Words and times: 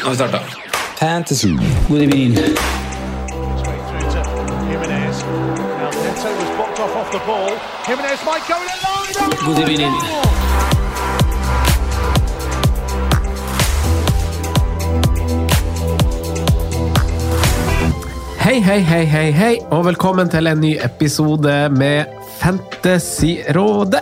Nå 0.00 0.04
har 0.04 0.10
vi 0.10 0.16
starta. 0.16 0.38
Fantasy. 1.00 1.48
God 1.88 2.02
evening. 2.02 2.34
God 9.46 9.58
evening. 9.58 9.92
Hei, 18.38 18.60
hei, 18.60 18.80
hei, 18.80 19.04
hei, 19.04 19.30
hei, 19.30 19.58
og 19.70 19.84
velkommen 19.84 20.28
til 20.28 20.46
en 20.46 20.60
ny 20.60 20.76
episode 20.84 21.68
med 21.68 22.04
Fantasyrådet. 22.38 24.00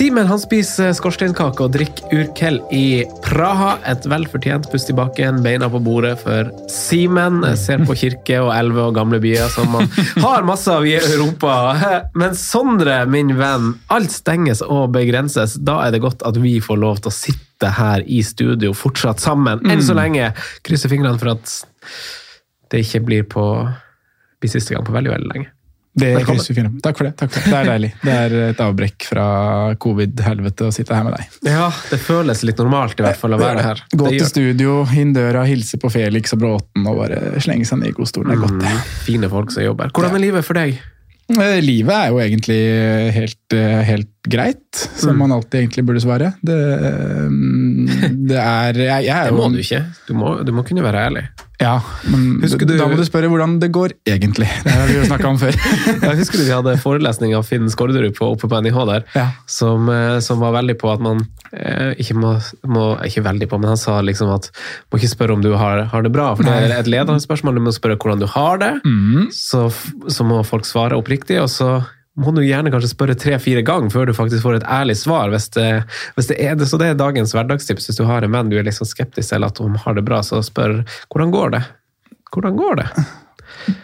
Simen 0.00 0.24
han 0.30 0.40
spiser 0.40 0.94
skorsteinkake 0.96 1.60
og 1.60 1.74
drikker 1.74 2.14
Urkel 2.16 2.54
i 2.72 3.02
Praha. 3.20 3.74
Et 3.84 4.06
velfortjent 4.08 4.64
pust 4.72 4.88
i 4.88 4.94
bakken, 4.96 5.42
beina 5.44 5.68
på 5.68 5.76
bordet 5.84 6.14
for 6.22 6.48
Simen. 6.72 7.42
Ser 7.60 7.84
på 7.84 7.92
kirke 8.00 8.38
og 8.40 8.48
elver 8.54 8.86
og 8.86 8.96
gamle 8.96 9.20
byer 9.20 9.52
som 9.52 9.68
man 9.74 9.90
har 10.24 10.48
masse 10.48 10.72
av 10.72 10.88
i 10.88 10.94
Europa. 10.96 11.58
Men 12.16 12.32
Sondre, 12.32 12.96
min 13.12 13.34
venn, 13.36 13.74
alt 13.92 14.16
stenges 14.16 14.64
og 14.64 14.94
begrenses. 14.96 15.58
Da 15.60 15.76
er 15.84 15.92
det 15.92 16.00
godt 16.06 16.24
at 16.24 16.40
vi 16.40 16.56
får 16.64 16.80
lov 16.80 17.04
til 17.04 17.12
å 17.12 17.18
sitte 17.18 17.76
her 17.76 18.00
i 18.08 18.24
studio 18.24 18.72
fortsatt 18.72 19.20
sammen. 19.20 19.60
Enn 19.68 19.84
så 19.84 20.00
lenge. 20.00 20.32
Krysser 20.64 20.88
fingrene 20.88 21.20
for 21.20 21.36
at 21.36 21.58
det 22.72 22.86
ikke 22.86 23.04
blir 23.04 23.28
på 23.36 23.50
blir 24.40 24.56
siste 24.56 24.72
gang 24.72 24.88
på 24.88 24.96
veldig, 24.96 25.12
veldig 25.12 25.34
lenge. 25.36 25.52
Det 26.00 26.10
Velkommen. 26.16 26.42
vi 26.48 26.54
fingrene. 26.56 26.80
Takk 26.84 26.96
for 27.00 27.08
det. 27.08 27.12
takk 27.20 27.32
for 27.34 27.40
Det 27.44 27.50
Det 27.50 27.58
er 27.60 27.68
deilig. 27.70 27.90
Det 28.02 28.14
er 28.16 28.34
et 28.50 28.62
avbrekk 28.64 29.06
fra 29.10 29.24
covid-helvete 29.84 30.68
å 30.68 30.72
sitte 30.74 30.96
her 30.96 31.04
med 31.06 31.16
deg. 31.18 31.38
Ja, 31.50 31.66
det 31.90 31.98
føles 32.02 32.42
litt 32.48 32.60
normalt 32.62 32.98
i 33.00 33.04
hvert 33.06 33.20
fall 33.20 33.36
å 33.36 33.40
være 33.40 33.64
her. 33.66 33.82
Gå 33.92 34.12
til 34.14 34.26
studio, 34.28 34.78
inn 34.96 35.12
døra, 35.16 35.44
hilse 35.48 35.78
på 35.82 35.90
Felix 35.92 36.32
og 36.36 36.40
Bråten 36.44 36.86
og 36.90 37.02
bare 37.02 37.20
slenge 37.44 37.68
seg 37.68 37.82
ned 37.82 37.92
i 37.92 37.96
godstolen. 37.98 38.32
Det 38.32 38.38
er 38.38 38.46
godt, 38.46 38.56
det. 38.64 38.72
Mm, 38.78 38.88
Fine 39.10 39.30
folk 39.32 39.52
som 39.54 39.66
jobber. 39.66 39.92
Hvordan 39.96 40.16
er 40.16 40.24
livet 40.28 40.44
for 40.48 40.58
deg? 40.60 40.80
Eh, 41.30 41.60
Livet 41.62 41.94
er 41.94 42.08
jo 42.10 42.18
egentlig 42.18 42.58
helt, 43.14 43.36
helt 43.56 44.08
greit, 44.28 44.76
som 44.96 45.10
Mm. 45.14 45.18
man 45.18 45.32
alltid 45.32 45.60
egentlig 45.64 45.84
burde 45.88 46.00
svare. 46.00 46.34
Det, 46.44 46.54
eh, 46.54 47.28
det 48.30 48.36
er 48.38 48.72
jeg, 48.74 49.04
jeg 49.06 49.16
er 49.16 49.30
Det 49.30 49.36
må 49.38 49.50
du 49.52 49.58
ikke. 49.58 49.84
Du 50.06 50.14
må, 50.14 50.44
du 50.44 50.52
må 50.52 50.62
kunne 50.66 50.82
være 50.84 51.06
ærlig. 51.08 51.22
Ja, 51.60 51.74
men 52.08 52.40
du- 52.40 52.76
da 52.78 52.86
må 52.88 52.96
du 52.96 53.04
spørre 53.04 53.28
hvordan 53.28 53.58
det 53.60 53.70
går 53.72 53.92
egentlig. 54.08 54.48
Det 54.64 54.72
har 54.72 54.86
vi 54.88 54.94
jo 54.94 55.04
snakka 55.04 55.28
om 55.28 55.36
før. 55.38 55.52
Jeg 56.02 56.16
husker 56.16 56.38
du 56.38 56.44
vi 56.44 56.54
hadde 56.56 56.76
forelesning 56.80 57.34
av 57.36 57.44
Finn 57.44 57.68
Skårderud 57.68 58.14
på, 58.16 58.30
oppe 58.32 58.48
på 58.48 58.60
NIH 58.62 58.78
der, 58.86 59.04
Ja. 59.14 59.26
som, 59.46 59.88
eh, 59.88 60.20
som 60.20 60.40
var 60.40 60.52
veldig 60.56 60.78
på 60.80 60.92
at 60.92 61.00
man 61.04 61.26
eh, 61.52 61.94
ikke 62.00 62.14
må, 62.16 62.36
må 62.64 62.86
Ikke 63.04 63.22
veldig 63.24 63.48
på, 63.50 63.58
men 63.60 63.68
han 63.74 63.76
sa 63.80 64.00
liksom 64.00 64.32
at 64.34 64.50
må 64.92 64.98
ikke 65.00 65.12
spørre 65.16 65.32
om 65.36 65.42
du 65.42 65.52
har, 65.56 65.84
har 65.84 66.02
det 66.02 66.12
bra, 66.12 66.34
for 66.34 66.44
det 66.44 66.52
er 66.70 66.78
et 66.78 66.86
ledende 66.86 67.20
spørsmål. 67.20 67.54
Du 67.56 67.60
må 67.60 67.72
spørre 67.76 67.96
hvordan 67.98 68.20
du 68.20 68.26
har 68.26 68.56
det. 68.58 68.72
Mm. 68.86 69.28
Så, 69.32 69.68
så 70.08 70.24
må 70.24 70.40
folk 70.46 70.64
svare 70.64 70.96
oppriktig, 70.96 71.40
og 71.42 71.48
så 71.52 71.84
må 72.20 72.34
du 72.36 72.42
gjerne 72.44 72.70
kanskje 72.72 72.92
spørre 72.92 73.16
tre-fire 73.18 73.62
ganger 73.66 73.92
før 73.94 74.10
du 74.10 74.14
faktisk 74.16 74.44
får 74.44 74.60
et 74.60 74.68
ærlig 74.68 74.96
svar. 75.00 75.32
Hvis 75.32 75.48
det, 75.56 75.68
hvis 76.16 76.30
det 76.30 76.38
er 76.44 76.58
det. 76.60 76.68
Så 76.70 76.78
det 76.80 76.90
er 76.92 77.00
dagens 77.00 77.34
hverdagstips. 77.36 77.88
Hvis 77.88 78.00
du 78.00 78.04
har 78.08 78.26
en 78.26 78.34
venn 78.34 78.52
du 78.52 78.58
er 78.60 78.66
liksom 78.68 78.88
skeptisk 78.88 79.32
til 79.32 79.46
at 79.46 79.58
hun 79.62 79.78
har 79.80 79.96
det 79.98 80.04
bra, 80.06 80.22
så 80.26 80.42
spør 80.44 80.80
hvordan 81.10 81.34
går 81.34 81.56
det? 81.56 81.64
Hvordan 82.30 82.58
går 82.60 82.82
det? 82.82 82.88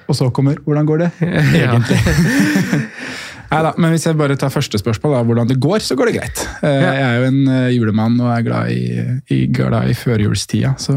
Og 0.08 0.16
så 0.16 0.30
kommer 0.30 0.54
'hvordan 0.54 0.86
går 0.86 0.98
det?' 0.98 1.10
egentlig. 1.20 1.98
Neida, 3.50 3.72
men 3.78 3.92
hvis 3.94 4.06
jeg 4.06 4.18
bare 4.18 4.36
tar 4.36 4.50
første 4.50 4.78
spørsmål, 4.78 5.12
da, 5.14 5.22
hvordan 5.22 5.48
det 5.48 5.60
går, 5.62 5.78
så 5.78 5.94
går 5.98 6.10
det 6.10 6.14
greit. 6.18 6.48
Eh, 6.62 6.82
Jeg 6.82 7.02
er 7.02 7.18
jo 7.18 7.28
en 7.30 7.48
eh, 7.48 7.74
julemann 7.76 8.20
og 8.20 8.32
er 8.32 8.42
glad 8.42 8.70
i, 8.74 9.04
i, 9.30 9.46
glad 9.52 9.90
i 9.90 9.94
førjulstida, 9.94 10.74
så 10.82 10.96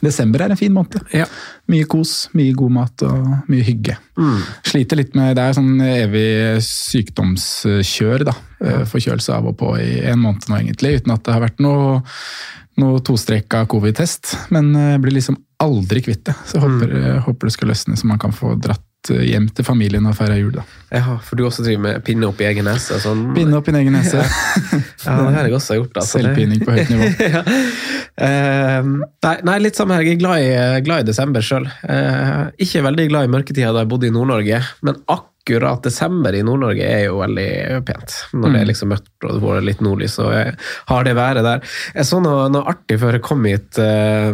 desember 0.00 0.44
er 0.44 0.54
en 0.54 0.60
fin 0.60 0.72
måned. 0.74 1.00
Ja. 1.14 1.26
Mye 1.70 1.86
kos, 1.90 2.28
mye 2.36 2.54
god 2.56 2.74
mat 2.74 3.04
og 3.06 3.50
mye 3.52 3.66
hygge. 3.66 3.98
Sliter 4.66 5.00
litt 5.00 5.16
med 5.18 5.36
Det 5.36 5.44
er 5.44 5.58
sånn 5.58 5.82
evig 5.84 6.26
sykdomskjør, 6.66 8.26
da. 8.30 8.36
Ja. 8.62 8.82
Forkjølelse 8.88 9.34
av 9.36 9.50
og 9.50 9.58
på 9.60 9.74
i 9.82 10.02
en 10.06 10.22
måned 10.22 10.48
nå, 10.48 10.60
egentlig, 10.60 11.00
uten 11.02 11.14
at 11.14 11.24
det 11.26 11.34
har 11.34 11.42
vært 11.44 11.62
noe, 11.64 12.00
noe 12.82 13.02
tostreka 13.04 13.64
covid-test. 13.70 14.36
Men 14.54 14.70
eh, 14.78 15.00
blir 15.02 15.16
liksom 15.18 15.40
aldri 15.62 16.02
kvitt 16.04 16.24
det. 16.28 16.36
Så 16.46 16.58
jeg 16.58 16.66
håper, 16.66 16.94
mm. 16.94 17.20
håper 17.26 17.48
det 17.48 17.56
skal 17.56 17.72
løsne, 17.72 17.98
så 17.98 18.08
man 18.10 18.22
kan 18.22 18.34
få 18.36 18.54
dratt 18.56 18.82
eh, 18.82 18.91
hjem 19.10 19.48
til 19.54 19.66
familien 19.66 20.06
og 20.06 20.14
feira 20.18 20.36
jul. 20.38 20.52
da. 20.54 20.62
Ja, 20.92 21.16
for 21.24 21.38
du 21.38 21.46
også 21.46 21.64
driver 21.64 21.82
med 21.86 22.04
pinne 22.06 22.28
opp 22.28 22.40
i 22.42 22.46
egen 22.50 22.68
nese? 22.68 23.00
Sånn. 23.02 23.24
Pinne 23.34 23.58
opp 23.58 23.68
i 23.68 23.74
egen 23.80 23.96
nese. 23.98 24.22
Ja, 25.02 25.16
det 25.18 25.32
har 25.34 25.48
jeg 25.48 25.56
også 25.56 25.74
gjort. 25.80 25.96
Altså. 25.98 26.20
Selvpining 26.20 26.60
på 26.62 26.76
høyt 26.76 26.90
nivå. 26.92 27.08
ja. 27.34 27.40
uh, 28.22 28.92
nei, 29.26 29.34
nei, 29.48 29.56
litt 29.64 29.78
samme 29.78 29.96
her. 29.98 30.06
Jeg 30.06 30.20
er 30.20 30.22
glad 30.22 30.44
i, 30.44 30.52
glad 30.86 31.02
i 31.02 31.08
desember 31.08 31.42
sjøl. 31.42 31.66
ikke 32.62 32.84
veldig 32.86 33.08
glad 33.10 33.26
i 33.26 33.32
mørketida 33.34 33.72
da 33.74 33.82
jeg 33.82 33.90
bodde 33.90 34.06
i 34.06 34.14
Nord-Norge, 34.14 34.62
men 34.86 35.00
akkurat 35.02 35.31
desember 35.82 36.34
i 36.34 36.42
Nord-Norge 36.42 36.84
er 36.86 37.06
jo 37.06 37.18
veldig 37.20 37.82
pent. 37.86 38.14
Når 38.32 38.52
det 38.52 38.60
er 38.60 38.68
liksom 38.68 38.92
mørkt 38.92 39.08
og 39.22 39.36
det 39.36 39.42
får 39.42 39.62
litt 39.66 39.82
nordlys, 39.84 40.16
så 40.18 40.28
har 40.88 41.04
det 41.04 41.14
været 41.14 41.44
der. 41.44 41.62
Jeg 41.94 42.06
så 42.08 42.20
noe, 42.22 42.48
noe 42.50 42.66
artig 42.72 42.98
før 42.98 43.18
jeg 43.18 43.24
kom 43.26 43.44
hit, 43.46 43.78
eh, 43.78 44.32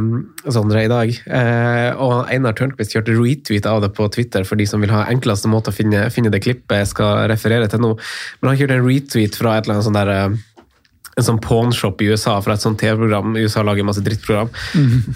Sondre, 0.49 0.85
i 0.85 0.89
dag. 0.89 1.13
Eh, 1.13 1.91
og 1.97 2.29
Einar 2.33 2.57
Tørnquist 2.57 2.95
kjørte 2.95 3.17
retweet 3.17 3.67
av 3.69 3.83
det 3.85 3.93
på 3.97 4.09
Twitter 4.13 4.45
for 4.49 4.57
de 4.57 4.67
som 4.69 4.81
vil 4.81 4.93
ha 4.95 5.07
enkleste 5.13 5.51
måte 5.51 5.73
å 5.73 5.77
finne, 5.77 6.09
finne 6.15 6.33
det 6.33 6.43
klippet 6.45 6.83
jeg 6.83 6.93
skal 6.95 7.29
referere 7.29 7.69
til 7.69 7.83
nå. 7.85 7.95
Men 8.41 8.53
han 8.53 8.61
kjørte 8.61 8.79
en 8.79 8.87
retweet 8.87 9.37
fra 9.37 9.57
et 9.57 9.67
eller 9.67 9.79
annet 9.79 9.89
sånn 9.89 9.99
der 9.99 10.15
eh, 10.15 10.39
en 11.19 11.27
sånn 11.27 11.41
pawnshop 11.43 12.03
i 12.03 12.11
USA 12.13 12.37
fra 12.45 12.57
et 12.57 12.65
sånt 12.65 12.79
TV-program. 12.81 13.37
USA 13.39 13.65
lager 13.67 13.87
masse 13.87 14.03
drittprogram. 14.05 14.51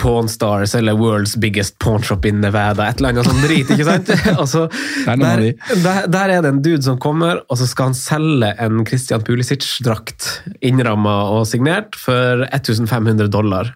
Pawn 0.02 0.30
Stars 0.30 0.74
eller 0.78 0.98
World's 0.98 1.36
Biggest 1.40 1.78
Pawnshop 1.82 2.26
in 2.28 2.40
Nevada. 2.42 2.88
Et 2.88 3.00
eller 3.00 3.14
annet 3.14 3.30
sånn 3.30 3.44
drit, 3.44 3.70
ikke 3.70 3.88
sant? 3.88 4.10
Og 4.36 4.48
så, 4.50 4.66
noen 5.06 5.26
av 5.28 5.44
der, 5.44 5.76
der, 5.84 6.08
der 6.12 6.36
er 6.36 6.44
det 6.44 6.54
en 6.54 6.62
dude 6.64 6.82
som 6.84 6.98
kommer, 7.02 7.44
og 7.48 7.60
så 7.60 7.68
skal 7.70 7.92
han 7.92 7.98
selge 7.98 8.52
en 8.62 8.82
Christian 8.88 9.22
Pulisic-drakt 9.26 10.32
innramma 10.64 11.22
og 11.36 11.46
signert 11.50 11.96
for 11.98 12.46
1500 12.50 13.30
dollar. 13.32 13.74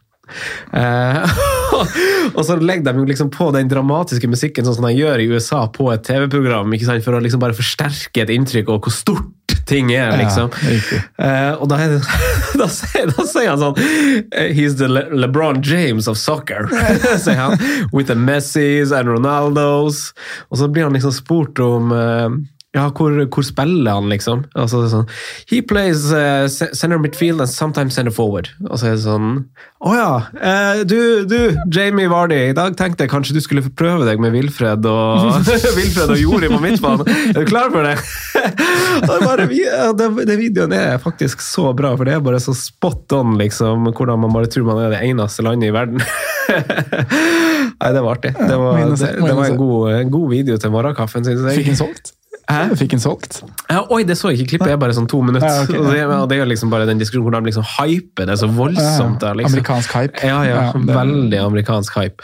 Eh, 0.74 1.36
og 2.36 2.42
så 2.46 2.56
legger 2.58 2.92
de 2.92 3.06
liksom 3.06 3.30
på 3.34 3.50
den 3.54 3.70
dramatiske 3.70 4.30
musikken 4.30 4.66
sånn 4.66 4.78
som 4.80 4.88
de 4.88 4.96
gjør 4.96 5.22
i 5.22 5.28
USA 5.30 5.64
på 5.72 5.88
et 5.94 6.04
TV-program, 6.06 6.74
for 7.04 7.18
å 7.18 7.22
liksom 7.22 7.42
bare 7.42 7.56
forsterke 7.56 8.24
et 8.24 8.34
inntrykk 8.34 8.72
av 8.72 8.82
hvor 8.82 8.94
stort 8.94 9.45
ting 9.66 9.92
er. 9.92 10.16
liksom. 10.16 10.50
Ja, 10.62 10.70
riktig. 10.70 11.00
Eh, 11.18 11.52
og 11.60 11.68
da, 11.70 11.78
er 11.82 11.96
da, 12.60 12.68
sier, 12.70 13.10
da 13.10 13.26
sier 13.26 13.50
han 13.52 13.62
sånn 13.62 13.80
eh, 14.30 14.52
He's 14.54 14.78
the 14.80 14.88
Le 14.90 15.06
LeBron 15.26 15.62
James 15.66 16.08
of 16.08 16.18
soccer, 16.20 16.70
sier 17.24 17.40
han. 17.40 17.58
With 17.92 18.08
the 18.12 18.18
Messis 18.18 18.94
and 18.94 19.10
Ronaldos. 19.10 20.12
Og 20.50 20.60
så 20.62 20.70
blir 20.70 20.86
han 20.88 20.96
liksom 20.96 21.14
spurt 21.14 21.58
om 21.62 21.92
eh, 21.92 22.28
ja, 22.76 22.90
hvor, 22.92 23.14
hvor 23.32 23.44
spiller 23.46 23.96
han, 23.96 24.10
liksom? 24.12 24.42
Altså, 24.52 24.82
det 24.82 24.88
er 24.88 24.92
sånn 24.92 25.06
He 25.48 25.62
plays 25.64 26.04
uh, 26.12 26.44
center 26.50 27.00
midfield 27.00 27.40
and 27.40 27.48
sometimes 27.48 27.96
center 27.96 28.12
forward. 28.12 28.50
Og 28.68 28.76
så 28.76 28.90
er 28.90 28.96
det 28.98 29.04
sånn 29.06 29.30
Å 29.86 29.94
ja, 29.96 30.10
eh, 30.36 30.82
du, 30.88 30.98
du, 31.28 31.38
Jamie 31.72 32.10
Vardy, 32.10 32.38
i 32.50 32.56
dag 32.56 32.76
tenkte 32.76 33.06
jeg 33.06 33.12
kanskje 33.12 33.36
du 33.36 33.40
skulle 33.44 33.64
prøve 33.76 34.06
deg 34.08 34.20
med 34.20 34.34
Wilfred 34.36 34.84
og 34.88 35.40
Wilfred 35.78 36.12
og 36.12 36.20
Jori 36.20 36.50
på 36.52 36.60
midtbanen. 36.60 37.08
Er 37.32 37.38
du 37.40 37.48
klar 37.48 37.72
for 37.72 37.86
det? 37.86 37.96
Det, 38.96 39.16
bare, 39.20 39.44
ja, 39.52 39.90
det, 39.92 40.06
det 40.24 40.36
videoen 40.40 40.72
er 40.72 40.96
faktisk 41.02 41.42
så 41.44 41.68
bra, 41.76 41.90
for 41.98 42.08
det 42.08 42.14
er 42.16 42.22
bare 42.24 42.38
så 42.40 42.54
spot 42.56 43.12
on, 43.16 43.34
liksom, 43.36 43.90
hvordan 43.90 44.22
man 44.22 44.32
bare 44.32 44.48
tror 44.50 44.64
man 44.68 44.80
er 44.86 44.94
det 44.94 45.02
eneste 45.04 45.44
landet 45.44 45.68
i 45.68 45.74
verden. 45.74 46.00
Nei, 47.76 47.90
det 47.92 48.00
var 48.00 48.10
artig. 48.14 48.32
Det 48.38 48.56
var, 48.56 48.80
det, 48.80 49.10
det 49.20 49.34
var 49.36 49.50
en 49.50 49.60
god, 49.60 49.90
en 49.98 50.14
god 50.16 50.30
video 50.32 50.56
til 50.60 50.72
morgenkaffen, 50.72 51.28
synes 51.28 51.44
jeg. 51.44 51.60
Fikk 51.60 51.74
den 51.74 51.80
solgt? 51.82 52.15
Hæ? 52.46 52.76
Fikk 52.78 52.92
den 52.94 53.02
solgt? 53.02 53.40
Ja, 53.66 53.80
oi, 53.90 54.04
det 54.06 54.14
så 54.18 54.30
jeg 54.30 54.44
ikke. 54.44 54.52
Klippet 54.54 54.74
er 54.76 54.78
bare 54.78 54.94
sånn 54.94 55.08
to 55.10 55.18
minutter. 55.26 55.48
Ja, 55.50 55.64
okay, 55.64 55.80
ja. 55.98 56.06
og, 56.20 56.28
det, 56.30 56.38
er 56.38 56.46
liksom 56.46 56.70
bare 56.70 56.86
den 56.86 57.00
diskusjonen 57.00 57.26
hvor 57.26 57.42
de 57.42 57.50
liksom 57.50 57.66
hyper 57.66 58.28
det 58.30 58.36
så 58.38 58.46
voldsomt. 58.46 59.18
Der, 59.22 59.34
liksom. 59.40 59.56
Amerikansk 59.56 59.96
hype. 59.98 60.22
Ja, 60.22 60.38
ja, 60.46 60.60
veldig 60.76 61.40
amerikansk 61.42 61.98
hype. 61.98 62.22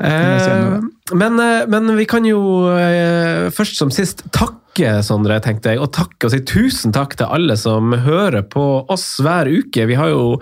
Eh. 0.00 0.78
Men, 1.12 1.40
eh, 1.40 1.66
men 1.68 1.96
vi 1.96 2.06
kan 2.08 2.26
jo 2.26 2.40
eh, 2.76 3.48
først 3.54 3.78
som 3.80 3.92
sist 3.94 4.26
takke, 4.34 4.64
Sondre, 5.02 5.40
tenkte 5.42 5.72
jeg. 5.72 5.80
Og 5.82 5.90
takke 5.90 6.28
og 6.28 6.30
si 6.30 6.38
tusen 6.46 6.92
takk 6.94 7.16
til 7.18 7.26
alle 7.34 7.56
som 7.58 7.90
hører 8.04 8.44
på 8.46 8.62
oss 8.86 9.16
hver 9.24 9.48
uke. 9.50 9.88
Vi 9.90 9.96
har 9.98 10.12
jo 10.12 10.36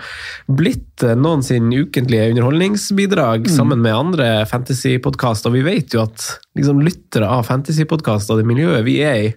blitt 0.53 1.01
eh, 1.07 1.15
noen 1.17 1.41
sin 1.47 1.71
ukentlige 1.73 2.35
underholdningsbidrag 2.35 3.49
sammen 3.49 3.81
med 3.81 3.97
andre 3.97 4.29
fantasypodkaster. 4.51 5.55
vi 5.55 5.65
vet 5.65 5.97
jo 5.97 6.03
at 6.05 6.27
liksom, 6.59 6.83
lyttere 6.85 7.31
av 7.33 7.47
fantasypodkaster 7.49 8.37
og 8.37 8.43
det 8.43 8.51
miljøet 8.51 8.85
vi 8.85 8.99
er 9.07 9.23
i, 9.23 9.33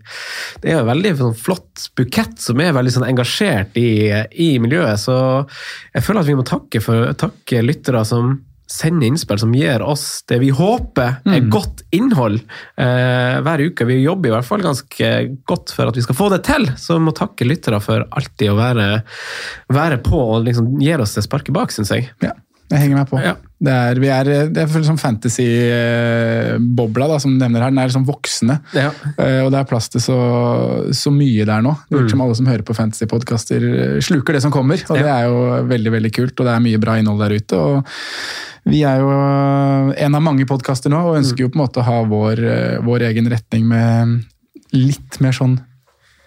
det 0.59 0.73
er 0.73 0.81
en 0.81 0.91
veldig 0.91 1.15
sånn, 1.21 1.39
flott 1.47 1.87
bukett 1.95 2.35
som 2.43 2.59
er 2.59 2.75
veldig 2.75 2.97
sånn, 2.97 3.07
engasjert 3.07 3.79
i, 3.79 4.09
i 4.35 4.51
miljøet. 4.59 4.99
Så 4.99 5.15
jeg 5.93 6.03
føler 6.03 6.25
at 6.25 6.33
vi 6.33 6.39
må 6.41 6.47
takke, 6.47 6.83
for, 6.83 7.13
takke 7.23 7.63
lyttere 7.63 8.03
som 8.07 8.35
sender 8.69 9.09
innspill 9.09 9.39
som 9.41 9.53
gir 9.55 9.81
oss 9.81 10.23
det 10.29 10.39
vi 10.43 10.51
håper 10.53 11.19
er 11.25 11.47
godt 11.51 11.81
innhold 11.95 12.37
eh, 12.77 13.39
hver 13.45 13.63
uke. 13.65 13.87
Vi 13.89 14.01
jobber 14.03 14.29
i 14.29 14.33
hvert 14.35 14.47
fall 14.47 14.65
ganske 14.65 15.11
godt 15.49 15.73
for 15.75 15.89
at 15.89 15.97
vi 15.97 16.05
skal 16.05 16.17
få 16.19 16.29
det 16.33 16.43
til, 16.47 16.69
så 16.77 16.99
vi 16.99 17.07
må 17.07 17.15
takke 17.17 17.47
lyttere 17.47 17.81
for 17.83 18.05
alltid 18.09 18.53
å 18.53 18.59
være, 18.59 18.89
være 19.73 19.99
på 20.05 20.21
og 20.35 20.45
liksom 20.45 20.75
gir 20.83 21.01
oss 21.01 21.17
det 21.17 21.25
sparket 21.25 21.55
bak, 21.55 21.73
syns 21.73 21.93
jeg. 21.95 22.11
Ja, 22.23 22.35
jeg 22.69 22.81
henger 22.83 22.97
meg 22.99 23.07
på. 23.09 23.17
Ja. 23.23 23.33
Det 23.59 23.73
er, 23.75 23.99
vi 23.99 24.07
er, 24.13 24.25
det 24.53 24.61
er 24.61 24.83
sånn 24.85 25.01
fantasy-bobla 25.01 27.05
da, 27.11 27.17
som 27.19 27.33
du 27.33 27.37
nevner 27.41 27.61
her. 27.65 27.71
Den 27.73 27.81
er 27.83 27.89
sånn 27.91 28.07
voksende. 28.07 28.55
Ja. 28.77 28.89
Eh, 29.17 29.41
og 29.43 29.49
det 29.51 29.59
er 29.59 29.69
plass 29.69 29.87
til 29.91 30.01
så, 30.03 30.19
så 30.95 31.09
mye 31.11 31.45
der 31.49 31.61
nå. 31.65 31.73
Det 31.89 31.97
virker 31.97 32.13
som 32.15 32.23
alle 32.23 32.37
som 32.39 32.51
hører 32.51 32.65
på 32.67 32.77
fantasy-podkaster, 32.77 33.59
sluker 34.05 34.31
det 34.37 34.43
som 34.45 34.53
kommer. 34.53 34.77
Og 34.87 34.95
det 34.95 35.11
er 35.11 35.23
jo 35.27 35.35
veldig 35.71 35.91
veldig 35.97 36.11
kult, 36.15 36.35
og 36.37 36.43
det 36.47 36.53
er 36.53 36.65
mye 36.69 36.81
bra 36.81 36.93
innhold 37.01 37.19
der 37.25 37.35
ute. 37.39 37.55
og 37.57 37.75
vi 38.69 38.83
er 38.85 39.01
jo 39.01 39.09
en 39.09 40.17
av 40.17 40.23
mange 40.23 40.45
podkaster 40.49 40.89
nå, 40.91 40.99
og 41.09 41.19
ønsker 41.21 41.45
jo 41.45 41.51
på 41.51 41.57
en 41.57 41.63
måte 41.63 41.81
å 41.81 41.87
ha 41.87 42.01
vår, 42.05 42.35
eh, 42.43 42.77
vår 42.85 42.99
egen 43.09 43.29
retning 43.31 43.63
med 43.69 44.19
litt 44.75 45.17
mer 45.23 45.33
sånn 45.33 45.57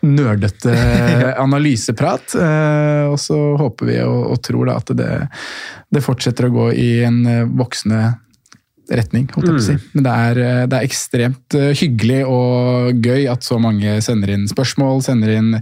nerdete 0.02 0.72
analyseprat. 1.44 2.34
Eh, 2.34 3.04
Og 3.12 3.18
så 3.20 3.38
håper 3.60 3.90
vi 3.90 4.00
og, 4.04 4.18
og 4.34 4.42
tror 4.44 4.68
da 4.70 4.80
at 4.80 4.92
det, 4.98 5.12
det 5.92 6.04
fortsetter 6.04 6.48
å 6.48 6.54
gå 6.54 6.68
i 6.74 6.90
en 7.06 7.22
eh, 7.28 7.46
voksende 7.46 8.02
retning, 8.92 9.28
holdt 9.32 9.46
jeg 9.46 9.54
på 9.56 9.62
å 9.62 9.64
si. 9.64 9.76
Men 9.94 10.04
det 10.04 10.12
er, 10.26 10.42
eh, 10.42 10.60
det 10.68 10.78
er 10.78 10.90
ekstremt 10.90 11.58
hyggelig 11.80 12.20
og 12.28 13.00
gøy 13.06 13.26
at 13.32 13.46
så 13.46 13.60
mange 13.62 13.96
sender 14.04 14.34
inn 14.34 14.46
spørsmål, 14.50 15.02
sender 15.06 15.36
inn 15.38 15.56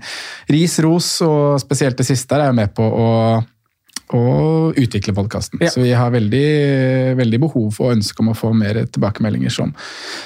ris, 0.51 0.79
ros, 0.83 1.13
og 1.27 1.61
spesielt 1.63 2.01
det 2.01 2.09
siste 2.09 2.39
er 2.39 2.49
jeg 2.49 2.61
med 2.63 2.77
på 2.77 2.87
å 2.87 3.09
og 4.11 4.79
utvikle 4.81 5.15
podkasten. 5.15 5.61
Ja. 5.63 5.71
Så 5.71 5.85
vi 5.85 5.93
har 5.95 6.11
veldig, 6.11 7.15
veldig 7.15 7.39
behov 7.45 7.69
for 7.77 7.93
og 7.93 7.99
ønske 7.99 8.25
om 8.25 8.33
å 8.33 8.35
få 8.35 8.51
mer 8.59 8.83
tilbakemeldinger 8.91 9.55
som, 9.55 9.71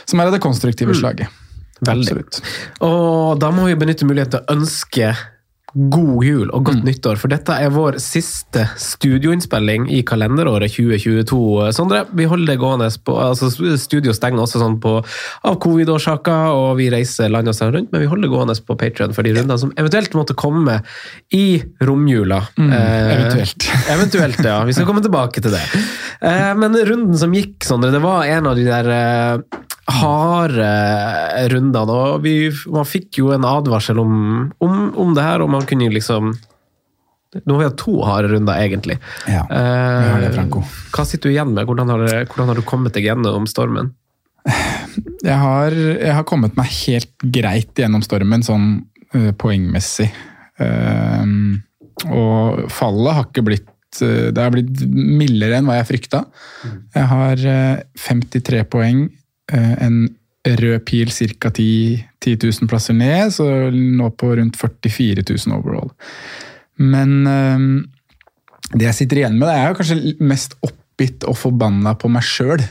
som 0.08 0.20
er 0.22 0.30
av 0.30 0.36
det 0.36 0.40
konstruktive 0.40 0.96
slaget. 0.96 1.28
Veldig. 1.86 2.10
Absolutt. 2.10 2.42
Og 2.86 3.38
da 3.42 3.52
må 3.54 3.68
vi 3.68 3.78
benytte 3.78 4.08
muligheten 4.08 4.36
til 4.36 4.44
å 4.44 4.58
ønske 4.58 5.14
god 5.74 6.22
jul 6.22 6.50
og 6.54 6.68
godt 6.68 6.84
nyttår, 6.86 7.18
for 7.18 7.32
dette 7.32 7.54
er 7.58 7.72
vår 7.74 7.96
siste 8.02 8.62
studioinnspilling 8.78 9.88
i 9.90 10.04
kalenderåret 10.06 10.70
2022. 10.70 11.40
Sondre, 11.74 12.04
vi 12.14 12.28
holder 12.30 12.52
det 12.52 12.60
gående 12.62 12.88
på 13.04 13.16
altså 13.18 13.50
Studio 13.80 14.14
stenger 14.14 14.44
også 14.44 14.62
sånn 14.62 14.78
på, 14.82 14.94
av 15.50 15.58
covid-årsaker, 15.64 16.54
og 16.54 16.78
vi 16.78 16.88
reiser 16.94 17.32
land 17.32 17.50
og 17.50 17.58
strand 17.58 17.74
rundt, 17.74 17.90
men 17.90 18.04
vi 18.04 18.10
holder 18.10 18.28
det 18.28 18.32
gående 18.36 18.56
på 18.68 18.78
Patreon 18.78 19.16
for 19.16 19.26
de 19.26 19.34
rundene 19.34 19.58
som 19.64 19.74
eventuelt 19.74 20.14
måtte 20.14 20.38
komme 20.38 20.78
i 21.34 21.58
romjula. 21.82 22.44
Eh, 22.54 23.10
eventuelt. 23.18 23.70
Eventuelt, 23.96 24.40
ja. 24.46 24.60
Vi 24.68 24.76
skal 24.76 24.86
komme 24.86 25.02
tilbake 25.02 25.42
til 25.42 25.54
det. 25.54 25.64
Eh, 26.22 26.52
men 26.58 26.78
runden 26.86 27.18
som 27.18 27.34
gikk, 27.34 27.58
Sondre, 27.66 27.90
det 27.94 28.02
var 28.04 28.30
en 28.30 28.52
av 28.52 28.58
de 28.58 28.68
der 28.68 28.94
eh, 28.94 29.62
harde 29.90 30.70
rundene. 31.52 31.98
Og 32.14 32.24
vi, 32.24 32.34
man 32.72 32.88
fikk 32.88 33.20
jo 33.20 33.32
en 33.34 33.46
advarsel 33.48 34.00
om, 34.02 34.16
om, 34.64 34.76
om 35.00 35.14
det 35.16 35.26
her, 35.26 35.44
og 35.44 35.52
man 35.54 35.66
kunne 35.68 35.92
liksom 35.92 36.34
Nå 37.34 37.56
har 37.56 37.58
vi 37.58 37.66
hatt 37.66 37.80
to 37.80 37.92
harde 38.06 38.28
runder, 38.30 38.60
egentlig. 38.62 38.94
Ja, 39.26 39.40
vi 39.50 39.56
har 40.06 40.20
det, 40.22 40.28
Franco. 40.36 40.60
Hva 40.94 41.02
sitter 41.02 41.26
du 41.26 41.32
igjen 41.32 41.50
med? 41.50 41.66
Hvordan 41.66 41.90
har, 41.90 42.04
hvordan 42.30 42.52
har 42.52 42.60
du 42.60 42.62
kommet 42.62 42.94
deg 42.94 43.08
gjennom 43.08 43.48
stormen? 43.50 43.90
Jeg 45.24 45.34
har, 45.40 45.72
jeg 45.72 46.12
har 46.14 46.26
kommet 46.28 46.54
meg 46.54 46.68
helt 46.84 47.22
greit 47.34 47.80
gjennom 47.80 48.04
stormen, 48.04 48.44
sånn 48.44 48.66
uh, 49.16 49.30
poengmessig. 49.40 50.10
Uh, 50.60 51.56
og 52.12 52.66
fallet 52.72 53.16
har 53.16 53.28
ikke 53.28 53.44
blitt 53.46 54.00
eh, 54.02 54.30
Det 54.34 54.40
har 54.40 54.52
blitt 54.54 54.82
mildere 54.90 55.60
enn 55.60 55.68
hva 55.68 55.78
jeg 55.78 55.90
frykta. 55.92 56.24
Jeg 56.94 57.06
har 57.12 57.44
eh, 57.50 57.84
53 58.06 58.64
poeng, 58.70 59.04
eh, 59.06 59.20
en 59.52 59.96
rød 60.44 60.84
pil 60.84 61.10
ca. 61.12 61.50
10, 61.50 62.04
10 62.20 62.36
000 62.42 62.68
plasser 62.68 62.96
ned, 62.96 63.32
så 63.32 63.46
nå 63.72 64.10
på 64.18 64.34
rundt 64.36 64.58
44 64.60 65.24
000 65.24 65.56
overall. 65.56 65.90
Men 66.80 67.26
ehm, 67.30 67.68
det 68.74 68.88
jeg 68.88 68.98
sitter 69.00 69.22
igjen 69.22 69.38
med, 69.38 69.48
det 69.48 69.56
er 69.56 69.68
jo 69.70 69.78
kanskje 69.78 70.14
mest 70.24 70.56
oppgitt 70.64 71.26
og 71.28 71.38
forbanna 71.38 71.94
på 71.98 72.10
meg 72.12 72.26
sjøl 72.26 72.62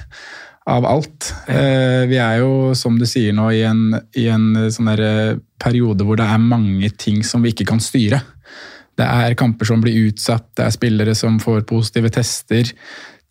av 0.70 0.86
alt. 0.88 1.34
Ja. 1.48 2.06
vi 2.08 2.20
er 2.24 2.38
jo, 2.40 2.72
som 2.78 2.96
du 3.00 3.04
sier 3.10 3.34
nå, 3.36 3.50
i 3.52 3.66
en, 3.68 3.98
i 4.16 4.30
en 4.32 4.70
sånn 4.72 4.94
eh, 4.94 5.36
periode 5.60 6.06
hvor 6.08 6.20
det 6.20 6.28
er 6.30 6.40
mange 6.40 6.88
ting 6.96 7.20
som 7.28 7.44
vi 7.44 7.52
ikke 7.52 7.68
kan 7.74 7.84
styre. 7.84 8.22
Det 8.96 9.04
er 9.04 9.36
kamper 9.36 9.68
som 9.68 9.82
blir 9.84 10.08
utsatt, 10.08 10.54
det 10.56 10.68
er 10.68 10.76
spillere 10.76 11.16
som 11.18 11.40
får 11.42 11.66
positive 11.68 12.14
tester. 12.14 12.70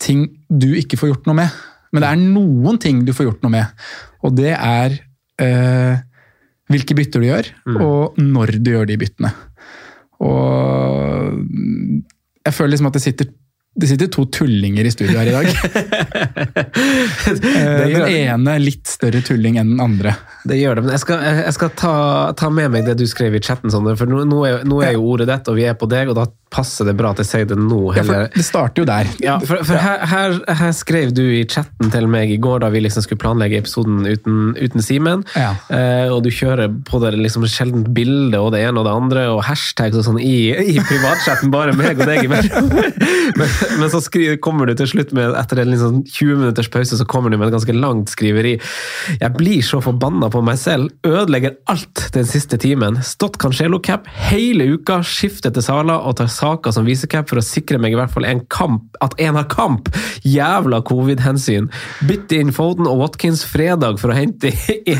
Ting 0.01 0.27
du 0.49 0.73
ikke 0.77 0.99
får 0.99 1.13
gjort 1.13 1.29
noe 1.29 1.39
med. 1.41 1.61
Men 1.93 2.03
det 2.03 2.09
er 2.09 2.23
noen 2.23 2.79
ting 2.81 3.03
du 3.05 3.13
får 3.13 3.29
gjort 3.29 3.45
noe 3.45 3.53
med. 3.53 3.85
Og 4.25 4.33
det 4.35 4.55
er 4.55 4.97
eh, 5.43 6.01
hvilke 6.73 6.97
bytter 6.97 7.21
du 7.21 7.29
gjør, 7.29 7.49
og 7.75 8.19
når 8.19 8.57
du 8.63 8.73
gjør 8.73 8.89
de 8.89 8.99
byttene. 9.01 9.31
Og 10.23 11.39
jeg 12.43 12.55
føler 12.55 12.73
liksom 12.73 12.89
at 12.89 12.97
det 12.97 13.03
sitter, 13.03 13.29
det 13.73 13.89
sitter 13.89 14.09
to 14.13 14.25
tullinger 14.33 14.85
i 14.85 14.91
studio 14.93 15.19
her 15.19 15.31
i 15.31 15.35
dag. 15.37 15.47
Eh, 17.53 17.89
den 17.93 18.07
ene 18.09 18.53
litt 18.61 18.89
større 18.89 19.21
tulling 19.25 19.57
enn 19.59 19.73
den 19.73 19.81
andre. 19.83 20.13
Det 20.47 20.57
gjør 20.57 20.77
det, 20.77 20.83
men 20.85 20.93
jeg 20.95 21.01
skal, 21.03 21.23
jeg 21.23 21.53
skal 21.55 21.71
ta, 21.79 21.93
ta 22.37 22.49
med 22.53 22.71
meg 22.73 22.85
det 22.87 22.95
du 22.99 23.05
skrev 23.09 23.35
i 23.37 23.41
chatten, 23.43 23.71
Sander. 23.71 23.95
for 23.99 24.09
nå, 24.09 24.23
nå, 24.27 24.39
er, 24.47 24.65
nå 24.67 24.79
er 24.85 24.95
jo 24.95 25.05
ordet 25.13 25.27
ditt, 25.29 25.49
og 25.49 25.57
vi 25.57 25.65
er 25.69 25.77
på 25.79 25.87
deg, 25.91 26.11
og 26.11 26.17
da 26.17 26.25
passer 26.53 26.87
det 26.87 26.95
bra 26.99 27.13
at 27.13 27.21
jeg 27.23 27.29
sier 27.29 27.49
det 27.49 27.57
nå. 27.59 27.79
Ja, 27.91 28.01
heller. 28.01 28.27
for 28.27 28.39
det 28.39 28.45
starter 28.47 28.83
jo 28.83 28.87
der. 28.89 29.09
Ja, 29.23 29.37
for, 29.43 29.63
for 29.65 29.79
her, 29.81 30.03
her, 30.09 30.37
her 30.61 30.73
skrev 30.75 31.13
du 31.15 31.23
i 31.23 31.43
chatten 31.49 31.91
til 31.93 32.07
meg 32.11 32.31
i 32.33 32.39
går 32.41 32.63
da 32.63 32.69
vi 32.73 32.83
liksom 32.83 33.05
skulle 33.05 33.21
planlegge 33.21 33.59
episoden 33.63 34.03
uten, 34.05 34.53
uten 34.59 34.83
Simen. 34.83 35.23
Ja. 35.39 35.53
Eh, 35.73 36.11
og 36.13 36.23
du 36.25 36.31
kjører 36.33 36.71
på 36.87 36.99
det 37.03 37.13
liksom 37.19 37.45
sjeldent 37.49 37.89
bilde 37.95 38.39
og 38.39 38.53
det 38.55 38.63
ene 38.67 38.81
og 38.81 38.87
det 38.87 38.93
andre, 38.93 39.25
og 39.33 39.43
hashtags 39.47 39.97
og 39.99 40.07
sånn 40.07 40.21
i, 40.21 40.53
i 40.53 40.77
privatchatten, 40.79 41.51
bare 41.53 41.75
meg 41.77 41.99
og 41.99 42.09
deg 42.09 42.27
imellom. 42.27 42.69
men, 43.39 43.53
men 43.81 43.91
så 43.91 44.01
skriver, 44.03 44.39
kommer 44.43 44.69
du 44.69 44.75
til 44.79 44.91
slutt 44.93 45.13
med, 45.15 45.35
etter 45.39 45.63
en 45.63 45.73
liksom 45.73 46.01
20 46.09 46.41
minutters 46.43 46.71
pause, 46.73 46.99
så 46.99 47.07
kommer 47.09 47.33
du 47.33 47.39
med 47.39 47.49
et 47.49 47.57
ganske 47.57 47.77
langt 47.77 48.13
skriveri. 48.13 48.55
Jeg 49.19 49.35
blir 49.37 49.63
så 49.65 49.81
forbanna 49.83 50.29
på 50.33 50.43
meg 50.45 50.59
selv. 50.61 50.91
Ødelegger 51.07 51.57
alt 51.71 52.07
den 52.15 52.27
siste 52.29 52.59
timen. 52.61 52.99
Stått 53.05 53.39
Cancelo-cap 53.41 54.07
hele 54.29 54.67
uka, 54.75 55.01
skiftet 55.07 55.55
til 55.57 55.65
Sala 55.65 55.99
og 56.03 56.17
tar 56.19 56.31
saker 56.43 56.75
som 56.75 56.87
visecap 56.87 57.29
for 57.29 57.39
å 57.39 57.45
sikre 57.45 57.79
meg 57.81 57.93
i 57.93 57.99
hvert 57.99 58.11
fall 58.13 58.27
en 58.27 58.43
kamp, 58.51 58.97
at 59.03 59.15
en 59.21 59.37
har 59.39 59.47
kamp. 59.51 59.89
Jævla 60.27 60.81
covid-hensyn. 60.87 61.69
Bytte 62.07 62.39
inn 62.41 62.53
Foden 62.55 62.89
og 62.89 62.99
Watkins 63.03 63.43
fredag 63.47 63.99
for 64.01 64.11
å 64.11 64.17
hente, 64.17 64.51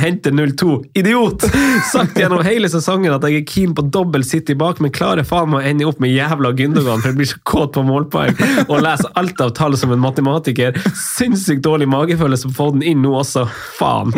hente 0.03 0.33
0-2. 0.33 0.77
Idiot! 0.99 1.47
Sagt 1.91 2.19
gjennom 2.19 2.43
hele 2.45 2.69
sesongen 2.71 3.13
at 3.15 3.25
jeg 3.27 3.41
er 3.41 3.47
keen 3.49 3.75
på 3.75 3.85
dobbel 3.93 4.25
City 4.27 4.55
bak, 4.59 4.79
men 4.83 4.93
klarer 4.95 5.27
faen 5.27 5.51
meg 5.51 5.61
å 5.61 5.71
ende 5.73 5.89
opp 5.89 5.99
med 6.03 6.13
jævla 6.13 6.53
Gündogan, 6.57 7.01
for 7.01 7.11
jeg 7.11 7.19
blir 7.19 7.31
så 7.33 7.41
kåt 7.49 7.73
på 7.75 7.83
målpoeng 7.87 8.35
og 8.67 8.83
leser 8.83 9.11
alt 9.19 9.43
av 9.43 9.53
tall 9.57 9.77
som 9.79 9.93
en 9.93 10.03
matematiker. 10.03 10.77
Sinnssykt 10.97 11.63
dårlig 11.65 11.89
magefølelse 11.91 12.51
på 12.51 12.57
Foden 12.61 12.85
inn 12.85 13.03
nå 13.03 13.15
også. 13.19 13.47
Faen! 13.79 14.13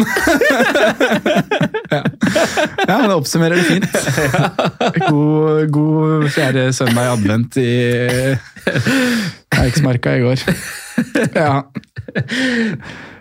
Ja, 2.88 2.98
men 3.00 3.10
det 3.10 3.16
oppsummerer 3.16 3.56
det 3.56 3.64
fint. 3.64 3.86
God, 5.10 5.68
god 5.74 6.28
fjerde 6.34 6.68
søndag 6.74 7.06
i 7.08 7.12
advent 7.16 7.58
i 7.62 7.72
Eiksmarka 9.64 10.16
i 10.16 10.24
går. 10.26 10.46
Ja. 11.36 11.60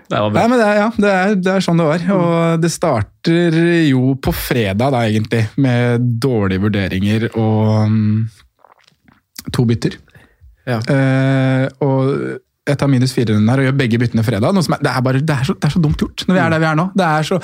Det 0.05 0.21
var 0.21 0.35
Nei, 0.37 0.47
men 0.53 0.61
det 0.61 0.65
er, 0.67 0.79
ja, 0.79 0.89
det 1.01 1.11
er, 1.11 1.35
det 1.41 1.53
er 1.55 1.65
sånn 1.65 1.81
det 1.81 1.87
var. 1.89 2.07
Og 2.15 2.63
det 2.63 2.71
starter 2.73 3.59
jo 3.89 4.15
på 4.21 4.35
fredag, 4.37 4.93
da, 4.93 5.05
egentlig, 5.09 5.47
med 5.65 6.05
dårlige 6.23 6.67
vurderinger 6.67 7.31
og 7.33 7.89
um, 7.89 8.27
to 9.55 9.65
bytter. 9.69 9.97
Ja. 10.69 10.81
Eh, 10.81 11.67
og 11.85 12.41
jeg 12.65 12.81
tar 12.81 12.89
minus 12.89 13.13
fire 13.13 13.35
runden 13.35 13.51
her 13.53 13.61
og 13.61 13.67
gjør 13.69 13.77
begge 13.81 14.01
byttene 14.01 14.25
fredag. 14.25 14.55
Noe 14.57 14.65
som 14.65 14.77
er, 14.77 14.85
det, 14.85 14.93
er 14.93 15.05
bare, 15.05 15.21
det, 15.21 15.35
er 15.35 15.49
så, 15.49 15.57
det 15.57 15.69
er 15.69 15.75
så 15.75 15.83
dumt 15.85 16.01
gjort 16.01 16.25
når 16.29 16.37
vi 16.37 16.45
er 16.45 16.55
der 16.55 16.63
vi 16.63 16.69
er 16.71 16.79
nå. 16.81 16.87
Det 16.97 17.09
er, 17.09 17.27
så, 17.29 17.41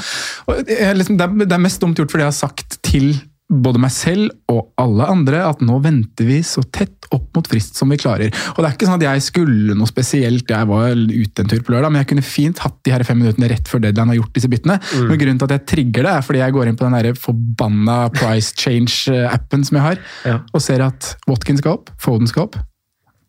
og 0.46 0.62
liksom, 1.00 1.18
det, 1.20 1.26
er, 1.26 1.42
det 1.44 1.56
er 1.56 1.64
mest 1.66 1.82
dumt 1.82 2.00
gjort 2.00 2.14
fordi 2.14 2.24
jeg 2.24 2.32
har 2.32 2.38
sagt 2.38 2.78
til 2.86 3.10
både 3.50 3.80
meg 3.82 3.90
selv 3.90 4.30
og 4.52 4.68
alle 4.78 5.06
andre 5.10 5.40
at 5.48 5.62
nå 5.66 5.80
venter 5.82 6.28
vi 6.28 6.36
så 6.46 6.62
tett 6.70 7.08
opp 7.10 7.26
mot 7.34 7.48
frist 7.50 7.74
som 7.74 7.90
vi 7.90 7.98
klarer. 7.98 8.30
Og 8.54 8.60
det 8.60 8.68
er 8.68 8.74
ikke 8.76 8.86
sånn 8.86 9.00
at 9.00 9.06
jeg 9.08 9.24
skulle 9.26 9.74
noe 9.74 9.90
spesielt, 9.90 10.46
jeg 10.46 10.68
var 10.70 10.94
ute 10.94 11.42
en 11.42 11.50
tur 11.50 11.64
på 11.66 11.74
lørdag, 11.74 11.90
men 11.90 12.04
jeg 12.04 12.10
kunne 12.12 12.22
fint 12.26 12.62
hatt 12.62 12.76
de 12.86 12.92
her 12.94 13.02
fem 13.08 13.18
minuttene 13.18 13.48
rett 13.50 13.66
før 13.66 13.82
deadline 13.82 14.12
har 14.14 14.20
gjort 14.20 14.36
disse 14.38 14.50
byttene. 14.52 14.76
Mm. 14.78 15.08
Men 15.10 15.20
grunnen 15.24 15.40
til 15.42 15.48
at 15.50 15.54
jeg 15.56 15.66
trigger 15.72 16.06
det, 16.06 16.12
er 16.14 16.26
fordi 16.28 16.42
jeg 16.44 16.54
går 16.54 16.70
inn 16.70 16.78
på 16.78 16.86
den 16.86 16.96
der 17.00 17.18
forbanna 17.18 17.98
price 18.14 18.54
change-appen 18.54 19.66
som 19.66 19.80
jeg 19.80 19.86
har, 19.88 20.02
Ja. 20.30 20.38
og 20.54 20.62
ser 20.62 20.86
at 20.86 21.16
Watkins 21.26 21.58
skal 21.64 21.80
opp, 21.80 21.90
Foden 21.98 22.30
skal 22.30 22.46
opp. 22.46 22.60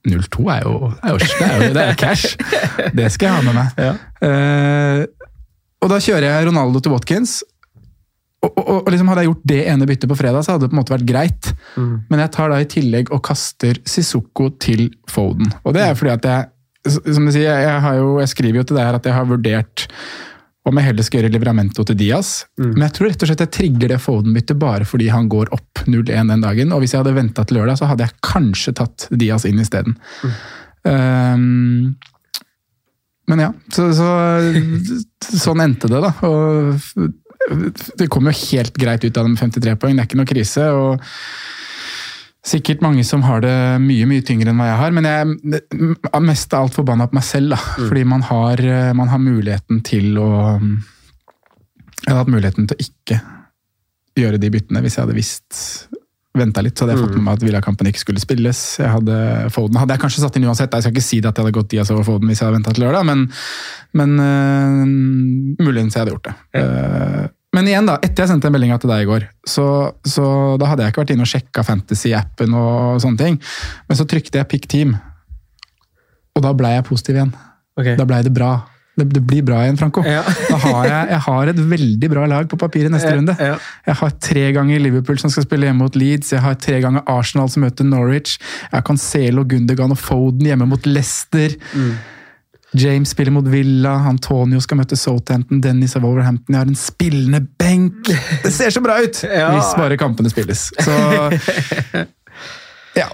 0-2 0.08 0.46
er 0.50 0.62
jo, 0.66 0.92
er 1.02 1.12
jo, 1.14 1.18
det 1.22 1.48
er 1.48 1.66
jo 1.66 1.74
det 1.78 1.82
er 1.88 1.98
cash. 1.98 2.38
Det 2.94 3.10
skal 3.14 3.28
jeg 3.28 3.36
ha 3.36 3.42
med 3.46 3.58
meg. 3.58 3.82
Eh, 4.26 5.06
og 5.82 5.90
da 5.90 5.98
kjører 6.02 6.26
jeg 6.30 6.48
Ronaldo 6.50 6.82
til 6.82 6.94
Watkins. 6.94 7.40
Og, 8.42 8.50
og, 8.58 8.70
og 8.80 8.88
liksom 8.90 9.12
Hadde 9.12 9.26
jeg 9.26 9.30
gjort 9.30 9.44
det 9.52 9.60
ene 9.70 9.88
byttet 9.90 10.10
på 10.10 10.18
fredag, 10.18 10.46
så 10.46 10.56
hadde 10.56 10.66
det 10.66 10.72
på 10.72 10.78
en 10.78 10.82
måte 10.82 10.96
vært 10.96 11.10
greit. 11.10 11.52
Men 12.10 12.24
jeg 12.24 12.34
tar 12.34 12.50
da 12.50 12.58
i 12.62 12.70
tillegg 12.70 13.12
og 13.14 13.22
kaster 13.28 13.78
Sissoko 13.86 14.50
til 14.62 14.88
Foden. 15.10 15.52
Og 15.62 15.78
det 15.78 15.86
er 15.86 15.96
fordi 15.98 16.16
at 16.16 16.28
jeg 16.32 16.50
som 16.82 17.28
du 17.28 17.30
sier, 17.30 17.46
jeg, 17.46 17.66
jeg, 17.68 17.82
har 17.84 17.98
jo, 18.00 18.12
jeg 18.22 18.32
skriver 18.32 18.62
jo 18.62 18.68
til 18.68 18.80
deg 18.80 18.88
her 18.88 18.98
at 18.98 19.06
jeg 19.06 19.14
har 19.14 19.28
vurdert 19.30 19.84
om 20.70 20.78
jeg 20.78 20.88
heller 20.92 21.06
skal 21.06 21.20
gjøre 21.22 21.34
Livramento 21.34 21.84
til 21.86 21.98
Diaz. 21.98 22.32
Men 22.62 22.84
jeg 22.86 22.94
tror 22.94 23.10
rett 23.10 23.24
og 23.26 23.30
slett 23.32 23.44
jeg 23.46 23.54
trigger 23.56 23.94
det 23.94 24.02
Foden-byttet 24.02 24.60
bare 24.62 24.86
fordi 24.86 25.08
han 25.10 25.30
går 25.32 25.50
opp 25.56 25.82
0-1 25.88 26.30
den 26.30 26.44
dagen. 26.46 26.74
Og 26.74 26.84
hvis 26.84 26.94
jeg 26.94 27.02
hadde 27.02 27.16
venta 27.18 27.46
til 27.46 27.58
lørdag, 27.58 27.80
så 27.80 27.90
hadde 27.90 28.06
jeg 28.06 28.22
kanskje 28.26 28.76
tatt 28.78 29.08
Diaz 29.10 29.48
inn 29.50 29.62
isteden. 29.62 29.98
Um, 30.86 31.96
men 33.32 33.42
ja, 33.42 33.50
så, 33.74 33.90
så 33.98 34.12
sånn 35.48 35.66
endte 35.66 35.90
det, 35.90 36.02
da. 36.04 36.14
Og 36.30 37.10
det 37.98 38.10
kom 38.12 38.28
jo 38.30 38.36
helt 38.36 38.78
greit 38.78 39.04
ut 39.06 39.18
av 39.18 39.28
dem 39.28 39.38
53 39.40 39.76
poeng, 39.80 39.98
det 39.98 40.04
er 40.04 40.10
ikke 40.10 40.20
noe 40.20 40.30
krise. 40.30 40.68
og 40.72 41.02
Sikkert 42.42 42.82
mange 42.82 43.04
som 43.06 43.22
har 43.28 43.44
det 43.44 43.56
mye 43.84 44.08
mye 44.10 44.24
tyngre 44.26 44.50
enn 44.50 44.58
hva 44.58 44.72
jeg 44.72 44.80
har, 44.80 44.96
men 44.98 45.06
jeg 45.06 45.60
er 46.10 46.24
mest 46.26 46.54
av 46.58 46.66
alt 46.66 46.78
forbanna 46.78 47.06
på 47.10 47.20
meg 47.20 47.26
selv. 47.28 47.54
da, 47.54 47.60
Fordi 47.78 48.06
man 48.08 48.26
har, 48.26 48.64
man 48.98 49.12
har 49.14 49.22
muligheten 49.22 49.84
til 49.86 50.18
å 50.18 50.32
Jeg 52.02 52.10
hadde 52.10 52.18
hatt 52.24 52.34
muligheten 52.34 52.66
til 52.66 52.80
å 52.80 52.86
ikke 52.88 53.20
gjøre 54.18 54.40
de 54.42 54.50
byttene 54.52 54.82
hvis 54.82 54.98
jeg 54.98 55.06
hadde 55.06 55.16
visst 55.16 55.60
venta 56.38 56.64
litt, 56.64 56.78
så 56.78 56.86
hadde 56.86 56.96
jeg 56.96 57.04
fått 57.04 57.18
med 57.18 57.26
meg 57.26 57.38
at 57.38 57.44
Villakampen 57.44 57.90
ikke 57.90 58.02
skulle 58.06 58.22
spilles. 58.24 58.60
Jeg 58.80 58.92
hadde, 58.94 59.18
Foden 59.52 59.80
hadde 59.82 59.98
jeg 59.98 60.04
kanskje 60.06 60.24
satt 60.24 60.38
inn 60.40 60.48
uansett. 60.48 60.72
Jeg 60.72 60.86
skal 60.86 60.96
ikke 60.96 61.04
si 61.04 61.20
det 61.20 61.28
at 61.32 61.38
jeg 61.38 61.44
hadde 61.44 61.58
gått 61.58 61.70
Diaz 61.74 61.92
over 61.92 62.08
Foden 62.08 62.32
hvis 62.32 62.40
jeg 62.40 62.48
hadde 62.48 62.60
venta 62.60 62.74
til 62.76 62.86
lørdag, 62.86 63.08
men, 63.10 63.26
men 64.00 64.16
uh, 64.22 65.60
muligens 65.60 65.98
jeg 65.98 66.06
hadde 66.06 66.16
gjort 66.16 66.30
det. 66.30 66.36
Uh, 66.56 67.28
men 67.52 67.68
igjen, 67.68 67.88
da, 67.90 67.98
etter 68.00 68.24
jeg 68.24 68.32
sendte 68.32 68.48
en 68.48 68.56
meldinga 68.56 68.80
til 68.80 68.94
deg 68.94 69.04
i 69.04 69.10
går, 69.10 69.28
så, 69.44 69.66
så 70.08 70.26
da 70.62 70.72
hadde 70.72 70.86
jeg 70.86 70.94
ikke 70.94 71.04
vært 71.04 71.16
inne 71.18 71.28
og 71.28 71.32
sjekka 71.34 71.66
Fantasy-appen 71.68 72.56
og 72.56 73.02
sånne 73.04 73.20
ting. 73.20 73.40
Men 73.92 74.00
så 74.00 74.08
trykte 74.08 74.40
jeg 74.40 74.48
pick 74.54 74.70
team, 74.72 74.96
og 76.32 76.46
da 76.46 76.54
blei 76.56 76.78
jeg 76.78 76.88
positiv 76.88 77.20
igjen. 77.20 77.34
Okay. 77.76 77.98
Da 78.00 78.08
blei 78.08 78.22
det 78.24 78.32
bra. 78.36 78.54
Det, 79.02 79.08
det 79.18 79.24
blir 79.28 79.42
bra 79.48 79.64
igjen, 79.66 79.80
Franco. 79.82 80.04
Ja. 80.06 80.22
Har 80.66 80.86
jeg, 80.88 81.10
jeg 81.16 81.20
har 81.26 81.52
et 81.52 81.60
veldig 81.74 82.10
bra 82.14 82.28
lag 82.30 82.48
på 82.52 82.60
papiret 82.62 82.94
neste 82.94 83.10
Ja, 83.12 83.18
runde. 83.18 83.36
ja. 83.40 83.58
Jeg 83.90 84.00
har 84.04 84.16
tre 84.30 84.46
ganger 84.56 84.80
Liverpool 84.86 85.20
som 85.22 85.34
skal 85.34 85.48
spille 85.50 85.68
hjemme 85.70 85.84
mot 85.88 85.98
Leeds. 85.98 86.32
Jeg 86.36 86.44
har 86.46 86.56
tre 86.62 86.80
ganger 86.86 87.04
Arsenal 87.10 87.50
som 87.50 87.66
møter 87.66 87.88
Norwich. 87.88 88.38
Jeg 88.70 88.78
har 88.78 88.86
Cancelo, 88.88 89.44
Gundergan 89.50 89.92
og 89.96 90.00
Foden 90.00 90.46
hjemme 90.52 90.70
mot 90.70 90.86
Leicester. 90.90 91.58
Mm. 91.74 91.94
James 92.80 93.10
spiller 93.12 93.34
mot 93.36 93.48
Villa, 93.52 93.98
Antonio 94.08 94.62
skal 94.64 94.78
møte 94.80 94.96
Southampton, 94.96 95.60
Dennis 95.60 95.98
av 96.00 96.06
Wolverhampton. 96.06 96.56
Jeg 96.56 96.62
har 96.62 96.70
en 96.72 96.78
spillende 96.80 97.42
benk! 97.60 98.08
Det 98.46 98.52
ser 98.56 98.72
så 98.72 98.80
bra 98.86 98.96
ut! 99.04 99.20
Ja. 99.28 99.50
Hvis 99.58 99.74
bare 99.76 99.98
kampene 100.00 100.32
spilles. 100.32 100.70
Så 100.80 100.96
ja. 102.98 103.08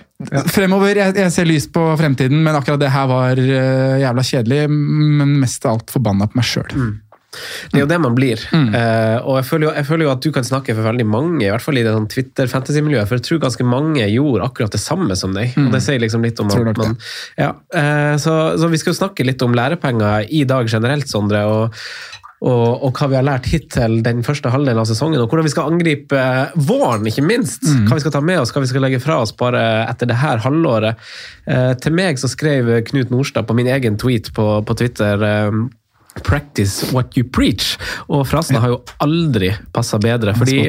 Fremover, 0.50 0.98
jeg, 0.98 1.13
jeg 1.19 1.34
ser 1.34 1.50
lyst 1.50 1.74
på 1.75 1.84
fremtiden, 2.00 2.39
men 2.46 2.57
akkurat 2.57 2.81
det 2.81 2.93
her 2.93 3.10
var 3.10 3.41
uh, 3.41 3.98
jævla 4.01 4.24
kjedelig. 4.25 4.63
Men 4.72 5.38
mest 5.43 5.67
av 5.67 5.77
alt 5.77 5.93
forbanna 5.93 6.29
på 6.29 6.39
meg 6.39 6.50
sjøl. 6.50 6.72
Det 7.69 7.77
er 7.77 7.84
jo 7.84 7.89
det 7.89 8.00
man 8.01 8.15
blir. 8.17 8.41
Eh, 8.55 9.17
og 9.19 9.38
jeg 9.39 9.46
føler, 9.50 9.67
jo, 9.67 9.72
jeg 9.77 9.88
føler 9.88 10.07
jo 10.07 10.12
at 10.13 10.24
du 10.24 10.29
kan 10.34 10.46
snakke 10.48 10.74
for 10.74 10.88
veldig 10.88 11.05
mange, 11.10 11.43
i 11.46 11.51
hvert 11.51 11.63
fall 11.63 11.77
i 11.79 11.84
det 11.86 11.93
sånn 11.93 12.07
Twitter-fantasy-miljøet, 12.12 13.10
for 13.10 13.19
jeg 13.19 13.25
tror 13.27 13.41
ganske 13.43 13.67
mange 13.67 14.07
gjorde 14.10 14.48
akkurat 14.48 14.74
det 14.74 14.81
samme 14.81 15.17
som 15.19 15.36
deg. 15.36 15.53
Og 15.62 15.69
det 15.75 15.84
sier 15.86 16.01
liksom 16.01 16.25
litt 16.25 16.39
om 16.43 16.50
at 16.50 16.79
man 16.79 16.98
ja, 17.38 17.51
uh, 17.53 18.15
så, 18.22 18.38
så 18.57 18.72
vi 18.72 18.81
skal 18.81 18.96
jo 18.96 19.01
snakke 19.01 19.27
litt 19.27 19.43
om 19.46 19.55
lærepenger 19.57 20.31
i 20.34 20.43
dag 20.50 20.72
generelt, 20.72 21.10
Sondre. 21.12 21.43
og 21.46 21.77
og, 22.38 22.84
og 22.86 23.00
hva 23.00 23.08
vi 23.10 23.17
har 23.17 23.25
lært 23.25 23.50
hittil 23.50 24.00
den 24.06 24.22
første 24.25 24.51
halvdelen 24.53 24.84
av 24.84 24.89
sesongen, 24.89 25.24
og 25.24 25.32
hvordan 25.32 25.48
vi 25.48 25.53
skal 25.53 25.72
angripe 25.72 26.22
våren, 26.67 27.08
ikke 27.10 27.25
minst. 27.25 27.65
Hva 27.88 27.98
vi 27.98 28.03
skal 28.06 28.13
ta 28.13 28.22
med 28.22 28.44
oss, 28.44 28.53
hva 28.53 28.62
vi 28.62 28.70
skal 28.70 28.86
legge 28.86 29.01
fra 29.03 29.22
oss 29.24 29.34
bare 29.38 29.63
etter 29.88 30.12
det 30.12 30.20
her 30.22 30.44
halvåret. 30.46 31.01
Eh, 31.50 31.74
til 31.82 31.98
meg 31.98 32.22
så 32.22 32.29
skrev 32.29 32.70
Knut 32.91 33.13
Nordstad 33.13 33.48
på 33.50 33.58
min 33.58 33.70
egen 33.72 33.98
tweet 33.98 34.29
på, 34.38 34.48
på 34.67 34.77
Twitter 34.77 35.25
eh, 35.25 35.60
Practice 36.24 36.91
what 36.94 37.17
you 37.17 37.24
preach. 37.29 37.75
Og 38.10 38.25
frasen 38.27 38.58
har 38.62 38.72
jo 38.72 38.79
aldri 39.03 39.51
passa 39.74 40.00
bedre. 40.01 40.34
Fordi, 40.38 40.65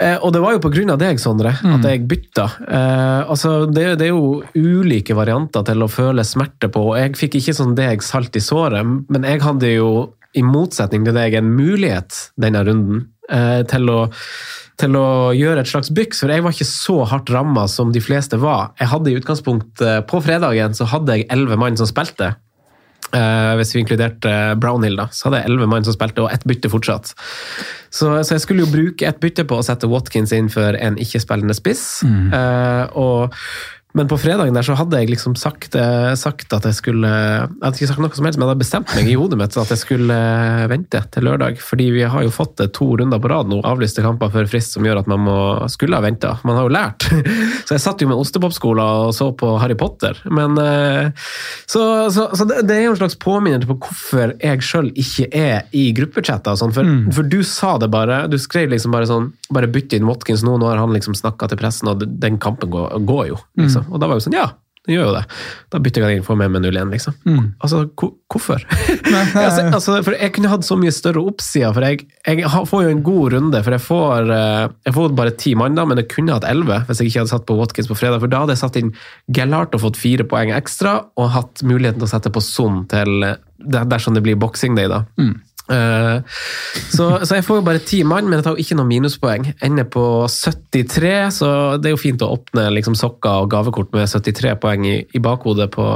eh, 0.00 0.16
og 0.18 0.32
det 0.34 0.42
var 0.42 0.56
jo 0.56 0.90
av 0.92 0.98
deg, 0.98 1.20
Sondre, 1.20 1.54
at 1.54 1.86
jeg 1.86 2.06
bytta. 2.08 2.48
Eh, 2.68 3.30
altså, 3.30 3.66
det 3.70 4.00
er 4.00 4.10
jo 4.10 4.42
ulike 4.54 5.14
varianter 5.14 5.64
til 5.66 5.82
å 5.82 5.90
føle 5.90 6.24
smerte 6.24 6.68
på. 6.68 6.90
og 6.90 6.98
Jeg 6.98 7.16
fikk 7.16 7.38
ikke 7.40 7.54
sånn 7.54 7.74
deg 7.78 8.02
salt 8.02 8.36
i 8.36 8.42
såret, 8.42 8.84
men 8.84 9.22
jeg 9.22 9.42
hadde 9.44 9.74
jo, 9.76 9.90
i 10.34 10.44
motsetning 10.46 11.06
til 11.06 11.16
deg, 11.16 11.38
en 11.38 11.54
mulighet 11.54 12.28
denne 12.40 12.64
runden 12.66 13.08
eh, 13.30 13.62
til 13.70 13.90
å 13.92 13.98
til 14.80 14.96
å 14.98 15.30
gjøre 15.30 15.62
et 15.62 15.70
slags 15.70 15.92
byks, 15.94 16.24
for 16.24 16.32
jeg 16.34 16.42
var 16.42 16.54
ikke 16.54 16.66
så 16.66 16.96
hardt 17.06 17.30
ramma 17.30 17.68
som 17.70 17.92
de 17.94 18.00
fleste 18.02 18.40
var. 18.42 18.72
Jeg 18.80 18.90
hadde 18.90 19.12
i 19.12 19.20
utgangspunktet, 19.20 20.08
På 20.10 20.18
fredagen 20.18 20.74
så 20.74 20.88
hadde 20.90 21.14
jeg 21.14 21.28
elleve 21.30 21.58
mann 21.60 21.78
som 21.78 21.86
spilte. 21.86 22.32
Eh, 23.14 23.52
hvis 23.60 23.74
vi 23.74 23.84
inkluderte 23.84 24.32
Brownhill, 24.58 24.96
da, 24.98 25.06
så 25.14 25.28
hadde 25.28 25.42
jeg 25.42 25.52
elleve 25.52 25.68
mann 25.70 25.86
som 25.86 25.94
spilte, 25.94 26.24
og 26.24 26.34
ett 26.34 26.46
bytte 26.48 26.70
fortsatt. 26.72 27.12
Så, 27.94 28.10
så 28.26 28.34
jeg 28.34 28.42
skulle 28.42 28.64
jo 28.64 28.72
bruke 28.72 29.06
ett 29.06 29.20
bytte 29.22 29.46
på 29.46 29.60
å 29.60 29.66
sette 29.66 29.90
Watkins 29.90 30.34
inn 30.34 30.50
for 30.50 30.74
en 30.74 30.98
ikke-spillende 30.98 31.54
spiss. 31.54 31.86
Eh, 32.34 32.98
og, 32.98 33.38
men 33.94 34.08
på 34.10 34.16
fredagen 34.18 34.56
der 34.56 34.66
så 34.66 34.74
hadde 34.74 34.98
jeg 34.98 35.12
liksom 35.12 35.36
sagt, 35.38 35.76
eh, 35.78 36.14
sagt 36.18 36.50
at 36.56 36.64
jeg 36.66 36.74
skulle 36.74 37.06
Jeg 37.06 37.46
hadde 37.62 37.78
ikke 37.78 37.88
sagt 37.92 38.02
noe 38.02 38.16
som 38.16 38.26
helst, 38.26 38.38
men 38.40 38.48
jeg 38.48 38.50
hadde 38.50 38.62
bestemt 38.64 38.94
meg 38.96 39.10
i 39.10 39.14
hodet 39.14 39.38
mitt 39.38 39.54
at 39.60 39.70
jeg 39.70 39.80
skulle 39.84 40.16
eh, 40.18 40.64
vente 40.70 40.98
til 41.14 41.26
lørdag. 41.28 41.60
Fordi 41.62 41.86
vi 41.94 42.02
har 42.02 42.24
jo 42.26 42.32
fått 42.34 42.58
eh, 42.64 42.70
to 42.74 42.88
runder 42.98 43.22
på 43.22 43.30
rad 43.30 43.52
nå, 43.52 43.60
avlyste 43.62 44.02
kamper 44.02 44.32
før 44.34 44.50
frist, 44.50 44.74
som 44.74 44.86
gjør 44.86 45.04
at 45.04 45.10
man 45.10 45.22
må, 45.22 45.36
skulle 45.70 45.94
ha 45.94 46.02
venta. 46.02 46.32
Man 46.42 46.58
har 46.58 46.66
jo 46.66 46.72
lært. 46.74 47.06
Så 47.68 47.76
jeg 47.76 47.84
satt 47.84 48.02
jo 48.02 48.10
med 48.10 48.18
ostepopskola 48.18 48.84
og 49.04 49.14
så 49.16 49.30
på 49.38 49.54
Harry 49.62 49.76
Potter. 49.78 50.18
Men 50.28 50.58
Så, 51.70 51.80
så, 52.12 52.26
så 52.36 52.44
det, 52.48 52.64
det 52.68 52.76
er 52.76 52.82
jo 52.84 52.92
en 52.92 52.98
slags 52.98 53.16
påminnelse 53.20 53.68
på 53.68 53.76
hvorfor 53.80 54.34
jeg 54.42 54.64
sjøl 54.64 54.90
ikke 55.00 55.28
er 55.30 55.70
i 55.76 55.86
gruppechatter 55.96 56.52
og 56.54 56.60
sånn. 56.60 56.74
For, 56.74 56.90
for 57.16 57.30
du 57.30 57.38
sa 57.46 57.74
det 57.80 57.88
bare. 57.94 58.24
Du 58.30 58.36
skrev 58.42 58.72
liksom 58.72 58.94
bare 58.94 59.08
sånn 59.08 59.30
Bare 59.54 59.68
bytte 59.70 59.98
inn 59.98 60.06
Watkins 60.08 60.42
nå, 60.44 60.56
nå 60.58 60.66
har 60.66 60.80
han 60.80 60.92
liksom 60.94 61.14
snakka 61.16 61.46
til 61.50 61.60
pressen, 61.60 61.90
og 61.90 62.02
den 62.02 62.40
kampen 62.42 62.72
går, 62.72 62.98
går 63.06 63.26
jo. 63.30 63.38
liksom. 63.60 63.83
Og 63.90 63.98
da 64.00 64.06
var 64.10 64.20
jo 64.20 64.24
sånn, 64.28 64.36
ja. 64.40 64.50
Det 64.84 64.92
gjør 64.98 65.06
jo 65.06 65.12
det. 65.14 65.22
Da 65.72 65.78
bytter 65.80 66.02
jeg 66.04 66.18
inn, 66.18 66.24
får 66.26 66.36
med 66.36 66.50
0-1, 66.60 66.90
liksom. 66.92 67.14
Altså, 67.64 67.78
hvor- 67.96 68.10
hvorfor? 68.28 68.60
altså, 69.40 69.62
altså, 69.78 69.94
for 70.04 70.12
jeg 70.12 70.34
kunne 70.36 70.50
hatt 70.52 70.66
så 70.66 70.76
mye 70.76 70.92
større 70.92 71.22
oppsider, 71.24 71.72
for 71.72 71.86
jeg, 71.88 72.02
jeg 72.28 72.44
får 72.68 72.82
jo 72.84 72.90
en 72.92 73.00
god 73.06 73.32
runde. 73.32 73.62
For 73.64 73.72
jeg 73.78 73.80
får, 73.80 74.28
eh, 74.36 74.66
jeg 74.84 74.96
får 74.98 75.14
bare 75.16 75.32
ti 75.40 75.54
mann, 75.56 75.74
da, 75.78 75.86
men 75.88 76.02
jeg 76.02 76.10
kunne 76.12 76.36
hatt 76.36 76.44
elleve 76.44 76.82
hvis 76.84 77.00
jeg 77.00 77.08
ikke 77.14 77.22
hadde 77.22 77.32
satt 77.32 77.46
på 77.48 77.56
Watkins 77.56 77.88
på 77.88 77.96
fredag. 77.96 78.20
For 78.20 78.28
da 78.34 78.42
hadde 78.44 78.58
jeg 78.58 78.60
satt 78.60 78.76
inn 78.82 78.92
Gellart 79.32 79.72
og 79.78 79.80
fått 79.86 79.96
fire 80.04 80.28
poeng 80.28 80.52
ekstra, 80.52 80.98
og 81.16 81.32
hatt 81.32 81.64
muligheten 81.64 82.02
til 82.04 82.10
å 82.10 82.12
sette 82.12 82.34
på 82.36 82.44
Son 82.44 82.84
til 82.92 83.24
eh, 83.30 83.40
dersom 83.64 84.12
det 84.18 84.26
blir 84.26 84.36
boxing 84.36 84.76
day, 84.76 84.92
da. 84.92 85.06
Eh, 85.72 86.18
så, 86.92 87.06
så 87.24 87.38
jeg 87.38 87.44
får 87.46 87.60
jo 87.60 87.64
bare 87.64 87.82
ti 87.86 88.02
mann, 88.04 88.28
men 88.28 88.38
jeg 88.38 88.46
tar 88.46 88.56
jo 88.56 88.64
ikke 88.64 88.76
noe 88.78 88.88
minuspoeng. 88.88 89.46
Ender 89.64 89.86
på 89.88 90.04
73, 90.28 91.14
så 91.38 91.50
det 91.80 91.90
er 91.90 91.94
jo 91.94 92.02
fint 92.02 92.24
å 92.24 92.32
åpne 92.36 92.66
liksom 92.76 92.96
sokker 92.98 93.44
og 93.44 93.52
gavekort 93.54 93.94
med 93.96 94.10
73 94.10 94.56
poeng 94.62 94.84
i, 94.88 94.96
i 95.16 95.22
bakhodet 95.24 95.70
på, 95.74 95.86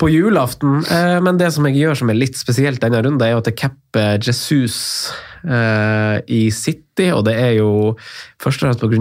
på 0.00 0.10
julaften. 0.12 0.82
Uh, 0.90 1.18
men 1.24 1.40
det 1.40 1.52
som 1.56 1.68
jeg 1.68 1.80
gjør 1.80 2.02
som 2.02 2.12
er 2.12 2.20
litt 2.20 2.38
spesielt 2.40 2.82
denne 2.84 3.00
runden, 3.04 3.24
er 3.24 3.34
jo 3.34 3.42
at 3.42 3.50
jeg 3.50 3.60
capper 3.64 4.20
Jesus 4.20 4.78
uh, 5.46 6.20
i 6.28 6.48
City, 6.54 7.10
og 7.14 7.24
det 7.28 7.38
er 7.40 7.56
jo 7.62 7.70
først 8.42 8.60
og 8.60 8.68
fremst 8.68 8.84
av 8.84 8.92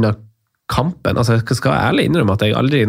kampen. 0.68 1.18
altså 1.18 1.38
Jeg 1.38 1.58
skal 1.60 1.78
ærlig 1.78 2.08
innrømme 2.08 2.36
at 2.36 2.44
jeg 2.44 2.56
aldri 2.58 2.82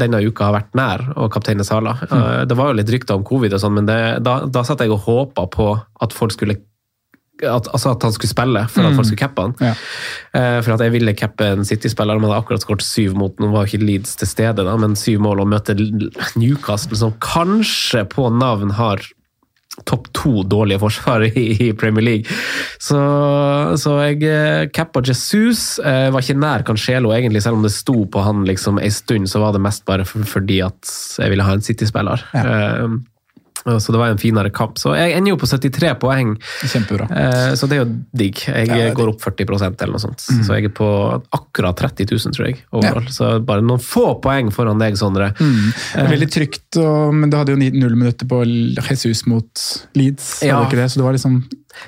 denne 0.00 0.22
uka 0.24 0.48
har 0.48 0.56
vært 0.56 0.78
nær 0.78 1.04
å 1.16 1.28
kapteine 1.32 1.66
Sala. 1.68 1.96
Mm. 2.08 2.48
Det 2.48 2.56
var 2.56 2.70
jo 2.70 2.78
litt 2.78 2.92
rykter 2.94 3.18
om 3.18 3.26
covid, 3.28 3.52
og 3.52 3.60
sånn, 3.60 3.76
men 3.76 3.90
det, 3.90 3.98
da, 4.24 4.38
da 4.48 4.64
satt 4.64 4.80
jeg 4.84 4.94
og 4.94 5.04
håpa 5.04 5.44
på 5.52 5.68
at 5.76 6.16
folk 6.16 6.32
skulle 6.36 6.58
at, 7.44 7.66
altså 7.68 7.90
at 7.92 8.04
han 8.06 8.14
skulle 8.14 8.32
spille, 8.32 8.62
for 8.72 8.86
at 8.88 8.94
folk 8.96 9.08
skulle 9.10 9.20
cappe 9.20 9.44
han. 9.44 9.54
Ja. 9.60 9.74
Eh, 10.38 10.60
for 10.64 10.72
at 10.72 10.84
jeg 10.86 10.94
ville 10.94 11.12
cappe 11.12 11.44
en 11.52 11.66
City-spiller. 11.68 12.16
De 12.16 12.24
hadde 12.24 12.38
akkurat 12.40 12.64
skåret 12.64 12.84
syv 12.86 13.16
mot 13.20 13.36
Nå 13.42 13.50
var 13.52 13.66
jo 13.66 13.74
ikke 13.74 13.84
Leeds 13.84 14.16
til 14.16 14.30
stede, 14.30 14.64
da, 14.64 14.76
men 14.80 14.96
syv 14.96 15.20
mål 15.26 15.44
og 15.44 15.50
møte 15.52 15.76
Newcastle, 16.40 16.96
som 16.96 17.12
kanskje 17.20 18.06
på 18.08 18.30
navn 18.32 18.72
har 18.78 19.04
topp 19.84 20.08
to 20.16 20.42
dårlige 20.48 20.80
forsvar 20.80 21.26
i, 21.28 21.72
Premier 21.78 22.04
League. 22.04 22.36
Så, 22.78 23.00
så 23.80 23.96
jeg 24.06 24.22
eh, 24.24 24.68
cappa 24.74 25.02
Jesus. 25.04 25.78
Jeg 25.82 26.14
var 26.14 26.24
ikke 26.24 26.38
nær 26.40 26.64
Cancelo, 26.66 27.12
egentlig, 27.14 27.42
selv 27.44 27.60
om 27.60 27.66
det 27.66 27.74
sto 27.74 28.06
på 28.08 28.24
han 28.24 28.46
liksom 28.48 28.80
en 28.80 28.94
stund, 28.94 29.28
så 29.30 29.42
var 29.42 29.56
det 29.56 29.64
mest 29.66 29.84
bare 29.88 30.06
for, 30.08 30.24
fordi 30.26 30.62
at 30.64 30.96
jeg 31.20 31.32
ville 31.32 31.46
ha 31.46 31.56
en 31.56 31.66
City-spiller. 31.66 32.24
Eh, 32.36 32.88
så 33.66 33.92
det 33.94 33.98
var 34.00 34.12
en 34.14 34.20
finere 34.22 34.50
kamp. 34.54 34.78
Så 34.78 34.94
jeg 34.96 35.16
ender 35.16 35.32
jo 35.34 35.38
på 35.42 35.48
73 35.50 35.94
poeng. 36.02 36.34
Kjempebra. 36.62 37.08
Eh, 37.10 37.54
Så 37.58 37.66
det 37.68 37.78
er 37.78 37.84
jo 37.84 37.88
digg. 38.16 38.44
Jeg 38.46 38.68
Ja, 38.70 38.76
det 38.86 38.94
går 38.98 39.10
opp 39.14 39.20
40% 39.24 39.82
eller 39.82 39.96
noe 39.96 40.02
sånt. 40.02 40.22
Så 40.22 40.54
jeg 40.56 40.68
er 40.70 40.74
på 40.76 40.88
akkurat 41.34 41.76
30 41.76 42.06
000, 42.12 42.32
tror 42.36 42.46
jeg. 42.50 42.60
overall. 42.72 43.06
Så 43.10 43.30
bare 43.44 43.64
noen 43.66 43.82
få 43.82 44.20
poeng 44.22 44.50
foran 44.54 44.78
deg, 44.82 44.96
Sondre. 44.96 45.32
Mm. 45.40 45.70
Det 45.74 46.02
er 46.06 46.10
Veldig 46.16 46.30
trygt, 46.32 46.76
og, 46.80 47.14
men 47.14 47.30
du 47.30 47.36
hadde 47.36 47.54
jo 47.56 47.60
null 47.60 47.96
minutter 47.98 48.26
på 48.30 48.42
Jesus 48.46 49.26
mot 49.26 49.66
Leeds. 49.98 50.42
Ja. 50.46 50.62
ikke 50.64 50.78
det? 50.78 50.90
Så 50.92 51.00
du 51.00 51.04
var 51.06 51.12
liksom 51.16 51.42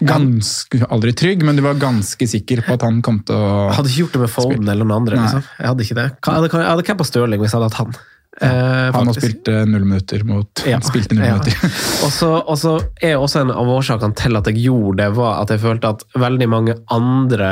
ganske, 0.05 0.83
aldri 0.93 1.15
trygg, 1.17 1.43
men 1.47 1.57
du 1.57 1.63
var 1.65 1.79
ganske 1.81 2.27
sikker 2.29 2.61
på 2.67 2.77
at 2.77 2.85
han 2.85 3.01
kom 3.05 3.23
til 3.27 3.39
å 3.39 3.69
Jeg 3.71 3.77
hadde 3.79 3.89
ikke 3.93 4.03
gjort 4.05 4.17
det 4.19 4.23
med 4.25 4.33
Foden 4.35 4.69
eller 4.69 4.85
noen 4.85 5.01
andre. 5.03 5.21
Liksom. 5.23 5.43
Jeg 5.59 5.71
hadde 5.73 5.87
ikke 5.87 5.99
det. 5.99 6.07
Jeg 6.19 6.35
hadde, 6.35 6.51
jeg 6.53 6.71
hadde 6.73 6.87
cappa 6.91 7.07
Stirling 7.09 7.43
hvis 7.43 7.55
jeg 7.55 7.61
hadde 7.61 7.71
hatt 7.73 7.81
han. 7.83 7.99
Eh, 8.41 8.91
Han 8.95 9.09
har 9.11 9.17
spilt 9.17 9.49
eh, 9.51 9.65
null 9.67 9.85
minutter 9.85 10.23
mot 10.25 10.63
Ja, 10.67 10.79
spilte 10.91 11.17
null 11.17 11.27
ja. 11.27 11.39
minutter. 11.39 11.79
Og 12.07 12.13
så 12.15 12.33
og 12.39 12.59
så 12.61 12.75
er 13.03 13.17
også 13.19 13.43
en 13.43 13.51
av 13.55 13.71
årsakene 13.75 14.15
til 14.19 14.39
at 14.39 14.47
jeg 14.51 14.63
gjorde 14.69 15.01
det, 15.03 15.09
var 15.17 15.41
at 15.43 15.51
jeg 15.55 15.63
følte 15.65 15.95
at 15.97 16.05
veldig 16.19 16.49
mange 16.51 16.77
andre 16.95 17.51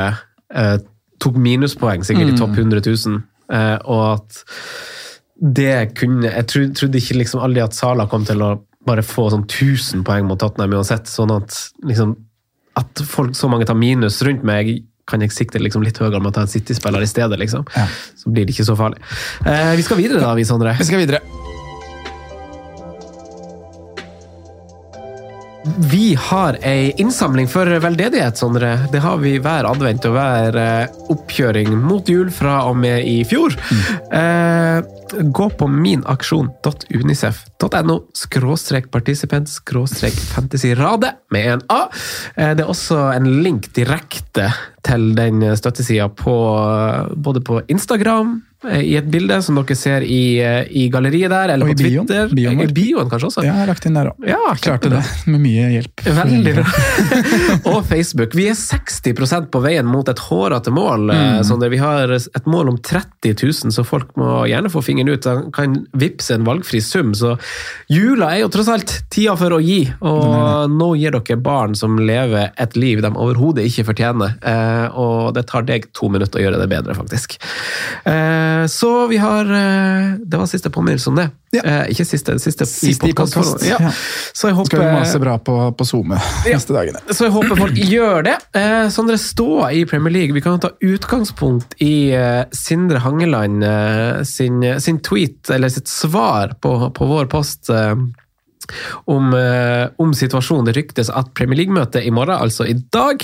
eh, 0.53 0.77
tok 1.19 1.35
minuspoeng, 1.41 2.05
sikkert 2.07 2.31
i 2.33 2.37
topp 2.37 2.55
100 2.55 2.85
000. 2.85 3.19
Eh, 3.51 3.75
og 3.87 4.05
at 4.13 4.43
det 5.37 5.93
kunne 5.99 6.25
Jeg 6.31 6.47
trodde, 6.49 6.73
trodde 6.73 6.97
ikke 6.97 7.19
liksom 7.19 7.43
aldri 7.45 7.61
at 7.61 7.75
Sala 7.77 8.07
kom 8.09 8.23
til 8.25 8.41
å 8.41 8.55
bare 8.87 9.03
få 9.05 9.27
sånn 9.33 9.43
1000 9.45 10.01
poeng 10.07 10.25
mot 10.29 10.39
Tottenham 10.39 10.73
uansett. 10.79 11.09
Sånn 11.11 11.33
at 11.35 11.53
liksom 11.85 12.15
at 12.77 13.01
folk, 13.09 13.33
så 13.35 13.49
mange 13.49 13.65
tar 13.65 13.77
minus 13.77 14.21
rundt 14.25 14.43
meg, 14.45 14.69
kan 15.07 15.23
jeg 15.23 15.35
sikte 15.35 15.61
liksom 15.63 15.85
litt 15.85 15.99
høyere 16.01 16.21
med 16.21 16.33
å 16.33 16.37
ta 16.37 16.45
en 16.45 16.51
City-spiller 16.51 17.03
i 17.03 17.09
stedet. 17.09 17.39
liksom. 17.39 17.67
Ja. 17.75 17.87
Så 18.15 18.33
blir 18.33 18.45
det 18.45 18.55
ikke 18.55 18.67
så 18.67 18.77
farlig. 18.79 19.01
Eh, 19.45 19.75
vi 19.79 19.87
skal 19.87 20.01
videre 20.01 20.23
da, 20.23 20.33
vi, 20.35 20.47
Sondre. 20.47 20.75
Vi 20.79 20.87
skal 20.87 21.05
videre. 21.05 21.23
Vi 25.91 26.15
har 26.15 26.55
ei 26.63 26.93
innsamling 26.97 27.47
for 27.51 27.67
veldedighet, 27.83 28.37
Sondre. 28.39 28.77
Det 28.91 29.01
har 29.03 29.17
vi 29.19 29.33
hver 29.43 29.67
advent 29.67 30.05
og 30.07 30.13
hver 30.15 30.55
eh, 30.61 30.87
oppkjøring 31.11 31.73
mot 31.81 32.07
jul 32.09 32.31
fra 32.31 32.61
og 32.69 32.77
med 32.79 33.03
i 33.07 33.23
fjor. 33.27 33.55
Eh, 34.15 34.79
gå 35.23 35.49
på 35.59 35.67
minaksjon.unicef.no 35.71 37.97
skråstrek 38.15 38.91
participant 38.93 39.49
skråstrek 39.51 40.13
fantasyrade 40.33 41.09
med 41.35 41.43
en 41.57 41.61
A. 41.73 41.81
Eh, 42.35 42.51
det 42.55 42.63
er 42.63 42.69
også 42.71 42.97
en 43.17 43.27
link 43.43 43.63
direkte 43.75 44.45
til 44.87 45.09
den 45.17 45.43
støttesida 45.57 46.09
på, 46.15 46.35
både 47.15 47.41
på 47.43 47.61
Instagram, 47.71 48.37
eh, 48.67 48.81
i 48.81 48.95
et 48.99 49.07
bilde 49.11 49.37
som 49.43 49.57
dere 49.59 49.75
ser 49.77 50.05
i, 50.05 50.39
eh, 50.43 50.67
i 50.69 50.87
galleriet 50.93 51.31
der, 51.33 51.53
eller 51.53 51.67
Og 51.67 51.75
på 51.75 51.83
bioen. 51.83 52.07
Twitter. 52.07 52.31
Bioen 52.35 52.61
vår. 52.61 52.69
I 52.69 52.75
bioen 52.77 53.11
kanskje 53.11 53.29
også. 53.29 53.43
Ja, 53.43 53.51
jeg 53.51 53.61
har 53.61 53.71
lagt 53.71 53.87
inn 53.87 53.97
der 53.99 54.11
òg. 54.11 54.27
Ja, 54.27 54.39
Klarte 54.61 54.91
det 54.93 55.03
med 55.27 55.43
mye 55.43 55.67
hjelp. 55.75 56.05
Veldig 56.21 56.53
bra. 56.59 56.65
og 57.73 57.85
Facebook. 57.89 58.35
Vi 58.37 58.47
er 58.51 58.57
60% 58.57 59.51
på 59.53 59.61
veien 59.63 59.87
mot 59.87 60.07
et 60.09 60.23
hårete 60.29 60.73
mål. 60.73 61.11
Mm. 61.11 61.67
Vi 61.67 61.81
har 61.81 62.13
et 62.17 62.47
mål 62.47 62.73
om 62.73 62.77
30 62.79 63.35
000, 63.35 63.75
så 63.75 63.85
folk 63.85 64.13
må 64.19 64.45
gjerne 64.49 64.71
få 64.71 64.81
fingeren 64.85 65.11
ut. 65.11 65.27
De 65.27 65.51
kan 65.55 65.75
vippse 65.97 66.35
en 66.35 66.47
valgfri 66.47 66.81
sum. 66.83 67.13
Så 67.17 67.35
jula 67.91 68.31
er 68.33 68.45
jo 68.45 68.51
tross 68.53 68.71
alt 68.71 68.95
tida 69.13 69.35
for 69.39 69.57
å 69.57 69.61
gi, 69.63 69.83
og 70.01 70.71
nå 70.71 70.93
gir 70.99 71.15
dere 71.17 71.39
barn 71.41 71.75
som 71.77 71.97
lever 71.99 72.51
et 72.57 72.77
liv 72.79 73.01
de 73.03 73.11
overhodet 73.13 73.65
ikke 73.67 73.87
fortjener. 73.91 74.37
Eh, 74.41 74.76
og 74.93 75.33
det 75.37 75.45
tar 75.49 75.65
deg 75.67 75.87
to 75.97 76.09
minutter 76.13 76.39
å 76.39 76.43
gjøre 76.45 76.59
det 76.61 76.67
bedre, 76.71 76.95
faktisk. 76.97 77.37
Eh, 78.07 78.63
så 78.71 78.91
vi 79.11 79.17
har 79.21 79.45
eh, 79.45 80.13
Det 80.23 80.39
var 80.39 80.47
siste 80.49 80.69
påminnelse 80.73 81.09
om 81.11 81.19
det. 81.19 81.27
Ja. 81.55 81.61
Eh, 81.63 81.91
ikke 81.93 82.05
siste, 82.05 82.35
siste, 82.43 82.65
Siste 82.67 83.07
i 83.07 83.13
podkast. 83.15 83.37
podcast. 83.39 83.65
Ja. 83.67 83.77
Ja. 83.87 83.91
Så 84.35 84.49
jeg 84.49 84.57
håper 84.57 84.71
Skal 84.73 84.83
vi 84.83 84.91
mase 84.99 85.21
bra 85.23 85.37
på, 85.39 85.55
på 85.79 85.87
SoMe 85.87 86.19
neste 86.45 86.75
dagene. 86.75 86.99
så 87.09 87.27
jeg 87.29 87.35
håper 87.37 87.61
folk 87.61 87.79
gjør 87.95 88.27
det. 88.27 88.35
Eh, 88.59 88.89
Sondre 88.93 89.17
står 89.21 89.71
i 89.79 89.85
Premier 89.89 90.13
League. 90.13 90.35
Vi 90.35 90.43
kan 90.43 90.59
ta 90.63 90.73
utgangspunkt 90.83 91.77
i 91.83 92.11
eh, 92.15 92.43
Sindre 92.55 92.99
Hangeland 93.05 93.63
eh, 93.63 94.21
sin, 94.27 94.59
sin 94.83 94.99
tweet, 94.99 95.49
eller 95.55 95.71
sitt 95.71 95.87
svar 95.91 96.57
på, 96.61 96.75
på 96.91 97.11
vår 97.15 97.29
post. 97.31 97.71
Om, 99.07 99.33
eh, 99.33 99.87
om 100.01 100.13
situasjonen. 100.13 100.67
Det 100.67 100.75
ryktes 100.77 101.11
at 101.13 101.33
Premier 101.37 101.61
League-møtet 101.61 102.05
i 102.05 102.11
morgen, 102.13 102.35
altså 102.35 102.67
i 102.67 102.75
dag, 102.93 103.23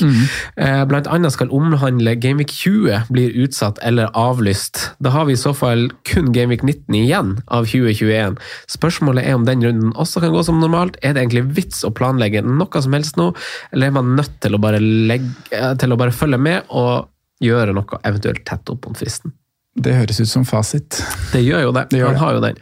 eh, 0.57 0.83
blant 0.89 1.09
annet 1.11 1.35
skal 1.35 1.51
omhandle 1.53 2.15
Gameweek 2.19 2.53
20 2.53 3.09
blir 3.13 3.35
utsatt 3.43 3.79
eller 3.83 4.11
avlyst. 4.17 4.93
Da 5.03 5.13
har 5.15 5.25
vi 5.25 5.33
i 5.33 5.41
så 5.41 5.53
fall 5.55 5.89
kun 6.07 6.31
Gameweek 6.35 6.63
19 6.63 6.95
igjen 7.03 7.35
av 7.47 7.67
2021. 7.69 8.37
Spørsmålet 8.71 9.27
er 9.27 9.37
om 9.37 9.45
den 9.45 9.63
runden 9.65 9.93
også 9.93 10.23
kan 10.23 10.33
gå 10.33 10.43
som 10.45 10.61
normalt. 10.61 10.97
Er 11.03 11.13
det 11.13 11.25
egentlig 11.25 11.55
vits 11.59 11.83
å 11.83 11.93
planlegge 11.93 12.43
noe 12.45 12.81
som 12.81 12.95
helst 12.95 13.19
nå, 13.19 13.31
eller 13.73 13.87
er 13.87 13.97
man 13.99 14.15
nødt 14.17 14.39
til 14.43 14.55
å 14.55 14.61
bare, 14.61 14.79
legge, 14.79 15.29
eh, 15.51 15.73
til 15.75 15.93
å 15.93 15.99
bare 15.99 16.15
følge 16.15 16.39
med 16.39 16.63
og 16.69 17.09
gjøre 17.43 17.75
noe 17.75 18.03
eventuelt 18.03 18.45
tett 18.47 18.69
opp 18.69 18.87
mot 18.87 18.97
fristen? 18.97 19.33
Det 19.73 19.89
høres 19.97 20.19
ut 20.21 20.29
som 20.29 20.43
fasit. 20.45 20.99
Det 21.31 21.39
gjør 21.41 21.63
jo 21.65 21.71
det. 21.73 21.87
Det 21.89 21.97
gjør 21.97 22.11
han 22.11 22.13
det. 22.13 22.21
har 22.21 22.35
jo 22.35 22.41
den. 22.43 22.59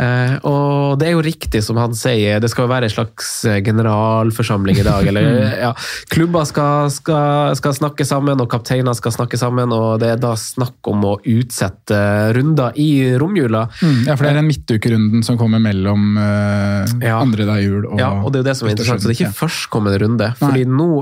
Eh, 0.00 0.30
og 0.48 0.94
det 0.96 1.10
er 1.10 1.12
jo 1.12 1.24
riktig 1.26 1.60
som 1.66 1.76
han 1.76 1.92
sier, 1.98 2.38
det 2.40 2.48
skal 2.48 2.64
jo 2.64 2.70
være 2.72 2.88
en 2.88 2.94
slags 2.94 3.32
eh, 3.50 3.58
generalforsamling 3.66 4.80
i 4.80 4.86
dag. 4.86 5.04
eller 5.12 5.28
ja, 5.66 5.74
Klubber 6.14 6.48
skal, 6.48 6.88
skal, 6.94 7.52
skal 7.60 7.76
snakke 7.76 8.06
sammen, 8.08 8.40
og 8.40 8.48
kapteiner 8.48 8.96
skal 8.96 9.12
snakke 9.12 9.36
sammen. 9.36 9.76
Og 9.76 10.00
det 10.00 10.14
er 10.14 10.24
da 10.24 10.32
snakk 10.40 10.88
om 10.88 11.04
å 11.04 11.14
utsette 11.20 12.00
runder 12.38 12.72
i 12.80 12.90
romjula. 13.20 13.66
Mm, 13.84 14.02
ja, 14.08 14.16
for 14.16 14.24
det 14.24 14.32
er 14.32 14.40
den 14.40 14.48
midtukerunden 14.48 15.26
som 15.28 15.36
kommer 15.40 15.60
mellom 15.60 16.14
eh, 16.16 16.94
Ja. 17.10 17.18
andre 17.20 17.44
dag 17.44 17.60
jul 17.60 17.90
og 17.90 18.00
Ja, 18.00 18.14
og 18.24 18.32
det 18.32 18.40
er 18.40 18.46
jo 18.46 18.48
det 18.48 18.56
som 18.56 18.68
er 18.68 18.78
interessant. 18.78 19.04
Så 19.04 19.12
det 19.12 19.18
er 19.18 19.26
ikke 19.26 19.42
førstkommende 19.44 20.00
runde. 20.06 20.32
Fordi 20.40 20.64
nå 20.64 20.94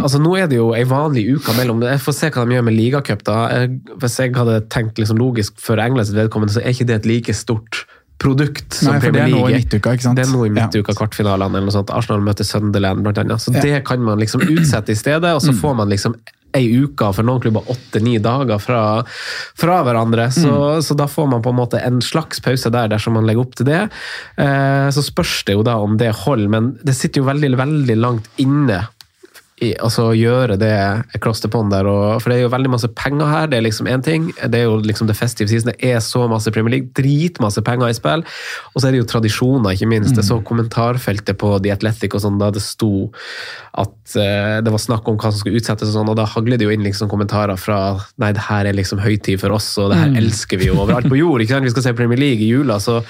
Altså 0.00 0.18
Nå 0.20 0.36
er 0.36 0.48
det 0.50 0.56
jo 0.58 0.72
ei 0.74 0.84
vanlig 0.84 1.26
uke 1.36 1.54
mellom 1.56 1.80
det. 1.80 1.90
Jeg 1.94 2.00
får 2.02 2.14
se 2.18 2.30
hva 2.34 2.44
de 2.48 2.56
gjør 2.56 2.64
med 2.66 2.74
ligacup. 2.74 3.22
Hvis 4.02 4.16
jeg 4.18 4.34
hadde 4.34 4.60
tenkt 4.68 4.98
liksom 4.98 5.18
logisk 5.20 5.54
for 5.62 5.78
Englands 5.78 6.10
vedkommende, 6.16 6.50
så 6.56 6.62
er 6.64 6.72
ikke 6.74 6.86
det 6.90 6.96
et 7.02 7.06
like 7.06 7.34
stort 7.34 7.84
produkt 8.18 8.72
som 8.74 8.92
Nei, 8.94 9.00
for 9.02 9.10
det 9.12 9.20
Premier 9.20 9.26
er 9.26 9.30
nå 9.30 9.38
i 9.48 9.50
League. 9.52 9.64
midtuka, 9.64 9.92
ikke 9.94 10.02
sant? 10.06 10.16
Det 10.16 10.26
er 10.26 10.32
nå 10.32 10.44
i 10.46 10.48
Ja. 10.48 10.54
midtuka, 10.66 10.94
kvartfinalene 10.94 11.50
eller 11.58 11.66
noe 11.66 11.74
sånt. 11.74 11.90
Arsenal 11.90 12.20
møter 12.22 12.44
Sunderland, 12.46 13.02
blant 13.02 13.18
annet. 13.18 13.40
Så 13.42 13.52
Ja. 13.54 13.60
det 13.60 13.84
kan 13.84 14.00
man 14.02 14.18
liksom 14.18 14.40
utsette 14.42 14.90
i 14.90 14.94
stedet, 14.94 15.24
og 15.34 15.42
så 15.42 15.50
Mm. 15.52 15.60
får 15.60 15.76
man 15.76 15.88
liksom 15.90 16.14
ei 16.54 16.68
uke, 16.70 17.12
for 17.12 17.24
noen 17.24 17.40
klubber 17.42 17.62
åtte-ni 17.66 18.18
dager 18.22 18.60
fra, 18.60 19.02
fra 19.56 19.82
hverandre. 19.82 20.30
Så, 20.30 20.46
Mm. 20.46 20.82
så 20.82 20.96
da 20.96 21.06
får 21.06 21.28
man 21.28 21.42
på 21.42 21.50
en 21.50 21.56
måte 21.56 21.84
en 21.84 22.00
slags 22.00 22.40
pause 22.40 22.70
der, 22.70 22.86
dersom 22.88 23.14
man 23.14 23.26
legger 23.26 23.40
opp 23.40 23.54
til 23.56 23.66
det. 23.66 23.90
Eh, 24.38 24.88
så 24.94 25.02
spørs 25.02 25.44
det 25.44 25.54
jo 25.56 25.62
da 25.64 25.76
om 25.78 25.96
det 25.96 26.14
holder, 26.14 26.48
men 26.48 26.78
det 26.84 26.94
sitter 26.94 27.20
jo 27.22 27.26
veldig, 27.26 27.56
veldig 27.56 27.96
langt 27.98 28.28
inne 28.38 28.86
i, 29.62 29.68
altså 29.78 30.08
gjøre 30.18 30.56
det 30.58 30.74
across 31.14 31.38
the 31.44 31.48
pond 31.50 31.70
der, 31.70 31.86
og, 31.86 32.18
for 32.18 32.32
det 32.32 32.40
er 32.40 32.42
jo 32.48 32.50
veldig 32.50 32.72
masse 32.72 32.88
penger 32.98 33.28
her, 33.30 33.44
det 33.50 33.60
er 33.60 33.64
liksom 33.68 33.86
én 33.86 34.02
ting. 34.02 34.26
Det 34.50 34.58
er 34.58 34.64
jo 34.66 34.80
liksom 34.82 35.06
det 35.06 35.14
festive 35.14 35.46
season, 35.50 35.70
det 35.70 35.92
er 35.94 36.00
så 36.02 36.24
masse 36.30 36.50
Premier 36.54 36.74
League, 36.74 36.90
dritmasse 36.98 37.62
penger 37.62 37.92
i 37.92 37.94
spill. 37.94 38.24
Og 38.72 38.80
så 38.80 38.88
er 38.88 38.96
det 38.96 39.04
jo 39.04 39.08
tradisjoner, 39.12 39.76
ikke 39.76 39.90
minst. 39.92 40.16
Det 40.18 40.26
så 40.26 40.40
kommentarfeltet 40.42 41.38
på 41.38 41.52
The 41.62 41.70
Athletic 41.76 42.16
og 42.18 42.24
sånn, 42.24 42.40
da 42.42 42.50
det 42.54 42.64
sto 42.66 43.12
at 43.78 43.94
uh, 44.18 44.58
det 44.64 44.74
var 44.74 44.82
snakk 44.82 45.06
om 45.10 45.20
hva 45.22 45.30
som 45.30 45.38
skulle 45.44 45.62
utsettes 45.62 45.92
og 45.92 46.00
sånn, 46.00 46.10
og 46.10 46.18
da 46.18 46.26
hagler 46.34 46.58
det 46.58 46.66
jo 46.66 46.74
inn 46.74 46.82
liksom 46.86 47.12
kommentarer 47.12 47.58
fra 47.60 47.80
nei, 48.18 48.32
det 48.34 48.48
her 48.48 48.66
er 48.66 48.74
liksom 48.74 49.02
høytid 49.06 49.38
for 49.42 49.54
oss, 49.54 49.70
og 49.78 49.94
det 49.94 50.02
her 50.02 50.18
elsker 50.24 50.58
vi 50.58 50.72
jo 50.72 50.80
overalt 50.82 51.06
på 51.10 51.20
jord. 51.22 51.46
ikke 51.46 51.54
sant? 51.54 51.70
Vi 51.70 51.74
skal 51.76 51.86
se 51.86 51.96
Premier 52.02 52.18
League 52.18 52.42
i 52.42 52.50
jula, 52.50 52.82
så 52.82 53.04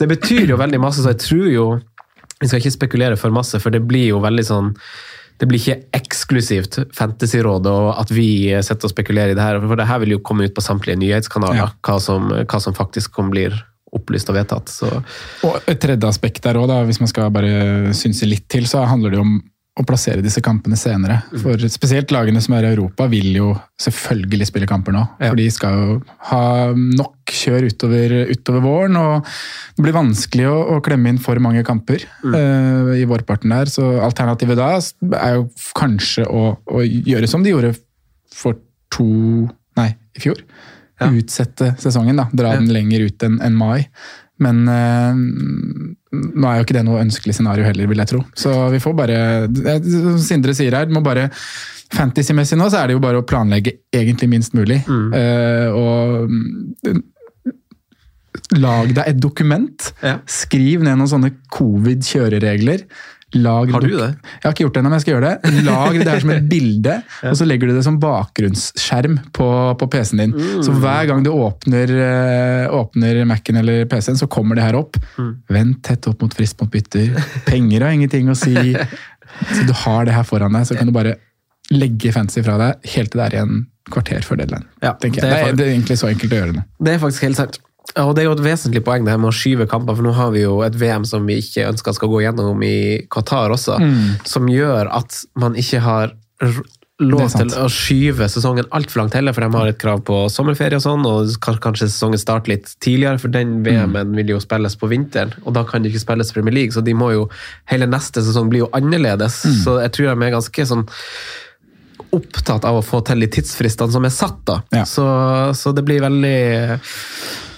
det 0.00 0.08
betyr 0.08 0.48
jo 0.48 0.60
veldig 0.60 0.80
masse, 0.80 1.04
så 1.04 1.12
jeg 1.12 1.24
tror 1.28 1.48
jo 1.52 1.70
Vi 2.40 2.48
skal 2.48 2.62
ikke 2.62 2.70
spekulere 2.72 3.16
for 3.20 3.28
masse, 3.28 3.58
for 3.60 3.68
det 3.68 3.82
blir 3.84 4.14
jo 4.14 4.20
veldig 4.24 4.44
sånn 4.48 4.70
det 5.40 5.48
blir 5.48 5.60
ikke 5.62 5.88
eksklusivt 5.96 6.76
Fantasyrådet 6.96 7.72
og 7.72 7.90
at 8.02 8.10
vi 8.12 8.28
setter 8.62 8.88
og 8.90 8.92
spekulerer 8.92 9.32
i 9.32 9.36
det 9.38 9.44
her. 9.46 9.60
For 9.64 9.80
det 9.80 9.86
her 9.88 10.02
vil 10.02 10.14
jo 10.18 10.22
komme 10.24 10.44
ut 10.44 10.54
på 10.56 10.64
samtlige 10.64 11.00
nyhetskanaler, 11.00 11.56
Ja. 11.62 11.68
hva, 11.86 11.96
som, 12.00 12.28
hva 12.28 12.60
som 12.60 12.76
faktisk 12.76 13.14
kom 13.16 13.30
blir 13.32 13.56
opplyst 13.96 14.28
og 14.30 14.36
vedtatt. 14.36 14.68
Så 14.70 14.90
Og 15.42 15.56
et 15.66 15.80
tredje 15.80 16.06
aspekt 16.06 16.44
der 16.44 16.60
òg, 16.60 16.70
hvis 16.86 17.00
man 17.00 17.08
skal 17.10 17.30
bare 17.34 17.94
synse 17.96 18.28
litt 18.28 18.46
til, 18.52 18.68
så 18.70 18.84
handler 18.86 19.10
det 19.10 19.18
jo 19.18 19.24
om 19.26 19.40
å 19.80 19.86
plassere 19.86 20.24
disse 20.24 20.42
kampene 20.44 20.78
senere. 20.78 21.20
For 21.42 21.60
spesielt 21.72 22.12
lagene 22.14 22.42
som 22.44 22.54
er 22.56 22.66
i 22.66 22.72
Europa, 22.74 23.06
vil 23.10 23.30
jo 23.36 23.50
selvfølgelig 23.80 24.48
spille 24.50 24.68
kamper 24.70 24.94
nå. 24.94 25.04
For 25.20 25.38
de 25.40 25.46
skal 25.52 25.78
jo 25.78 25.98
ha 26.30 26.42
nok 26.74 27.34
kjør 27.40 27.68
utover, 27.70 28.14
utover 28.30 28.64
våren, 28.64 28.98
og 29.00 29.28
det 29.76 29.84
blir 29.86 29.96
vanskelig 29.96 30.48
å, 30.50 30.56
å 30.76 30.80
klemme 30.84 31.12
inn 31.12 31.22
for 31.22 31.40
mange 31.42 31.62
kamper 31.66 32.02
eh, 32.02 32.90
i 33.00 33.06
vårparten 33.08 33.54
der. 33.54 33.70
Så 33.70 33.86
alternativet 34.04 34.58
da 34.58 34.72
er 35.20 35.38
jo 35.38 35.46
kanskje 35.78 36.26
å, 36.26 36.50
å 36.58 36.84
gjøre 36.84 37.30
som 37.30 37.46
de 37.46 37.54
gjorde 37.54 37.74
for 38.34 38.58
to 38.94 39.08
Nei, 39.78 39.92
i 40.18 40.20
fjor. 40.20 40.40
Utsette 41.08 41.74
sesongen, 41.80 42.18
da. 42.20 42.28
Dra 42.32 42.56
den 42.58 42.68
lenger 42.74 43.06
ut 43.08 43.24
enn 43.26 43.38
en 43.44 43.56
mai. 43.56 43.86
Men 44.40 44.62
eh, 44.72 45.18
nå 46.16 46.48
er 46.48 46.58
jo 46.58 46.66
ikke 46.66 46.76
det 46.78 46.86
noe 46.86 47.02
ønskelig 47.02 47.36
scenario 47.36 47.66
heller, 47.66 47.88
vil 47.90 48.00
jeg 48.02 48.12
tro. 48.12 48.22
Så 48.38 48.54
vi 48.72 48.80
får 48.82 48.96
bare 48.96 49.18
Som 49.84 50.16
Sindre 50.24 50.56
sier 50.56 50.76
her, 50.78 50.88
må 50.92 51.04
bare 51.04 51.28
Fantasy-messig 51.90 52.58
nå 52.58 52.68
så 52.70 52.80
er 52.80 52.90
det 52.90 52.94
jo 52.94 53.02
bare 53.02 53.18
å 53.18 53.26
planlegge 53.26 53.80
egentlig 53.90 54.28
minst 54.30 54.54
mulig. 54.54 54.78
Eh, 54.86 55.74
og 55.74 56.30
mm, 56.30 57.00
lag 58.62 58.92
deg 58.94 59.08
et 59.10 59.18
dokument. 59.18 59.88
Ja. 60.04 60.20
Skriv 60.30 60.84
ned 60.86 61.00
noen 61.00 61.10
sånne 61.10 61.32
covid-kjøreregler. 61.50 62.86
Lag 63.38 63.70
Har 63.70 63.84
du 63.84 63.92
det? 63.92 64.08
Jeg 64.10 64.42
har 64.42 64.54
ikke 64.54 64.64
gjort 64.64 64.74
det 64.74 64.80
ennå, 64.82 64.90
men 64.90 64.98
jeg 64.98 65.04
skal 65.04 65.14
gjøre 65.14 65.28
det. 65.30 65.52
Lag 65.66 65.98
det 66.00 66.08
her 66.08 66.22
som 66.24 66.32
et 66.34 66.48
bilde, 66.54 66.96
og 67.30 67.36
så 67.38 67.46
legger 67.46 67.70
du 67.70 67.76
det 67.76 67.84
som 67.86 67.98
bakgrunnsskjerm 68.02 69.18
på, 69.36 69.48
på 69.78 69.88
PC-en 69.92 70.22
din. 70.24 70.34
Så 70.66 70.74
hver 70.82 71.06
gang 71.10 71.22
du 71.26 71.30
åpner, 71.30 71.94
eh, 72.06 72.74
åpner 72.74 73.22
Mac-en 73.30 73.60
eller 73.62 73.84
PC-en, 73.90 74.18
så 74.18 74.26
kommer 74.30 74.58
det 74.58 74.66
her 74.66 74.78
opp. 74.80 74.98
Vent 75.52 75.82
tett 75.86 76.10
opp 76.10 76.24
mot 76.26 76.34
frist 76.34 76.58
mot 76.62 76.70
bytter. 76.72 77.14
Penger 77.46 77.86
har 77.86 77.94
ingenting 77.96 78.30
å 78.32 78.38
si. 78.38 78.56
Så 79.40 79.62
du 79.62 79.70
har 79.86 80.04
det 80.04 80.12
her 80.12 80.24
foran 80.26 80.52
deg, 80.52 80.66
så 80.66 80.74
kan 80.76 80.88
du 80.90 80.92
bare 80.92 81.14
legge 81.70 82.10
fancy 82.12 82.42
fra 82.42 82.56
deg 82.60 82.88
helt 82.96 83.12
til 83.12 83.20
det 83.20 83.26
er 83.28 83.36
igjen 83.38 83.60
kvarter 83.90 84.26
før 84.26 84.40
deadline. 84.42 84.66
Ja, 84.82 84.94
det 85.00 85.12
er 85.12 85.22
Det, 85.22 85.30
er, 85.30 85.56
det 85.56 85.68
egentlig 85.70 85.96
så 86.00 86.10
enkelt 86.10 86.34
å 86.34 86.40
gjøre 86.40 86.56
det. 86.58 86.64
Det 86.82 86.94
er 86.94 87.02
faktisk 87.02 87.28
helt 87.28 87.38
sant. 87.38 87.60
Ja, 87.96 88.04
Og 88.06 88.14
det 88.14 88.22
er 88.22 88.28
jo 88.28 88.36
et 88.36 88.44
vesentlig 88.44 88.84
poeng 88.86 89.04
det 89.04 89.10
her 89.14 89.18
med 89.18 89.32
å 89.32 89.36
skyve 89.36 89.66
kamper, 89.70 89.96
for 89.98 90.06
nå 90.06 90.12
har 90.14 90.30
vi 90.34 90.44
jo 90.44 90.60
et 90.62 90.76
VM 90.78 91.04
som 91.08 91.24
vi 91.26 91.40
ikke 91.42 91.68
ønsker 91.72 91.96
skal 91.96 92.08
gå 92.12 92.20
gjennom 92.22 92.60
i 92.62 93.06
Qatar 93.10 93.50
også, 93.50 93.78
som 94.24 94.46
gjør 94.50 94.90
at 94.94 95.24
man 95.34 95.56
ikke 95.58 95.80
har 95.82 96.14
lov 97.00 97.30
til 97.32 97.48
å 97.56 97.64
skyve 97.72 98.26
sesongen 98.28 98.66
altfor 98.76 99.00
langt 99.00 99.14
heller, 99.16 99.32
for 99.32 99.40
de 99.40 99.56
har 99.56 99.70
et 99.70 99.78
krav 99.80 100.02
på 100.04 100.28
sommerferie 100.28 100.76
og 100.76 100.84
sånn, 100.84 101.06
og 101.08 101.30
kanskje 101.64 101.88
sesongen 101.88 102.20
starter 102.20 102.52
litt 102.52 102.74
tidligere, 102.84 103.18
for 103.18 103.32
den 103.32 103.62
VM-en 103.64 104.12
vil 104.18 104.34
jo 104.34 104.40
spilles 104.40 104.76
på 104.76 104.90
vinteren, 104.92 105.32
og 105.44 105.54
da 105.56 105.64
kan 105.64 105.82
det 105.82 105.90
ikke 105.94 106.04
spilles 106.04 106.32
Premier 106.36 106.54
League, 106.58 106.76
så 106.76 106.84
de 106.84 106.92
må 106.94 107.10
jo, 107.16 107.28
hele 107.72 107.88
neste 107.88 108.20
sesong 108.22 108.52
blir 108.52 108.66
jo 108.66 108.70
annerledes, 108.76 109.40
så 109.64 109.80
jeg 109.80 109.96
tror 109.96 110.12
de 110.12 110.28
er 110.28 110.36
ganske 110.36 110.66
sånn 110.74 110.84
opptatt 112.16 112.66
av 112.68 112.80
å 112.80 112.84
få 112.84 113.02
til 113.06 113.22
de 113.24 113.28
tidsfristene 113.30 113.92
som 113.94 114.06
er 114.06 114.14
satt. 114.14 114.40
da. 114.48 114.60
Ja. 114.74 114.84
Så, 114.88 115.04
så 115.56 115.74
det 115.76 115.84
blir 115.86 116.02
veldig 116.04 116.78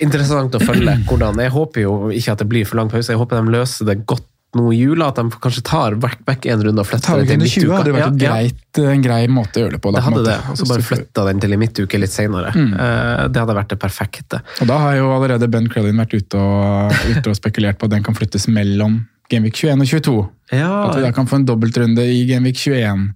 interessant 0.03 0.55
å 0.57 0.61
følge 0.63 0.97
hvordan 1.09 1.39
Jeg 1.45 1.55
håper 1.55 1.85
jo 1.85 1.95
ikke 2.11 2.35
at 2.35 2.43
det 2.43 2.49
blir 2.51 2.69
for 2.69 2.81
lang 2.81 2.91
pause, 2.93 3.13
jeg 3.13 3.21
håper 3.21 3.41
de 3.41 3.55
løser 3.55 3.89
det 3.89 4.03
godt 4.09 4.27
nå 4.59 4.73
i 4.73 4.79
jula. 4.83 5.09
At 5.13 5.21
de 5.21 5.41
kanskje 5.43 5.63
tar 5.67 5.97
vekk 6.03 6.49
en 6.53 6.65
runde 6.67 6.83
og 6.83 6.89
flytter 6.89 7.23
den 7.23 7.31
til 7.31 7.41
midtuka. 7.43 7.61
20 7.63 7.77
hadde 7.79 7.95
vært 7.97 8.03
Ja, 8.03 8.11
ja. 8.11 8.33
greit, 8.33 8.83
en 8.93 9.05
grei 9.05 9.21
måte 9.29 9.61
å 9.61 9.65
gjøre 9.65 9.77
det 9.77 9.83
på. 9.85 9.93
Da, 9.93 9.99
Det 9.99 10.05
hadde 10.09 10.21
på 10.21 10.27
det, 10.29 10.39
og 10.51 10.61
så 10.61 10.69
bare 10.69 10.87
flytta 10.89 11.25
den 11.31 11.41
til 11.41 11.57
en 11.57 11.63
midtuke 11.63 12.03
litt 12.03 12.13
senere. 12.15 12.53
Mm. 12.57 12.75
Uh, 12.75 13.29
Det 13.33 13.43
hadde 13.45 13.57
vært 13.61 13.73
det 13.73 13.81
perfekte. 13.83 14.43
Og 14.61 14.69
da 14.69 14.79
har 14.85 14.99
jo 14.99 15.09
allerede 15.17 15.49
Ben 15.53 15.69
Crellin 15.73 15.97
vært 16.03 16.15
ute 16.19 16.37
og, 16.37 16.93
ute 17.09 17.33
og 17.33 17.37
spekulert 17.39 17.81
på 17.81 17.89
at 17.89 17.97
den 17.97 18.05
kan 18.05 18.15
flyttes 18.19 18.49
mellom 18.49 19.01
Genvik 19.33 19.57
21 19.57 19.81
og 19.81 19.89
22. 19.89 20.15
At 20.53 20.97
vi 20.99 21.03
da 21.07 21.11
kan 21.17 21.27
få 21.31 21.39
en 21.41 21.47
dobbeltrunde 21.49 22.05
i 22.05 22.27
Genvik 22.29 22.59
21, 22.61 23.07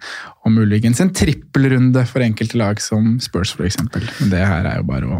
og 0.46 0.52
muligens 0.54 1.02
en 1.04 1.10
trippelrunde 1.12 2.06
for 2.08 2.24
enkelte 2.24 2.56
lag 2.56 2.80
som 2.80 3.18
Spurs 3.20 3.52
f.eks. 3.52 3.76
Men 3.84 4.30
det 4.32 4.40
her 4.40 4.64
er 4.64 4.78
jo 4.80 4.86
bare 4.88 5.10
å 5.10 5.18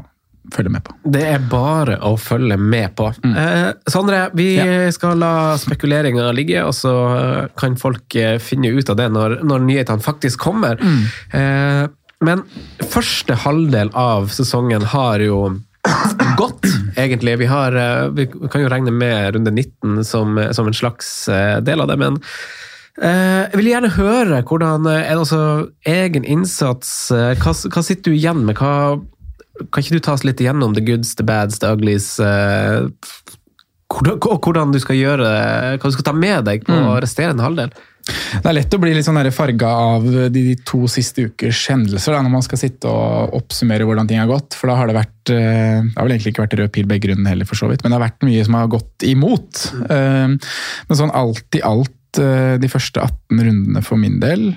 følge 0.55 0.71
med 0.73 0.85
på. 0.87 0.95
Det 1.13 1.23
er 1.27 1.43
bare 1.51 1.99
å 2.07 2.15
følge 2.21 2.57
med 2.61 2.95
på. 2.99 3.09
Eh, 3.25 3.73
Sondre, 3.91 4.31
vi 4.35 4.57
Mm. 4.57 4.67
Ja. 4.87 4.91
skal 4.95 5.19
la 5.19 5.57
spekuleringa 5.59 6.33
ligge, 6.35 6.63
og 6.65 6.73
så 6.75 6.93
eh, 7.19 7.47
kan 7.59 7.77
folk 7.77 8.15
eh, 8.17 8.39
finne 8.39 8.71
ut 8.77 8.91
av 8.91 8.97
det 8.97 9.09
når, 9.13 9.41
når 9.45 9.65
nyhetene 9.67 10.03
faktisk 10.05 10.41
kommer. 10.47 10.77
Mm. 10.81 11.01
Eh, 11.33 11.89
men 12.27 12.43
første 12.81 13.35
halvdel 13.45 13.91
av 13.95 14.31
sesongen 14.33 14.83
har 14.95 15.21
jo 15.21 15.41
gått, 16.39 16.65
egentlig. 16.97 17.37
Vi, 17.39 17.47
har, 17.51 17.75
eh, 17.77 18.09
vi 18.17 18.27
kan 18.27 18.63
jo 18.65 18.69
regne 18.73 18.91
med 18.93 19.35
runde 19.37 19.51
19 19.53 20.05
som, 20.05 20.39
som 20.53 20.67
en 20.71 20.75
slags 20.75 21.29
del 21.63 21.81
av 21.81 21.89
det, 21.93 21.99
men 21.99 22.23
Eh, 22.97 23.51
jeg 23.53 23.59
vil 23.61 23.67
gjerne 23.75 23.91
høre 23.93 24.39
hvordan 24.49 24.87
er 24.89 25.03
det 25.03 25.19
altså 25.19 25.41
egen 25.85 26.25
innsats 26.25 27.11
hva, 27.13 27.53
hva 27.53 27.83
sitter 27.85 28.09
du 28.09 28.17
igjen 28.17 28.41
med? 28.49 28.57
Hva, 28.57 28.97
kan 29.71 29.83
ikke 29.83 29.97
du 29.97 30.05
ta 30.05 30.15
oss 30.17 30.25
litt 30.27 30.41
igjennom 30.43 30.77
the 30.77 30.85
goods, 30.85 31.15
the 31.19 31.27
bads, 31.27 31.61
the 31.63 31.73
uglies? 31.73 32.17
eh, 32.21 32.87
hvordan, 33.87 34.73
du 34.75 34.81
skal 34.83 34.99
gjøre 34.99 35.27
hva 35.79 35.79
du 35.79 35.95
skal 35.95 36.09
ta 36.09 36.17
med 36.17 36.49
deg 36.49 36.65
på 36.67 36.79
resterende 37.03 37.45
halvdel? 37.45 37.71
Det 38.07 38.47
er 38.47 38.55
lett 38.55 38.75
å 38.75 38.79
bli 38.79 38.93
litt 38.95 39.07
sånn 39.07 39.19
farga 39.35 39.69
av 39.83 40.05
de, 40.07 40.27
de 40.31 40.55
to 40.67 40.85
siste 40.91 41.25
ukers 41.27 41.65
hendelser 41.73 42.15
da, 42.15 42.21
når 42.23 42.35
man 42.37 42.45
skal 42.45 42.61
sitte 42.61 42.91
og 42.91 43.35
oppsummere 43.35 43.87
hvordan 43.87 44.07
ting 44.11 44.21
har 44.23 44.31
gått. 44.31 44.55
For 44.55 44.71
da 44.71 44.77
har 44.79 44.91
det 44.91 44.99
vært 44.99 45.33
eh, 45.35 45.83
Det 45.83 45.97
har 45.97 46.07
vel 46.07 46.15
egentlig 46.15 46.35
ikke 46.35 46.45
vært 46.45 46.59
rød 46.61 46.73
pil 46.77 46.89
begge 46.91 47.11
rundene 47.11 47.33
heller, 47.33 47.49
for 47.49 47.59
så 47.59 47.71
vidt, 47.71 47.83
men 47.83 47.93
det 47.93 47.99
har 47.99 48.07
vært 48.07 48.27
mye 48.29 48.47
som 48.47 48.59
har 48.59 48.73
gått 48.77 49.07
imot. 49.07 49.67
Mm. 49.91 50.39
Men 50.87 51.01
sånn 51.03 51.15
alt 51.19 51.59
i 51.59 51.65
alt, 51.67 52.23
eh, 52.23 52.55
de 52.63 52.71
første 52.71 53.03
18 53.03 53.43
rundene 53.49 53.83
for 53.87 54.03
min 54.03 54.21
del 54.23 54.53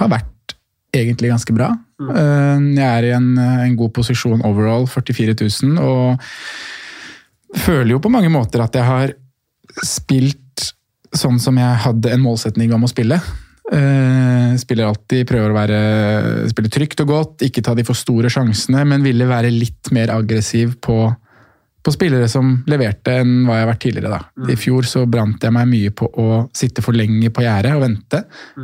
har 0.00 0.10
vært 0.10 0.56
egentlig 0.94 1.30
ganske 1.30 1.54
bra. 1.54 1.72
Eh, 2.00 2.58
Jeg 2.74 2.88
er 2.88 3.08
i 3.08 3.14
en, 3.14 3.30
en 3.38 3.76
god 3.78 3.92
posisjon 3.94 4.42
overall, 4.46 4.88
44 4.90 5.36
000, 5.38 5.78
og 5.78 6.18
føler 7.54 7.94
jo 7.94 8.02
på 8.02 8.10
mange 8.10 8.32
måter 8.34 8.64
at 8.64 8.74
jeg 8.74 8.86
har 8.86 9.14
spilt 9.86 10.40
sånn 11.14 11.38
som 11.38 11.56
jeg 11.58 11.82
hadde 11.84 12.10
en 12.10 12.22
målsetning 12.24 12.72
om 12.74 12.86
å 12.86 12.90
spille. 12.90 13.20
Eh, 13.72 14.54
spiller 14.60 14.90
alltid, 14.90 15.24
prøver 15.28 15.52
å 15.52 15.56
være, 15.56 15.78
spille 16.50 16.72
trygt 16.72 17.00
og 17.04 17.12
godt, 17.12 17.44
ikke 17.46 17.62
ta 17.64 17.76
de 17.78 17.86
for 17.86 17.96
store 17.98 18.30
sjansene, 18.32 18.82
men 18.90 19.06
ville 19.06 19.28
være 19.30 19.52
litt 19.54 19.92
mer 19.94 20.12
aggressiv 20.14 20.76
på, 20.84 20.98
på 21.84 21.92
spillere 21.92 22.28
som 22.32 22.52
leverte 22.70 23.18
enn 23.20 23.42
hva 23.44 23.58
jeg 23.58 23.64
har 23.64 23.70
vært 23.70 23.82
tidligere. 23.84 24.18
Da. 24.18 24.50
I 24.52 24.56
fjor 24.58 24.86
så 24.88 25.04
brant 25.10 25.42
jeg 25.44 25.54
meg 25.54 25.68
mye 25.68 25.92
på 25.96 26.08
å 26.20 26.28
sitte 26.56 26.84
for 26.84 26.96
lenge 26.96 27.28
på 27.34 27.44
gjerdet 27.44 27.74
og 27.76 27.84
vente 27.84 28.22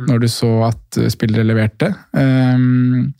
når 0.09 0.23
du 0.23 0.29
så 0.31 0.49
at 0.71 1.01
eh, 1.01 1.11
spillere 1.13 1.45
leverte. 1.45 1.91
Um, 2.17 3.11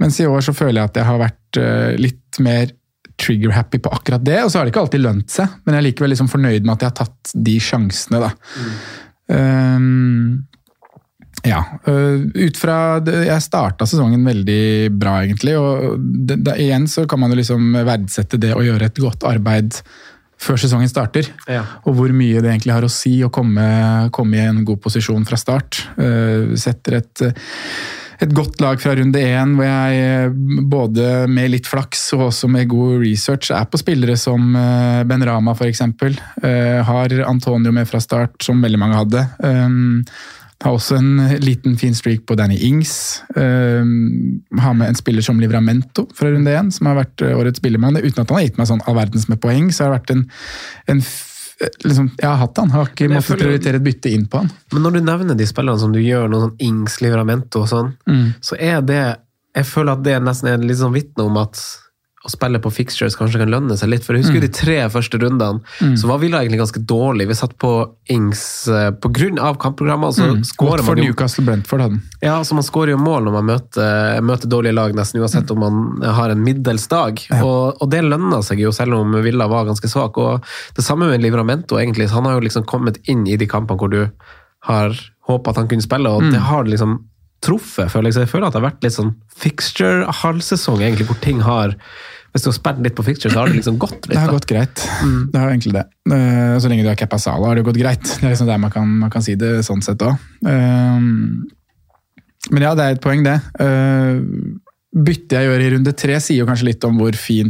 mens 0.00 0.20
i 0.20 0.28
år 0.28 0.44
så 0.44 0.56
føler 0.56 0.80
jeg 0.80 0.90
at 0.90 0.98
jeg 1.00 1.08
har 1.10 1.20
vært 1.20 1.60
eh, 1.60 1.92
litt 2.00 2.40
mer 2.44 2.72
trigger-happy 3.20 3.78
på 3.78 3.92
akkurat 3.94 4.24
det, 4.26 4.40
og 4.42 4.50
så 4.50 4.58
har 4.58 4.66
det 4.66 4.72
ikke 4.72 4.82
alltid 4.88 5.04
lønt 5.04 5.30
seg, 5.30 5.52
men 5.62 5.76
jeg 5.76 5.82
er 5.82 5.86
likevel 5.86 6.10
liksom 6.10 6.30
fornøyd 6.32 6.64
med 6.64 6.72
at 6.74 6.82
jeg 6.82 6.90
har 6.90 6.96
tatt 7.04 7.34
de 7.46 7.54
sjansene, 7.62 8.22
da. 8.24 8.32
Um, 9.30 10.48
ja, 11.44 11.60
øh, 11.90 12.24
ut 12.34 12.56
fra 12.56 12.76
Jeg 13.04 13.42
starta 13.44 13.86
sesongen 13.88 14.24
veldig 14.24 14.90
bra, 14.96 15.18
egentlig. 15.24 15.56
og 15.60 16.00
det, 16.00 16.40
det, 16.46 16.56
Igjen 16.64 16.88
så 16.88 17.04
kan 17.08 17.20
man 17.20 17.34
jo 17.34 17.40
liksom 17.40 17.74
verdsette 17.84 18.40
det 18.40 18.54
å 18.56 18.64
gjøre 18.64 18.88
et 18.88 19.00
godt 19.02 19.26
arbeid 19.28 19.76
før 20.44 20.60
sesongen 20.60 20.90
starter. 20.90 21.28
Ja. 21.48 21.62
Og 21.84 21.98
hvor 21.98 22.14
mye 22.16 22.40
det 22.42 22.50
egentlig 22.50 22.74
har 22.74 22.84
å 22.84 22.92
si 22.92 23.16
å 23.24 23.32
komme, 23.32 23.66
komme 24.12 24.40
i 24.40 24.46
en 24.46 24.64
god 24.66 24.80
posisjon 24.84 25.24
fra 25.28 25.38
start. 25.40 25.84
Uh, 26.00 26.56
setter 26.60 27.00
et 27.02 27.28
et 28.22 28.30
godt 28.30 28.60
lag 28.62 28.78
fra 28.78 28.92
runde 28.94 29.18
én, 29.18 29.56
hvor 29.58 29.66
jeg 29.66 29.96
eh, 29.98 30.34
både 30.70 31.24
med 31.28 31.50
litt 31.50 31.66
flaks 31.66 32.04
og 32.14 32.28
også 32.28 32.46
med 32.48 32.68
god 32.70 33.02
research 33.02 33.50
er 33.52 33.66
på 33.66 33.80
spillere 33.80 34.14
som 34.16 34.54
Ben 34.54 35.24
Rama 35.26 35.52
f.eks. 35.52 35.82
Har 36.88 37.16
Antonio 37.26 37.74
med 37.74 37.90
fra 37.90 38.00
start, 38.00 38.38
som 38.46 38.62
veldig 38.62 38.80
mange 38.80 39.00
hadde. 39.02 39.24
Har 40.62 40.76
også 40.76 40.96
en 40.96 41.16
liten 41.42 41.74
fin 41.76 41.94
streak 41.96 42.24
på 42.28 42.36
Danny 42.38 42.56
Ings. 42.68 43.22
Um, 43.34 44.40
har 44.60 44.74
med 44.78 44.92
en 44.92 44.98
spiller 44.98 45.24
som 45.24 45.40
Livramento 45.42 46.06
fra 46.14 46.30
runde 46.30 46.54
én, 46.54 46.70
som 46.72 46.88
har 46.88 47.00
vært 47.02 47.24
eh, 47.24 47.34
årets 47.36 47.60
spillermann. 47.60 47.98
Uten 47.98 48.22
at 48.22 48.30
han 48.30 48.38
har 48.38 48.46
gitt 48.46 48.60
meg 48.60 48.70
sånn 48.70 48.82
all 48.86 48.98
verdens 48.98 49.26
med 49.28 49.40
poeng, 49.42 49.70
så 49.74 49.84
har 49.84 49.92
det 49.92 49.98
vært 49.98 50.14
en, 50.14 50.24
en 50.94 51.04
liksom, 51.84 52.08
Jeg 52.20 52.28
har 52.28 52.40
hatt 52.40 52.62
han, 52.62 52.72
har 52.74 52.90
ikke 52.92 53.10
måttet 53.12 53.42
prioritere 53.42 53.80
et 53.82 53.86
bytte 53.86 54.14
inn 54.14 54.28
på 54.30 54.44
han. 54.44 54.50
Men 54.72 54.86
når 54.86 54.96
du 54.96 55.04
nevner 55.10 55.38
de 55.38 55.48
spillerne 55.50 55.82
som 55.82 55.94
du 55.94 56.00
gjør, 56.02 56.30
noe 56.30 56.46
sånn 56.46 56.66
Ings, 56.68 57.00
Livramento 57.04 57.64
og 57.64 57.70
sånn, 57.72 57.94
så 58.44 58.58
er 58.60 58.82
det 58.86 59.02
Jeg 59.54 59.66
føler 59.70 59.94
at 59.94 60.06
det 60.06 60.16
nesten 60.22 60.50
er 60.50 60.64
litt 60.64 60.80
sånn 60.80 60.94
vitne 60.94 61.28
om 61.28 61.36
at 61.38 61.60
å 62.24 62.30
spille 62.32 62.60
på 62.62 62.72
fixtures 62.72 63.16
kanskje 63.18 63.42
kan 63.42 63.52
lønne 63.52 63.76
seg 63.76 63.90
litt. 63.92 64.04
For 64.06 64.16
jeg 64.16 64.24
husker 64.24 64.38
jo 64.38 64.44
de 64.46 64.52
tre 64.56 64.76
første 64.92 65.20
rundene, 65.20 65.60
så 66.00 66.08
var 66.08 66.22
Villa 66.22 66.40
egentlig 66.40 66.62
ganske 66.62 66.80
dårlig. 66.88 67.26
Vi 67.28 67.36
satt 67.36 67.56
på 67.60 67.72
Ings 68.14 68.64
pga. 68.64 68.92
på 69.00 69.10
grunn 69.12 69.40
av 69.42 69.58
kampprogrammet, 69.60 70.08
og 70.08 70.14
så 70.16 70.28
skårer 70.48 70.80
Godt 70.80 70.86
for 70.86 70.96
man 70.96 71.04
jo 71.04 71.12
Newcastle 71.12 71.44
Brentford 71.44 71.84
hadde. 71.84 72.00
Ja, 72.24 72.38
så 72.44 72.56
Man 72.56 72.64
skårer 72.64 72.94
jo 72.94 73.00
mål 73.02 73.28
når 73.28 73.36
man 73.36 73.48
møter, 73.52 74.20
møter 74.24 74.48
dårlige 74.48 74.76
lag, 74.76 74.94
nesten 74.96 75.20
uansett 75.20 75.50
om 75.52 75.60
man 75.60 76.08
har 76.16 76.32
en 76.32 76.44
middels 76.44 76.86
dag. 76.88 77.20
Og, 77.42 77.82
og 77.82 77.90
det 77.92 78.04
lønner 78.06 78.44
seg 78.46 78.62
jo, 78.64 78.72
selv 78.72 78.96
om 78.96 79.18
Villa 79.24 79.48
var 79.50 79.68
ganske 79.68 79.90
svak. 79.90 80.16
Og 80.16 80.44
Det 80.76 80.84
samme 80.84 81.10
med 81.10 81.20
Livramento, 81.20 81.76
egentlig. 81.80 82.08
så 82.08 82.20
Han 82.20 82.30
har 82.30 82.38
jo 82.38 82.46
liksom 82.48 82.64
kommet 82.64 83.02
inn 83.04 83.26
i 83.28 83.36
de 83.36 83.48
kampene 83.50 83.80
hvor 83.80 83.92
du 83.92 84.06
har 84.64 84.96
håpa 85.28 85.52
at 85.52 85.60
han 85.60 85.68
kunne 85.68 85.84
spille, 85.84 86.08
og 86.08 86.32
det 86.32 86.40
har 86.40 86.64
liksom 86.68 86.98
truffet, 87.44 87.90
føler 87.92 88.08
jeg. 88.10 88.16
Så 88.16 88.24
jeg 88.24 88.30
føler 88.32 88.48
at 88.48 88.54
det 88.56 88.60
har 88.62 88.66
vært 88.70 88.84
litt 88.86 88.96
sånn 88.96 89.12
fixture-halvsesong, 89.44 90.80
egentlig, 90.82 91.06
hvor 91.10 91.20
ting 91.24 91.40
har 91.44 91.76
Hvis 92.34 92.42
du 92.42 92.48
har 92.48 92.54
spilt 92.56 92.80
litt 92.82 92.96
på 92.98 93.04
fixture, 93.06 93.30
så 93.30 93.44
har 93.44 93.46
det 93.52 93.60
liksom 93.60 93.76
gått 93.78 94.08
litt. 94.08 94.16
Det 94.16 94.18
har 94.18 94.32
gått 94.34 94.48
greit. 94.50 94.80
Det 95.30 95.38
har 95.38 95.52
egentlig 95.52 95.70
det. 95.76 95.84
Eh, 96.10 96.56
Så 96.58 96.66
lenge 96.72 96.82
du 96.82 96.88
har 96.90 96.96
cappa 96.98 97.18
Sala, 97.22 97.46
har 97.46 97.54
det 97.60 97.62
gått 97.68 97.78
greit. 97.78 98.02
Det 98.02 98.24
er 98.26 98.32
liksom 98.32 98.48
der 98.50 98.58
man 98.58 98.72
kan, 98.74 98.88
man 99.04 99.12
kan 99.14 99.22
si 99.22 99.36
det 99.38 99.60
sånn 99.62 99.84
sett 99.86 100.02
òg. 100.02 100.16
Men 102.50 102.60
ja, 102.66 102.74
det 102.76 102.84
er 102.88 102.96
et 102.96 103.04
poeng, 103.04 103.22
det. 103.24 103.36
Eh, 103.62 104.18
Byttet 104.94 105.32
jeg 105.38 105.46
gjør 105.48 105.62
i 105.64 105.70
runde 105.76 105.92
tre, 105.98 106.18
sier 106.22 106.42
jo 106.42 106.46
kanskje 106.46 106.68
litt 106.68 106.84
om 106.86 106.98
hvor 107.00 107.16
fin 107.18 107.48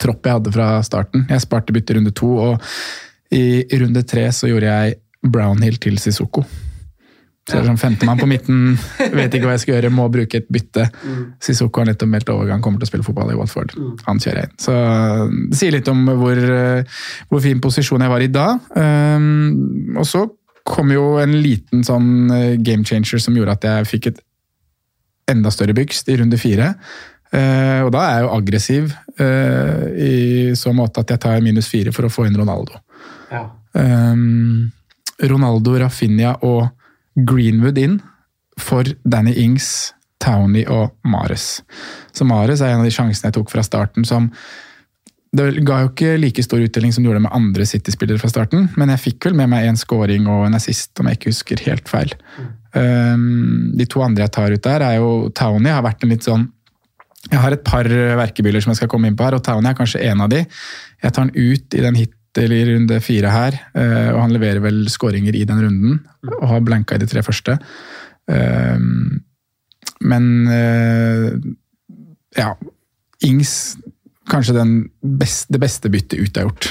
tropp 0.00 0.24
jeg 0.28 0.36
hadde 0.38 0.52
fra 0.54 0.68
starten. 0.84 1.26
Jeg 1.28 1.42
sparte 1.44 1.72
bytte 1.76 1.92
i 1.92 1.98
runde 1.98 2.12
to, 2.16 2.28
og 2.40 2.62
i 3.36 3.64
runde 3.80 4.00
tre 4.08 4.28
så 4.32 4.48
gjorde 4.48 4.68
jeg 4.70 4.96
Brownhill 5.26 5.76
til 5.82 5.96
Sissoko. 6.00 6.44
Så 7.46 7.54
det 7.54 7.60
er 7.60 7.68
sånn 7.68 7.78
Femtemann 7.78 8.18
på 8.18 8.26
midten, 8.26 8.72
vet 9.14 9.34
ikke 9.36 9.46
hva 9.46 9.54
jeg 9.54 9.62
skal 9.62 9.76
gjøre, 9.76 9.90
må 9.94 10.08
bruke 10.10 10.40
et 10.40 10.48
bytte. 10.50 10.88
Sissoko 11.42 11.78
har 11.78 11.86
nettopp 11.92 12.10
meldt 12.10 12.32
overgang, 12.32 12.62
kommer 12.64 12.82
til 12.82 12.88
å 12.88 12.90
spille 12.90 13.06
fotball 13.06 13.30
i 13.30 13.36
Watford. 13.38 13.76
Han 14.08 14.18
kjører 14.22 14.40
jeg 14.40 14.50
inn. 14.50 14.56
Så 14.64 14.74
det 15.52 15.60
sier 15.60 15.76
litt 15.76 15.90
om 15.92 16.00
hvor, 16.18 16.34
eh, 16.34 16.96
hvor 17.30 17.44
fin 17.44 17.62
posisjon 17.62 18.02
jeg 18.02 18.10
var 18.10 18.24
i 18.24 18.30
da. 18.34 18.48
Um, 18.74 19.94
og 19.94 20.08
så 20.10 20.24
kom 20.66 20.90
jo 20.90 21.20
en 21.22 21.36
liten 21.38 21.86
sånn 21.86 22.32
eh, 22.34 22.56
game 22.66 22.82
changer 22.88 23.22
som 23.22 23.38
gjorde 23.38 23.54
at 23.60 23.66
jeg 23.70 23.90
fikk 23.92 24.10
et 24.10 24.22
enda 25.30 25.52
større 25.54 25.76
bygst 25.78 26.10
i 26.10 26.18
runde 26.18 26.40
fire. 26.42 26.72
Uh, 27.30 27.86
og 27.86 27.92
da 27.94 28.02
er 28.06 28.16
jeg 28.16 28.24
jo 28.24 28.34
aggressiv 28.36 28.90
uh, 29.20 29.86
i 29.98 30.14
så 30.58 30.74
måte 30.74 31.02
at 31.02 31.14
jeg 31.14 31.22
tar 31.22 31.42
minus 31.44 31.70
fire 31.70 31.94
for 31.94 32.06
å 32.06 32.10
få 32.10 32.26
inn 32.26 32.38
Ronaldo. 32.38 32.82
Um, 33.76 34.72
Ronaldo, 35.22 35.74
Rafinha 35.80 36.36
og 36.46 36.68
Greenwood 37.16 37.78
inn 37.80 38.00
for 38.60 38.88
Danny 39.08 39.34
Ings, 39.40 39.92
Townie 40.22 40.66
og 40.72 40.94
Mares. 41.04 41.62
Så 42.16 42.26
Mares 42.28 42.62
er 42.62 42.72
en 42.72 42.82
av 42.82 42.88
de 42.88 42.94
sjansene 42.94 43.30
jeg 43.30 43.36
tok 43.38 43.52
fra 43.52 43.64
starten 43.66 44.06
som 44.08 44.30
Det 45.36 45.50
ga 45.68 45.82
jo 45.82 45.88
ikke 45.90 46.14
like 46.16 46.42
stor 46.44 46.62
utdeling 46.64 46.92
som 46.94 47.02
det 47.02 47.10
gjorde 47.10 47.24
med 47.26 47.34
andre 47.34 47.66
City-spillere 47.68 48.20
fra 48.22 48.30
starten, 48.30 48.70
men 48.78 48.88
jeg 48.94 49.02
fikk 49.02 49.26
vel 49.26 49.34
med 49.36 49.50
meg 49.52 49.66
en 49.68 49.76
scoring 49.76 50.24
og 50.32 50.46
en 50.46 50.56
assist, 50.56 50.94
om 50.96 51.10
jeg 51.10 51.18
ikke 51.18 51.32
husker 51.32 51.60
helt 51.66 51.90
feil. 51.90 52.14
Um, 52.72 53.74
de 53.76 53.84
to 53.90 54.00
andre 54.00 54.24
jeg 54.24 54.32
tar 54.32 54.54
ut 54.54 54.64
der, 54.64 54.84
er 54.86 54.96
jo 54.96 55.28
Townie 55.36 55.74
har 55.74 55.84
vært 55.84 56.06
en 56.06 56.14
litt 56.14 56.24
sånn 56.24 56.46
jeg 57.26 57.42
har 57.42 57.52
et 57.52 57.64
par 57.66 57.88
verkebyller 57.90 58.62
som 58.62 58.70
jeg 58.70 58.80
skal 58.80 58.90
komme 58.92 59.10
inn 59.10 59.16
på 59.18 59.26
her, 59.26 59.34
og 59.36 59.42
Townie 59.44 59.72
er 59.72 59.78
kanskje 59.78 60.04
en 60.06 60.22
av 60.22 60.30
de. 60.30 60.44
Jeg 61.02 61.12
tar 61.12 61.26
han 61.26 61.34
ut 61.34 61.74
i 61.74 61.82
den 61.82 61.98
hit 61.98 62.15
eller 62.42 62.56
i 62.56 62.74
runde 62.74 63.00
fire 63.04 63.32
her, 63.32 63.58
eh, 63.76 64.10
og 64.12 64.20
han 64.24 64.34
leverer 64.34 64.62
vel 64.64 64.84
skåringer 64.92 65.36
i 65.36 65.44
den 65.48 65.62
runden. 65.64 66.00
Og 66.40 66.48
har 66.50 66.64
blanka 66.66 66.96
i 66.96 67.02
de 67.02 67.08
tre 67.10 67.22
første. 67.26 67.58
Um, 68.26 69.20
men 70.02 70.24
eh, 70.50 71.28
ja 72.36 72.48
Ings 73.24 73.76
kanskje 74.26 74.56
den 74.56 74.72
best, 75.00 75.46
det 75.54 75.60
beste 75.62 75.90
byttet 75.92 76.18
ut 76.18 76.38
er 76.38 76.48
gjort. 76.48 76.66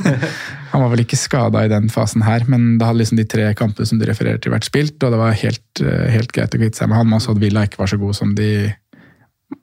han 0.72 0.82
var 0.84 0.92
vel 0.92 1.02
ikke 1.02 1.18
skada 1.18 1.64
i 1.66 1.70
den 1.72 1.90
fasen 1.92 2.22
her, 2.22 2.46
men 2.50 2.76
da 2.78 2.88
hadde 2.88 3.02
liksom 3.02 3.18
de 3.18 3.26
tre 3.28 3.48
kampene 3.58 3.88
som 3.90 3.98
du 3.98 4.06
refererer 4.06 4.38
til, 4.38 4.54
vært 4.54 4.68
spilt, 4.68 4.96
og 5.02 5.12
det 5.12 5.18
var 5.20 5.36
helt, 5.42 5.82
eh, 5.82 6.06
helt 6.14 6.32
greit 6.34 6.54
å 6.54 6.60
kvitte 6.60 6.80
seg 6.80 6.90
med 6.90 7.00
han. 7.00 7.10
Man 7.10 7.22
så 7.22 7.34
at 7.34 7.42
Villa 7.42 7.66
ikke 7.66 7.82
var 7.82 7.90
så 7.90 7.98
god 8.00 8.16
som 8.16 8.32
de 8.38 8.70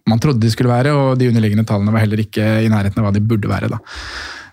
man 0.08 0.20
trodde 0.22 0.44
de 0.44 0.52
skulle 0.52 0.72
være, 0.72 0.92
og 0.96 1.18
de 1.20 1.32
underliggende 1.32 1.66
tallene 1.68 1.94
var 1.96 2.04
heller 2.04 2.22
ikke 2.22 2.46
i 2.66 2.70
nærheten 2.72 3.00
av 3.02 3.08
hva 3.08 3.16
de 3.16 3.24
burde 3.24 3.50
være. 3.50 3.72
da. 3.72 3.80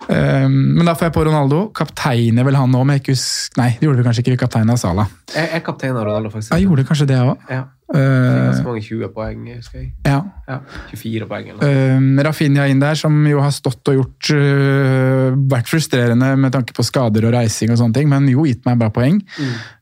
Um, 0.09 0.53
men 0.79 0.87
da 0.87 0.95
får 0.97 1.09
jeg 1.09 1.13
på 1.19 1.23
Ronaldo. 1.27 1.67
Kapteiner 1.77 2.47
vel 2.47 2.55
han 2.57 2.73
òg, 2.73 2.85
men 2.87 2.97
jeg 2.97 3.03
ikke 3.03 3.13
husker 3.13 3.59
Nei, 3.61 3.67
det 3.77 3.85
gjorde 3.85 4.01
vi 4.01 4.05
kanskje 4.07 4.23
ikke. 4.23 4.37
Kaptein 4.41 4.71
av 4.73 4.79
Sala. 4.81 5.05
Jeg 5.35 5.51
er 5.53 5.61
kaptein 5.65 5.93
av 5.93 6.07
Ronaldo, 6.07 6.31
faktisk. 6.33 6.55
Jeg 6.55 6.65
gjorde 6.65 6.85
kanskje 6.89 7.07
det 7.11 7.19
òg. 7.21 7.43
Ja. 7.51 7.65
Uh, 7.89 7.97
Ganske 7.97 8.65
mange 8.67 8.83
20 8.85 9.09
poeng, 9.13 9.45
husker 9.55 9.79
jeg. 9.81 9.87
ja. 10.05 10.19
Ja, 10.49 10.59
24 10.91 11.25
poeng 11.29 11.47
eller 11.51 11.61
noe. 11.61 11.97
Um, 11.97 12.21
Rafinha 12.25 12.67
inn 12.69 12.81
der, 12.81 12.97
som 12.97 13.15
jo 13.29 13.41
har 13.41 13.53
stått 13.53 13.89
og 13.89 13.97
gjort 13.99 14.29
uh, 14.33 15.33
vært 15.49 15.69
frustrerende 15.69 16.35
med 16.41 16.53
tanke 16.53 16.73
på 16.77 16.85
skader 16.85 17.25
og 17.29 17.35
reising 17.37 17.73
og 17.73 17.81
sånne 17.81 17.97
ting, 17.97 18.09
men 18.09 18.29
jo 18.29 18.45
gitt 18.49 18.65
meg 18.65 18.77
bra 18.81 18.89
poeng. 18.93 19.21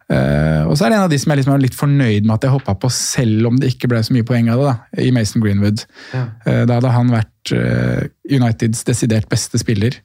Uh, 0.08 0.64
og 0.68 0.78
så 0.80 0.86
er 0.88 0.94
det 0.94 0.98
en 1.02 1.06
av 1.06 1.12
de 1.12 1.20
som 1.20 1.34
jeg 1.34 1.42
liksom 1.42 1.56
er 1.58 1.64
litt 1.66 1.76
fornøyd 1.76 2.28
med 2.28 2.38
at 2.38 2.48
jeg 2.48 2.56
hoppa 2.56 2.76
på, 2.80 2.92
selv 2.96 3.50
om 3.50 3.60
det 3.60 3.74
ikke 3.74 3.90
ble 3.92 4.00
så 4.04 4.16
mye 4.16 4.28
poeng 4.28 4.52
av 4.52 4.60
det, 4.64 4.68
da, 4.72 5.04
i 5.04 5.12
Mason 5.16 5.44
Greenwood. 5.44 5.84
Ja. 6.16 6.26
Uh, 6.48 6.64
da 6.68 6.78
hadde 6.80 6.94
han 6.96 7.12
vært 7.16 7.56
uh, 7.56 8.04
Uniteds 8.32 8.84
desidert 8.88 9.28
beste 9.32 9.60
spiller. 9.60 10.00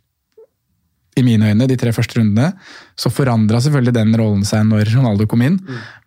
I 1.19 1.25
mine 1.27 1.51
øyne, 1.51 1.69
de 1.69 1.77
tre 1.77 1.93
første 1.93 2.19
rundene. 2.19 2.53
Så 2.97 3.13
forandra 3.13 3.61
selvfølgelig 3.61 3.97
den 3.99 4.15
rollen 4.17 4.45
seg 4.49 4.65
når 4.69 4.95
Ronaldo 4.95 5.27
kom 5.29 5.43
inn, 5.45 5.59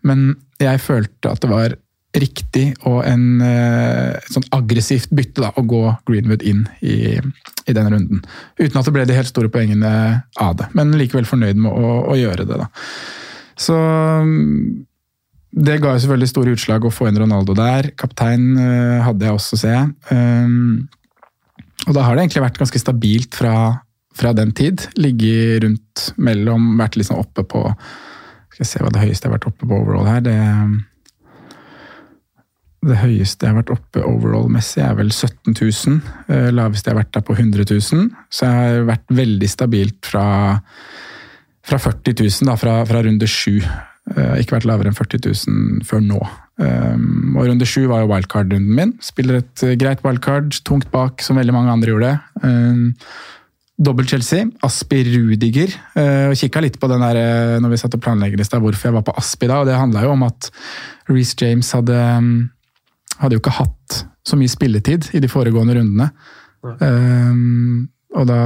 men 0.06 0.32
jeg 0.62 0.82
følte 0.82 1.30
at 1.30 1.44
det 1.44 1.52
var 1.52 1.76
riktig 2.16 2.70
og 2.88 3.02
en, 3.04 3.42
eh, 3.44 4.16
et 4.16 4.32
sånn 4.32 4.46
aggressivt 4.56 5.12
bytte 5.16 5.44
da, 5.44 5.52
å 5.60 5.66
gå 5.68 5.82
Greenwood 6.08 6.46
inn 6.48 6.64
i, 6.80 7.18
i 7.20 7.76
den 7.76 7.92
runden. 7.92 8.24
Uten 8.60 8.80
at 8.80 8.88
det 8.88 8.96
ble 8.96 9.06
de 9.10 9.18
helt 9.18 9.32
store 9.32 9.52
poengene 9.52 9.92
av 10.40 10.58
det, 10.62 10.70
men 10.78 10.96
likevel 10.96 11.28
fornøyd 11.28 11.60
med 11.60 11.76
å, 11.76 11.96
å 12.14 12.18
gjøre 12.20 12.48
det. 12.48 12.62
da. 12.64 12.70
Så 13.60 13.76
mm, 13.76 14.86
det 15.56 15.80
ga 15.84 15.96
jo 15.96 16.04
selvfølgelig 16.04 16.32
store 16.32 16.54
utslag 16.58 16.86
å 16.86 16.94
få 16.94 17.10
inn 17.10 17.20
Ronaldo 17.20 17.56
der. 17.58 17.92
Kaptein 18.00 18.54
eh, 18.60 19.00
hadde 19.06 19.28
jeg 19.28 19.38
også, 19.38 19.60
ser 19.60 19.76
jeg. 19.78 19.92
Um, 20.12 20.88
og 21.86 21.96
da 21.96 22.04
har 22.04 22.16
det 22.16 22.26
egentlig 22.26 22.44
vært 22.44 22.60
ganske 22.60 22.82
stabilt 22.82 23.38
fra, 23.38 23.56
fra 24.16 24.34
den 24.36 24.52
tid. 24.56 24.88
Ligget 25.00 25.64
rundt 25.64 26.10
mellom, 26.18 26.76
vært 26.80 26.98
liksom 27.00 27.22
oppe 27.22 27.46
på 27.48 27.68
Skal 28.54 28.64
jeg 28.64 28.70
se 28.70 28.84
hva 28.84 28.92
det 28.94 29.02
høyeste 29.04 29.26
jeg 29.26 29.32
har 29.32 29.36
vært 29.36 29.50
oppe 29.50 29.68
på 29.68 29.78
overall 29.82 30.08
her. 30.08 30.22
Det, 30.24 30.36
det 32.88 33.00
høyeste 33.02 33.44
jeg 33.44 33.52
har 33.52 33.58
vært 33.60 33.74
oppe 33.74 34.04
overall-messig 34.08 34.84
er 34.86 34.96
vel 34.96 35.12
17 35.12 35.58
000. 35.58 35.98
Eh, 36.32 36.48
Laveste 36.56 36.88
jeg 36.88 36.96
har 36.96 37.02
vært 37.02 37.12
der 37.18 37.26
på 37.28 37.36
100 37.36 37.68
000. 37.68 38.08
Så 38.32 38.48
jeg 38.48 38.56
har 38.56 38.88
vært 38.88 39.12
veldig 39.20 39.50
stabilt 39.52 40.08
fra, 40.08 40.26
fra 41.68 41.82
40 41.84 42.16
000, 42.22 42.48
da, 42.48 42.56
fra, 42.62 42.78
fra 42.88 43.04
runde 43.04 43.28
sju. 43.28 43.60
Uh, 44.06 44.38
ikke 44.38 44.60
vært 44.60 44.68
lavere 44.70 44.92
enn 44.92 44.96
40 44.96 45.24
000 45.26 45.86
før 45.90 46.04
nå. 46.06 46.20
Um, 46.62 47.34
og 47.36 47.48
runde 47.50 47.66
sju 47.68 47.88
var 47.90 48.04
jo 48.04 48.12
wildcard-runden 48.14 48.76
min. 48.78 48.92
Spiller 49.04 49.42
et 49.42 49.64
greit 49.82 50.04
wildcard, 50.06 50.54
tungt 50.64 50.92
bak, 50.94 51.26
som 51.26 51.42
veldig 51.42 51.56
mange 51.56 51.74
andre 51.74 51.92
gjorde. 51.92 52.12
Um, 52.46 52.94
Dobbelt 53.76 54.10
Chelsea, 54.10 54.46
Aspi 54.64 55.02
Rudiger. 55.10 55.74
Uh, 55.98 56.32
og 56.32 56.38
Kikka 56.40 56.64
litt 56.64 56.78
på 56.80 56.88
den 56.92 57.04
der, 57.04 57.20
uh, 57.20 57.56
når 57.64 57.74
vi 57.74 57.80
satt 57.82 57.98
og 57.98 58.04
planlegger 58.06 58.40
i 58.40 58.48
stad, 58.48 58.64
hvorfor 58.64 58.90
jeg 58.90 58.96
var 58.96 59.06
på 59.08 59.16
Aspi 59.20 59.50
da. 59.52 59.60
og 59.62 59.68
Det 59.68 59.80
handla 59.80 60.06
jo 60.06 60.14
om 60.16 60.24
at 60.28 60.50
Reece 61.12 61.36
James 61.42 61.74
hadde, 61.76 61.98
um, 62.20 62.30
hadde 63.20 63.36
jo 63.36 63.44
ikke 63.44 63.58
hatt 63.60 64.00
så 64.26 64.40
mye 64.40 64.52
spilletid 64.52 65.12
i 65.14 65.22
de 65.22 65.30
foregående 65.30 65.76
rundene. 65.78 66.10
Um, 66.80 67.90
og 68.16 68.26
da 68.30 68.40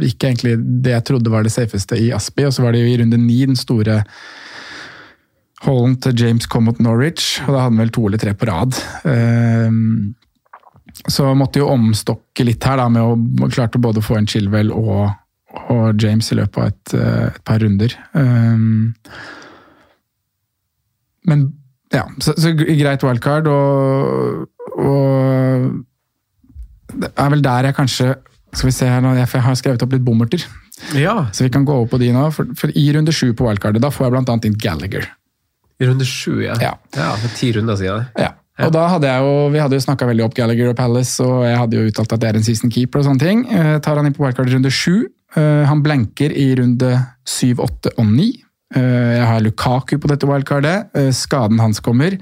gikk 0.00 0.24
egentlig 0.26 0.56
det 0.82 0.94
jeg 0.94 1.06
trodde 1.10 1.30
var 1.32 1.44
det 1.44 1.52
safeste 1.54 1.98
i 2.00 2.08
Aspi, 2.16 2.48
og 2.48 2.56
så 2.56 2.64
var 2.64 2.74
det 2.74 2.82
jo 2.82 2.90
i 2.90 2.98
runde 3.02 3.20
ni 3.20 3.44
den 3.44 3.58
store 3.58 4.00
Holland 5.64 6.00
til 6.04 6.16
James 6.20 6.48
kom 6.50 6.66
mot 6.68 6.80
Norwich, 6.82 7.38
og 7.44 7.52
da 7.52 7.62
hadde 7.62 7.70
han 7.70 7.80
vel 7.84 7.92
to 7.94 8.04
eller 8.08 8.20
tre 8.20 8.34
på 8.36 8.48
rad. 8.48 8.76
Um, 9.04 10.14
så 11.10 11.30
måtte 11.36 11.60
jo 11.60 11.70
omstokke 11.72 12.46
litt 12.46 12.64
her, 12.64 12.78
da, 12.80 12.88
med 12.92 13.02
å 13.02 13.50
klarte 13.52 13.82
både 13.82 14.00
å 14.00 14.06
få 14.06 14.18
en 14.18 14.28
Chilwell 14.30 14.70
og, 14.74 15.10
og 15.72 16.00
James 16.00 16.30
i 16.32 16.38
løpet 16.38 16.60
av 16.60 16.70
et, 16.70 16.94
eh, 16.98 17.26
et 17.32 17.42
par 17.46 17.60
runder. 17.62 17.96
Um, 18.14 18.94
men 21.28 21.48
ja, 21.94 22.06
så, 22.22 22.34
så 22.40 22.52
greit 22.56 23.04
wildcard, 23.04 23.48
og, 23.50 24.46
og 24.78 25.82
det 26.94 27.10
er 27.10 27.32
vel 27.32 27.42
der 27.42 27.70
jeg 27.70 27.76
kanskje 27.78 28.14
Skal 28.54 28.68
vi 28.68 28.74
se 28.76 28.86
her 28.86 29.00
nå, 29.02 29.16
jeg 29.18 29.42
har 29.42 29.56
skrevet 29.58 29.82
opp 29.82 29.94
litt 29.96 30.04
bommerter. 30.06 30.44
Ja, 30.94 31.26
Så 31.34 31.42
vi 31.42 31.50
kan 31.50 31.64
gå 31.66 31.74
over 31.74 31.88
på 31.90 31.98
de 31.98 32.12
nå. 32.14 32.28
For, 32.30 32.46
for 32.54 32.70
i 32.70 32.84
runde 32.94 33.10
sju 33.10 33.32
på 33.34 33.48
wildcardet, 33.48 33.82
da 33.82 33.90
får 33.90 34.06
jeg 34.06 34.14
blant 34.14 34.30
annet 34.30 34.46
inn 34.46 34.58
Gallagher. 34.62 35.08
i 35.82 35.88
runde 35.88 36.06
sju, 36.06 36.38
ja. 36.44 36.54
Ja. 36.62 36.76
ja 36.94 37.08
for 37.18 37.34
ti 37.34 37.50
runder 37.56 37.74
siden. 37.80 38.06
Ja. 38.14 38.30
Og 38.62 38.70
da 38.70 38.84
hadde 38.86 39.10
jeg 39.10 39.24
jo, 39.26 39.48
Vi 39.50 39.58
hadde 39.58 39.74
jo 39.78 39.82
snakka 39.82 40.06
veldig 40.06 40.24
opp 40.28 40.36
Gallagher 40.36 40.70
og 40.70 40.78
Palace, 40.78 41.18
og 41.24 41.42
jeg 41.42 41.58
hadde 41.58 41.78
jo 41.78 41.90
uttalt 41.90 42.14
at 42.14 42.22
det 42.22 42.28
er 42.30 42.38
en 42.38 42.46
season 42.46 42.70
keeper. 42.70 43.00
og 43.00 43.08
sånne 43.08 43.22
ting. 43.22 43.44
Eh, 43.50 43.78
tar 43.82 43.98
han 43.98 44.06
inn 44.06 44.14
på 44.14 44.22
wildcard 44.22 44.52
runde 44.52 44.70
sju. 44.70 45.08
Eh, 45.34 45.64
han 45.66 45.82
blanker 45.82 46.30
i 46.30 46.54
runde 46.54 46.92
syv, 47.26 47.62
åtte 47.64 47.90
og 47.98 48.06
ni. 48.06 48.30
Eh, 48.74 49.14
jeg 49.18 49.26
har 49.26 49.42
Lukaku 49.42 49.98
på 49.98 50.10
dette 50.10 50.28
wildcardet. 50.30 50.90
Eh, 50.94 51.10
skaden 51.10 51.58
hans 51.58 51.82
kommer. 51.82 52.14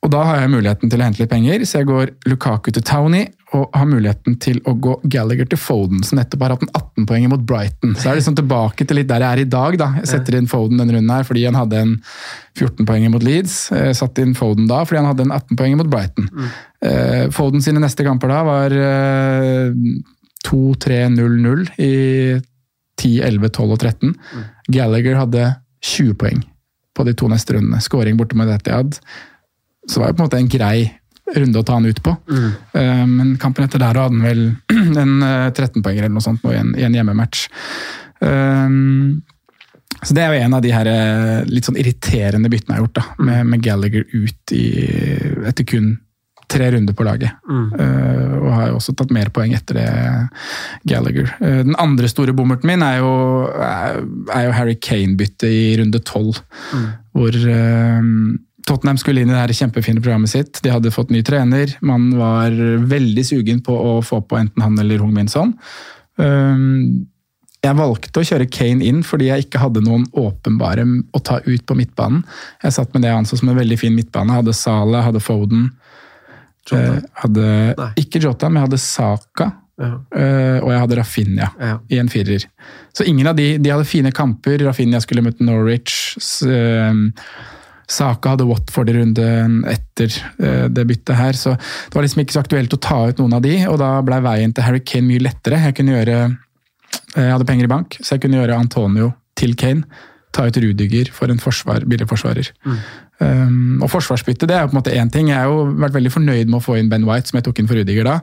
Og 0.00 0.10
da 0.10 0.24
har 0.24 0.40
jeg 0.40 0.54
muligheten 0.54 0.88
til 0.88 1.00
å 1.00 1.04
hente 1.04 1.20
litt 1.20 1.32
penger, 1.32 1.66
så 1.68 1.82
jeg 1.82 1.90
går 1.90 2.14
Lukaku 2.30 2.70
til 2.72 2.82
Towney 2.82 3.28
og 3.56 3.74
har 3.74 3.86
muligheten 3.88 4.36
til 4.42 4.60
å 4.68 4.76
gå 4.78 4.92
Gallagher 5.10 5.48
til 5.50 5.58
Foden, 5.58 6.04
som 6.06 6.20
nettopp 6.20 6.44
har 6.44 6.52
hatt 6.54 6.62
en 6.66 6.70
18-poenger 6.70 7.32
mot 7.32 7.42
Brighton. 7.42 7.96
Så 7.96 8.06
er 8.06 8.14
det 8.14 8.20
liksom 8.20 8.36
tilbake 8.38 8.86
til 8.86 9.00
litt 9.00 9.08
der 9.10 9.24
jeg 9.24 9.36
er 9.36 9.42
i 9.42 9.48
dag. 9.50 9.78
da. 9.80 9.88
Jeg 9.98 10.10
setter 10.12 10.36
inn 10.38 10.46
Foden 10.50 10.78
denne 10.78 10.94
runden 10.94 11.10
her 11.10 11.26
fordi 11.26 11.42
han 11.48 11.58
hadde 11.58 11.80
en 11.82 11.96
14-poenger 12.58 13.10
mot 13.10 13.26
Leeds. 13.26 13.56
Jeg 13.74 13.96
satt 13.98 14.20
inn 14.22 14.36
Foden 14.38 14.70
da 14.70 14.84
fordi 14.84 15.00
han 15.02 15.10
hadde 15.10 15.26
en 15.26 15.34
18-poenger 15.34 15.80
mot 15.80 15.90
Brighton. 15.90 16.30
Mm. 16.30 17.34
Foden 17.34 17.64
sine 17.64 17.82
neste 17.82 18.06
kamper 18.06 18.30
da 18.32 18.44
var 18.46 18.76
eh, 18.76 19.74
2-3-0-0 20.46 21.66
i 21.82 21.92
10, 23.00 23.18
11, 23.26 23.50
12 23.50 23.74
og 23.74 23.82
13. 23.82 24.14
Gallagher 24.70 25.18
hadde 25.24 25.50
20 25.90 26.16
poeng 26.20 26.40
på 26.96 27.06
de 27.08 27.16
to 27.16 27.28
neste 27.32 27.56
rundene. 27.56 27.82
Skåring 27.82 28.18
borte 28.20 28.38
mot 28.38 28.50
Etiad. 28.50 28.98
Så 29.88 30.00
var 30.00 30.10
det 30.10 30.18
på 30.18 30.22
en 30.22 30.28
måte 30.28 30.40
en 30.40 30.50
grei 30.52 30.99
runde 31.36 31.60
å 31.60 31.66
ta 31.66 31.78
han 31.78 31.88
ut 31.88 32.02
på. 32.04 32.14
Eh, 32.74 33.06
men 33.06 33.34
kampen 33.40 33.66
etter 33.66 33.82
der 33.82 33.98
hadde 33.98 34.08
han 34.08 34.22
vel 34.24 34.44
en 35.04 35.16
eh, 35.26 35.48
13-poenger 35.50 36.06
eller 36.06 36.16
noe 36.16 36.24
sånt 36.24 36.44
nå 36.44 36.54
i 36.54 36.60
en, 36.60 36.74
i 36.78 36.86
en 36.86 36.96
hjemmematch. 36.98 37.46
Eh, 38.24 38.76
så 40.00 40.16
det 40.16 40.22
er 40.24 40.32
jo 40.32 40.44
en 40.44 40.56
av 40.56 40.62
de 40.64 40.70
her 40.72 40.88
eh, 40.88 41.48
litt 41.50 41.66
sånn 41.68 41.78
irriterende 41.80 42.50
byttene 42.52 42.76
jeg 42.76 42.80
har 42.80 42.86
gjort, 42.86 43.00
da, 43.00 43.26
med, 43.26 43.50
med 43.52 43.64
Gallagher 43.64 44.06
ut 44.14 44.54
i, 44.56 44.68
etter 45.50 45.68
kun 45.68 45.98
tre 46.50 46.70
runder 46.74 46.96
på 46.96 47.06
laget. 47.06 47.30
Eh, 47.78 48.32
og 48.40 48.48
har 48.54 48.68
jo 48.70 48.78
også 48.80 48.94
tatt 48.98 49.12
mer 49.14 49.30
poeng 49.34 49.54
etter 49.54 49.78
det, 49.78 49.88
Gallagher. 50.88 51.30
Uh, 51.38 51.60
den 51.68 51.76
andre 51.78 52.10
store 52.10 52.34
bommerten 52.36 52.70
min 52.70 52.82
er 52.82 52.98
jo, 52.98 53.12
er, 53.54 54.00
er 54.34 54.48
jo 54.48 54.56
Harry 54.56 54.76
Kane-byttet 54.82 55.46
i 55.50 55.64
runde 55.80 56.02
tolv. 56.06 56.40
Hvor 57.14 57.34
eh, 57.34 58.10
Tottenham 58.66 58.98
skulle 59.00 59.22
inn 59.22 59.30
i 59.30 59.34
det 59.34 59.40
her 59.40 59.52
kjempefine 59.56 60.02
programmet 60.02 60.30
sitt. 60.32 60.60
De 60.62 60.70
hadde 60.70 60.90
fått 60.94 61.10
ny 61.10 61.22
trener. 61.26 61.72
Man 61.82 62.10
var 62.18 62.50
veldig 62.90 63.24
sugen 63.26 63.62
på 63.66 63.74
å 63.74 63.94
få 64.04 64.20
på 64.26 64.38
enten 64.38 64.62
han 64.62 64.78
eller 64.78 64.98
Hung 65.02 65.12
Min 65.16 65.28
Son. 65.32 65.54
Um, 66.20 67.06
jeg 67.60 67.76
valgte 67.76 68.22
å 68.22 68.24
kjøre 68.24 68.46
Kane 68.52 68.84
inn 68.88 69.02
fordi 69.04 69.26
jeg 69.28 69.44
ikke 69.46 69.60
hadde 69.60 69.82
noen 69.84 70.06
åpenbare 70.16 70.84
å 71.12 71.20
ta 71.24 71.40
ut 71.44 71.64
på 71.68 71.76
midtbanen. 71.76 72.22
Jeg 72.64 72.72
satt 72.76 72.94
med 72.94 73.04
det 73.04 73.10
jeg 73.10 73.20
anså 73.20 73.36
som 73.40 73.50
en 73.52 73.58
veldig 73.60 73.76
fin 73.80 73.92
midtbane. 73.96 74.32
Jeg 74.32 74.42
hadde 74.44 74.54
Salah, 74.56 75.04
hadde 75.10 75.20
Foden. 75.24 75.66
Jota? 76.70 76.80
eh, 76.80 77.02
hadde, 77.24 77.48
Nei. 77.78 77.90
ikke 78.00 78.20
Jota, 78.22 78.48
men 78.48 78.62
jeg 78.62 78.68
hadde 78.70 78.80
Saka. 78.84 79.50
Ja. 79.80 79.94
eh, 80.12 80.58
og 80.60 80.70
jeg 80.74 80.80
hadde 80.82 80.96
Rafinha 80.98 81.46
Ja. 81.58 81.78
i 81.88 81.98
en 81.98 82.08
firer. 82.12 82.42
Så 82.92 83.04
ingen 83.08 83.26
av 83.26 83.36
de 83.36 83.54
de 83.58 83.70
hadde 83.72 83.86
fine 83.88 84.10
kamper. 84.12 84.58
Rafinha 84.60 85.00
skulle 85.00 85.22
møte 85.24 85.40
Norwich. 85.44 86.16
s- 86.20 86.42
eh, 86.42 86.92
Saka 87.90 88.34
hadde 88.34 88.46
Watford 88.48 88.92
i 88.92 88.94
runden 89.00 89.56
etter 89.70 90.12
eh, 90.38 90.66
det 90.70 90.86
byttet 90.86 91.16
her, 91.18 91.38
så 91.38 91.56
det 91.56 91.96
var 91.96 92.06
liksom 92.06 92.22
ikke 92.22 92.36
så 92.36 92.44
aktuelt 92.44 92.76
å 92.76 92.82
ta 92.82 93.00
ut 93.10 93.22
noen 93.22 93.34
av 93.40 93.42
de, 93.44 93.56
og 93.70 93.80
da 93.82 93.96
ble 94.06 94.20
veien 94.24 94.54
til 94.54 94.66
Harry 94.66 94.82
Kane 94.86 95.08
mye 95.08 95.24
lettere. 95.26 95.58
Jeg 95.66 95.76
kunne 95.80 95.96
gjøre 95.96 96.20
eh, 96.22 97.18
Jeg 97.18 97.34
hadde 97.34 97.48
penger 97.48 97.66
i 97.66 97.74
bank, 97.74 97.98
så 98.00 98.14
jeg 98.14 98.24
kunne 98.24 98.40
gjøre 98.40 98.62
Antonio 98.62 99.12
til 99.38 99.56
Kane. 99.58 100.06
Ta 100.30 100.44
ut 100.46 100.58
Rudiger 100.62 101.10
for 101.10 101.32
en 101.32 101.42
forsvar, 101.42 101.82
billig 101.90 102.06
forsvarer. 102.06 102.52
Um, 103.20 103.82
og 103.82 103.90
forsvarsbytte 103.90 104.46
det 104.48 104.54
er 104.56 104.62
jo 104.62 104.70
på 104.70 104.76
en 104.76 104.78
måte 104.78 104.92
én 104.94 105.10
ting. 105.12 105.32
Jeg 105.32 105.36
har 105.42 105.50
jo 105.50 105.64
vært 105.82 105.96
veldig 105.96 106.12
fornøyd 106.14 106.52
med 106.52 106.60
å 106.60 106.62
få 106.62 106.78
inn 106.78 106.88
Ben 106.92 107.02
White, 107.08 107.28
som 107.28 107.40
jeg 107.40 107.48
tok 107.48 107.58
inn 107.60 107.68
for 107.68 107.80
Rudiger 107.80 108.06
da. 108.06 108.14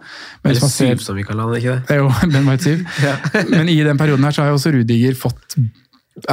Men 0.42 0.54
Eller 0.54 0.72
syv, 0.72 1.04
som 1.04 1.20
vi 1.20 1.26
kaller 1.28 1.46
han, 1.46 1.60
ikke 1.60 1.76
det? 1.76 1.84
det 1.90 1.98
er 1.98 2.00
jo 2.00 2.08
Ben 2.34 2.48
White 2.48 2.78
7. 2.80 3.52
Men 3.52 3.74
i 3.74 3.76
den 3.84 4.00
perioden 4.00 4.24
her 4.24 4.34
så 4.34 4.46
har 4.46 4.54
jo 4.54 4.62
også 4.62 4.72
Rudiger 4.78 5.20
fått 5.20 5.60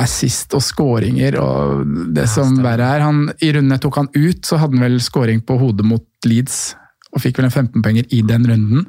assist 0.01 0.55
og 0.57 0.63
skåringer. 0.65 1.37
og 1.41 1.85
det 2.17 2.27
som 2.33 2.57
verre 2.65 2.89
er, 2.97 3.05
han, 3.05 3.27
I 3.45 3.53
rundene 3.57 3.81
tok 3.83 4.01
han 4.01 4.11
ut, 4.15 4.45
så 4.47 4.59
hadde 4.61 4.79
han 4.79 4.87
vel 4.87 5.01
skåring 5.03 5.45
på 5.45 5.59
hodet 5.61 5.87
mot 5.87 6.07
Leeds. 6.27 6.75
Og 7.15 7.23
fikk 7.23 7.39
vel 7.39 7.51
en 7.51 7.55
15-penger 7.55 8.09
i 8.17 8.23
den 8.27 8.49
runden. 8.49 8.87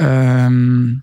Um, 0.00 1.02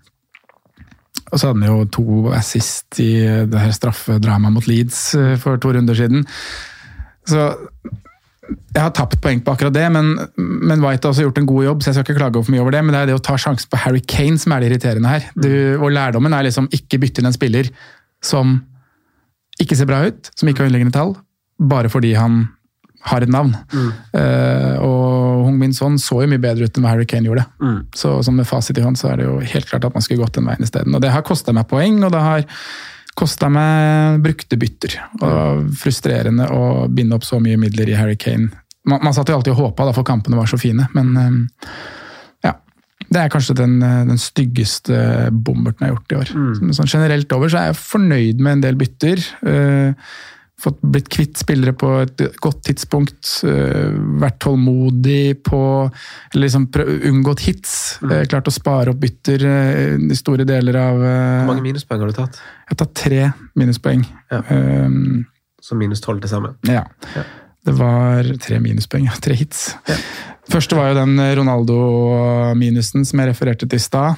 og 1.32 1.40
så 1.40 1.48
hadde 1.48 1.62
han 1.62 1.70
jo 1.70 1.88
to 1.88 2.06
assist 2.36 3.00
i 3.00 3.12
det 3.48 3.60
her 3.60 3.72
straffedramaet 3.72 4.52
mot 4.52 4.66
Leeds 4.68 5.14
eh, 5.16 5.36
for 5.40 5.56
to 5.56 5.70
runder 5.72 5.96
siden. 5.96 6.26
Så 7.24 7.46
jeg 8.52 8.82
har 8.82 8.90
tapt 8.92 9.20
poeng 9.22 9.40
på 9.40 9.54
akkurat 9.54 9.72
det, 9.72 9.86
men, 9.94 10.10
men 10.36 10.82
White 10.82 11.06
har 11.06 11.14
også 11.14 11.24
gjort 11.24 11.38
en 11.40 11.48
god 11.48 11.64
jobb, 11.64 11.80
så 11.80 11.88
jeg 11.88 11.96
skal 11.96 12.04
ikke 12.04 12.18
klage 12.18 12.42
for 12.42 12.52
mye 12.52 12.60
over 12.60 12.74
det. 12.74 12.82
Men 12.84 12.92
det 12.92 13.00
er 13.00 13.08
det 13.08 13.16
å 13.16 13.24
ta 13.24 13.38
sjansen 13.40 13.70
på 13.72 13.80
Harry 13.80 14.02
Kane 14.04 14.40
som 14.42 14.52
er 14.52 14.60
det 14.60 14.72
irriterende 14.72 15.14
her. 15.14 15.30
Du, 15.32 15.48
og 15.78 15.88
lærdommen 15.94 16.36
er 16.36 16.44
liksom 16.48 16.68
ikke 16.74 17.00
bytte 17.00 17.22
inn 17.22 17.30
en 17.30 17.38
spiller 17.38 17.70
som 18.22 18.58
ikke 19.62 19.78
ser 19.78 19.88
bra 19.90 20.02
ut, 20.08 20.32
som 20.36 20.50
ikke 20.50 20.64
har 20.64 20.70
underliggende 20.70 20.96
tall, 20.96 21.14
bare 21.62 21.90
fordi 21.92 22.12
han 22.18 22.44
har 23.08 23.24
et 23.24 23.32
navn. 23.32 23.54
Eh, 24.14 24.76
og 24.78 25.46
Hung 25.46 25.58
Min 25.58 25.74
Son 25.74 25.98
så 25.98 26.20
jo 26.22 26.30
mye 26.30 26.42
bedre 26.42 26.68
ut 26.68 26.78
enn 26.78 26.84
hva 26.86 26.94
Harry 26.94 27.06
Kane 27.08 27.26
gjorde. 27.26 27.44
Så 27.98 28.14
så 28.22 28.34
med 28.34 28.46
fasit 28.46 28.78
i 28.78 28.84
hånd, 28.84 28.98
så 28.98 29.10
er 29.10 29.20
det 29.20 29.26
jo 29.26 29.40
helt 29.54 29.68
klart 29.70 29.86
at 29.88 29.94
man 29.96 30.04
skulle 30.04 30.22
gått 30.22 30.38
den 30.38 30.46
veien 30.46 30.62
isteden. 30.62 30.94
Og 30.94 31.02
det 31.02 31.10
har 31.14 31.26
kosta 31.26 31.54
meg 31.56 31.66
poeng, 31.70 31.98
og 32.06 32.12
det 32.14 32.22
har 32.22 32.46
kosta 33.18 33.50
meg 33.52 34.22
brukte 34.24 34.58
bytter. 34.60 34.98
Og 35.20 35.72
frustrerende 35.82 36.46
å 36.54 36.86
binde 36.88 37.18
opp 37.18 37.26
så 37.26 37.40
mye 37.42 37.58
midler 37.60 37.90
i 37.90 37.98
Harry 37.98 38.16
Kane. 38.16 38.52
Man, 38.86 39.02
man 39.02 39.14
satt 39.14 39.30
jo 39.30 39.38
alltid 39.38 39.54
og 39.54 39.60
håpa, 39.66 39.90
for 39.94 40.06
kampene 40.06 40.38
var 40.38 40.50
så 40.50 40.58
fine, 40.58 40.88
men 40.94 41.12
ja. 41.18 41.74
Det 43.12 43.20
er 43.20 43.32
kanskje 43.32 43.56
den, 43.58 43.78
eh, 43.84 44.02
den 44.08 44.20
styggeste 44.20 45.30
bommerten 45.32 45.86
jeg 45.86 45.92
har 45.92 45.96
gjort 45.98 46.12
i 46.12 46.20
år. 46.20 46.34
Mm. 46.36 46.74
Sånn 46.76 46.90
generelt 46.90 47.32
over 47.36 47.50
så 47.52 47.60
er 47.60 47.72
jeg 47.72 47.80
fornøyd 47.80 48.40
med 48.40 48.52
en 48.58 48.62
del 48.64 48.78
bytter. 48.80 49.24
Uh, 49.44 49.92
fått 50.62 50.78
blitt 50.80 51.08
kvitt 51.10 51.40
spillere 51.42 51.74
på 51.74 51.90
et 52.04 52.22
godt 52.40 52.62
tidspunkt. 52.68 53.26
Uh, 53.42 53.90
vært 54.22 54.38
tålmodig 54.44 55.42
på 55.42 55.60
Eller 55.90 56.46
liksom 56.46 56.68
unngått 57.10 57.42
hits. 57.48 57.98
eh, 58.06 58.24
klart 58.30 58.46
å 58.48 58.54
spare 58.54 58.94
opp 58.94 59.00
bytter 59.02 59.42
i 59.98 60.14
store 60.14 60.46
deler 60.46 60.78
av 60.78 60.96
Hvor 61.02 61.50
mange 61.50 61.66
minuspoeng 61.66 62.00
har 62.00 62.08
du 62.08 62.16
tatt? 62.16 62.40
Jeg 62.40 62.76
har 62.76 62.80
tatt 62.86 62.94
tre 62.94 63.32
minuspoeng. 63.58 64.06
Ja. 64.30 64.42
Um, 64.48 65.26
Så 65.60 65.76
minus 65.76 66.00
tolv 66.00 66.20
til 66.20 66.30
sammen. 66.30 66.54
ja. 66.64 66.84
Det 67.64 67.74
var 67.78 68.26
tre 68.42 68.58
minuspoeng, 68.58 69.04
ja. 69.06 69.14
Tre 69.22 69.34
hits. 69.38 69.76
Første 70.50 70.74
var 70.76 70.90
jo 70.90 70.96
den 70.98 71.14
Ronaldo-minusen 71.38 73.04
som 73.06 73.20
jeg 73.22 73.30
refererte 73.30 73.68
til 73.68 73.78
i 73.78 73.82
stad. 73.82 74.16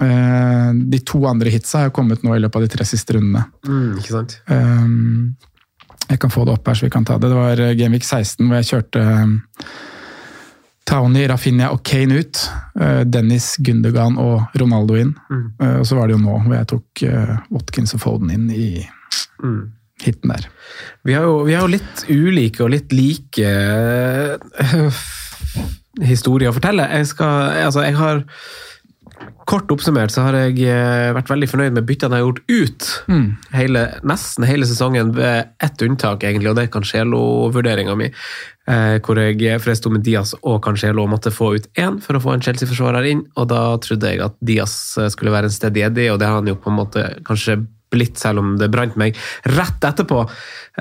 Eh, 0.00 0.70
De 0.90 0.98
to 1.06 1.24
andre 1.26 1.50
hitsa 1.50 1.84
har 1.86 1.90
kommet 1.94 2.22
nå 2.22 2.34
i 2.36 2.40
løpet 2.42 2.56
av 2.60 2.62
de 2.62 2.68
tre 2.76 2.84
siste 2.86 3.16
rundene. 3.16 3.44
Mm, 3.66 3.98
ikke 3.98 4.14
sant? 4.14 4.36
Um, 4.48 5.34
Jeg 6.10 6.18
kan 6.20 6.30
få 6.30 6.44
det 6.44 6.52
opp 6.54 6.66
her, 6.68 6.74
så 6.78 6.84
vi 6.86 6.90
kan 6.92 7.04
ta 7.04 7.16
det. 7.18 7.30
Det 7.32 7.36
var 7.38 7.60
eh, 7.60 7.74
Gameweek 7.78 8.04
16 8.04 8.46
hvor 8.46 8.56
jeg 8.60 8.68
kjørte 8.70 9.04
Townie, 10.84 11.26
Rafinha 11.30 11.70
og 11.72 11.80
Kane 11.82 12.18
ut. 12.20 12.42
eh, 12.80 13.02
Dennis, 13.08 13.56
Gundogan 13.64 14.18
og 14.20 14.42
Ronaldo 14.60 14.98
inn. 15.00 15.14
Mm. 15.30 15.46
Og 15.80 15.86
så 15.88 15.96
var 15.96 16.06
det 16.10 16.18
jo 16.18 16.22
nå 16.22 16.38
hvor 16.44 16.54
jeg 16.58 16.68
tok 16.74 17.02
eh, 17.08 17.36
Watkins 17.50 17.94
og 17.96 18.00
Foden 18.04 18.30
inn 18.30 18.50
i 18.52 18.66
hiten 20.04 20.28
der. 20.30 20.44
Vi 21.04 21.14
har, 21.16 21.24
jo, 21.24 21.38
vi 21.48 21.54
har 21.56 21.64
jo 21.64 21.72
litt 21.72 22.04
ulike 22.10 22.64
og 22.66 22.70
litt 22.74 22.92
like 22.92 23.48
historier 26.02 26.50
å 26.50 26.56
fortelle. 26.56 26.86
Jeg, 26.98 27.10
skal, 27.12 27.58
altså, 27.66 27.84
jeg 27.86 27.98
har 28.00 28.24
Kort 29.48 29.70
oppsummert 29.70 30.10
så 30.10 30.24
har 30.24 30.34
jeg 30.36 30.64
øh, 30.66 31.12
vært 31.14 31.28
veldig 31.30 31.46
fornøyd 31.48 31.74
med 31.76 31.84
byttene 31.86 32.18
jeg 32.18 32.24
har 32.24 32.26
gjort 32.26 32.40
ut. 32.50 32.86
Hele, 33.54 33.82
nesten 34.08 34.46
hele 34.48 34.66
sesongen, 34.68 35.12
ved 35.16 35.52
ett 35.62 35.84
unntak, 35.84 36.24
egentlig, 36.24 36.50
og 36.50 36.56
det 36.58 36.64
er 36.66 36.72
Cancelo-vurderinga 36.72 37.94
mi. 38.00 38.08
Eh, 38.64 38.96
hvor 39.04 39.20
jeg 39.20 39.60
for 39.60 39.70
jeg 39.70 39.80
sto 39.82 39.92
med 39.92 40.04
Diaz 40.06 40.32
og 40.40 40.62
Cancelo 40.64 41.04
og 41.04 41.12
måtte 41.12 41.32
få 41.34 41.50
ut 41.58 41.68
én 41.76 41.98
for 42.00 42.16
å 42.16 42.22
få 42.24 42.32
en 42.34 42.44
Chelsea-forsvarer 42.44 43.10
inn. 43.12 43.22
Og 43.36 43.50
da 43.52 43.62
trodde 43.84 44.14
jeg 44.14 44.24
at 44.24 44.38
Diaz 44.40 44.74
eh, 44.96 45.10
skulle 45.12 45.34
være 45.34 45.52
en 45.52 45.56
steady 45.56 45.84
Eddie, 45.84 46.10
og 46.14 46.20
det 46.22 46.30
har 46.30 46.40
han 46.40 46.48
jo 46.48 46.56
på 46.56 46.72
en 46.72 46.80
måte 46.80 47.06
kanskje 47.28 47.60
blitt, 47.94 48.20
selv 48.20 48.42
om 48.42 48.54
det 48.60 48.70
brant 48.74 48.98
meg 49.00 49.16
rett 49.54 49.88
etterpå. 49.88 50.22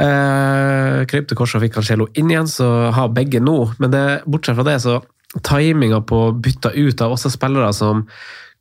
Eh, 0.04 0.99
Krøp 1.10 1.30
til 1.30 1.39
korset 1.39 1.60
og 1.60 1.67
fikk 1.67 1.78
Cancelo 1.80 2.10
inn 2.19 2.32
igjen, 2.34 2.49
så 2.49 2.69
har 2.93 3.13
begge 3.15 3.41
nå. 3.43 3.58
Men 3.80 3.93
det, 3.93 4.06
bortsett 4.26 4.58
fra 4.60 4.67
det, 4.67 4.80
så 4.84 4.99
timinga 5.41 6.04
på 6.06 6.26
bytta 6.43 6.73
ut 6.76 7.02
av 7.02 7.15
også 7.15 7.32
spillere 7.34 7.71
som 7.73 8.08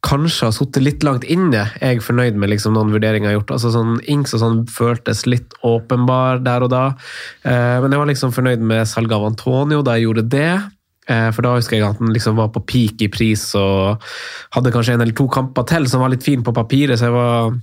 kanskje 0.03 0.49
har 0.49 0.55
sittet 0.57 0.83
litt 0.83 1.05
langt 1.07 1.25
inne, 1.31 1.69
er 1.79 1.95
jeg 1.95 2.03
fornøyd 2.03 2.39
med 2.41 2.51
liksom, 2.51 2.75
noen 2.75 2.91
vurderinger 2.95 3.31
jeg 3.31 3.37
har 3.37 3.41
gjort. 3.41 3.53
Altså 3.55 3.71
sånn 3.75 3.99
Inks 4.11 4.35
og 4.35 4.43
sånn 4.43 4.63
føltes 4.71 5.25
litt 5.31 5.55
åpenbar 5.67 6.43
der 6.43 6.65
og 6.67 6.73
da. 6.73 6.85
Eh, 7.47 7.77
men 7.85 7.93
jeg 7.93 8.03
var 8.03 8.11
liksom 8.11 8.35
fornøyd 8.35 8.65
med 8.67 8.89
salget 8.91 9.15
av 9.19 9.29
Antonio 9.31 9.83
da 9.87 9.95
jeg 9.99 10.09
gjorde 10.09 10.27
det. 10.33 10.55
Eh, 11.07 11.29
For 11.35 11.47
da 11.47 11.55
husker 11.55 11.79
jeg 11.79 11.87
at 11.87 12.03
han 12.03 12.15
liksom 12.15 12.39
var 12.39 12.51
på 12.55 12.65
peak 12.67 13.03
i 13.07 13.11
pris 13.15 13.45
og 13.59 14.03
hadde 14.57 14.75
kanskje 14.75 14.97
en 14.97 15.05
eller 15.07 15.17
to 15.19 15.29
kamper 15.31 15.67
til 15.71 15.87
som 15.91 16.03
var 16.03 16.13
litt 16.15 16.27
fin 16.27 16.43
på 16.43 16.55
papiret, 16.57 16.99
så 16.99 17.09
jeg 17.09 17.15
var 17.15 17.55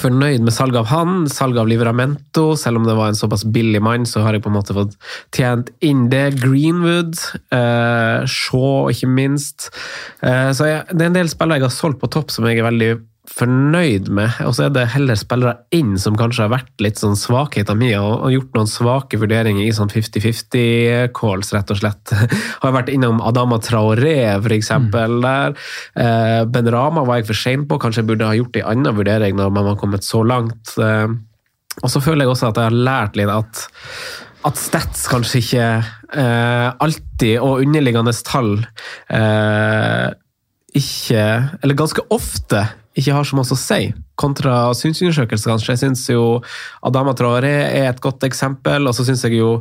fornøyd 0.00 0.40
med 0.44 0.54
salget 0.54 0.80
av 0.80 0.88
han, 0.88 1.26
salget 1.28 1.60
av 1.62 1.68
Liveramento. 1.68 2.44
Selv 2.56 2.80
om 2.80 2.86
det 2.88 2.96
var 2.96 3.10
en 3.12 3.18
såpass 3.18 3.44
billig 3.44 3.82
mann, 3.84 4.06
så 4.08 4.24
har 4.24 4.36
jeg 4.36 4.44
på 4.44 4.50
en 4.52 4.56
måte 4.56 4.76
fått 4.76 4.96
tjent 5.36 5.68
inn 5.84 6.06
det. 6.12 6.38
Greenwood, 6.40 7.18
eh, 7.52 8.24
Shaw 8.24 8.88
ikke 8.92 9.10
minst. 9.12 9.68
Eh, 10.22 10.50
så 10.56 10.70
jeg, 10.70 10.84
det 10.92 11.04
er 11.04 11.12
en 11.12 11.20
del 11.20 11.32
spillere 11.32 11.60
jeg 11.60 11.68
har 11.68 11.76
solgt 11.76 12.00
på 12.00 12.10
topp 12.12 12.32
som 12.32 12.48
jeg 12.48 12.62
er 12.62 12.70
veldig 12.70 12.92
fornøyd 13.32 14.10
med. 14.12 14.36
Og 14.46 14.54
så 14.56 14.66
er 14.66 14.74
det 14.74 14.84
heller 14.92 15.18
spillere 15.18 15.64
inn 15.74 15.94
som 16.00 16.16
kanskje 16.18 16.44
har 16.44 16.52
vært 16.52 16.84
litt 16.84 17.00
sånn 17.00 17.16
svakheten 17.18 17.78
min, 17.80 17.94
og, 17.98 18.28
gjort 18.32 18.56
noen 18.56 18.70
svake 18.70 19.20
vurderinger 19.20 19.64
i 19.64 19.74
sånn 19.74 19.92
50-50-calls, 19.92 21.52
rett 21.56 21.72
og 21.72 21.80
slett. 21.80 22.14
Har 22.62 22.76
vært 22.76 22.92
innom 22.92 23.22
Adama 23.24 23.58
Traoré, 23.62 24.16
for 24.38 24.56
eksempel, 24.56 25.18
der. 25.24 25.56
Eh, 25.96 26.40
ben 26.52 26.72
Rama 26.72 27.06
var 27.08 27.20
jeg 27.20 27.30
for 27.30 27.42
sein 27.42 27.66
på, 27.68 27.80
kanskje 27.82 28.02
jeg 28.02 28.10
burde 28.12 28.28
ha 28.28 28.36
gjort 28.36 28.58
en 28.60 28.68
annen 28.74 28.98
vurdering 28.98 29.38
når 29.38 29.54
man 29.54 29.70
har 29.72 29.78
kommet 29.80 30.06
så 30.06 30.22
langt. 30.26 30.74
Eh, 30.80 31.08
og 31.80 31.88
så 31.88 32.02
føler 32.04 32.26
jeg 32.26 32.34
også 32.34 32.50
at 32.50 32.60
jeg 32.60 32.70
har 32.70 32.84
lært 32.90 33.18
litt 33.18 33.32
at 33.32 33.66
at 34.42 34.58
stats 34.58 35.04
kanskje 35.06 35.38
ikke 35.38 35.66
eh, 36.18 36.68
alltid, 36.82 37.36
og 37.38 37.62
underliggende 37.62 38.14
tall, 38.26 38.56
eh, 39.06 40.08
ikke 40.72 41.24
Eller 41.60 41.76
ganske 41.76 42.00
ofte 42.10 42.62
ikke 42.98 43.14
har 43.16 43.24
så 43.24 43.36
masse 43.38 43.54
å 43.54 43.58
si, 43.58 43.86
kontra 44.20 44.54
synsundersøkelser, 44.76 45.50
kanskje. 45.50 45.72
Jeg 45.72 45.80
syns 45.80 46.02
jo 46.10 46.24
Adama 46.84 47.14
Traoré 47.16 47.52
er 47.70 47.88
et 47.88 48.02
godt 48.04 48.26
eksempel, 48.28 48.84
og 48.88 48.96
så 48.96 49.06
syns 49.06 49.24
jeg 49.24 49.38
jo 49.38 49.54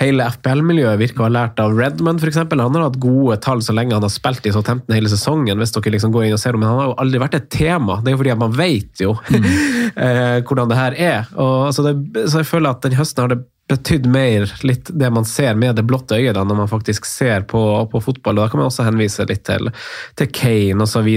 hele 0.00 0.26
FPL-miljøet 0.36 1.00
virker 1.00 1.24
å 1.24 1.28
ha 1.28 1.32
lært 1.32 1.62
av 1.62 1.72
Redmond, 1.78 2.20
f.eks. 2.20 2.42
Han 2.44 2.76
har 2.76 2.84
hatt 2.84 3.00
gode 3.02 3.38
tall 3.44 3.64
så 3.64 3.74
lenge 3.76 3.96
han 3.96 4.04
har 4.04 4.12
spilt 4.12 4.44
i 4.44 4.52
Southampton 4.54 4.96
hele 4.96 5.12
sesongen, 5.12 5.56
hvis 5.60 5.72
dere 5.76 5.94
liksom 5.96 6.12
går 6.14 6.28
inn 6.28 6.36
og 6.36 6.42
ser 6.42 6.58
men 6.60 6.68
han 6.68 6.82
har 6.82 6.90
jo 6.90 6.98
aldri 7.06 7.22
vært 7.24 7.38
et 7.40 7.48
tema. 7.56 7.98
Det 8.02 8.12
er 8.12 8.18
jo 8.18 8.20
fordi 8.20 8.36
man 8.44 8.54
vet 8.60 9.04
jo 9.06 9.16
mm. 9.16 9.50
hvordan 10.46 10.70
det 10.70 10.78
her 10.82 11.00
er. 11.08 11.34
Og, 11.40 11.72
så, 11.74 11.88
det, 11.88 12.28
så 12.28 12.42
jeg 12.42 12.50
føler 12.52 12.74
at 12.74 12.84
den 12.84 12.98
høsten 13.00 13.24
har 13.24 13.32
det 13.32 13.40
betydd 13.68 14.06
mer 14.12 14.50
litt 14.66 14.90
det 14.92 15.08
man 15.10 15.24
ser 15.24 15.56
med 15.56 15.78
det 15.78 15.86
blotte 15.88 16.18
øyet, 16.18 16.34
da, 16.36 16.44
når 16.44 16.64
man 16.64 16.70
faktisk 16.70 17.08
ser 17.08 17.46
på, 17.48 17.62
på 17.88 18.04
fotball. 18.04 18.36
og 18.36 18.44
Da 18.44 18.52
kan 18.52 18.60
man 18.60 18.68
også 18.68 18.84
henvise 18.84 19.24
litt 19.28 19.46
til, 19.48 19.72
til 20.20 20.32
Kane 20.36 20.84
osv. 20.84 21.08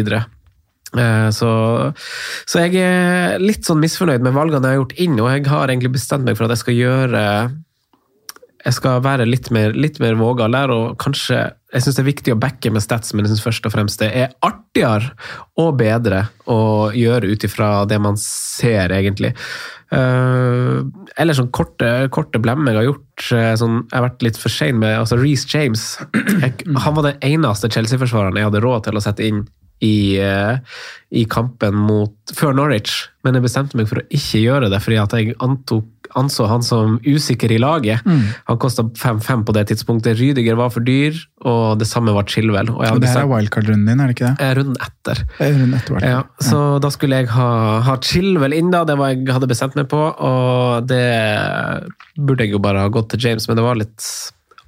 Eh, 0.97 1.29
Så, 1.35 1.51
så 2.47 2.65
jeg 2.65 2.81
er 2.81 3.39
litt 3.43 3.67
sånn 3.67 3.81
misfornøyd 3.83 4.23
med 4.25 4.35
valgene 4.37 4.63
jeg 4.67 4.77
har 4.77 4.81
gjort 4.83 4.99
inn, 5.05 5.19
og 5.21 5.31
jeg 5.33 5.47
har 5.51 5.69
egentlig 5.69 5.95
bestemt 5.97 6.25
meg 6.27 6.37
for 6.39 6.47
at 6.47 6.55
jeg 6.55 6.63
skal 6.65 6.77
gjøre 6.81 7.23
jeg 8.67 8.73
skal 8.75 8.97
være 9.05 9.23
litt 9.29 9.47
mer, 9.53 9.71
litt 9.77 9.99
mer 10.03 10.17
vågal 10.19 10.51
der, 10.51 10.71
og 10.73 10.97
kanskje 10.99 11.37
Jeg 11.71 11.83
syns 11.83 11.97
det 11.97 12.01
er 12.01 12.07
viktig 12.07 12.33
å 12.33 12.39
backe 12.39 12.71
med 12.71 12.81
stats, 12.83 13.11
men 13.13 13.25
jeg 13.25 13.33
synes 13.33 13.43
først 13.43 13.65
og 13.67 13.73
fremst 13.73 13.99
det 13.99 14.07
er 14.15 14.29
artigere 14.43 15.11
og 15.59 15.73
bedre 15.79 16.21
å 16.47 16.89
gjøre 16.95 17.27
ut 17.27 17.43
ifra 17.43 17.85
det 17.85 17.97
man 17.99 18.15
ser, 18.17 18.91
egentlig. 18.95 19.33
Uh, 19.91 20.87
eller 21.19 21.35
sånn 21.35 21.51
korte, 21.51 22.07
korte 22.11 22.39
blemmer 22.39 22.71
jeg 22.71 22.79
har 22.79 22.87
gjort. 22.87 23.27
eh, 23.35 23.53
Sånn, 23.59 23.81
jeg 23.91 23.97
har 23.99 24.07
vært 24.07 24.23
litt 24.23 24.39
for 24.39 24.51
sein 24.51 24.79
med 24.79 24.95
altså 24.95 25.19
Reece 25.19 25.47
James. 25.51 25.83
Jeg, 26.41 26.55
han 26.71 26.95
var 26.95 27.09
den 27.09 27.19
eneste 27.35 27.69
Chelsea-forsvareren 27.75 28.39
jeg 28.39 28.47
hadde 28.47 28.63
råd 28.63 28.87
til 28.87 28.99
å 28.99 29.03
sette 29.03 29.27
inn 29.27 29.43
i, 29.81 30.17
eh, 30.17 30.57
i 31.11 31.25
kampen 31.29 31.75
mot, 31.75 32.13
før 32.33 32.55
Norwich, 32.57 33.07
men 33.23 33.35
jeg 33.37 33.43
bestemte 33.43 33.77
meg 33.77 33.87
for 33.87 34.01
å 34.01 34.07
ikke 34.09 34.41
gjøre 34.41 34.69
det, 34.73 34.79
fordi 34.81 34.97
jeg 34.97 35.35
antok, 35.43 35.85
anså 36.17 36.47
han 36.47 36.63
som 36.63 36.95
usikker 37.03 37.51
i 37.51 37.57
laget. 37.59 37.99
Han 38.47 38.57
kosta 38.57 38.83
5-5 38.95 39.43
på 39.45 39.53
det 39.53 39.65
tidspunktet. 39.69 40.15
Rydiger 40.17 40.55
var 40.55 40.69
for 40.71 40.79
dyr, 40.87 41.13
og 41.45 41.77
det 41.81 41.85
samme 41.89 42.13
var 42.15 42.23
Chilwell. 42.31 42.69
Og 42.71 42.79
Og 42.87 43.01
det 43.03 43.09
her 43.11 43.25
er 43.25 43.27
wildcard-runden 43.27 43.85
din, 43.91 43.99
er 43.99 44.07
det 44.07 44.15
ikke 44.15 44.29
det? 44.31 44.45
eh, 44.47 44.53
runden 44.55 44.77
etter. 44.81 45.21
Er 45.43 45.51
runden 45.53 45.75
etter. 45.77 45.99
Ja, 46.07 46.23
så 46.39 46.79
da 46.81 46.89
skulle 46.89 47.19
jeg 47.21 47.27
ha, 47.35 47.81
ha 47.81 47.97
Chilwell 48.01 48.55
inn, 48.55 48.71
da. 48.71 48.85
Det 48.87 48.97
var 48.97 49.11
jeg 49.13 49.27
hadde 49.27 49.51
bestemt 49.51 49.75
meg 49.75 49.89
på. 49.91 49.99
Og 49.99 50.87
det 50.87 51.03
burde 52.17 52.47
jeg 52.47 52.55
jo 52.55 52.59
bare 52.63 52.87
ha 52.87 52.89
gått 52.89 53.11
til 53.13 53.19
James, 53.27 53.47
men 53.47 53.59
det 53.59 53.67
var 53.67 53.75
litt 53.79 54.07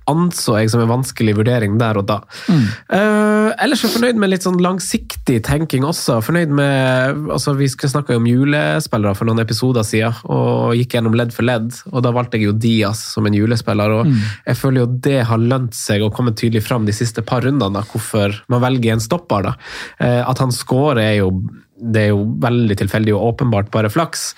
anså 0.10 0.58
jeg 0.60 0.72
som 0.74 0.84
en 0.84 0.92
vanskelig 0.92 1.36
vurdering 1.38 1.78
der 1.80 2.00
og 2.02 2.08
da. 2.10 2.20
Eh, 2.50 3.50
ellers 3.64 3.84
er 3.84 3.90
jeg 3.90 3.96
fornøyd 3.96 4.20
med 4.22 4.32
litt 4.34 4.46
sånn 4.46 4.60
langsiktig 4.64 5.40
tenking 5.48 5.86
også. 5.88 6.20
Fornøyd 6.26 6.54
med 6.60 7.30
altså 7.36 7.56
Vi 7.60 7.70
snakka 7.70 8.16
jo 8.16 8.22
om 8.22 8.30
julespillere 8.30 9.16
for 9.18 9.30
noen 9.30 9.44
episoder 9.44 9.86
siden, 9.88 10.16
og 10.30 10.76
gikk 10.78 10.98
gjennom 10.98 11.18
ledd 11.18 11.34
for 11.36 11.48
ledd. 11.48 11.72
og 11.92 12.04
Da 12.06 12.14
valgte 12.16 12.40
jeg 12.40 12.50
jo 12.50 12.58
Diaz 12.58 13.02
som 13.14 13.28
en 13.28 13.38
julespiller. 13.38 14.00
og 14.00 14.12
Jeg 14.48 14.58
føler 14.60 14.84
jo 14.84 14.92
det 15.10 15.24
har 15.30 15.38
lønt 15.38 15.78
seg 15.78 16.04
å 16.04 16.12
komme 16.14 16.36
tydelig 16.36 16.64
fram 16.66 16.86
de 16.86 16.96
siste 16.96 17.24
par 17.26 17.46
rundene, 17.46 17.74
da, 17.74 17.86
hvorfor 17.86 18.42
man 18.50 18.62
velger 18.62 18.94
en 18.94 19.04
stopper. 19.04 19.50
da. 19.50 19.56
Uh, 20.00 20.30
At 20.30 20.40
han 20.40 20.52
scorer 20.56 21.04
er 21.04 21.18
jo 21.22 21.32
det 21.80 22.02
er 22.04 22.12
jo 22.12 22.26
veldig 22.44 22.76
tilfeldig 22.82 23.14
og 23.16 23.34
åpenbart 23.34 23.72
bare 23.74 23.92
flaks, 23.92 24.34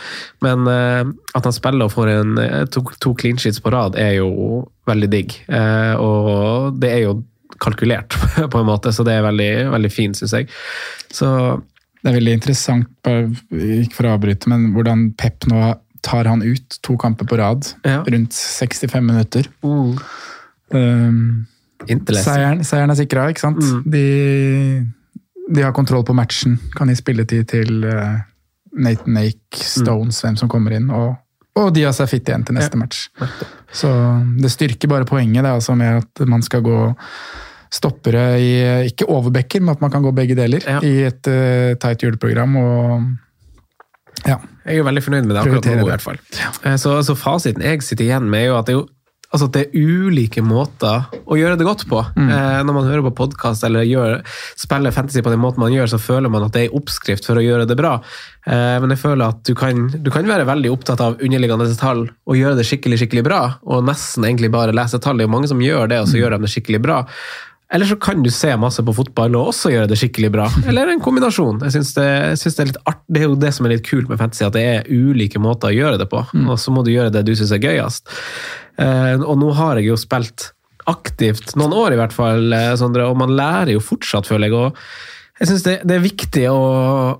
men 0.45 0.67
uh, 0.69 1.03
at 1.37 1.47
han 1.47 1.55
spiller 1.55 1.87
og 1.87 1.93
får 1.95 2.13
en, 2.13 2.37
eh, 2.41 2.63
to, 2.71 2.83
to 3.01 3.13
clean 3.17 3.39
sheets 3.41 3.61
på 3.63 3.73
rad, 3.73 3.97
er 3.99 4.19
jo 4.19 4.61
veldig 4.89 5.09
digg. 5.11 5.35
Uh, 5.49 5.95
og 6.01 6.79
det 6.81 6.93
er 6.93 7.03
jo 7.07 7.19
kalkulert, 7.61 8.17
på 8.53 8.61
en 8.61 8.69
måte, 8.69 8.93
så 8.93 9.05
det 9.07 9.17
er 9.17 9.27
veldig, 9.27 9.51
veldig 9.73 9.93
fint, 9.93 10.17
syns 10.17 10.37
jeg. 10.37 10.49
Så 11.13 11.27
Det 12.01 12.09
er 12.09 12.15
veldig 12.17 12.31
interessant, 12.33 12.89
ikke 13.05 13.93
for 13.93 14.09
å 14.09 14.15
avbryte, 14.15 14.49
men 14.49 14.71
hvordan 14.73 15.11
Pep 15.21 15.45
nå 15.51 15.75
tar 16.01 16.25
han 16.25 16.41
ut 16.41 16.79
to 16.81 16.95
kamper 16.97 17.27
på 17.29 17.37
rad. 17.37 17.67
Ja. 17.85 17.99
Rundt 18.09 18.33
65 18.33 19.05
minutter. 19.05 19.49
Um, 19.61 21.45
seieren, 21.85 22.63
seieren 22.65 22.89
er 22.89 22.97
sikra, 22.97 23.27
ikke 23.29 23.43
sant? 23.43 23.61
De, 23.85 24.01
de 25.51 25.63
har 25.65 25.73
kontroll 25.75 26.05
på 26.07 26.15
matchen. 26.17 26.57
Kan 26.77 26.91
gi 26.91 26.97
spilletid 26.99 27.49
til 27.51 27.83
eh, 27.87 28.21
Nathan 28.81 29.19
Ake, 29.21 29.59
Stones, 29.59 30.21
hvem 30.23 30.37
som 30.39 30.51
kommer 30.51 30.75
inn. 30.77 30.89
Og, 30.95 31.15
og 31.59 31.77
har 31.83 31.95
seg 31.95 32.09
fit 32.11 32.29
igjen 32.29 32.45
til 32.47 32.55
neste 32.57 32.79
match. 32.79 33.07
Så 33.75 33.89
det 34.39 34.51
styrker 34.53 34.91
bare 34.91 35.07
poenget 35.09 35.43
det, 35.43 35.51
altså 35.51 35.75
med 35.79 36.03
at 36.03 36.23
man 36.29 36.43
skal 36.45 36.63
gå 36.65 36.77
stoppere 37.71 38.23
i 38.35 38.53
Ikke 38.89 39.07
overbacker, 39.07 39.61
men 39.63 39.71
at 39.75 39.83
man 39.83 39.91
kan 39.93 40.03
gå 40.03 40.11
begge 40.11 40.35
deler 40.35 40.63
Ja. 40.67 40.79
i 40.83 41.05
et 41.07 41.27
uh, 41.31 41.71
tight 41.79 42.03
juleprogram. 42.03 42.55
Og 42.59 44.25
ja. 44.27 44.37
Jeg 44.65 44.75
er 44.75 44.81
jo 44.81 44.87
veldig 44.87 45.03
fornøyd 45.03 45.27
med 45.27 45.35
det 45.35 45.43
akkurat 45.43 45.69
nå, 45.69 45.85
i 45.85 45.89
hvert 45.89 46.03
fall. 46.03 46.19
Ja. 46.37 46.75
Så, 46.77 46.97
så 47.07 47.15
fasiten 47.17 47.63
jeg 47.63 47.81
sitter 47.83 48.05
igjen 48.09 48.27
med, 48.29 48.43
er 48.43 48.51
jo 48.51 48.57
at 48.59 48.67
det 48.67 48.75
er 48.75 48.81
jo 48.81 48.87
Altså 49.31 49.47
at 49.47 49.55
det 49.55 49.61
er 49.63 49.75
ulike 49.79 50.41
måter 50.43 51.05
å 51.23 51.37
gjøre 51.39 51.55
det 51.59 51.67
godt 51.67 51.85
på. 51.87 52.01
Eh, 52.19 52.57
når 52.67 52.75
man 52.75 52.87
hører 52.89 53.05
på 53.05 53.13
podkast 53.21 53.63
eller 53.63 53.87
gjør, 53.87 54.17
spiller 54.59 54.91
fantasy 54.91 55.23
på 55.23 55.31
den 55.31 55.39
måten 55.39 55.63
man 55.63 55.71
gjør, 55.71 55.93
så 55.93 56.01
føler 56.03 56.31
man 56.33 56.43
at 56.43 56.51
det 56.55 56.65
er 56.65 56.67
en 56.67 56.81
oppskrift 56.81 57.29
for 57.29 57.39
å 57.39 57.45
gjøre 57.45 57.67
det 57.69 57.77
bra. 57.79 57.93
Eh, 58.43 58.75
men 58.83 58.91
jeg 58.91 58.99
føler 59.05 59.31
at 59.31 59.39
du 59.47 59.53
kan, 59.55 59.87
du 59.87 60.11
kan 60.11 60.27
være 60.27 60.47
veldig 60.49 60.73
opptatt 60.73 61.03
av 61.05 61.15
underliggende 61.23 61.69
tall 61.79 62.03
og 62.11 62.39
gjøre 62.39 62.59
det 62.59 62.67
skikkelig 62.67 62.99
skikkelig 63.03 63.23
bra, 63.29 63.41
og 63.63 63.87
nesten 63.87 64.27
egentlig 64.27 64.51
bare 64.51 64.75
lese 64.75 64.99
tall. 64.99 65.15
Det 65.15 65.23
er 65.23 65.31
jo 65.31 65.35
mange 65.37 65.51
som 65.53 65.63
gjør 65.63 65.87
det, 65.93 66.01
og 66.03 66.11
så 66.11 66.19
gjør 66.19 66.35
de 66.35 66.43
det 66.43 66.51
skikkelig 66.51 66.83
bra. 66.83 66.99
Eller 67.71 67.87
så 67.87 67.95
kan 67.95 68.23
du 68.23 68.29
se 68.33 68.51
masse 68.59 68.83
på 68.83 68.93
fotball 68.95 69.35
og 69.39 69.53
også 69.53 69.71
gjøre 69.71 69.87
det 69.87 69.97
skikkelig 70.01 70.31
bra. 70.33 70.47
Eller 70.67 70.91
en 70.91 71.03
kombinasjon. 71.03 71.61
Jeg 71.63 71.77
synes 71.77 71.93
det, 71.95 72.07
jeg 72.07 72.39
synes 72.41 72.57
det, 72.57 72.63
er 72.63 72.71
litt 72.71 72.81
art, 72.91 73.03
det 73.07 73.21
er 73.21 73.29
jo 73.29 73.37
det 73.39 73.51
som 73.55 73.67
er 73.67 73.75
litt 73.75 73.85
kult 73.87 74.11
med 74.11 74.19
fantasy, 74.19 74.43
at 74.47 74.57
det 74.57 74.63
er 74.67 74.89
ulike 74.91 75.39
måter 75.39 75.71
å 75.71 75.77
gjøre 75.77 76.01
det 76.01 76.09
på. 76.11 76.25
Og 76.43 76.57
så 76.59 76.73
må 76.75 76.83
du 76.83 76.91
gjøre 76.91 77.13
det 77.15 77.23
du 77.27 77.31
syns 77.37 77.53
er 77.55 77.63
gøyest. 77.63 78.11
Uh, 78.75 79.23
og 79.23 79.37
nå 79.39 79.53
har 79.55 79.79
jeg 79.79 79.87
jo 79.87 79.99
spilt 79.99 80.51
aktivt, 80.89 81.53
noen 81.59 81.75
år 81.77 81.95
i 81.95 81.99
hvert 81.99 82.15
fall, 82.15 82.51
eh, 82.57 82.71
Sondre, 82.79 83.05
og 83.07 83.19
man 83.19 83.35
lærer 83.37 83.75
jo 83.75 83.83
fortsatt, 83.83 84.27
føler 84.27 84.49
jeg. 84.49 84.57
Og 84.57 85.41
jeg 85.41 85.51
syns 85.51 85.65
det, 85.67 85.75
det 85.87 85.97
er 85.97 86.03
viktig 86.03 86.47
å, 86.49 86.61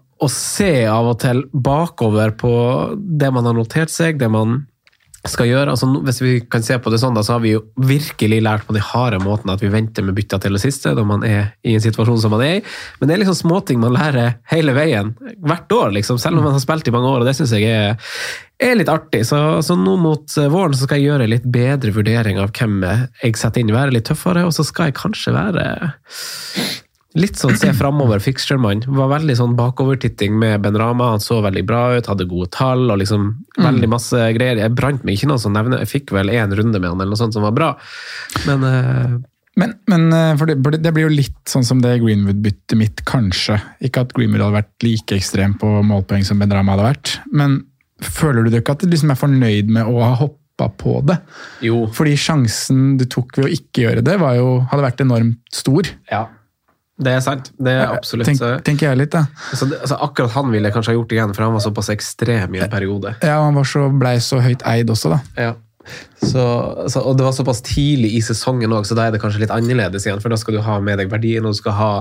å 0.02 0.30
se 0.34 0.72
av 0.90 1.12
og 1.14 1.20
til 1.22 1.44
bakover 1.54 2.34
på 2.42 2.54
det 2.98 3.30
man 3.34 3.48
har 3.48 3.56
notert 3.58 3.94
seg, 3.94 4.20
det 4.22 4.32
man 4.34 4.64
skal 5.30 5.50
gjøre. 5.50 5.74
Altså, 5.74 5.88
hvis 6.02 6.20
vi 6.24 6.32
kan 6.50 6.64
se 6.66 6.78
på 6.82 6.90
det 6.90 6.98
sånn, 7.02 7.14
da, 7.14 7.22
så 7.26 7.36
har 7.36 7.44
vi 7.44 7.54
jo 7.54 7.62
virkelig 7.78 8.40
lært 8.42 8.66
på 8.66 8.74
de 8.74 8.82
harde 8.82 9.20
måten 9.22 9.52
at 9.54 9.62
vi 9.62 9.70
venter 9.74 10.06
med 10.06 10.18
bytta 10.18 10.40
til 10.42 10.58
det 10.58 10.64
siste 10.64 10.96
når 10.98 11.08
man 11.08 11.26
er 11.28 11.52
i 11.68 11.76
en 11.78 11.84
situasjon 11.84 12.22
som 12.24 12.34
man 12.34 12.44
er 12.46 12.60
i. 12.60 12.64
Men 13.00 13.10
det 13.10 13.16
er 13.16 13.24
liksom 13.24 13.38
småting 13.44 13.82
man 13.84 13.94
lærer 13.94 14.40
hele 14.52 14.74
veien, 14.78 15.14
hvert 15.46 15.78
år, 15.78 15.94
liksom, 16.00 16.18
selv 16.22 16.40
om 16.40 16.50
man 16.50 16.58
har 16.58 16.64
spilt 16.64 16.90
i 16.90 16.96
mange 16.96 17.12
år. 17.12 17.22
og 17.22 17.30
Det 17.30 17.36
syns 17.38 17.54
jeg 17.54 17.70
er, 17.70 18.14
er 18.62 18.78
litt 18.80 18.92
artig. 18.92 19.24
Så, 19.30 19.40
så 19.66 19.78
nå 19.78 19.98
mot 20.02 20.38
eh, 20.42 20.52
våren 20.52 20.78
så 20.78 20.88
skal 20.88 21.02
jeg 21.02 21.12
gjøre 21.12 21.30
litt 21.30 21.46
bedre 21.46 21.94
vurdering 21.94 22.42
av 22.42 22.54
hvem 22.58 22.82
jeg 23.22 23.38
setter 23.38 23.62
inn. 23.62 23.76
Være 23.76 23.94
litt 23.94 24.10
tøffere, 24.10 24.48
og 24.48 24.56
så 24.58 24.66
skal 24.66 24.90
jeg 24.90 25.00
kanskje 25.04 25.38
være 25.38 25.68
Litt 27.20 27.36
sånn 27.36 27.58
se 27.60 27.74
framover, 27.76 28.22
fixture-mann. 28.24 28.86
Var 28.88 29.10
veldig 29.12 29.34
sånn 29.36 29.56
bakovertitting 29.58 30.38
med 30.40 30.62
Ben 30.64 30.78
Rama. 30.80 31.10
Han 31.12 31.24
så 31.24 31.42
veldig 31.44 31.64
bra 31.68 31.82
ut, 31.98 32.08
hadde 32.08 32.28
gode 32.30 32.48
tall 32.56 32.86
og 32.88 33.02
liksom 33.02 33.26
veldig 33.60 33.90
masse 33.92 34.30
greier. 34.38 34.62
Jeg 34.62 34.76
brant 34.78 35.04
meg 35.04 35.18
ikke 35.18 35.28
noe 35.34 35.42
som 35.42 35.52
nevner. 35.56 35.84
Jeg 35.84 35.92
fikk 35.92 36.16
vel 36.16 36.32
én 36.32 36.56
runde 36.56 36.80
med 36.80 36.88
han 36.88 37.02
eller 37.02 37.12
noe 37.12 37.20
sånt 37.20 37.36
som 37.36 37.44
var 37.48 37.58
bra. 37.58 37.74
Men 38.48 38.66
uh... 38.68 39.20
Men, 39.60 39.74
men 39.92 40.06
eh, 40.16 40.42
det, 40.48 40.78
det 40.80 40.94
blir 40.96 41.10
jo 41.10 41.12
litt 41.12 41.52
sånn 41.52 41.66
som 41.68 41.82
det 41.84 41.98
Greenwood-byttet 42.00 42.78
mitt, 42.80 43.02
kanskje. 43.06 43.58
Ikke 43.84 44.06
at 44.06 44.14
Greenwood 44.16 44.46
hadde 44.46 44.62
vært 44.62 44.86
like 44.86 45.18
ekstrem 45.18 45.58
på 45.60 45.74
målpoeng 45.84 46.24
som 46.24 46.40
Ben 46.40 46.54
Rama 46.56 46.78
hadde 46.78 46.86
vært, 46.88 47.12
men 47.36 47.60
føler 48.02 48.48
du 48.48 48.56
ikke 48.58 48.78
at 48.78 48.86
du 48.86 48.90
liksom 48.90 49.12
er 49.12 49.20
fornøyd 49.20 49.74
med 49.76 49.92
å 49.92 50.00
ha 50.00 50.14
hoppa 50.22 50.70
på 50.80 51.02
det? 51.06 51.20
jo. 51.68 51.84
Fordi 51.94 52.16
sjansen 52.18 52.96
du 52.98 53.04
tok 53.12 53.42
ved 53.42 53.50
å 53.50 53.52
ikke 53.60 53.84
gjøre 53.84 54.06
det, 54.08 54.16
var 54.24 54.40
jo, 54.40 54.62
hadde 54.72 54.88
vært 54.88 55.04
enormt 55.04 55.60
stor. 55.60 55.92
Ja. 56.10 56.24
Det 57.02 57.16
er 57.18 57.24
sant. 57.26 57.50
Det 57.58 57.74
er 57.74 57.90
absolutt. 57.96 58.30
Tenk, 58.30 58.44
tenker 58.68 58.92
jeg 58.92 59.00
litt, 59.00 59.12
da. 59.16 59.26
Altså, 59.50 59.68
det, 59.72 59.80
altså, 59.82 59.98
akkurat 60.06 60.36
han 60.36 60.54
ville 60.54 60.70
jeg 60.70 60.76
kanskje 60.76 60.94
ha 60.94 61.00
gjort 61.00 61.16
igjen, 61.16 61.34
for 61.34 61.48
han 61.48 61.56
var 61.58 61.64
såpass 61.66 61.90
ekstrem 61.94 62.58
i 62.58 62.62
en 62.62 62.72
periode. 62.72 63.16
Ja, 63.26 63.40
og 63.40 63.50
han 63.50 63.58
var 63.58 63.70
så, 63.72 63.88
blei 64.04 64.16
så 64.22 64.42
høyt 64.44 64.66
eid 64.70 64.94
også, 64.94 65.16
da. 65.16 65.22
Ja. 65.48 65.52
Så, 66.22 66.44
så, 66.94 67.02
og 67.02 67.18
det 67.18 67.26
var 67.26 67.34
såpass 67.34 67.64
tidlig 67.66 68.14
i 68.20 68.22
sesongen 68.26 68.74
òg, 68.76 68.86
så 68.86 68.98
da 68.98 69.08
er 69.08 69.16
det 69.16 69.22
kanskje 69.24 69.42
litt 69.44 69.54
annerledes 69.54 70.06
igjen. 70.06 70.22
For 70.22 70.34
da 70.34 70.38
skal 70.40 70.60
du 70.60 70.62
ha 70.66 70.78
med 70.84 71.02
deg 71.02 71.10
verdien, 71.12 71.46
og 71.48 71.56
du 71.56 71.62
skal 71.62 71.78
ha, 71.78 71.92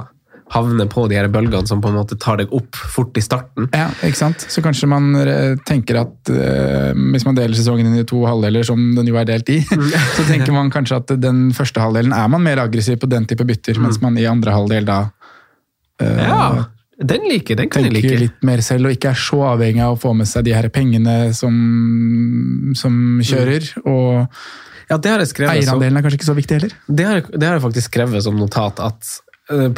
havne 0.50 0.86
på 0.90 1.04
de 1.10 1.18
her 1.18 1.28
bølgene 1.30 1.68
som 1.68 1.82
på 1.82 1.90
en 1.92 1.98
måte 2.00 2.18
tar 2.20 2.40
deg 2.40 2.50
opp 2.56 2.78
fort 2.94 3.18
i 3.18 3.22
starten. 3.22 3.68
Ja, 3.76 3.86
ikke 4.06 4.18
sant? 4.18 4.46
Så 4.50 4.62
kanskje 4.64 4.88
man 4.90 5.12
eh, 5.20 5.54
tenker 5.68 6.00
at 6.02 6.32
uh, 6.32 6.90
hvis 7.14 7.26
man 7.26 7.38
deler 7.38 7.54
sesongen 7.54 7.86
inn 7.86 8.00
i 8.00 8.08
to 8.08 8.24
halvdeler, 8.26 8.66
som 8.66 8.80
den 8.96 9.10
jo 9.10 9.18
er 9.20 9.28
delt 9.28 9.52
i, 9.52 9.60
så 10.16 10.26
tenker 10.26 10.54
man 10.56 10.72
kanskje 10.74 10.98
at 10.98 11.14
den 11.22 11.48
første 11.56 11.82
halvdelen 11.82 12.14
er 12.16 12.32
man 12.32 12.42
mer 12.46 12.64
aggressiv 12.64 12.98
på 13.02 13.10
den 13.10 13.28
type 13.30 13.46
bytter, 13.46 13.78
mens 13.82 14.00
man 14.02 14.18
i 14.18 14.26
andre 14.30 14.56
halvdel 14.58 14.90
da 14.90 15.00
uh, 16.02 16.20
Ja, 16.26 16.42
den 17.00 17.24
liker 17.30 17.56
Den 17.56 17.70
kan 17.72 17.86
jeg 17.86 17.94
like. 17.94 18.16
litt 18.26 18.42
mer 18.44 18.60
selv 18.64 18.90
og 18.90 18.96
ikke 18.96 19.14
er 19.14 19.20
så 19.22 19.38
avhengig 19.54 19.80
av 19.86 19.94
å 19.94 20.00
få 20.02 20.12
med 20.18 20.28
seg 20.28 20.44
de 20.44 20.52
her 20.52 20.68
pengene 20.74 21.30
som, 21.36 21.54
som 22.76 23.22
kjører. 23.24 23.70
Og 23.86 24.26
Ja, 24.90 24.98
det 24.98 25.14
har 25.14 25.22
jeg 25.22 25.46
eierandelen 25.46 25.96
er 25.96 26.04
kanskje 26.04 26.18
ikke 26.18 26.28
så 26.32 26.36
viktig 26.36 26.58
heller. 26.58 26.78
det 26.90 27.06
har, 27.06 27.22
det 27.30 27.46
har 27.46 27.56
jeg 27.56 27.68
faktisk 27.70 27.94
skrevet 27.94 28.26
som 28.26 28.36
notat 28.36 28.82
at 28.82 29.18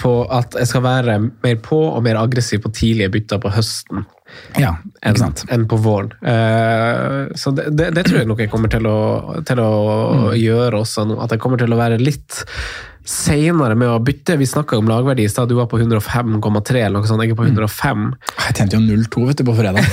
på 0.00 0.10
at 0.30 0.56
jeg 0.58 0.68
skal 0.68 0.82
være 0.84 1.18
mer 1.24 1.60
på 1.64 1.78
og 1.94 2.02
mer 2.04 2.18
aggressiv 2.20 2.60
på 2.64 2.72
tidlige 2.76 3.08
bytter 3.14 3.40
på 3.42 3.52
høsten 3.54 4.04
Ja, 4.56 4.70
enn 5.04 5.18
enn 5.52 5.66
på 5.68 5.76
våren. 5.84 6.12
Uh, 6.24 7.28
så 7.36 7.50
det, 7.52 7.66
det, 7.76 7.90
det 7.96 8.06
tror 8.06 8.22
jeg 8.22 8.28
nok 8.30 8.40
jeg 8.40 8.48
kommer 8.52 8.72
til 8.72 8.86
å, 8.88 8.98
til 9.48 9.60
å 9.60 9.70
Mm. 10.12 10.26
gjøre 10.40 10.80
også 10.80 11.04
nå. 11.08 11.18
At 11.24 11.34
jeg 11.34 11.40
kommer 11.42 11.60
til 11.60 11.72
å 11.72 11.76
være 11.80 11.98
litt 12.00 12.42
senere 13.04 13.74
med 13.78 13.88
å 13.90 13.98
bytte. 14.02 14.36
Vi 14.38 14.46
snakka 14.46 14.78
om 14.78 14.88
lagverdi 14.90 15.24
i 15.26 15.30
stad, 15.30 15.48
du 15.50 15.56
var 15.58 15.66
på 15.70 15.78
105,3 15.80 16.84
eller 16.86 17.00
noe 17.00 17.08
sånt. 17.10 17.22
Jeg 17.24 17.32
er 17.34 17.38
på 17.38 17.46
Mm. 17.46 17.56
105. 17.56 18.04
Jeg 18.46 18.54
tjente 18.56 18.78
jo 18.78 18.82
0-2 18.86 19.26
vet 19.28 19.36
du, 19.40 19.44
på 19.48 19.54
fredag. 19.58 19.82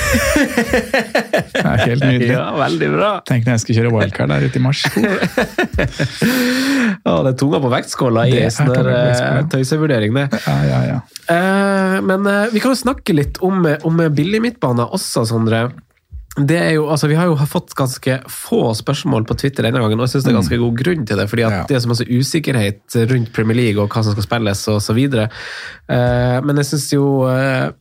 Det 1.59 1.65
er 1.65 1.81
helt 1.85 2.03
nydelig. 2.05 2.29
Ja, 2.33 2.45
veldig 2.55 2.89
bra. 2.93 3.09
Tenk 3.27 3.45
når 3.47 3.57
jeg 3.57 3.63
skal 3.63 3.75
kjøre 3.79 3.91
wildcard 3.95 4.29
der 4.31 4.45
ute 4.47 4.59
i 4.59 4.63
mars. 4.63 4.83
Ja, 7.03 7.13
det 7.23 7.31
er 7.33 7.37
tunga 7.39 7.59
på 7.63 7.71
vektskåla 7.71 8.25
i 8.29 8.45
sånn 8.53 8.71
eh, 8.77 9.41
tøysevurdering, 9.51 10.15
det. 10.15 10.25
Ja, 10.45 10.55
ja, 10.67 10.79
ja. 10.93 10.97
Eh, 11.33 11.97
men 12.05 12.25
eh, 12.29 12.47
vi 12.53 12.61
kan 12.63 12.73
jo 12.73 12.79
snakke 12.79 13.15
litt 13.17 13.39
om, 13.45 13.63
om 13.87 14.01
billig 14.15 14.41
midtbane 14.45 14.85
også, 14.95 15.25
Sondre. 15.29 15.69
Det 16.37 16.55
er 16.55 16.75
jo, 16.77 16.85
altså 16.93 17.07
Vi 17.09 17.15
har 17.17 17.25
jo 17.25 17.35
fått 17.49 17.73
ganske 17.75 18.19
få 18.29 18.73
spørsmål 18.77 19.25
på 19.27 19.35
Twitter 19.35 19.65
denne 19.65 19.79
gangen, 19.81 19.99
og 19.99 20.05
jeg 20.05 20.09
synes 20.13 20.27
det 20.27 20.31
er 20.31 20.37
ganske 20.37 20.59
god 20.61 20.77
grunn 20.77 21.05
til 21.09 21.17
det. 21.17 21.29
fordi 21.29 21.41
at 21.43 21.51
Ja. 21.51 21.63
det 21.67 21.75
er 21.75 21.79
så 21.83 21.87
masse 21.89 22.05
usikkerhet 22.05 22.95
rundt 23.11 23.33
Premier 23.33 23.57
League 23.57 23.81
og 23.81 23.89
hva 23.89 24.03
som 24.03 24.13
skal 24.13 24.23
spilles 24.23 24.61
osv. 24.67 24.99
Uh, 25.89 26.37
men 26.45 26.55
jeg 26.61 26.65
syns 26.69 26.93
jo 26.93 27.25
eh, 27.27 27.71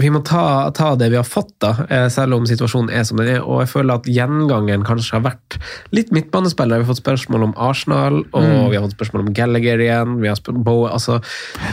vi 0.00 0.08
må 0.10 0.20
ta, 0.24 0.70
ta 0.74 0.94
det 0.96 1.10
vi 1.12 1.16
har 1.16 1.24
fått, 1.26 1.52
da, 1.62 1.86
eh, 1.88 2.08
selv 2.08 2.34
om 2.34 2.44
situasjonen 2.46 2.90
er 2.92 3.04
som 3.04 3.16
den 3.20 3.28
er. 3.36 3.40
Og 3.42 3.60
jeg 3.62 3.68
føler 3.70 3.94
at 3.94 4.04
gjengangeren 4.10 4.84
kanskje 4.86 5.12
har 5.18 5.24
vært 5.30 5.58
litt 5.92 6.10
midtbanespillere. 6.10 6.80
Vi 6.82 6.86
har 6.86 6.94
fått 6.94 7.02
spørsmål 7.02 7.44
om 7.48 7.54
Arsenal, 7.56 8.24
og 8.32 8.42
Mm. 8.42 8.70
vi 8.70 8.76
har 8.76 8.82
fått 8.88 8.96
spørsmål 8.98 9.26
om 9.26 9.32
Gallagher 9.34 9.78
igjen. 9.78 10.20
vi 10.20 10.28
har 10.28 10.36
Boe, 10.52 10.88
altså 10.90 11.22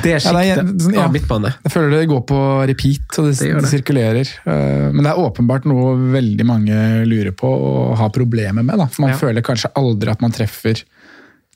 Det 0.03 0.09
Ja, 0.09 0.15
er- 0.15 0.19
sjiktet 0.19 0.81
sånn, 0.81 0.93
ja. 0.93 1.03
av 1.05 1.11
midtbane. 1.13 1.53
Jeg 1.63 1.71
føler 1.71 1.89
det 1.99 2.09
går 2.09 2.25
på 2.25 2.67
repeat, 2.67 3.19
og 3.19 3.25
det, 3.25 3.37
Det 3.39 3.61
det 3.61 3.69
sirkulerer. 3.83 4.27
Eh, 4.45 4.91
Men 4.91 5.03
det 5.03 5.11
er 5.11 5.17
åpenbart 5.17 5.65
noe 5.65 5.95
veldig 5.97 6.45
mange 6.45 7.05
lurer 7.05 7.31
på 7.31 7.47
og 7.47 7.97
har 7.97 8.09
problemer 8.09 8.63
med. 8.63 8.77
Da. 8.77 8.85
For 8.87 9.01
man 9.01 9.11
Ja. 9.11 9.17
føler 9.17 9.41
kanskje 9.41 9.71
aldri 9.75 10.09
at 10.11 10.21
man 10.21 10.31
treffer 10.31 10.83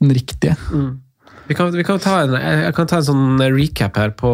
den 0.01 0.09
riktige. 0.09 0.57
Vi 1.47 1.53
kan, 1.55 1.69
vi 1.75 1.83
kan 1.85 1.99
ta 2.01 2.19
en, 2.23 2.33
jeg 2.39 2.73
kan 2.77 2.87
ta 2.89 2.97
en 3.01 3.05
sånn 3.05 3.41
recap 3.53 3.97
her 4.01 4.13
på 4.17 4.31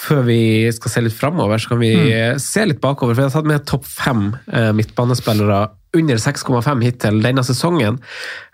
Før 0.00 0.22
vi 0.26 0.38
skal 0.72 0.90
se 0.94 1.02
litt 1.04 1.16
framover, 1.16 1.60
så 1.60 1.68
kan 1.74 1.78
vi 1.82 1.90
Mm. 1.94 2.38
se 2.40 2.64
litt 2.66 2.80
bakover. 2.80 3.14
For 3.14 3.22
jeg 3.22 3.30
har 3.30 3.36
tatt 3.42 3.46
med 3.50 3.66
topp 3.66 3.84
fem 3.86 4.22
eh, 4.52 4.72
midtbanespillere 4.72 5.68
under 5.94 6.16
6,5 6.18 6.82
hittil 6.82 7.20
denne 7.22 7.44
sesongen. 7.46 8.00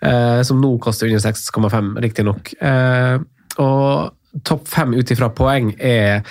Eh, 0.02 0.42
som 0.42 0.60
nå 0.60 0.78
koster 0.82 1.06
under 1.08 1.18
6,5, 1.24 1.94
riktignok. 2.04 2.52
Eh, 2.60 3.18
og 3.58 4.12
topp 4.44 4.68
fem 4.68 4.92
ut 4.94 5.10
ifra 5.10 5.30
poeng 5.34 5.72
er 5.80 6.22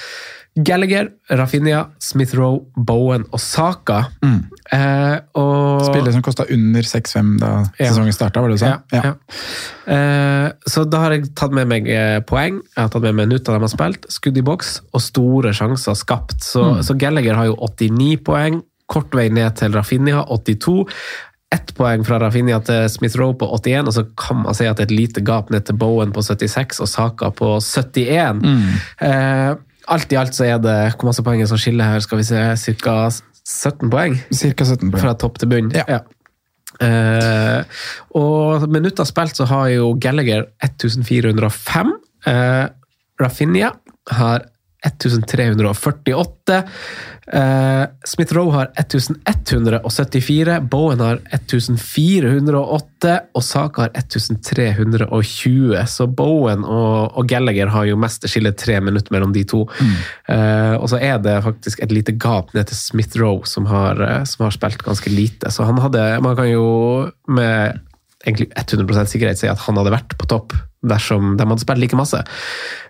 Gallagher, 0.57 1.07
Rafinha, 1.29 1.85
Smith-Roe, 2.03 2.65
Bowen 2.75 3.23
og 3.31 3.39
Saka. 3.39 3.99
Eh, 4.25 5.19
og 5.39 5.83
Spillere 5.85 6.11
som 6.13 6.23
kosta 6.25 6.43
under 6.51 6.81
6-5 6.83 7.29
da 7.39 7.51
Ja. 7.79 7.91
sesongen 7.91 8.13
starta, 8.13 8.41
var 8.41 8.49
det 8.49 8.57
du 8.57 8.63
sa? 8.65 8.81
Ja, 8.91 9.01
ja. 9.03 9.13
Eh, 9.93 10.51
så 10.67 10.83
da 10.89 10.99
har 11.05 11.11
jeg 11.15 11.29
tatt 11.35 11.51
med 11.55 11.67
meg 11.71 11.87
eh, 11.87 12.19
poeng, 12.27 12.59
jeg 12.75 12.81
har 12.81 12.89
tatt 12.89 13.01
med 13.05 13.15
meg 13.15 13.27
minutter 13.29 13.53
de 13.55 13.63
har 13.63 13.71
spilt, 13.71 14.05
skudd 14.11 14.37
i 14.37 14.41
boks 14.45 14.81
og 14.93 15.01
store 15.01 15.53
sjanser 15.55 15.95
skapt. 15.95 16.43
Så, 16.43 16.83
så 16.83 16.97
Gallagher 16.97 17.35
har 17.39 17.45
jo 17.51 17.55
89 17.55 18.17
poeng, 18.27 18.61
kort 18.89 19.13
vei 19.15 19.29
ned 19.29 19.55
til 19.55 19.71
Rafinha, 19.77 20.25
82. 20.27 20.83
Ett 21.53 21.71
poeng 21.77 22.03
fra 22.05 22.19
Rafinha 22.21 22.59
til 22.61 22.83
Smith-Roe 22.93 23.33
på 23.39 23.47
81, 23.55 23.87
og 23.89 23.93
så 23.95 24.03
kan 24.17 24.43
man 24.43 24.53
si 24.57 24.67
at 24.69 24.77
det 24.77 24.85
er 24.85 24.91
et 24.91 24.97
lite 24.99 25.21
gap 25.25 25.49
ned 25.49 25.65
til 25.65 25.77
Bowen 25.81 26.11
på 26.13 26.21
76 26.21 26.77
og 26.83 26.89
Saka 26.91 27.31
på 27.33 27.55
71. 27.63 28.43
Eh, 29.01 29.55
alt 29.93 30.13
i 30.13 30.17
alt 30.19 30.37
så 30.37 30.45
er 30.47 30.61
det 30.61 30.77
Hvor 30.95 31.09
masse 31.09 31.23
poeng 31.25 31.41
er 31.41 31.49
som 31.49 31.59
skiller 31.59 31.87
her? 31.93 32.03
Skal 32.05 32.21
vi 32.21 32.27
se, 32.27 32.45
ca. 32.83 32.95
17 33.49 33.89
poeng? 33.89 34.15
Cirka 34.29 34.67
17 34.67 34.91
poeng. 34.91 35.01
Fra 35.01 35.15
topp 35.17 35.39
til 35.41 35.49
bunn. 35.51 35.71
Ja. 35.73 36.01
Eh, 36.79 37.79
og 38.15 38.67
minutter 38.71 39.07
spilt 39.07 39.39
så 39.39 39.47
har 39.49 39.71
jo 39.73 39.93
Gallagher 39.99 40.45
1405. 40.63 41.95
Uh, 42.27 42.65
Rafinha 43.19 43.71
har 44.13 44.45
1348. 44.85 46.59
Eh, 47.33 47.85
Smith-Roe 48.05 48.51
har 48.51 48.71
1174. 48.75 50.59
Bowen 50.61 50.99
har 50.99 51.19
1408. 51.31 53.19
Og 53.33 53.43
Saka 53.43 53.81
har 53.81 53.89
1320. 53.93 55.87
Så 55.87 56.07
Bowen 56.07 56.65
og, 56.65 57.17
og 57.17 57.27
Gallagher 57.29 57.67
har 57.73 57.85
jo 57.89 57.99
mest 57.99 58.25
skille 58.29 58.53
tre 58.57 58.79
minutter 58.83 59.13
mellom 59.13 59.33
de 59.35 59.43
to. 59.47 59.65
Eh, 60.29 60.75
og 60.77 60.89
så 60.91 60.97
er 61.01 61.17
det 61.23 61.43
faktisk 61.45 61.83
et 61.85 61.93
lite 61.93 62.11
gap 62.17 62.53
ned 62.57 62.65
til 62.69 62.77
Smith-Roe, 62.79 63.45
som, 63.49 63.65
har, 63.69 64.01
eh, 64.05 64.23
som 64.29 64.47
har 64.47 64.55
spilt 64.55 64.83
ganske 64.85 65.09
lite. 65.13 65.51
Så 65.53 65.63
han 65.67 65.79
hadde 65.83 66.07
Man 66.23 66.35
kan 66.35 66.49
jo 66.49 66.65
med 67.27 67.79
egentlig 68.25 68.49
100% 68.57 69.07
sikkerhet 69.13 69.39
si 69.39 69.47
at 69.47 69.61
han 69.63 69.77
hadde 69.79 69.93
vært 69.93 70.17
på 70.19 70.27
topp 70.27 70.53
dersom 70.85 71.33
de 71.35 71.43
hadde 71.43 71.59
spilt 71.59 71.81
like 71.81 71.97
masse. 71.99 72.15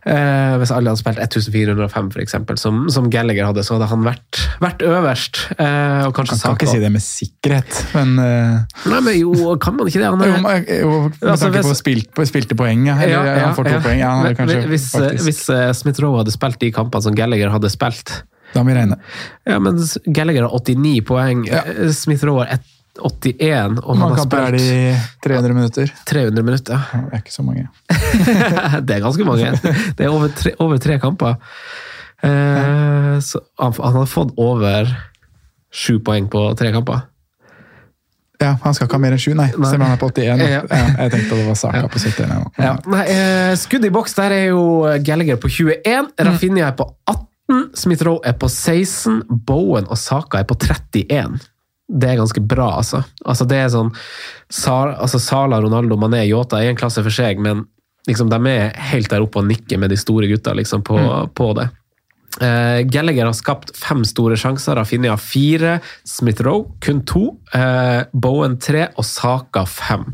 Eh, 0.05 0.53
hvis 0.61 0.69
alle 0.71 0.91
hadde 0.91 1.01
spilt 1.01 1.17
1405, 1.23 2.11
for 2.13 2.21
eksempel, 2.21 2.57
som, 2.61 2.83
som 2.93 3.07
Gallagher 3.09 3.47
hadde, 3.49 3.63
så 3.65 3.75
hadde 3.77 3.87
han 3.89 4.03
vært, 4.05 4.39
vært 4.61 4.83
øverst. 4.85 5.39
Eh, 5.57 6.03
og 6.05 6.13
kanskje 6.17 6.37
Kan, 6.37 6.43
kan 6.43 6.57
ikke 6.59 6.69
Saka- 6.69 6.75
si 6.75 6.83
det 6.83 6.91
med 6.93 7.01
sikkerhet, 7.03 7.79
men 7.97 8.13
uh... 8.21 8.85
Nei, 8.93 9.01
men 9.07 9.17
jo, 9.19 9.55
kan 9.61 9.75
man 9.79 9.89
ikke 9.89 10.03
det? 10.03 10.07
Han 10.11 10.21
er, 10.21 10.31
jo, 10.31 10.39
men- 10.45 10.69
jo, 10.69 10.93
med 11.09 11.29
Altså, 11.33 11.49
tanke 11.49 11.65
på 11.65 11.75
spilt, 11.81 12.23
spilte 12.29 12.57
poeng, 12.59 12.85
ja. 12.91 12.95
Eller, 13.01 13.15
Ja, 13.17 13.23
ja, 13.41 13.45
han 13.49 13.57
får 13.57 13.69
to 13.71 13.75
ja. 13.79 13.83
poeng. 13.89 13.99
Ja, 14.05 14.13
Men- 14.23 14.37
kanskje, 14.37 14.61
hvis 14.69 14.89
faktisk. 14.93 15.25
hvis 15.31 15.43
uh, 15.49 15.67
Smith-Roe 15.81 16.21
hadde 16.21 16.35
spilt 16.37 16.59
de 16.61 16.71
kampene 16.75 17.09
som 17.09 17.17
Gallagher 17.17 17.49
hadde 17.57 17.69
spilt 17.73 18.19
Da 18.53 18.61
må 18.63 18.71
vi 18.71 18.77
regne. 18.79 18.95
Ja, 19.49 19.57
men 19.61 19.81
Gallagher 20.13 20.45
har 20.47 20.53
89 20.61 21.01
poeng, 21.09 21.43
Ja. 21.49 21.65
eh, 21.65 21.89
Smith-Roe 21.93 22.45
har 22.45 22.61
81, 22.99 23.79
og 23.83 23.97
han 23.97 24.13
har 24.13 24.23
spilt 24.25 24.61
i 24.61 24.95
300 25.25 25.55
minutter? 25.57 25.93
300 26.09 26.45
minutter. 26.45 26.87
Ja, 26.93 27.01
Det 27.05 27.19
er 27.19 27.23
ikke 27.23 27.35
så 27.35 27.45
mange. 27.45 27.67
det 28.87 28.95
er 28.97 29.05
ganske 29.05 29.27
mange. 29.27 29.53
Det 29.97 30.05
er 30.05 30.09
over 30.09 30.33
tre, 30.35 30.55
over 30.59 30.81
tre 30.81 30.99
kamper. 30.99 31.37
Eh, 32.23 33.15
han, 33.19 33.77
han 33.79 33.95
hadde 33.95 34.09
fått 34.11 34.33
over 34.37 34.89
sju 35.71 35.99
poeng 36.03 36.27
på 36.31 36.49
tre 36.59 36.73
kamper. 36.75 37.05
Ja, 38.39 38.53
Han 38.63 38.73
skal 38.73 38.87
ikke 38.87 38.95
ha 38.95 39.03
mer 39.03 39.15
enn 39.17 39.19
sju, 39.19 39.33
nei. 39.35 39.49
Nei. 39.59 39.73
om 39.75 39.81
han 39.83 39.97
er 39.97 39.99
på 39.99 40.07
81. 40.13 40.39
Ja. 40.47 40.61
Ja, 40.63 40.83
jeg 41.03 41.11
tenkte 41.11 41.39
det 41.41 41.47
var 41.49 41.57
Saka 41.59 41.87
på 41.91 41.99
71. 41.99 42.45
Ja. 42.63 42.71
Nei, 42.87 43.01
eh, 43.11 43.55
skudd 43.59 43.83
i 43.83 43.91
boks, 43.91 44.15
der 44.15 44.35
er 44.35 44.45
jo 44.53 44.61
Gallagher 45.03 45.39
på 45.43 45.51
21, 45.51 46.13
Rafinha 46.23 46.69
er 46.69 46.77
på 46.79 46.87
18, 47.11 47.65
Smith-Roe 47.75 48.23
er 48.29 48.37
på 48.39 48.47
16, 48.47 49.23
Bowen 49.27 49.89
og 49.91 49.99
Saka 49.99 50.39
er 50.39 50.47
på 50.47 50.55
31. 50.55 51.35
Det 51.89 52.11
er 52.11 52.19
ganske 52.19 52.41
bra, 52.45 52.69
altså. 52.77 53.01
altså 53.25 53.47
det 53.49 53.57
er 53.63 53.71
sånn 53.73 53.89
Sala, 54.53 54.93
altså 55.01 55.17
Sala, 55.21 55.57
Ronaldo, 55.63 55.97
Mané, 55.97 56.21
Yota 56.29 56.61
er 56.61 56.69
en 56.69 56.77
klasse 56.77 57.01
for 57.05 57.13
seg, 57.13 57.41
men 57.41 57.65
liksom, 58.09 58.29
de 58.29 58.39
er 58.51 58.71
helt 58.91 59.09
der 59.09 59.25
oppe 59.25 59.41
og 59.41 59.49
nikker 59.49 59.81
med 59.81 59.89
de 59.93 59.97
store 59.99 60.29
gutta 60.29 60.53
liksom, 60.57 60.85
på, 60.85 60.99
på 61.33 61.51
det. 61.57 61.69
Uh, 62.39 62.85
Gallagher 62.85 63.25
har 63.25 63.33
skapt 63.35 63.73
fem 63.75 64.03
store 64.07 64.37
sjanser, 64.39 64.77
Rafinha 64.77 65.15
fire, 65.19 65.79
Smith-Roe 66.07 66.77
kun 66.85 67.01
to, 67.09 67.23
uh, 67.57 68.05
Bowen 68.13 68.59
tre 68.61 68.85
og 68.93 69.03
Saka 69.07 69.65
fem. 69.67 70.05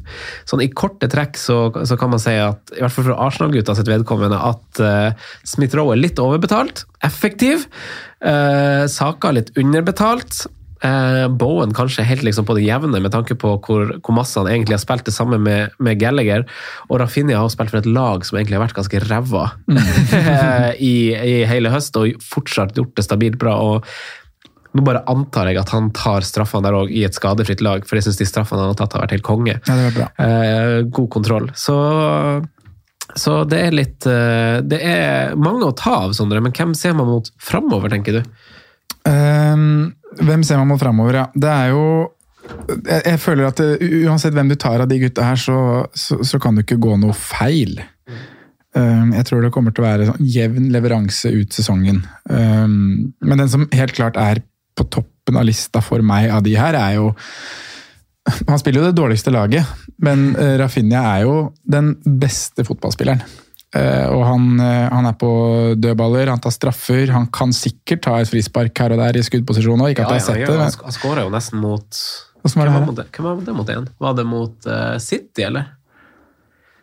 Sånn 0.47 0.63
I 0.63 0.71
korte 0.71 1.11
trekk 1.11 1.37
så, 1.37 1.59
så 1.85 1.99
kan 1.99 2.15
man 2.15 2.23
si 2.23 2.33
at, 2.39 2.71
i 2.73 2.81
hvert 2.81 2.95
fall 2.95 3.09
for 3.11 3.19
Arsenal-gutta 3.27 3.75
sitt 3.77 3.91
vedkommende, 3.91 4.39
at 4.39 4.81
uh, 4.81 5.29
Smith-Roe 5.43 5.93
er 5.93 6.01
litt 6.01 6.23
overbetalt, 6.23 6.85
effektiv. 7.05 7.67
Eh, 8.25 8.85
Saka 8.89 9.29
litt 9.35 9.51
underbetalt. 9.59 10.45
Eh, 10.85 11.27
Bowen 11.31 11.73
kanskje 11.73 12.05
helt 12.05 12.25
liksom 12.25 12.45
på 12.45 12.57
det 12.57 12.65
jevne 12.65 12.99
med 13.01 13.13
tanke 13.13 13.37
på 13.39 13.55
hvor, 13.65 13.95
hvor 13.99 14.17
masse 14.17 14.37
han 14.37 14.49
egentlig 14.51 14.77
har 14.77 14.83
spilt 14.83 15.07
det 15.07 15.15
samme 15.15 15.39
med, 15.41 15.73
med 15.79 15.99
Gallagher. 16.01 16.45
Og 16.89 16.99
Rafinha 17.01 17.39
har 17.39 17.53
spilt 17.53 17.73
for 17.73 17.81
et 17.81 17.89
lag 17.89 18.25
som 18.27 18.37
egentlig 18.37 18.59
har 18.59 18.65
vært 18.67 18.77
ganske 18.77 19.01
ræva 19.07 19.47
i, 20.91 20.97
i 21.15 21.39
hele 21.49 21.73
høst, 21.73 21.97
og 21.97 22.21
fortsatt 22.23 22.77
gjort 22.77 22.93
det 22.97 23.07
stabilt 23.07 23.41
bra. 23.41 23.57
og 23.61 23.89
nå 24.75 24.83
bare 24.83 25.05
antar 25.07 25.47
jeg 25.47 25.61
at 25.61 25.71
han 25.71 25.85
tar 25.95 26.25
straffene 26.27 26.67
der 26.67 26.75
òg 26.75 26.89
i 26.91 27.05
et 27.07 27.15
skadefritt 27.15 27.61
lag, 27.63 27.85
for 27.87 27.95
jeg 27.95 28.09
syns 28.09 28.19
de 28.19 28.27
straffene 28.27 28.59
han 28.59 28.73
har 28.73 28.79
tatt, 28.81 28.97
har 28.97 29.05
vært 29.05 29.15
helt 29.15 29.27
konge. 29.27 29.53
Ja, 29.55 29.77
det 29.77 29.85
var 29.85 29.95
bra. 29.95 30.07
Eh, 30.19 30.79
god 30.97 31.07
kontroll. 31.13 31.47
Så, 31.55 31.75
så 33.15 33.37
det 33.47 33.61
er 33.69 33.77
litt 33.77 34.07
eh, 34.09 34.57
Det 34.67 34.81
er 34.83 35.37
mange 35.39 35.69
å 35.69 35.77
ta 35.79 35.95
av, 36.03 36.17
Sondre, 36.17 36.43
men 36.43 36.51
hvem 36.55 36.75
ser 36.75 36.97
man 36.97 37.07
mot 37.07 37.31
framover, 37.39 37.93
tenker 37.93 38.19
du? 38.19 38.35
Ehm, 39.07 39.93
hvem 40.21 40.43
ser 40.45 40.61
man 40.61 40.69
mot 40.71 40.81
framover? 40.81 41.21
Ja, 41.21 41.25
det 41.33 41.51
er 41.51 41.73
jo 41.73 41.85
jeg, 42.45 43.01
jeg 43.01 43.19
føler 43.23 43.47
at 43.49 43.59
Uansett 44.05 44.35
hvem 44.35 44.51
du 44.51 44.55
tar 44.59 44.83
av 44.83 44.89
de 44.89 44.99
gutta 45.01 45.25
her, 45.25 45.39
så, 45.39 45.57
så, 45.97 46.19
så 46.21 46.39
kan 46.41 46.55
det 46.55 46.67
ikke 46.67 46.81
gå 46.83 46.97
noe 47.01 47.15
feil. 47.17 47.79
Ehm, 48.75 49.13
jeg 49.15 49.27
tror 49.29 49.43
det 49.43 49.51
kommer 49.55 49.73
til 49.73 49.83
å 49.83 49.87
være 49.87 50.09
sånn 50.09 50.25
jevn 50.29 50.67
leveranse 50.73 51.31
ut 51.31 51.55
sesongen. 51.55 52.01
Ehm, 52.29 53.13
men 53.23 53.41
den 53.41 53.51
som 53.51 53.67
helt 53.73 53.95
klart 53.95 54.19
er 54.19 54.43
på 54.75 54.87
toppen 54.91 55.39
av 55.39 55.47
lista 55.47 55.81
for 55.83 56.03
meg 56.05 56.29
av 56.33 56.43
de 56.45 56.57
her, 56.59 56.77
er 56.77 56.99
jo 56.99 57.13
Han 58.49 58.57
spiller 58.57 58.81
jo 58.81 58.87
det 58.87 58.97
dårligste 58.97 59.29
laget, 59.29 59.67
men 60.01 60.31
uh, 60.33 60.55
Rafinha 60.57 60.97
er 61.11 61.27
jo 61.27 61.33
den 61.61 61.91
beste 62.01 62.63
fotballspilleren. 62.65 63.21
Eh, 63.75 64.07
og 64.07 64.21
han, 64.23 64.59
eh, 64.63 64.85
han 64.91 65.09
er 65.09 65.15
på 65.19 65.31
dødballer, 65.75 66.31
han 66.31 66.43
tar 66.43 66.53
straffer. 66.55 67.09
Han 67.11 67.27
kan 67.33 67.53
sikkert 67.55 68.05
ta 68.07 68.19
et 68.21 68.31
frispark 68.31 68.77
her 68.79 68.95
og 68.95 69.01
der 69.03 69.19
i 69.19 69.25
skuddposisjon 69.25 69.83
òg, 69.83 69.95
sett 69.95 70.45
ja, 70.45 70.51
det. 70.51 70.69
Han 70.85 70.95
skåra 70.95 71.25
jo 71.27 71.33
nesten 71.33 71.61
mot 71.63 72.03
Hvem 72.45 72.61
var 72.61 73.39
det, 73.41 73.53
mot 73.57 73.69
igjen? 73.73 73.87
Var 73.97 74.11
det 74.13 74.23
mot 74.29 74.67
City, 75.01 75.47
eller? 75.47 75.71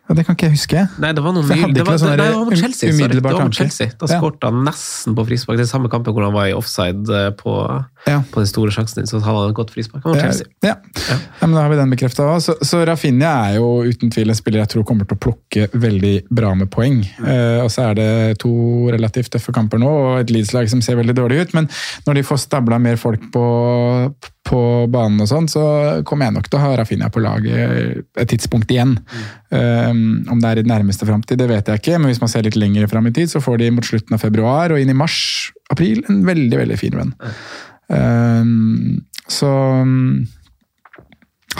Ja, 0.03 0.15
det 0.17 0.25
kan 0.27 0.35
ikke 0.35 0.49
jeg 0.49 0.57
huske. 0.57 0.81
Nei, 0.99 1.13
det 1.15 1.21
var 1.23 1.31
noe. 1.31 1.45
Det 1.47 1.55
var, 1.55 1.69
noe 1.71 1.99
sånn 2.01 2.09
nei, 2.11 2.17
det 2.19 2.31
var 2.35 2.47
mot 2.49 2.59
Chelsea. 2.59 2.91
Sorry. 2.91 3.13
Det 3.15 3.21
var 3.23 3.37
mot. 3.39 3.55
Chelsea. 3.55 3.87
Da 4.01 4.09
Ja. 4.11 4.19
han 4.43 4.57
nesten 4.65 5.15
på 5.15 5.23
frispark. 5.29 5.55
Det 5.61 5.63
er 5.63 5.69
samme 5.69 5.87
kampen 5.89 6.11
hvor 6.11 6.25
han 6.25 6.33
var 6.35 6.49
i 6.49 6.55
offside 6.57 7.07
eh, 7.07 7.29
på, 7.39 7.53
Ja. 8.05 8.17
på 8.33 8.43
den 8.43 8.49
store 8.51 8.73
sjansen 8.75 8.99
din, 8.99 9.07
så 9.07 9.21
han 9.23 9.37
hadde 9.37 9.55
godt 9.55 9.71
frispark. 9.71 10.03
Mot 10.03 10.19
Chelsea. 10.19 10.47
ja. 10.61 10.75
ja, 11.07 11.17
men 11.47 11.55
Da 11.55 11.61
har 11.61 11.69
vi 11.71 11.77
den 11.79 11.89
bekrefta. 11.95 12.27
Så, 12.43 12.57
så 12.59 12.83
Rafinha 12.85 13.31
er 13.47 13.55
jo 13.61 13.83
uten 13.87 14.11
tvil 14.11 14.27
en 14.27 14.35
spiller 14.35 14.59
jeg 14.59 14.73
tror 14.75 14.83
kommer 14.83 15.07
til 15.07 15.15
å 15.15 15.23
plukke 15.23 15.69
veldig 15.71 16.27
bra 16.29 16.51
med 16.53 16.69
poeng. 16.69 16.99
Uh, 17.23 17.63
og 17.63 17.71
så 17.71 17.87
er 17.93 17.95
det 17.95 18.11
to 18.43 18.51
relativt 18.91 19.31
tøffe 19.31 19.55
kamper 19.55 19.79
nå, 19.79 19.87
og 19.87 20.19
et 20.19 20.35
Leeds-lag 20.35 20.67
som 20.67 20.83
ser 20.83 20.99
veldig 20.99 21.15
dårlig 21.15 21.45
ut. 21.47 21.53
Men 21.55 21.71
når 22.03 22.19
de 22.19 22.27
får 22.27 22.43
stabla 22.43 22.75
mer 22.77 22.99
folk 22.99 23.23
på, 23.31 23.47
på 24.43 24.59
banen 24.91 25.23
og 25.23 25.29
sånn, 25.29 25.47
så 25.47 25.63
kommer 26.07 26.27
jeg 26.27 26.35
nok 26.35 26.49
til 26.49 26.59
å 26.59 26.63
ha 26.65 26.71
Rafinha 26.77 27.07
på 27.13 27.21
laget 27.23 28.03
et 28.19 28.29
tidspunkt 28.29 28.71
igjen. 28.73 28.97
Um, 29.49 30.23
om 30.31 30.41
det 30.41 30.49
er 30.49 30.59
i 30.59 30.65
den 30.65 30.73
nærmeste 30.73 31.07
framtid, 31.07 31.39
det 31.39 31.47
vet 31.51 31.71
jeg 31.71 31.79
ikke, 31.79 31.99
men 31.99 32.11
hvis 32.11 32.19
man 32.21 32.31
ser 32.31 32.43
litt 32.45 32.57
lenger 32.59 32.89
fram 32.91 33.07
i 33.07 33.13
tid, 33.15 33.31
så 33.31 33.41
får 33.43 33.61
de 33.61 33.71
mot 33.75 33.87
slutten 33.87 34.17
av 34.17 34.23
februar 34.23 34.75
og 34.75 34.83
inn 34.83 34.91
i 34.91 34.97
mars-april 34.99 36.03
en 36.11 36.25
veldig, 36.27 36.59
veldig 36.59 36.79
fin 36.81 36.99
venn. 36.99 37.13
Um, 37.87 39.05
så 39.31 39.51
um, 39.83 40.25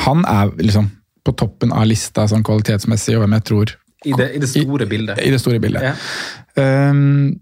han 0.04 0.28
er 0.28 0.52
liksom 0.60 0.92
på 1.24 1.36
toppen 1.40 1.72
av 1.72 1.88
lista 1.88 2.28
sånn 2.28 2.44
kvalitetsmessig, 2.44 3.16
og 3.16 3.24
hvem 3.24 3.38
jeg 3.38 3.48
tror 3.48 3.78
I 4.04 4.18
det, 4.20 4.30
I 4.36 4.44
det 4.44 4.52
store 4.52 4.88
bildet. 4.92 5.24
i 5.24 5.32
det 5.32 5.40
store 5.40 5.64
bildet. 5.64 5.88
Ja. 5.88 6.92
Um, 6.92 7.40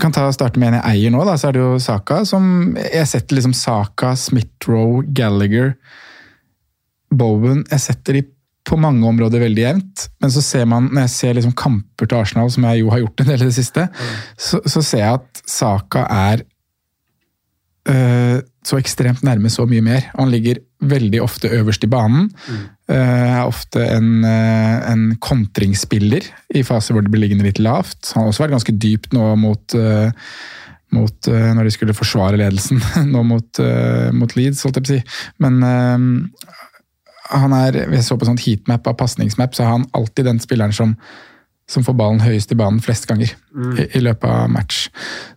kan 0.00 0.14
ta 0.14 0.26
og 0.28 0.34
starte 0.36 0.60
med 0.60 0.72
en 0.72 0.78
jeg 0.78 0.94
eier 0.94 1.14
nå, 1.14 1.22
da, 1.26 1.36
så 1.38 1.50
er 1.50 1.56
det 1.56 1.62
jo 1.62 1.78
Saka. 1.82 2.22
som 2.28 2.76
Jeg 2.80 3.06
setter 3.10 3.38
liksom 3.38 3.54
Saka, 3.56 4.14
Smith-Roe, 4.18 5.04
Gallagher, 5.14 5.74
Bowen 7.08 7.64
Jeg 7.70 7.84
setter 7.86 8.18
de 8.18 8.26
på 8.68 8.76
mange 8.76 9.06
områder 9.08 9.40
veldig 9.40 9.62
jevnt, 9.62 10.02
men 10.20 10.32
så 10.34 10.42
ser 10.44 10.66
man, 10.68 10.90
når 10.92 11.06
jeg 11.06 11.12
ser 11.14 11.36
liksom 11.38 11.54
kamper 11.56 12.04
til 12.04 12.18
Arsenal, 12.18 12.50
som 12.52 12.66
jeg 12.68 12.82
jo 12.82 12.90
har 12.92 13.00
gjort 13.00 13.22
en 13.22 13.30
del 13.30 13.44
i 13.44 13.48
det 13.48 13.56
siste, 13.56 13.86
så, 14.36 14.60
så 14.68 14.82
ser 14.84 15.00
jeg 15.00 15.20
at 15.22 15.40
Saka 15.48 16.02
er 16.12 16.42
øh, 17.88 18.42
så 18.68 18.78
ekstremt 18.80 19.24
nærme 19.24 19.50
så 19.52 19.64
mye 19.68 19.84
mer. 19.84 20.10
Han 20.18 20.30
ligger 20.32 20.60
veldig 20.84 21.22
ofte 21.24 21.50
øverst 21.56 21.84
i 21.86 21.90
banen. 21.90 22.28
Mm. 22.48 22.66
er 22.88 23.42
ofte 23.44 23.82
en, 23.84 24.24
øh, 24.24 24.92
en 24.92 25.02
kontringsspiller 25.20 26.24
i 26.54 26.62
faser 26.62 26.94
hvor 26.94 27.04
det 27.04 27.12
blir 27.12 27.24
liggende 27.26 27.44
litt 27.44 27.60
lavt. 27.60 28.12
Han 28.14 28.22
har 28.22 28.32
også 28.32 28.44
vært 28.44 28.56
ganske 28.56 28.76
dypt 28.80 29.12
nå 29.16 29.34
mot, 29.36 29.74
øh, 29.74 30.10
mot 30.96 31.28
når 31.28 31.64
de 31.64 31.70
skulle 31.74 31.96
forsvare 31.96 32.40
ledelsen 32.40 32.80
nå 33.14 33.22
mot, 33.28 33.60
mot 34.16 34.36
Leeds, 34.36 34.62
holdt 34.64 34.80
jeg 34.80 34.86
på 34.86 34.92
å 34.92 34.96
si. 34.96 35.02
Men 35.44 35.60
han 37.28 37.52
er, 37.52 37.82
jeg 37.92 38.04
så 38.06 38.16
på 38.16 38.28
sånt 38.28 38.44
heatmap 38.44 38.86
av 38.88 38.96
pasningsmap, 39.00 39.54
så 39.54 39.64
er 39.64 39.74
han 39.74 39.88
alltid 39.96 40.28
den 40.30 40.40
spilleren 40.40 40.72
som, 40.72 40.94
som 41.68 41.84
får 41.84 41.96
ballen 41.98 42.22
høyest 42.24 42.52
i 42.54 42.58
banen 42.58 42.80
flest 42.84 43.08
ganger 43.10 43.34
i, 43.76 43.88
i 43.98 44.04
løpet 44.04 44.28
av 44.30 44.48
match. 44.52 44.86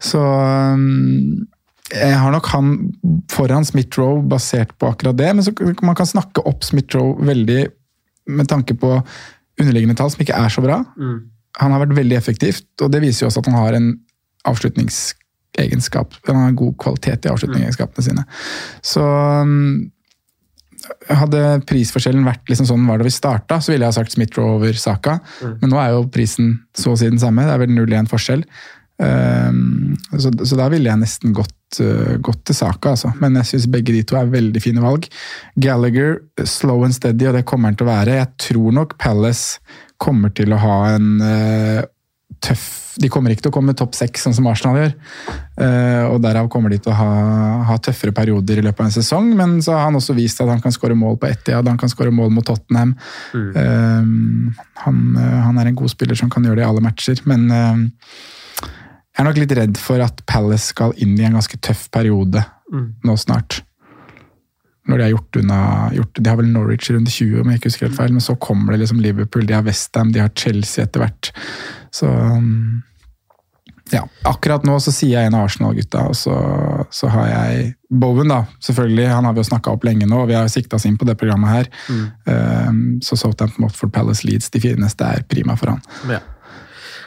Så 0.04 0.22
um, 0.22 1.48
jeg 1.92 2.18
har 2.18 2.32
nok 2.34 2.48
han 2.54 2.74
foran 3.32 3.66
Smith-Roe 3.68 4.24
basert 4.32 4.74
på 4.80 4.90
akkurat 4.92 5.18
det, 5.20 5.30
men 5.36 5.46
så, 5.46 5.54
man 5.84 5.98
kan 5.98 6.10
snakke 6.10 6.44
opp 6.48 6.66
Smith-Roe 6.68 7.20
veldig 7.28 7.62
med 8.32 8.50
tanke 8.50 8.76
på 8.80 8.94
underliggende 9.60 9.98
tall 10.00 10.12
som 10.14 10.24
ikke 10.24 10.38
er 10.38 10.54
så 10.54 10.64
bra. 10.64 10.82
Han 11.60 11.74
har 11.76 11.84
vært 11.84 11.98
veldig 11.98 12.18
effektivt, 12.18 12.70
og 12.82 12.94
det 12.94 13.02
viser 13.04 13.26
jo 13.26 13.32
også 13.32 13.44
at 13.44 13.50
han 13.52 13.60
har 13.60 13.78
en 13.78 13.90
avslutningsegenskap. 14.48 16.16
Han 16.30 16.40
har 16.46 16.60
god 16.60 16.78
kvalitet 16.82 17.28
i 17.28 17.34
avslutningsegenskapene 17.34 18.06
sine. 18.08 18.24
Så 18.86 19.04
um, 19.04 19.92
hadde 21.12 21.44
prisforskjellen 21.70 22.26
vært 22.26 22.48
liksom 22.50 22.70
sånn 22.70 22.88
var 22.88 23.02
det 23.02 23.10
vi 23.10 23.16
starta, 23.16 23.60
så 23.60 23.74
ville 23.74 23.86
jeg 23.86 23.94
ha 23.94 24.00
sagt 24.00 24.16
Smith-Roe 24.16 24.58
over 24.58 24.80
Saka. 24.80 25.20
Men 25.62 25.74
nå 25.74 25.82
er 25.82 25.96
jo 25.96 26.08
prisen 26.14 26.56
så 26.78 26.96
å 26.96 27.00
si 27.00 27.10
den 27.12 27.22
samme. 27.22 27.46
Det 27.48 27.58
er 27.58 27.66
vel 27.66 27.76
0-1 27.76 28.10
forskjell. 28.12 28.46
Um, 29.02 29.96
så, 30.14 30.30
så 30.30 30.58
da 30.60 30.68
ville 30.70 30.90
jeg 30.90 31.02
nesten 31.02 31.34
gått, 31.34 31.80
uh, 31.82 32.18
gått 32.22 32.44
til 32.48 32.58
Saka, 32.58 32.94
altså. 32.94 33.14
Men 33.22 33.40
jeg 33.40 33.54
syns 33.54 33.70
begge 33.74 33.96
de 33.96 34.04
to 34.06 34.20
er 34.20 34.30
veldig 34.30 34.62
fine 34.62 34.84
valg. 34.84 35.08
Gallagher, 35.62 36.20
slow 36.46 36.86
and 36.86 36.96
steady, 36.96 37.30
og 37.30 37.40
det 37.40 37.48
kommer 37.50 37.72
han 37.72 37.80
til 37.80 37.88
å 37.88 37.94
være. 37.94 38.20
Jeg 38.20 38.30
tror 38.50 38.78
nok 38.78 39.00
Palace 39.02 39.58
kommer 40.02 40.34
til 40.38 40.54
å 40.54 40.62
ha 40.62 40.78
en 40.94 41.10
uh, 41.22 41.82
tøff 42.42 42.70
De 43.02 43.08
kommer 43.10 43.32
ikke 43.32 43.46
til 43.46 43.54
å 43.54 43.56
komme 43.56 43.74
topp 43.78 43.96
seks, 43.96 44.26
sånn 44.26 44.36
som 44.36 44.50
Arsenal 44.52 44.78
gjør. 44.78 44.90
Uh, 45.56 46.12
og 46.12 46.18
derav 46.26 46.50
kommer 46.52 46.74
de 46.74 46.78
til 46.84 46.92
å 46.92 46.98
ha, 46.98 47.14
ha 47.70 47.78
tøffere 47.82 48.14
perioder 48.14 48.60
i 48.60 48.66
løpet 48.66 48.84
av 48.84 48.90
en 48.90 48.94
sesong. 48.98 49.32
Men 49.40 49.56
så 49.64 49.78
har 49.78 49.88
han 49.88 49.98
også 49.98 50.14
vist 50.18 50.44
at 50.44 50.52
han 50.52 50.62
kan 50.62 50.76
skåre 50.76 50.98
mål 51.00 51.16
på 51.22 51.30
Etiad, 51.32 51.70
han 51.72 51.80
kan 51.82 51.90
skåre 51.90 52.12
mål 52.14 52.34
mot 52.36 52.46
Tottenham. 52.46 52.94
Uh, 53.32 54.54
han, 54.84 55.02
uh, 55.16 55.40
han 55.48 55.64
er 55.64 55.72
en 55.72 55.80
god 55.80 55.96
spiller 55.96 56.20
som 56.20 56.30
kan 56.30 56.46
gjøre 56.46 56.60
det 56.60 56.68
i 56.68 56.70
alle 56.70 56.84
matcher, 56.84 57.24
men 57.32 57.48
jeg 59.22 59.28
er 59.28 59.36
nok 59.36 59.42
litt 59.44 59.52
redd 59.54 59.78
for 59.78 60.02
at 60.02 60.24
Palace 60.26 60.72
skal 60.72 60.96
inn 60.98 61.14
i 61.14 61.26
en 61.28 61.36
ganske 61.38 61.58
tøff 61.62 61.84
periode 61.94 62.42
nå 63.06 63.14
snart. 63.20 63.60
Når 64.90 64.98
de 64.98 65.04
har 65.06 65.12
gjort 65.12 65.38
unna 65.44 65.58
gjort, 65.94 66.18
De 66.18 66.30
har 66.30 66.40
vel 66.40 66.48
Norwich 66.50 66.90
i 66.90 66.96
runde 66.96 67.12
20, 67.14 67.44
om 67.44 67.52
jeg 67.52 67.60
ikke 67.60 67.70
husker 67.70 67.86
helt 67.86 68.00
feil, 68.00 68.16
men 68.16 68.24
så 68.26 68.34
kommer 68.42 68.74
det 68.74 68.82
liksom 68.82 69.04
Liverpool, 69.04 69.46
de 69.46 69.54
har 69.54 69.68
Westham, 69.68 70.10
de 70.12 70.24
har 70.24 70.34
Chelsea 70.34 70.88
etter 70.88 71.04
hvert. 71.04 71.30
Så 71.94 72.10
um, 72.10 72.82
ja, 73.94 74.02
akkurat 74.26 74.66
nå 74.66 74.80
så 74.82 74.94
sier 74.96 75.20
jeg 75.20 75.30
en 75.30 75.38
av 75.38 75.46
Arsenal-gutta, 75.46 76.08
og 76.10 76.18
så, 76.18 76.34
så 76.90 77.14
har 77.14 77.30
jeg 77.30 77.72
Bowen, 77.94 78.34
da. 78.34 78.42
Selvfølgelig, 78.64 79.06
han 79.12 79.30
har 79.30 79.38
vi 79.38 79.44
jo 79.44 79.50
snakka 79.52 79.76
opp 79.76 79.86
lenge 79.86 80.10
nå, 80.10 80.24
og 80.24 80.32
vi 80.32 80.40
har 80.40 80.50
sikta 80.50 80.80
oss 80.80 80.90
inn 80.90 80.98
på 80.98 81.06
det 81.06 81.20
programmet 81.22 81.54
her. 81.54 81.72
Um, 82.26 82.98
så 83.06 83.20
Southampton, 83.20 83.68
Watford, 83.68 83.94
Palace, 83.94 84.26
Leeds, 84.26 84.50
de 84.50 84.64
fineste 84.64 85.06
er 85.06 85.28
prima 85.30 85.60
for 85.60 85.76
han. 85.76 85.86
Ja. 86.10 86.24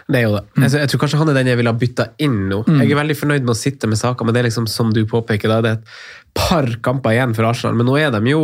Det 0.04 0.20
er 0.20 0.26
jo 0.26 0.34
det. 0.36 0.42
Jeg, 0.60 0.72
jeg 0.82 0.90
tror 0.92 1.00
kanskje 1.04 1.20
han 1.22 1.30
er 1.32 1.38
den 1.38 1.48
jeg 1.48 1.58
ville 1.60 1.72
ha 1.72 1.80
bytta 1.80 2.08
inn 2.24 2.40
nå. 2.50 2.62
Jeg 2.82 2.90
er 2.92 2.98
veldig 2.98 3.16
fornøyd 3.16 3.46
med 3.46 3.54
å 3.54 3.58
sitte 3.58 3.88
med 3.88 4.00
saker, 4.00 4.26
men 4.26 4.36
det 4.36 4.42
er 4.42 4.48
liksom 4.50 4.66
som 4.68 4.90
du 4.92 5.04
påpeker, 5.08 5.48
da, 5.48 5.62
det 5.64 5.70
er 5.72 5.78
et 5.78 5.94
par 6.36 6.68
kamper 6.84 7.16
igjen 7.16 7.32
for 7.36 7.48
Arsenal. 7.48 7.78
Men 7.78 7.88
nå 7.88 7.96
er 8.00 8.12
de 8.12 8.20
jo 8.34 8.42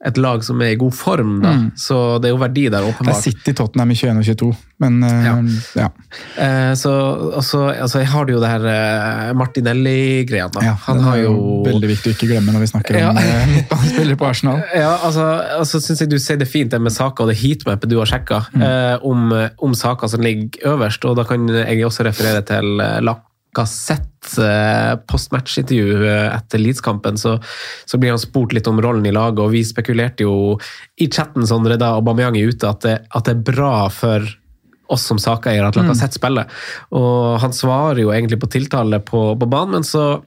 et 0.00 0.16
lag 0.16 0.40
som 0.44 0.60
er 0.64 0.70
i 0.72 0.76
god 0.80 0.94
form, 0.96 1.32
da. 1.42 1.50
Så 1.76 1.96
det 2.22 2.30
er 2.30 2.32
jo 2.32 2.38
verdi 2.40 2.62
der, 2.72 2.80
Det 2.80 2.88
sitter 2.88 3.02
åpenbart. 3.02 3.22
City 3.22 3.52
Tottenham 3.52 3.90
i 3.92 3.96
21 3.98 4.16
og 4.22 4.24
22, 4.24 4.48
men 4.80 5.02
uh, 5.04 5.24
Ja. 5.26 5.34
ja. 5.76 5.88
Eh, 6.40 6.72
så 6.80 6.92
altså, 7.36 7.66
altså, 7.74 7.98
jeg 8.00 8.08
har 8.08 8.24
det 8.24 8.32
jo 8.32 8.40
det 8.40 8.48
her 8.48 8.64
uh, 8.64 9.34
Martinelli-greia. 9.36 10.48
da. 10.54 10.62
Ja, 10.64 10.74
Han 10.86 11.00
har 11.04 11.18
jo 11.20 11.34
Veldig 11.66 11.90
viktig 11.92 12.12
å 12.12 12.16
ikke 12.16 12.30
glemme 12.32 12.54
når 12.54 12.64
vi 12.64 12.70
snakker 12.72 12.96
Ja. 12.98 13.10
om 13.12 13.52
midtbanespillere 13.54 14.16
på 14.16 14.26
Arsenal. 14.30 14.62
Ja, 14.80 14.96
altså, 15.04 15.26
altså 15.58 15.80
synes 15.84 16.00
jeg 16.00 16.10
du 16.10 16.18
sier 16.18 16.40
det 16.40 16.48
fint 16.48 16.72
det 16.72 16.80
med 16.80 16.92
saker 16.96 17.26
og 17.26 17.28
det 17.34 17.36
heatmapet 17.42 17.90
du 17.92 17.98
har 18.00 18.08
sjekka, 18.08 18.46
eh, 18.56 18.96
om, 19.04 19.28
om 19.60 19.74
saker 19.76 20.08
som 20.08 20.24
ligger 20.24 20.64
øverst. 20.74 21.04
og 21.04 21.16
Da 21.20 21.24
kan 21.28 21.44
jeg 21.48 21.84
også 21.84 22.08
referere 22.08 22.40
til 22.48 22.80
eh, 22.80 23.00
Lacassette 23.50 24.42
eh, 24.42 24.96
postmatch-intervju 25.06 26.06
eh, 26.06 26.36
etter 26.36 26.58
Leeds-kampen. 26.58 27.18
Så, 27.18 27.38
så 27.84 27.98
blir 27.98 28.10
han 28.10 28.18
spurt 28.18 28.52
litt 28.52 28.66
om 28.66 28.80
rollen 28.80 29.06
i 29.06 29.12
laget, 29.12 29.40
og 29.40 29.50
vi 29.54 29.64
spekulerte 29.64 30.22
jo 30.22 30.58
i 30.96 31.08
chatten 31.10 31.46
Sondre, 31.46 31.76
da 31.76 31.96
Aubameyang 31.98 32.38
er 32.38 32.50
ute, 32.50 32.68
at 32.68 32.82
det, 32.86 32.98
at 33.10 33.26
det 33.26 33.36
er 33.36 33.48
bra 33.52 33.88
for 33.90 34.26
oss 34.90 35.04
som 35.06 35.18
sakeeier 35.22 35.64
at 35.66 35.76
Lacassette 35.78 36.18
spiller. 36.18 36.50
Og 36.94 37.38
han 37.42 37.54
svarer 37.54 38.02
jo 38.02 38.10
egentlig 38.10 38.40
på 38.42 38.50
tiltale 38.50 38.98
på, 39.02 39.34
på 39.38 39.50
banen, 39.50 39.78
men 39.78 39.86
så 39.86 40.20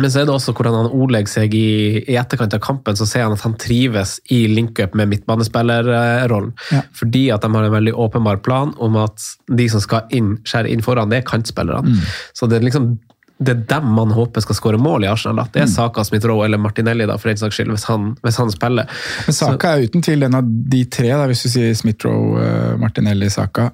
men 0.00 0.08
så 0.08 0.22
er 0.22 0.28
det 0.28 0.32
også 0.32 0.54
hvordan 0.56 0.76
han 0.78 0.88
ordlegger 0.88 1.28
seg 1.28 1.54
i, 1.56 2.00
i 2.08 2.16
etterkant 2.16 2.54
av 2.56 2.62
kampen. 2.64 2.96
Så 2.96 3.04
ser 3.08 3.26
han 3.26 3.34
at 3.36 3.44
han 3.44 3.58
trives 3.60 4.16
i 4.32 4.46
link-up 4.48 4.96
med 4.96 5.10
midtbanespillerrollen. 5.10 6.54
Ja. 6.72 6.80
Fordi 6.96 7.26
at 7.34 7.44
de 7.44 7.52
har 7.52 7.68
en 7.68 7.74
veldig 7.76 7.92
åpenbar 8.00 8.40
plan 8.46 8.72
om 8.80 8.96
at 9.02 9.20
de 9.52 9.68
som 9.68 9.84
skal 9.84 10.08
inn, 10.16 10.38
skjære 10.48 10.72
inn 10.72 10.84
foran, 10.84 11.12
det 11.12 11.20
er 11.20 11.28
kantspillerne. 11.28 11.98
Så 12.32 12.48
det 12.48 12.60
er 12.60 12.70
liksom 12.70 12.94
det 13.42 13.52
er 13.56 13.62
dem 13.72 13.88
man 13.96 14.12
håper 14.14 14.44
skal 14.44 14.54
skåre 14.54 14.78
mål 14.78 15.02
i 15.02 15.10
Arsenal. 15.10 15.40
Da. 15.40 15.44
Det 15.50 15.62
er 15.64 15.70
Saka, 15.70 16.04
Smith-Roe 16.06 16.44
eller 16.46 16.60
Martinelli, 16.62 17.08
da, 17.10 17.16
for 17.18 17.32
den 17.32 17.40
saks 17.40 17.58
skyld, 17.58 17.72
hvis 17.74 17.88
han, 17.90 18.12
hvis 18.22 18.38
han 18.38 18.52
spiller. 18.54 18.90
Men 19.26 19.34
Saka 19.34 19.72
er 19.74 19.88
uten 19.88 20.04
tvil 20.04 20.28
en 20.28 20.38
av 20.38 20.46
de 20.46 20.84
tre, 20.86 21.08
da, 21.10 21.26
hvis 21.26 21.42
du 21.46 21.50
sier 21.50 21.74
Smith-Roe, 21.74 22.38
eh, 22.38 22.74
Martinelli, 22.80 23.30
Saka. 23.34 23.72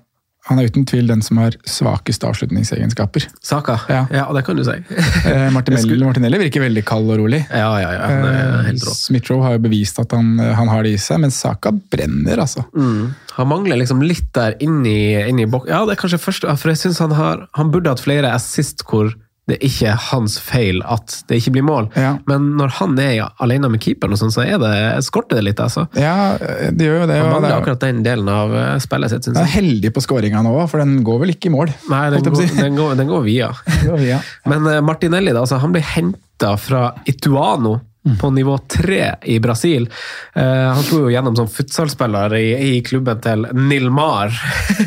Han 0.49 0.61
er 0.61 0.71
uten 0.71 0.87
tvil 0.89 1.11
den 1.11 1.23
som 1.25 1.41
har 1.43 1.57
svakest 1.69 2.25
avslutningsegenskaper. 2.25 3.29
Saka? 3.45 3.79
Ja. 3.93 4.07
Ja, 4.15 4.25
det 4.33 4.45
kan 4.47 4.59
du 4.59 4.65
si. 4.67 4.79
Eh, 5.29 5.49
Martinelli, 5.53 5.99
Martinelli 6.01 6.39
virker 6.41 6.63
veldig 6.63 6.83
kald 6.89 7.11
og 7.11 7.19
rolig. 7.21 7.41
ja, 7.51 7.69
ja, 7.83 7.89
ja. 7.93 8.07
Er 8.09 8.69
helt 8.69 8.85
rå. 8.87 8.93
Eh, 8.93 9.01
Smith-Roe 9.03 9.45
har 9.45 9.57
jo 9.57 9.63
bevist 9.67 9.99
at 10.01 10.15
han, 10.17 10.39
han 10.39 10.71
har 10.71 10.87
det 10.87 10.95
i 10.95 11.01
seg, 11.03 11.21
men 11.25 11.35
Saka 11.35 11.73
brenner, 11.75 12.41
altså. 12.45 12.65
Mm. 12.73 13.11
Han 13.37 13.51
mangler 13.51 13.81
liksom 13.83 14.01
litt 14.03 14.31
der 14.37 14.57
inni, 14.65 15.19
inni 15.29 15.47
bok... 15.51 15.69
Ja, 15.71 15.83
det 15.87 15.97
er 15.97 16.01
kanskje 16.01 16.21
første, 16.23 16.55
for 16.59 16.73
jeg 16.73 16.81
synes 16.81 17.03
han, 17.05 17.13
har, 17.19 17.45
han 17.59 17.73
burde 17.75 17.93
hatt 17.93 18.03
flere 18.03 18.33
assist 18.35 18.87
hvor 18.89 19.13
det 19.49 19.57
er 19.57 19.65
ikke 19.65 19.95
hans 20.11 20.35
feil 20.45 20.83
at 20.85 21.23
det 21.31 21.39
ikke 21.41 21.55
blir 21.57 21.65
mål. 21.65 21.87
Ja. 21.97 22.11
Men 22.29 22.51
når 22.59 22.75
han 22.79 22.99
er 23.01 23.31
alene 23.41 23.71
med 23.73 23.81
keeperen, 23.81 24.13
og 24.13 24.21
sånn, 24.21 24.33
så 24.35 24.45
det, 24.45 24.73
skorter 25.07 25.41
det 25.41 25.47
litt. 25.47 25.63
altså. 25.65 25.87
Ja, 25.97 26.37
det 26.39 26.85
gjør 26.85 27.03
jo 27.03 27.09
det. 27.09 27.17
Han 27.23 27.33
mangler 27.33 27.55
er- 27.55 27.63
akkurat 27.63 27.81
den 27.87 28.03
delen 28.05 28.29
av 28.29 28.53
eh, 28.55 28.77
spillet 28.85 29.15
sitt, 29.15 29.25
Synes 29.25 29.41
Jeg 29.41 29.49
er 29.49 29.55
heldig 29.57 29.93
på 29.97 30.05
skåringa 30.05 30.43
nå, 30.45 30.55
for 30.69 30.85
den 30.85 30.99
går 31.07 31.23
vel 31.25 31.33
ikke 31.35 31.49
i 31.49 31.55
mål. 31.57 31.73
Nei, 31.89 32.05
den 32.15 32.29
går, 32.29 32.45
den 32.61 32.77
går, 32.77 32.95
den 33.01 33.09
går 33.09 33.25
via. 33.25 33.51
Den 33.79 33.91
går 33.95 34.01
via. 34.05 34.21
Men 34.51 34.67
eh, 34.69 34.81
Martinelli 34.85 35.33
da, 35.33 35.43
altså, 35.47 35.59
han 35.63 35.73
blir 35.73 35.85
henta 35.97 36.55
fra 36.61 36.91
Ituano 37.09 37.79
på 38.21 38.31
nivå 38.35 38.57
tre 38.71 39.15
i 39.23 39.39
Brasil. 39.43 39.89
Eh, 40.35 40.45
han 40.45 40.83
slo 40.87 41.05
jo 41.05 41.13
gjennom 41.13 41.37
som 41.37 41.49
futsalspiller 41.51 42.35
i, 42.39 42.47
i 42.69 42.83
klubben 42.87 43.21
til 43.25 43.47
Nilmar. 43.53 44.35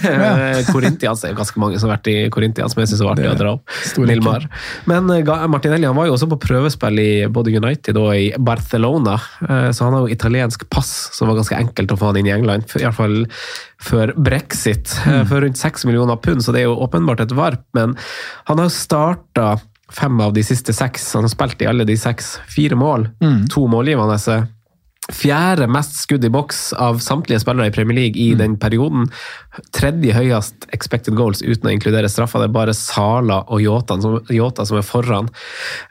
Ja. 0.01 0.31
Corintias 0.73 1.23
det 1.23 1.31
er 1.31 1.37
ganske 1.37 1.61
mange 1.61 1.79
som 1.79 1.89
har 1.89 1.97
vært 1.97 2.11
i 2.11 2.17
Korintias, 2.33 2.75
men 2.75 2.85
jeg 2.85 2.91
synes 2.91 3.03
det 3.03 3.07
var 3.07 3.17
artig 3.17 3.31
å 3.31 3.39
dra 3.39 3.55
opp. 3.57 3.75
Nilmar. 4.11 4.47
Men 4.89 5.09
eh, 5.13 5.47
Martinelli 5.51 5.89
han 5.89 5.97
var 5.97 6.09
jo 6.09 6.17
også 6.17 6.29
på 6.31 6.39
prøvespill 6.47 7.01
i 7.01 7.11
både 7.31 7.55
United 7.57 7.99
og 8.01 8.13
i 8.17 8.29
Barcelona, 8.37 9.17
eh, 9.47 9.69
så 9.75 9.87
han 9.87 9.97
har 9.97 10.05
jo 10.05 10.15
italiensk 10.15 10.67
pass, 10.73 10.93
som 11.15 11.31
var 11.31 11.39
ganske 11.41 11.59
enkelt 11.59 11.93
å 11.93 11.99
få 11.99 12.11
han 12.11 12.21
inn 12.21 12.31
i 12.31 12.35
England. 12.35 12.69
i 12.77 12.85
hvert 12.85 12.97
fall 12.97 13.19
før 13.81 14.13
brexit, 14.13 14.93
mm. 15.05 15.25
for 15.29 15.41
rundt 15.41 15.57
6 15.57 15.87
millioner 15.89 16.19
pund, 16.21 16.43
så 16.45 16.53
det 16.53 16.63
er 16.63 16.69
jo 16.69 16.79
åpenbart 16.85 17.23
et 17.23 17.35
varp. 17.35 17.63
Men 17.77 17.95
han 18.49 18.61
har 18.61 18.69
jo 18.69 18.75
starta 18.75 19.47
fem 19.91 20.21
av 20.23 20.33
de 20.33 20.43
siste 20.43 20.73
seks. 20.73 21.13
Han 21.17 21.27
har 21.27 21.33
spilt 21.33 21.61
i 21.61 21.69
alle 21.69 21.85
de 21.87 21.97
seks. 21.99 22.37
Fire 22.51 22.79
mål, 22.79 23.09
to 23.51 23.67
målgivende. 23.71 24.17
Fjerde 25.11 25.67
mest 25.67 25.97
skudd 25.97 26.23
i 26.23 26.31
boks 26.31 26.71
av 26.79 27.01
samtlige 27.03 27.41
spillere 27.41 27.67
i 27.67 27.73
Premier 27.75 27.97
League 27.97 28.21
i 28.21 28.35
den 28.37 28.57
perioden. 28.61 29.09
Tredje 29.75 30.13
høyest 30.15 30.67
expected 30.71 31.15
goals 31.17 31.41
uten 31.43 31.67
å 31.67 31.73
inkludere 31.73 32.07
straffa. 32.11 32.39
Det 32.39 32.47
er 32.47 32.53
bare 32.55 32.75
Sala 32.77 33.41
og 33.51 33.59
Yota 33.59 33.97
som, 33.99 34.19
Jota 34.31 34.63
som 34.67 34.77
er 34.79 34.85
foran. 34.87 35.27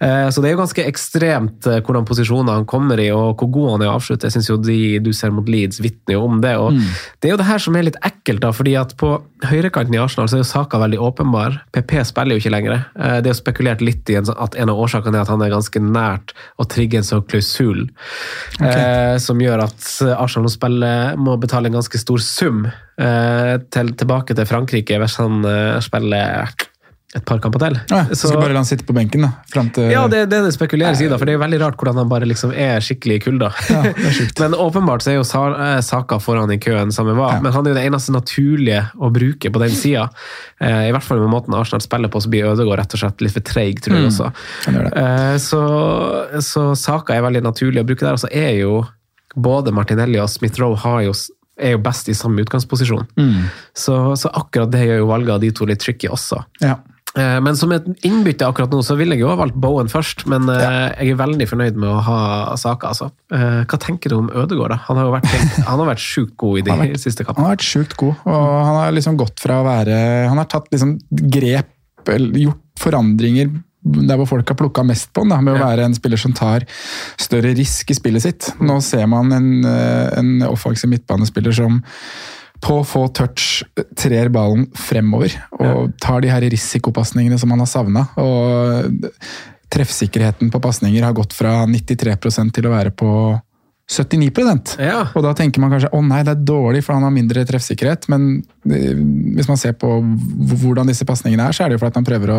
Eh, 0.01 0.29
Så 0.33 0.41
det 0.41 0.49
er 0.51 0.55
jo 0.57 0.63
ganske 0.63 0.87
ekstremt 0.89 1.67
eh, 1.69 1.81
hvordan 1.85 2.07
posisjoner 2.09 2.57
han 2.57 2.65
kommer 2.71 3.01
i, 3.03 3.11
og 3.13 3.37
hvor 3.37 3.51
god 3.53 3.71
han 3.75 3.85
er 3.85 3.91
å 3.91 3.99
avslutte. 3.99 4.31
Jeg 4.31 4.39
syns 4.39 4.49
jo 4.49 4.57
de 4.57 4.79
du 5.05 5.13
ser 5.13 5.35
mot 5.37 5.49
Leeds, 5.49 5.83
vitner 5.85 6.17
jo 6.17 6.25
om 6.25 6.41
det. 6.41 6.55
og 6.57 6.73
Det 7.21 7.29
er 7.29 7.35
jo 7.35 7.41
det 7.43 7.49
her 7.51 7.59
som 7.61 7.77
er 7.77 7.89
litt 7.91 8.01
ekkelt, 8.07 8.41
da, 8.47 8.53
fordi 8.57 8.77
at 8.81 8.97
på 8.97 9.13
høyrekanten 9.45 9.95
i 9.97 10.01
Arsenal 10.01 10.29
så 10.31 10.39
er 10.39 10.45
jo 10.45 10.49
saka 10.53 10.81
veldig 10.81 11.01
åpenbar. 11.11 11.61
PP 11.77 11.99
spiller 12.09 12.37
jo 12.37 12.45
ikke 12.45 12.55
lenger. 12.57 12.79
Eh, 12.97 13.21
Det 13.21 13.29
er 13.29 13.35
jo 13.35 13.43
spekulert 13.43 13.85
litt 13.85 14.09
i 14.09 14.17
en 14.17 14.31
at 14.31 14.55
en 14.57 14.71
av 14.73 14.79
årsakene 14.81 15.17
er 15.19 15.27
at 15.27 15.33
han 15.33 15.43
er 15.43 15.53
ganske 15.53 15.81
nært 15.85 16.33
å 16.61 16.65
trigge 16.69 16.97
en 17.01 17.05
sånn 17.05 17.27
klausul, 17.29 17.89
eh, 18.61 19.19
som 19.19 19.39
gjør 19.41 19.65
at 19.69 19.89
Arsenal 20.17 20.49
spiller, 20.49 20.61
spille, 20.61 21.17
må 21.17 21.37
betale 21.41 21.67
en 21.71 21.79
ganske 21.79 21.99
stor 21.99 22.19
sum 22.21 22.67
til, 23.01 23.95
tilbake 23.97 24.37
til 24.37 24.49
Frankrike 24.51 24.99
hvis 25.01 25.17
han 25.21 25.41
eh, 25.49 25.79
spiller 25.85 26.51
et 27.11 27.25
par 27.27 27.41
kamper 27.43 27.59
til. 27.59 27.77
Ja, 27.91 28.05
så 28.15 28.29
skal 28.29 28.39
bare 28.39 28.55
la 28.55 28.61
han 28.61 28.67
sitte 28.69 28.85
på 28.87 28.95
benken 28.95 29.25
da, 29.25 29.33
Frem 29.51 29.67
til 29.75 29.89
Ja, 29.91 30.05
det 30.11 30.21
er 30.23 30.29
det 30.31 30.39
det 30.45 30.53
spekuleres 30.55 31.01
i, 31.03 31.09
da, 31.11 31.17
for 31.19 31.27
det 31.27 31.33
er 31.33 31.39
jo 31.41 31.43
veldig 31.43 31.59
rart 31.59 31.81
hvordan 31.81 31.99
han 31.99 32.11
bare 32.11 32.29
liksom 32.31 32.53
er 32.55 32.79
skikkelig 32.87 33.17
i 33.19 33.23
kulda. 33.25 33.49
Ja, 33.67 33.81
men 34.45 34.55
åpenbart 34.55 35.03
så 35.03 35.11
er 35.11 35.17
jo 35.19 35.25
eh, 35.25 35.81
Saka 35.83 36.21
foran 36.23 36.53
i 36.55 36.61
køen 36.63 36.95
sammen 36.95 37.19
med 37.19 37.25
Ja. 37.25 37.41
men 37.43 37.57
han 37.57 37.67
er 37.67 37.75
jo 37.75 37.79
det 37.81 37.87
eneste 37.89 38.15
naturlige 38.15 38.85
å 38.95 39.11
bruke 39.11 39.51
på 39.51 39.63
den 39.65 39.75
sida. 39.75 40.07
Eh, 40.63 40.87
I 40.87 40.95
hvert 40.95 41.09
fall 41.09 41.25
med 41.25 41.35
måten 41.35 41.57
Arsenal 41.59 41.83
spiller 41.83 42.13
på, 42.15 42.23
så 42.23 42.31
blir 42.31 42.47
Ødegaard 42.53 42.85
rett 42.85 42.95
og 42.95 43.03
slett 43.03 43.27
litt 43.27 43.35
for 43.35 43.49
treig, 43.51 43.83
tror 43.83 43.99
jeg 43.99 44.13
også. 44.13 44.31
han. 44.69 44.81
Eh, 45.03 45.35
så, 45.43 45.65
så 46.47 46.69
Saka 46.79 47.19
er 47.19 47.27
veldig 47.27 47.43
naturlig 47.49 47.83
å 47.83 47.89
bruke 47.91 48.07
der, 48.07 48.15
og 48.15 48.23
så 48.23 48.31
er 48.31 48.55
jo 48.61 48.85
både 49.35 49.75
Martinelli 49.75 50.23
og 50.23 50.31
Smith-Roe 50.31 50.79
har 50.87 51.03
jo 51.09 51.19
er 51.61 51.77
jo 51.77 51.83
best 51.85 52.09
i 52.09 52.15
samme 52.17 52.43
utgangsposisjon. 52.45 53.07
Så, 53.77 53.99
så 54.17 54.33
akkurat 54.33 54.71
det 54.73 54.87
gjør 54.89 55.03
jo 55.05 55.11
valget 55.13 55.35
av 55.37 55.45
de 55.45 55.51
to 55.55 55.69
litt 55.69 55.81
tricky 55.85 56.09
også. 56.13 56.41
Ja. 56.65 56.79
Eh, 57.19 57.41
Men 57.43 57.57
som 57.59 57.73
et 57.75 57.87
innbytte 58.07 58.47
akkurat 58.47 58.71
nå, 58.71 58.81
så 58.87 58.95
ville 58.99 59.17
jeg 59.17 59.25
jo 59.25 59.31
ha 59.33 59.35
valgt 59.41 59.57
Bowen 59.59 59.89
først, 59.91 60.27
men 60.31 60.47
ja. 60.47 60.93
jeg 60.95 61.11
er 61.15 61.19
veldig 61.19 61.47
fornøyd 61.51 61.79
med 61.83 61.89
å 61.91 61.97
ha 62.07 62.19
Saka, 62.61 62.93
altså. 62.93 63.09
Eh, 63.35 63.65
Hva 63.67 63.81
tenker 63.83 64.13
du 64.13 64.19
om 64.21 64.29
Ødegaard, 64.31 64.77
da? 64.77 64.79
Han 64.87 65.01
har 65.01 65.09
jo 65.09 65.15
vært, 65.17 65.33
han 65.71 65.83
har 65.83 65.89
vært 65.91 66.05
sjukt 66.05 66.37
god 66.39 66.61
i 66.61 66.67
de 66.69 66.77
vært- 66.85 67.03
siste 67.03 67.27
Han 67.27 67.41
har 67.45 67.57
vært 67.57 67.67
sjukt 67.67 67.97
god, 67.99 68.15
og 68.31 68.47
han 68.69 68.79
har 68.85 68.95
liksom 68.95 69.19
gått 69.19 69.43
fra 69.43 69.59
å 69.59 69.67
være 69.67 69.99
Han 70.31 70.39
har 70.39 70.47
tatt 70.55 70.71
liksom 70.71 70.97
grep, 71.35 71.75
eller 72.09 72.39
gjort 72.47 72.63
forandringer 72.81 73.51
der 73.81 74.19
hvor 74.21 74.29
folk 74.29 74.51
har 74.53 74.59
plukka 74.61 74.85
mest 74.85 75.13
på 75.17 75.25
den, 75.25 75.33
da, 75.33 75.41
med 75.45 75.57
å 75.57 75.63
være 75.63 75.87
en 75.89 75.97
spiller 75.97 76.21
som 76.21 76.35
tar 76.37 76.67
større 77.21 77.55
risk 77.57 77.91
i 77.91 77.97
spillet 77.97 78.25
sitt. 78.27 78.51
Nå 78.61 78.81
ser 78.85 79.07
man 79.09 79.33
en, 79.33 79.65
eh, 79.65 80.19
en 80.19 80.43
offensiv 80.51 80.91
midtbanespiller 80.93 81.57
som 81.57 81.81
på 82.61 82.83
få 82.85 83.07
touch 83.17 83.63
trer 83.97 84.29
ballen 84.29 84.67
fremover 84.77 85.33
og 85.57 85.95
tar 85.97 86.21
de 86.21 86.29
her 86.29 86.45
risikopasningene 86.53 87.39
som 87.41 87.55
han 87.55 87.63
har 87.63 87.71
savna. 87.71 88.03
Treffsikkerheten 89.71 90.51
på 90.53 90.61
pasninger 90.61 91.03
har 91.07 91.17
gått 91.17 91.33
fra 91.33 91.63
93% 91.65 92.53
til 92.53 92.69
å 92.69 92.75
være 92.75 92.93
på 92.93 93.41
79 93.91 94.77
Ja. 94.79 95.09
og 95.15 95.23
da 95.25 95.33
tenker 95.35 95.59
man 95.61 95.73
kanskje 95.73 95.91
å 95.91 96.01
nei, 96.07 96.23
det 96.23 96.37
er 96.37 96.45
dårlig, 96.47 96.85
for 96.85 96.95
han 96.95 97.03
har 97.03 97.11
mindre 97.11 97.43
treffsikkerhet. 97.47 98.07
Men 98.13 98.29
eh, 98.39 98.60
hvis 98.65 99.49
man 99.49 99.57
ser 99.57 99.73
på 99.81 99.89
hvordan 100.53 100.89
disse 100.91 101.07
pasningene 101.09 101.47
er, 101.49 101.55
så 101.57 101.65
er 101.65 101.71
det 101.73 101.79
jo 101.79 101.83
fordi 101.85 101.97
han 102.01 102.07
prøver 102.09 102.33
å 102.35 102.39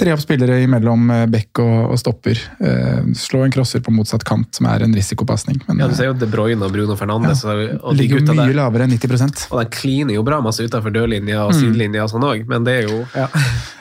tre 0.00 0.14
opp 0.14 0.22
spillere 0.22 0.62
imellom 0.64 1.10
eh, 1.12 1.24
bekk 1.28 1.60
og, 1.60 1.90
og 1.92 1.98
stopper. 2.00 2.38
Eh, 2.64 3.10
slå 3.20 3.42
en 3.44 3.52
crosser 3.52 3.82
på 3.84 3.92
motsatt 3.92 4.24
kant, 4.24 4.48
som 4.56 4.66
er 4.72 4.86
en 4.86 4.94
risikopasning. 4.96 5.58
Men 5.68 5.82
Ja, 5.82 5.88
du 5.90 5.92
eh, 5.92 5.98
ser 5.98 6.08
jo 6.08 6.14
De 6.16 6.28
Bruyne 6.32 6.64
og 6.64 6.72
Bruno 6.72 6.96
Fernandes 6.96 7.42
Ja, 7.44 7.56
og 7.82 7.92
de 7.92 7.98
ligger 8.00 8.22
jo 8.22 8.32
mye 8.32 8.46
der. 8.48 8.56
lavere 8.62 8.86
enn 8.88 8.94
90% 8.96 9.44
Og 9.50 9.60
de 9.60 9.66
kliner 9.74 10.16
jo 10.16 10.24
bra 10.24 10.40
masse 10.40 10.64
utenfor 10.64 10.94
dørlinja 10.96 11.42
og 11.44 11.52
Mm. 11.52 11.58
sidelinja 11.60 12.04
og 12.06 12.10
sånn 12.14 12.24
òg, 12.24 12.46
men 12.48 12.64
det 12.64 12.74
er 12.78 12.88
jo 12.88 13.00
ja. 13.14 13.26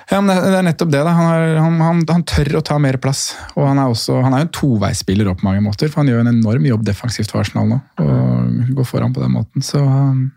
Ja, 0.10 0.20
men 0.26 0.34
det 0.36 0.50
det 0.50 0.58
er 0.58 0.64
nettopp 0.66 0.90
det. 0.90 1.04
da. 1.06 1.12
Han, 1.14 1.28
er, 1.38 1.58
han, 1.62 1.76
han, 1.86 2.00
han 2.10 2.24
tør 2.26 2.56
å 2.58 2.62
ta 2.66 2.80
mer 2.82 2.98
plass. 2.98 3.36
Og 3.54 3.68
han 3.70 3.78
er, 3.78 3.92
også, 3.94 4.16
han 4.26 4.34
er 4.34 4.40
jo 4.42 4.48
en 4.48 4.56
toveisspiller 4.58 5.30
på 5.38 5.46
mange 5.46 5.62
måter, 5.62 5.88
for 5.94 6.02
han 6.02 6.10
gjør 6.10 6.24
en 6.24 6.32
enorm 6.32 6.66
jobb 6.66 6.82
defensivt 6.88 7.30
for 7.30 7.44
Arsenal 7.44 7.70
nå. 7.70 7.78
Og 8.02 8.74
går 8.80 8.88
foran 8.90 9.14
på 9.14 9.22
den 9.22 9.36
måten. 9.36 9.62
Så 9.62 9.78
um, 9.86 10.32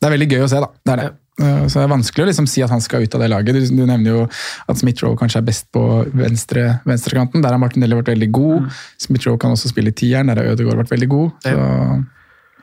det 0.00 0.08
er 0.08 0.12
veldig 0.16 0.28
gøy 0.34 0.42
å 0.44 0.48
se, 0.52 0.60
da. 0.60 0.68
Det 0.84 0.92
er 0.96 1.02
det. 1.04 1.12
Uh, 1.36 1.66
Så 1.68 1.76
det 1.78 1.84
er 1.84 1.92
vanskelig 1.92 2.24
å 2.24 2.28
liksom 2.30 2.46
si 2.48 2.62
at 2.64 2.70
han 2.72 2.80
skal 2.80 3.02
ut 3.04 3.14
av 3.14 3.20
det 3.20 3.28
laget. 3.28 3.54
Du, 3.56 3.60
du 3.76 3.84
nevner 3.86 4.10
jo 4.10 4.22
at 4.26 4.78
Smith-Roe 4.80 5.16
kanskje 5.20 5.42
er 5.42 5.46
best 5.50 5.66
på 5.76 5.82
venstre, 6.16 6.80
venstrekanten. 6.88 7.42
Der 7.44 7.52
har 7.52 7.60
Martinelli 7.60 7.96
vært 7.98 8.12
veldig 8.14 8.30
god. 8.32 8.70
Smith-Roe 9.04 9.36
kan 9.42 9.52
også 9.52 9.68
spille 9.72 9.92
i 9.92 9.96
tieren, 9.96 10.32
der 10.32 10.40
har 10.40 10.54
Ødegaard 10.54 10.80
vært 10.84 10.94
veldig 10.96 11.08
god. 11.12 11.32
Så 11.46 12.04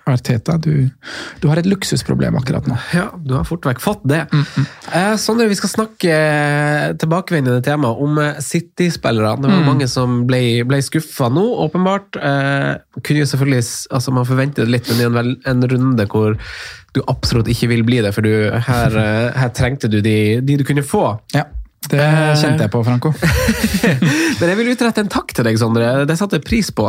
Arteta, 0.03 0.57
du, 0.59 0.89
du 1.39 1.45
har 1.47 1.61
et 1.61 1.67
luksusproblem 1.69 2.35
akkurat 2.35 2.65
nå. 2.67 2.75
Ja, 2.91 3.05
du 3.23 3.37
har 3.37 3.45
fort 3.47 3.63
vekk 3.69 3.79
fått 3.79 4.01
det. 4.11 4.25
Mm, 4.33 4.65
Eh, 4.93 5.13
Sondre, 5.17 5.45
vi 5.47 5.55
skal 5.55 5.71
snakke 5.71 6.11
eh, 6.11 6.89
tilbakevendende 6.99 7.63
tema 7.63 7.93
om 7.95 8.19
eh, 8.19 8.41
City-spillere. 8.43 9.37
Det 9.39 9.47
var 9.47 9.61
Mm. 9.63 9.69
mange 9.69 9.87
som 9.87 10.17
ble, 10.27 10.41
ble 10.67 10.81
skuffa 10.83 11.29
nå, 11.31 11.45
åpenbart. 11.69 12.19
Eh, 12.19 12.73
kunne 12.99 13.23
jo 13.23 13.29
selvfølgelig, 13.31 13.63
altså 13.95 14.11
Man 14.13 14.27
forventet 14.27 14.67
litt, 14.67 14.91
men 14.91 14.99
i 14.99 15.07
en, 15.07 15.37
en 15.53 15.63
runde 15.71 16.05
hvor 16.11 16.35
du 16.93 17.01
absolutt 17.09 17.49
ikke 17.51 17.71
vil 17.73 17.83
bli 17.87 18.01
det, 18.05 18.13
for 18.15 18.25
du, 18.25 18.31
her, 18.53 18.95
eh, 19.01 19.33
her 19.41 19.51
trengte 19.57 19.89
du 19.89 19.99
de, 20.05 20.39
de 20.45 20.57
du 20.61 20.65
kunne 20.67 20.85
få. 20.85 21.07
Ja, 21.33 21.47
det 21.89 21.99
Eh. 21.99 22.35
kjente 22.39 22.63
jeg 22.63 22.71
på, 22.71 22.79
Franco. 22.85 23.09
Men 24.39 24.49
jeg 24.49 24.57
vil 24.59 24.69
utrette 24.71 25.01
en 25.03 25.09
takk 25.11 25.33
til 25.35 25.43
deg, 25.43 25.57
Sondre. 25.59 26.05
Det 26.07 26.15
satte 26.19 26.37
jeg 26.37 26.45
pris 26.47 26.69
på. 26.71 26.85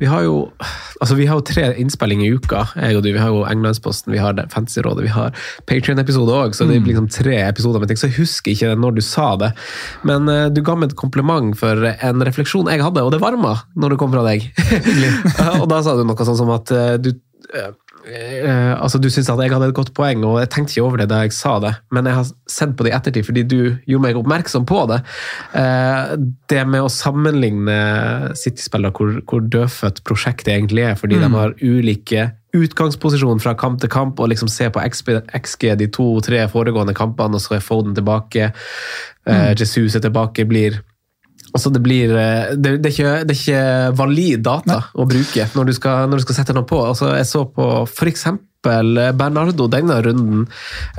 Vi 0.00 0.08
har 0.08 0.22
jo 0.24 0.48
altså 1.02 1.18
vi 1.18 1.26
har 1.28 1.36
jo 1.38 1.44
tre 1.46 1.66
innspillinger 1.78 2.24
i 2.26 2.38
uka. 2.38 2.62
jeg 2.80 2.96
og 2.96 3.04
du. 3.04 3.10
Vi 3.12 3.20
har 3.20 3.28
jo 3.34 3.44
Englandsposten, 3.44 4.12
vi 4.14 4.22
har 4.22 4.38
Fancyrådet, 4.50 5.04
vi 5.04 5.12
har 5.12 5.36
Patrion-episode 5.68 6.32
òg. 6.32 6.56
Så 6.56 6.66
det 6.66 6.80
blir 6.80 6.94
liksom 6.94 7.10
tre 7.12 7.36
episoder 7.44 7.82
med 7.82 7.88
ting. 7.92 8.00
Så 8.00 8.08
jeg 8.08 8.18
husker 8.22 8.54
ikke 8.54 8.72
når 8.78 8.96
du 8.96 9.02
sa 9.04 9.36
det. 9.36 9.52
Men 10.08 10.28
uh, 10.32 10.48
du 10.48 10.62
ga 10.64 10.78
meg 10.78 10.92
et 10.92 10.98
kompliment 10.98 11.52
for 11.58 11.84
en 11.92 12.24
refleksjon 12.24 12.72
jeg 12.72 12.82
hadde, 12.82 13.04
og 13.04 13.12
det 13.12 13.20
varma 13.22 13.58
når 13.76 13.94
det 13.94 14.00
kom 14.00 14.14
fra 14.16 14.24
deg. 14.26 14.48
og 15.60 15.68
da 15.70 15.82
sa 15.84 15.98
du 15.98 16.06
noe 16.08 16.28
sånn 16.30 16.40
som 16.40 16.56
at 16.56 16.72
uh, 16.72 16.96
du 16.96 17.12
eh, 17.54 17.70
eh, 18.06 18.72
altså 18.78 19.00
Du 19.00 19.08
syns 19.10 19.28
at 19.30 19.40
jeg 19.42 19.52
hadde 19.52 19.68
et 19.70 19.76
godt 19.76 19.92
poeng, 19.96 20.24
og 20.26 20.38
jeg 20.42 20.50
tenkte 20.54 20.76
ikke 20.76 20.86
over 20.86 21.02
det 21.02 21.08
da 21.10 21.22
jeg 21.24 21.34
sa 21.36 21.56
det, 21.62 21.74
men 21.94 22.08
jeg 22.08 22.18
har 22.18 22.32
sett 22.50 22.74
på 22.76 22.86
det 22.86 22.92
i 22.92 22.96
ettertid 22.96 23.26
fordi 23.28 23.44
du 23.48 23.60
gjorde 23.88 24.04
meg 24.04 24.18
oppmerksom 24.20 24.66
på 24.68 24.84
det. 24.90 25.00
Eh, 25.58 26.14
det 26.50 26.64
med 26.70 26.86
å 26.86 26.92
sammenligne 26.92 27.78
City-spillere, 28.38 28.94
hvor, 28.96 29.20
hvor 29.28 29.46
dødfødt 29.46 30.02
prosjektet 30.08 30.54
egentlig 30.54 30.86
er, 30.90 30.98
fordi 31.00 31.20
de 31.22 31.32
har 31.34 31.56
ulike 31.62 32.30
utgangsposisjon 32.56 33.42
fra 33.44 33.52
kamp 33.60 33.82
til 33.82 33.92
kamp, 33.92 34.20
og 34.20 34.30
liksom 34.32 34.48
se 34.52 34.70
på 34.72 34.82
XG 34.82 35.74
de 35.78 35.90
to-tre 35.92 36.46
foregående 36.50 36.96
kampene, 36.96 37.36
og 37.36 37.44
så 37.44 37.58
er 37.58 37.64
Foden 37.64 37.96
tilbake, 37.96 38.52
mm. 39.28 39.58
Jesus 39.60 39.98
er 39.98 40.06
tilbake, 40.06 40.46
blir 40.48 40.80
Altså 41.54 41.70
det, 41.72 41.80
blir, 41.84 42.12
eh, 42.12 42.56
det, 42.56 42.78
det, 42.82 42.90
er 42.90 42.96
ikke, 42.96 43.14
det 43.28 43.36
er 43.36 43.40
ikke 43.40 43.94
valid 43.98 44.42
data 44.44 44.82
å 44.94 45.06
bruke 45.08 45.48
når 45.54 45.70
du, 45.70 45.76
skal, 45.76 46.10
når 46.10 46.20
du 46.20 46.26
skal 46.26 46.40
sette 46.40 46.56
noe 46.56 46.68
på. 46.68 46.82
Altså 46.90 47.14
jeg 47.16 47.28
så 47.30 47.46
på 47.52 47.70
f.eks. 47.88 48.28
Bernardo 48.64 49.68
denne 49.70 49.96
runden. 50.04 50.44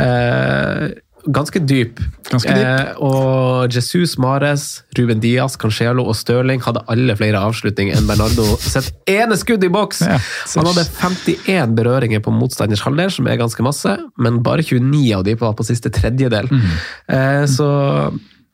Eh, 0.02 0.90
ganske 1.26 1.60
dyp. 1.60 2.00
Ganske 2.30 2.54
dyp. 2.56 2.66
Eh, 2.66 3.02
og 3.04 3.74
Jesus 3.74 4.16
Mares, 4.22 4.66
Ruben 4.98 5.22
Diaz, 5.24 5.58
Cancelo 5.60 6.06
og 6.10 6.18
Stirling 6.18 6.64
hadde 6.66 6.84
alle 6.92 7.16
flere 7.20 7.42
avslutninger 7.50 7.98
enn 7.98 8.08
Bernardo 8.10 8.46
sitt 8.64 8.92
ene 9.10 9.38
skudd 9.40 9.64
i 9.66 9.72
boks! 9.74 10.02
Ja, 10.08 10.18
Han 10.56 10.72
hadde 10.72 10.88
51 10.88 11.78
berøringer 11.78 12.24
på 12.26 12.34
motstanders 12.36 12.84
halvdel, 12.88 13.12
som 13.14 13.30
er 13.30 13.40
ganske 13.42 13.66
masse, 13.66 13.96
men 14.18 14.42
bare 14.46 14.66
29 14.66 15.06
av 15.20 15.28
de 15.28 15.38
var 15.40 15.56
på 15.60 15.68
siste 15.68 15.92
tredjedel. 15.94 16.50
Mm. 16.50 16.68
Eh, 17.16 17.46
så 17.52 17.70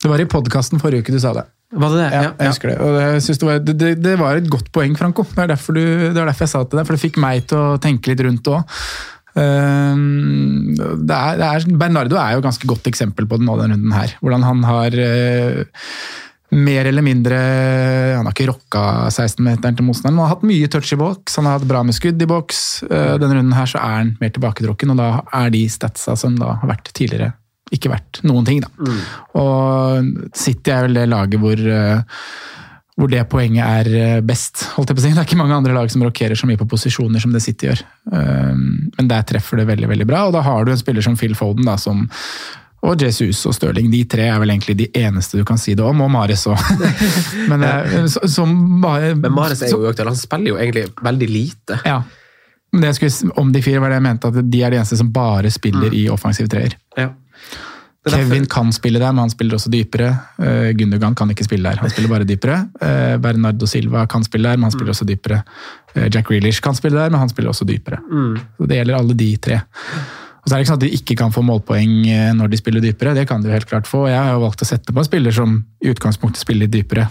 Det 0.04 0.12
var 0.12 0.22
i 0.22 0.28
podkasten 0.30 0.82
forrige 0.82 1.06
uke 1.06 1.16
du 1.16 1.22
sa 1.22 1.34
det. 1.38 1.46
Var 1.76 1.92
det 1.92 2.00
det? 2.00 2.10
Ja, 2.14 2.30
jeg 2.40 2.54
husker 2.54 2.72
det. 2.72 2.78
Og 2.80 2.94
det, 2.96 3.42
var, 3.42 3.60
det, 3.66 3.90
det, 4.04 4.16
var 4.20 4.40
et 4.40 4.50
godt 4.52 4.70
poeng, 4.76 4.96
Franco. 4.98 5.26
Det 5.28 5.44
er 5.44 5.52
derfor, 5.56 5.76
du, 5.76 5.82
det 5.82 6.16
var 6.16 6.30
derfor 6.30 6.46
jeg 6.46 6.54
sa 6.54 6.62
det 6.64 6.72
til 6.72 6.80
deg, 6.80 6.88
for 6.88 6.96
det 6.96 7.04
fikk 7.04 7.20
meg 7.22 7.48
til 7.50 7.62
å 7.62 7.80
tenke 7.82 8.12
litt 8.12 8.24
rundt 8.26 8.46
det 8.46 8.54
òg. 8.56 8.76
det 9.36 11.16
er, 11.18 11.40
det 11.42 11.48
er, 11.50 11.66
Bernardo 11.76 12.20
er 12.22 12.36
jo 12.36 12.44
et 12.44 12.48
ganske 12.48 12.70
godt 12.70 12.88
eksempel 12.92 13.28
på 13.28 13.40
det 13.40 13.48
nå, 13.48 13.58
denne 13.60 13.76
runden 13.76 13.98
her. 13.98 14.14
Hvordan 14.22 14.46
han 14.46 14.64
har 14.70 14.96
uh, 14.96 15.90
mer 16.56 16.88
eller 16.88 17.04
mindre 17.04 17.38
Han 18.16 18.30
har 18.30 18.36
ikke 18.36 18.48
rocka 18.48 18.84
16-meteren 19.10 19.76
til 19.76 19.88
motstanderen, 19.90 20.16
men 20.16 20.24
han 20.24 20.30
har 20.30 20.36
hatt 20.38 20.48
mye 20.48 20.70
touch 20.72 20.94
i 20.96 21.00
boks. 21.02 21.40
Han 21.42 21.50
har 21.50 21.58
hatt 21.58 21.68
bra 21.72 21.82
med 21.84 21.98
skudd 21.98 22.22
i 22.22 22.30
boks. 22.30 22.62
Uh, 22.88 23.18
denne 23.20 23.34
runden 23.34 23.58
her 23.58 23.74
så 23.74 23.82
er 23.82 23.98
han 24.00 24.14
mer 24.22 24.32
tilbaketrukken, 24.38 24.94
og 24.94 25.02
da 25.02 25.10
er 25.42 25.52
de 25.58 25.66
statsa 25.72 26.16
som 26.20 26.38
da 26.40 26.60
har 26.62 26.72
vært 26.72 26.94
tidligere, 26.94 27.34
ikke 27.74 27.90
vært 27.90 28.22
noen 28.28 28.46
ting. 28.46 28.62
da. 28.62 28.70
Og 29.42 30.30
City 30.38 30.74
er 30.74 30.86
vel 30.86 31.00
det 31.00 31.08
laget 31.10 31.42
hvor 31.42 31.60
eh, 31.60 32.20
hvor 32.96 33.12
det 33.12 33.26
poenget 33.28 33.66
er 33.66 33.88
eh, 34.00 34.20
best. 34.24 34.70
holdt 34.76 34.92
jeg 34.92 34.98
på 34.98 35.02
å 35.02 35.04
si. 35.04 35.12
Det 35.12 35.20
er 35.20 35.28
ikke 35.28 35.40
mange 35.40 35.58
andre 35.58 35.76
lag 35.76 35.90
som 35.92 36.04
rockerer 36.06 36.40
så 36.40 36.48
mye 36.48 36.60
på 36.60 36.68
posisjoner 36.72 37.20
som 37.20 37.34
det 37.36 37.44
City 37.44 37.68
gjør. 37.68 37.82
Um, 38.12 38.92
Men 38.96 39.10
der 39.12 39.26
treffer 39.28 39.60
det 39.60 39.68
veldig 39.68 39.90
veldig 39.92 40.08
bra, 40.08 40.28
og 40.30 40.36
da 40.38 40.44
har 40.46 40.64
du 40.64 40.72
en 40.72 40.80
spiller 40.80 41.04
som 41.04 41.18
Phil 41.20 41.36
Foden, 41.36 41.68
da, 41.68 41.76
som 41.82 42.06
og 42.86 43.02
Jesus 43.02 43.40
og 43.50 43.56
Stirling. 43.58 43.88
De 43.90 44.04
tre 44.06 44.28
er 44.30 44.38
vel 44.42 44.52
egentlig 44.54 44.76
de 44.78 44.88
eneste 45.00 45.40
du 45.40 45.46
kan 45.48 45.58
si 45.58 45.74
det 45.76 45.84
om, 45.84 46.04
og 46.06 46.12
Mares 46.14 46.46
òg. 46.48 46.60
Men 47.50 47.66
eh, 47.66 47.96
bare 48.84 49.16
Men 49.18 49.34
Mares 49.34 49.64
er 49.66 49.74
jo 49.74 49.82
økt, 49.90 50.04
Han 50.06 50.20
spiller 50.20 50.54
jo 50.54 50.60
egentlig 50.62 50.86
veldig 51.04 51.30
lite. 51.32 51.80
Ja. 51.84 52.04
Men 52.72 52.84
det 52.84 52.94
jeg 52.94 53.00
skulle, 53.00 53.34
om 53.42 53.52
de 53.56 53.64
fire 53.66 53.82
var 53.82 53.92
det 53.92 54.00
jeg 54.00 54.06
mente, 54.06 54.30
at 54.30 54.52
de 54.52 54.62
er 54.62 54.74
de 54.74 54.80
eneste 54.82 55.00
som 55.00 55.12
bare 55.16 55.52
spiller 55.54 55.94
i 55.96 56.06
offensiv 56.14 56.48
treer. 56.52 56.78
Ja. 57.00 57.10
Kevin 58.06 58.46
kan 58.46 58.70
spille 58.74 59.00
der, 59.02 59.14
men 59.14 59.24
han 59.24 59.32
spiller 59.34 59.58
også 59.58 59.72
dypere. 59.74 60.12
Uh, 60.38 60.70
Gundogan 60.78 61.16
kan 61.18 61.32
ikke 61.34 61.48
spille 61.48 61.70
der, 61.70 61.80
han 61.82 61.90
spiller 61.90 62.12
bare 62.12 62.28
dypere. 62.30 62.60
Uh, 62.78 63.16
Bernardo 63.22 63.66
Silva 63.70 64.06
kan 64.10 64.24
spille 64.26 64.52
der, 64.52 64.60
men 64.60 64.70
han 64.70 64.76
spiller 64.76 64.94
også 64.94 65.08
dypere. 65.10 65.42
Uh, 65.96 66.06
Jack 66.14 66.30
Reelish 66.30 66.62
kan 66.62 66.78
spille 66.78 67.00
der, 67.00 67.10
men 67.10 67.24
han 67.24 67.34
spiller 67.34 67.50
også 67.50 67.66
dypere. 67.66 67.98
Så 68.60 68.70
Det 68.70 68.78
gjelder 68.78 69.00
alle 69.00 69.18
de 69.18 69.32
tre. 69.38 69.60
Og 70.46 70.50
så 70.50 70.54
er 70.54 70.60
det 70.60 70.64
ikke 70.66 70.70
sånn 70.70 70.82
at 70.84 70.86
de 70.86 70.98
ikke 71.00 71.16
kan 71.18 71.32
få 71.34 71.42
målpoeng 71.42 71.94
når 72.38 72.52
de 72.52 72.58
spiller 72.60 72.84
dypere, 72.84 73.16
det 73.18 73.24
kan 73.26 73.42
de 73.42 73.50
jo 73.50 73.56
helt 73.56 73.66
klart 73.66 73.88
få. 73.90 74.04
Jeg 74.12 74.20
har 74.20 74.36
jo 74.36 74.44
valgt 74.44 74.62
å 74.62 74.68
sette 74.70 74.94
på 74.94 75.02
en 75.02 75.08
spiller 75.08 75.34
som 75.34 75.56
i 75.82 75.90
utgangspunktet 75.90 76.44
spiller 76.44 76.68
litt 76.68 76.76
dypere, 76.76 77.08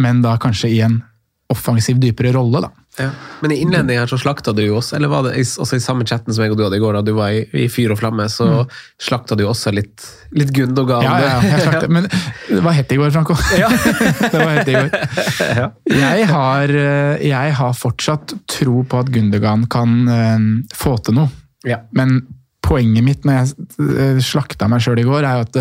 men 0.00 0.22
da 0.24 0.38
kanskje 0.40 0.70
i 0.72 0.78
en 0.86 1.02
offensiv 1.50 1.98
dypere 2.00 2.32
rolle, 2.34 2.62
da. 2.62 2.70
Ja. 2.98 3.10
Men 3.40 3.52
i 3.54 3.60
innledningen 3.62 4.02
her 4.02 4.10
så 4.10 4.18
slakta 4.18 4.52
du 4.52 4.62
jo 4.64 4.76
også, 4.80 4.96
eller 4.98 5.10
var 5.12 5.24
det 5.26 5.34
også 5.40 5.78
i 5.78 5.82
samme 5.82 6.06
chatten 6.06 6.34
som 6.34 6.44
jeg 6.44 6.52
og 6.52 6.58
du 6.58 6.64
hadde 6.66 6.78
i 6.80 6.82
går, 6.82 6.98
da 6.98 7.02
du 7.06 7.12
var 7.16 7.34
i, 7.34 7.44
i 7.64 7.68
fyr 7.72 7.94
og 7.94 8.00
flamme, 8.00 8.26
så 8.32 8.64
slakta 9.00 9.38
du 9.38 9.44
også 9.48 9.72
litt, 9.74 10.04
litt 10.36 10.52
Gundogan. 10.56 11.06
Ja, 11.06 11.14
ja, 11.22 11.36
jeg 11.46 11.64
slakte. 11.66 11.90
Men 11.96 12.08
det 12.10 12.62
var 12.66 12.76
hett 12.76 12.92
i 12.92 12.98
går, 13.00 13.12
Franco. 13.14 13.38
det 14.34 14.34
var 14.34 14.52
hett 14.58 14.72
i 14.72 14.76
går. 14.76 15.70
Jeg 15.94 16.28
har, 16.32 16.74
eh, 16.82 17.24
jeg 17.30 17.56
har 17.60 17.78
fortsatt 17.78 18.36
tro 18.50 18.84
på 18.84 19.00
at 19.04 19.14
Gundogan 19.14 19.66
kan 19.70 19.96
uh, 20.10 20.50
få 20.76 20.98
til 21.06 21.20
noe. 21.22 21.32
Ja. 21.66 21.82
Men 21.96 22.20
poenget 22.64 23.04
mitt 23.04 23.26
når 23.26 23.40
jeg 23.40 23.68
eh, 23.90 24.22
slakta 24.24 24.68
meg 24.70 24.84
sjøl 24.84 25.00
i 25.02 25.08
går, 25.08 25.26
er 25.26 25.40
jo 25.40 25.48
at 25.48 25.60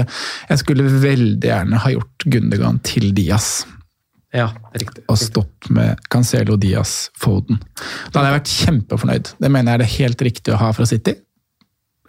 jeg 0.51 0.61
skulle 0.61 0.85
veldig 0.89 1.49
gjerne 1.49 1.81
ha 1.81 1.91
gjort 1.95 2.25
Gundogan 2.29 2.81
til 2.85 3.13
Diaz. 3.15 3.63
Ja, 4.35 4.51
riktig. 4.77 5.03
Og 5.09 5.17
stopp 5.17 5.69
med 5.73 6.01
Cancelo 6.11 6.57
Diaz 6.61 7.09
Foden. 7.17 7.61
Da 8.11 8.19
hadde 8.19 8.27
jeg 8.27 8.37
vært 8.37 8.53
kjempefornøyd. 8.53 9.33
Det 9.41 9.49
mener 9.49 9.71
jeg 9.71 9.79
er 9.79 9.83
det 9.83 9.89
helt 9.95 10.23
riktig 10.29 10.53
å 10.53 10.59
ha 10.61 10.69
fra 10.75 10.85
City. 10.89 11.15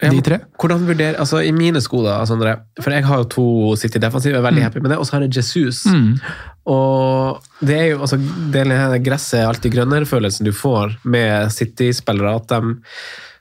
De 0.01 0.21
tre. 0.25 0.39
Hvordan 0.57 0.85
vurderer, 0.87 1.17
altså 1.21 1.43
I 1.45 1.51
mine 1.53 1.81
sko, 1.81 1.99
da, 2.01 2.15
Sondre, 2.25 2.55
for 2.81 2.93
jeg 2.93 3.05
har 3.05 3.19
jo 3.21 3.27
to 3.29 3.47
City 3.77 4.01
defensive, 4.01 4.33
jeg 4.33 4.41
er 4.41 4.47
veldig 4.47 4.63
happy 4.65 4.81
med 4.81 4.93
det, 4.93 4.97
og 4.97 5.05
så 5.05 5.17
har 5.17 5.25
jeg 5.27 5.35
Jesus. 5.37 5.83
Og 6.71 7.41
det 7.61 7.77
er 7.77 7.85
jo, 7.91 7.99
altså, 8.05 8.17
det 8.53 8.63
er 8.65 8.95
gresset 9.05 9.41
er 9.41 9.49
alltid 9.49 9.75
grønnere-følelsen 9.75 10.49
du 10.49 10.53
får 10.57 10.97
med 11.05 11.53
City-spillere. 11.53 12.33
at 12.35 12.49
de 12.49 12.79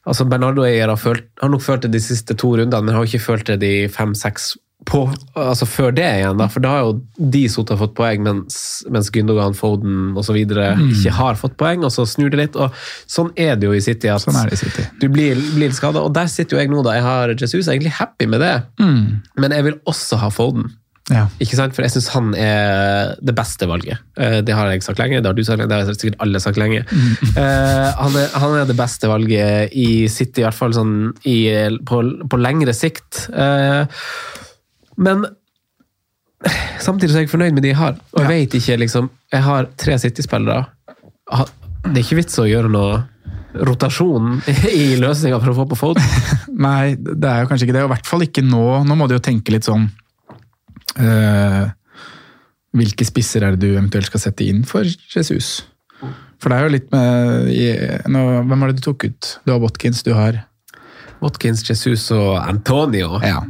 altså 0.05 0.25
Bernardo 0.29 0.65
Eier 0.65 0.89
har, 0.89 1.01
følt, 1.01 1.29
har 1.41 1.53
nok 1.53 1.65
følt 1.65 1.87
det 1.87 1.95
de 1.97 2.03
siste 2.05 2.37
to 2.37 2.55
rundene, 2.57 2.83
men 2.85 2.97
har 2.97 3.09
ikke 3.09 3.25
følt 3.25 3.49
det 3.53 3.61
de 3.65 3.75
fem-seks 3.93 4.55
på, 4.89 5.03
altså 5.39 5.67
før 5.69 5.93
det 5.95 6.07
igjen, 6.21 6.39
da, 6.41 6.47
for 6.51 6.65
da 6.65 6.71
har 6.73 6.81
jo 6.87 6.95
de 7.19 7.43
og 7.61 7.69
fått 7.83 7.93
poeng, 7.99 8.23
mens, 8.25 8.57
mens 8.91 9.11
Gündogan, 9.13 9.55
Foden 9.55 10.17
osv. 10.19 10.39
ikke 10.41 11.13
har 11.15 11.37
fått 11.39 11.57
poeng, 11.61 11.85
og 11.85 11.93
så 11.95 12.07
snur 12.09 12.31
det 12.33 12.41
litt. 12.41 12.57
og 12.57 12.73
Sånn 13.11 13.31
er 13.37 13.57
det 13.61 13.69
jo 13.69 13.75
i 13.77 13.81
City. 13.85 14.09
at 14.09 14.25
Sånn 14.25 14.39
det 14.49 14.57
i 14.57 14.61
City. 14.65 14.87
du 15.01 15.09
blir, 15.13 15.37
blir 15.55 15.71
skada. 15.77 16.01
Og 16.03 16.13
der 16.17 16.27
sitter 16.33 16.57
jo 16.57 16.63
jeg 16.65 16.71
nå, 16.73 16.83
da. 16.87 16.97
Jeg 16.97 17.03
har 17.07 17.35
Jesus, 17.37 17.67
jeg 17.67 17.69
er 17.69 17.77
egentlig 17.79 17.97
happy 18.01 18.27
med 18.27 18.41
det. 18.41 18.55
Men 18.81 19.51
jeg 19.53 19.65
vil 19.69 19.81
også 19.87 20.17
ha 20.25 20.31
Foden. 20.33 20.71
Ja. 21.11 21.25
Ikke 21.43 21.57
sant? 21.59 21.75
For 21.75 21.83
jeg 21.83 21.91
syns 21.91 22.09
han 22.15 22.29
er 22.39 23.17
det 23.21 23.33
beste 23.35 23.67
valget. 23.67 23.99
Eh, 24.17 24.41
Det 24.47 24.55
har 24.55 24.69
jeg 24.71 24.83
sagt 24.87 24.99
lenge, 25.03 25.19
det 25.21 25.27
har 25.27 25.35
du 25.35 25.43
sagt 25.43 25.59
lenge, 25.59 25.69
det 25.73 25.81
har 25.89 25.95
sikkert 25.99 26.21
alle 26.23 26.39
sagt 26.41 26.57
lenge. 26.61 26.85
Eh, 26.87 27.89
han, 27.99 28.15
er, 28.17 28.29
han 28.39 28.55
er 28.61 28.69
det 28.69 28.77
beste 28.79 29.11
valget 29.11 29.75
i 29.75 30.07
City, 30.09 30.41
i 30.41 30.47
hvert 30.47 30.55
fall 30.57 30.73
sånn 30.77 31.11
i, 31.27 31.51
på, 31.85 32.01
på 32.31 32.39
lengre 32.41 32.73
sikt. 32.77 33.27
Eh, 33.35 33.83
Men 35.01 35.25
samtidig 36.81 37.13
så 37.15 37.21
er 37.21 37.25
jeg 37.27 37.33
fornøyd 37.33 37.57
med 37.57 37.65
de 37.65 37.73
jeg 37.73 37.79
har. 37.81 37.97
Og 38.13 38.21
jeg 38.23 38.29
Ja. 38.29 38.35
vet 38.35 38.55
ikke, 38.61 38.77
liksom 38.85 39.11
Jeg 39.33 39.43
har 39.47 39.69
tre 39.79 39.97
City-spillere. 39.99 40.67
Det 41.31 41.97
er 41.97 42.03
ikke 42.05 42.19
vits 42.19 42.39
å 42.43 42.47
gjøre 42.49 42.71
noe 42.71 43.05
rotasjon 43.67 44.41
i 44.75 44.97
løsninga 45.01 45.41
for 45.43 45.51
å 45.53 45.57
få 45.61 45.67
på 45.71 45.79
Foden. 45.79 46.03
Nei, 46.67 46.95
det 46.97 47.25
er 47.31 47.43
jo 47.45 47.51
kanskje 47.51 47.67
ikke 47.69 47.77
det. 47.79 47.85
Og 47.85 47.91
i 47.91 47.95
hvert 47.95 48.07
fall 48.11 48.25
ikke 48.27 48.45
nå. 48.47 48.65
Nå 48.87 48.97
må 48.99 49.09
du 49.09 49.15
jo 49.17 49.23
tenke 49.25 49.55
litt 49.55 49.65
sånn 49.69 49.89
eh, 50.99 51.71
Hvilke 52.77 53.03
spisser 53.09 53.43
er 53.43 53.57
det 53.57 53.65
du 53.65 53.73
eventuelt 53.75 54.07
skal 54.07 54.23
sette 54.23 54.47
inn 54.47 54.61
for 54.69 54.85
Jesus? 54.87 55.65
For 56.41 56.49
det 56.53 56.57
er 56.59 56.67
jo 56.69 56.75
litt 56.77 56.93
med 56.95 57.49
i, 57.53 57.65
nå, 58.09 58.21
Hvem 58.47 58.61
var 58.63 58.71
det 58.71 58.79
du 58.81 58.85
tok 58.87 59.09
ut? 59.11 59.31
Du 59.45 59.51
har 59.53 59.59
Watkins, 59.63 60.05
du 60.07 60.13
har 60.17 60.39
Watkins, 61.21 61.65
Jesus 61.69 62.07
og 62.17 62.39
Antonio. 62.41 63.19
Ja. 63.27 63.43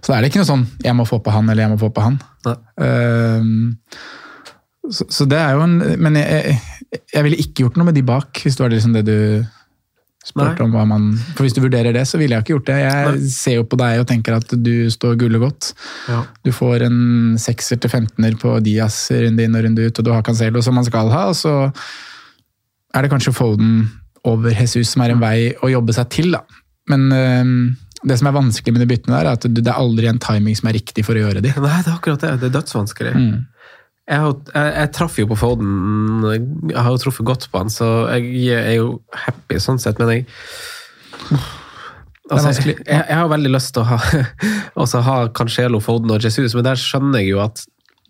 Så 0.00 0.12
da 0.12 0.18
er 0.18 0.24
det 0.24 0.30
ikke 0.32 0.42
noe 0.42 0.50
sånn 0.50 0.66
'jeg 0.82 0.96
må 0.96 1.06
få 1.08 1.20
på 1.22 1.32
han' 1.34 1.50
eller 1.50 1.62
'jeg 1.62 1.72
må 1.72 1.78
få 1.78 1.90
på 1.92 2.02
han'. 2.02 2.18
Ehm, 2.80 3.76
så, 4.90 5.04
så 5.08 5.28
det 5.28 5.38
er 5.38 5.52
jo 5.52 5.62
en 5.62 5.78
Men 6.00 6.16
jeg, 6.16 6.58
jeg, 6.92 7.00
jeg 7.14 7.24
ville 7.24 7.36
ikke 7.36 7.62
gjort 7.64 7.76
noe 7.76 7.86
med 7.86 7.94
de 7.94 8.02
bak, 8.02 8.32
hvis 8.42 8.56
det 8.56 8.64
var 8.64 8.70
liksom 8.70 8.92
det 8.94 9.06
du 9.06 9.46
spurte 10.26 10.64
om. 10.64 10.72
hva 10.74 10.84
man, 10.88 11.12
For 11.34 11.46
hvis 11.46 11.56
du 11.56 11.62
vurderer 11.64 11.94
det, 11.96 12.04
så 12.08 12.18
ville 12.20 12.36
jeg 12.36 12.44
ikke 12.44 12.54
gjort 12.54 12.68
det. 12.70 12.78
Jeg 12.82 13.06
Nei. 13.08 13.30
ser 13.32 13.56
jo 13.58 13.66
på 13.68 13.78
deg 13.80 14.02
og 14.02 14.08
tenker 14.10 14.36
at 14.36 14.52
du 14.52 14.74
står 14.92 15.16
gullet 15.20 15.40
godt. 15.40 15.72
Ja. 16.08 16.22
Du 16.44 16.52
får 16.52 16.86
en 16.88 17.00
sekser 17.40 17.80
til 17.80 17.90
15-er 17.90 18.36
på 18.40 18.58
Diaz 18.64 18.98
runde 19.10 19.46
inn 19.46 19.56
og 19.56 19.64
runde 19.64 19.86
ut, 19.86 19.98
og 19.98 20.06
du 20.06 20.12
har 20.12 20.24
Cancelo 20.26 20.62
som 20.64 20.76
man 20.76 20.88
skal 20.88 21.10
ha, 21.12 21.26
og 21.32 21.38
så 21.38 21.54
er 22.94 23.02
det 23.06 23.12
kanskje 23.12 23.34
Foden 23.36 23.88
over 24.28 24.52
Jesus 24.52 24.92
som 24.92 25.04
er 25.04 25.14
en 25.14 25.22
vei 25.22 25.52
å 25.64 25.70
jobbe 25.72 25.94
seg 25.96 26.10
til, 26.12 26.34
da. 26.34 26.42
Men 26.90 27.06
øhm, 27.14 27.54
det 28.08 28.16
som 28.16 28.30
er 28.30 28.36
vanskelig 28.36 28.74
med 28.74 28.84
de 28.84 28.88
byttene 28.88 29.16
der, 29.16 29.28
er 29.28 29.38
at 29.38 29.46
det 29.48 29.66
er 29.66 29.76
aldri 29.76 30.08
en 30.08 30.20
timing 30.22 30.56
som 30.56 30.70
er 30.70 30.78
riktig 30.78 31.04
for 31.04 31.18
å 31.18 31.24
gjøre 31.24 31.42
de. 31.44 31.52
Nei, 31.52 31.80
det 31.84 31.90
er 31.90 31.96
akkurat 31.96 32.22
det. 32.24 32.34
Det 32.40 32.48
er 32.48 32.54
dødsvanskelig. 32.54 33.14
Jeg, 34.10 34.20
har, 34.24 34.36
jeg, 34.54 34.70
jeg 34.74 34.92
traff 34.96 35.18
jo 35.20 35.26
på 35.30 35.38
Foden. 35.38 35.72
Jeg 36.30 36.78
har 36.80 36.90
jo 36.94 37.02
truffet 37.02 37.28
godt 37.28 37.48
på 37.52 37.60
han, 37.62 37.72
så 37.72 37.90
jeg 38.16 38.56
er 38.56 38.78
jo 38.78 38.94
happy 39.26 39.60
sånn 39.62 39.82
sett, 39.82 40.00
men 40.00 40.14
jeg 40.14 40.28
Altså, 42.30 42.52
jeg, 42.62 42.76
jeg, 42.86 43.02
jeg 43.08 43.16
har 43.18 43.26
veldig 43.26 43.50
lyst 43.50 43.72
til 43.74 43.82
å 43.82 43.88
ha, 43.90 43.96
også 44.82 45.00
ha 45.02 45.16
Cancelo, 45.34 45.80
Foden 45.82 46.12
og 46.14 46.22
Jesus, 46.22 46.54
men 46.54 46.62
der 46.62 46.78
skjønner 46.78 47.24
jeg 47.24 47.32
jo 47.32 47.40
at 47.42 47.64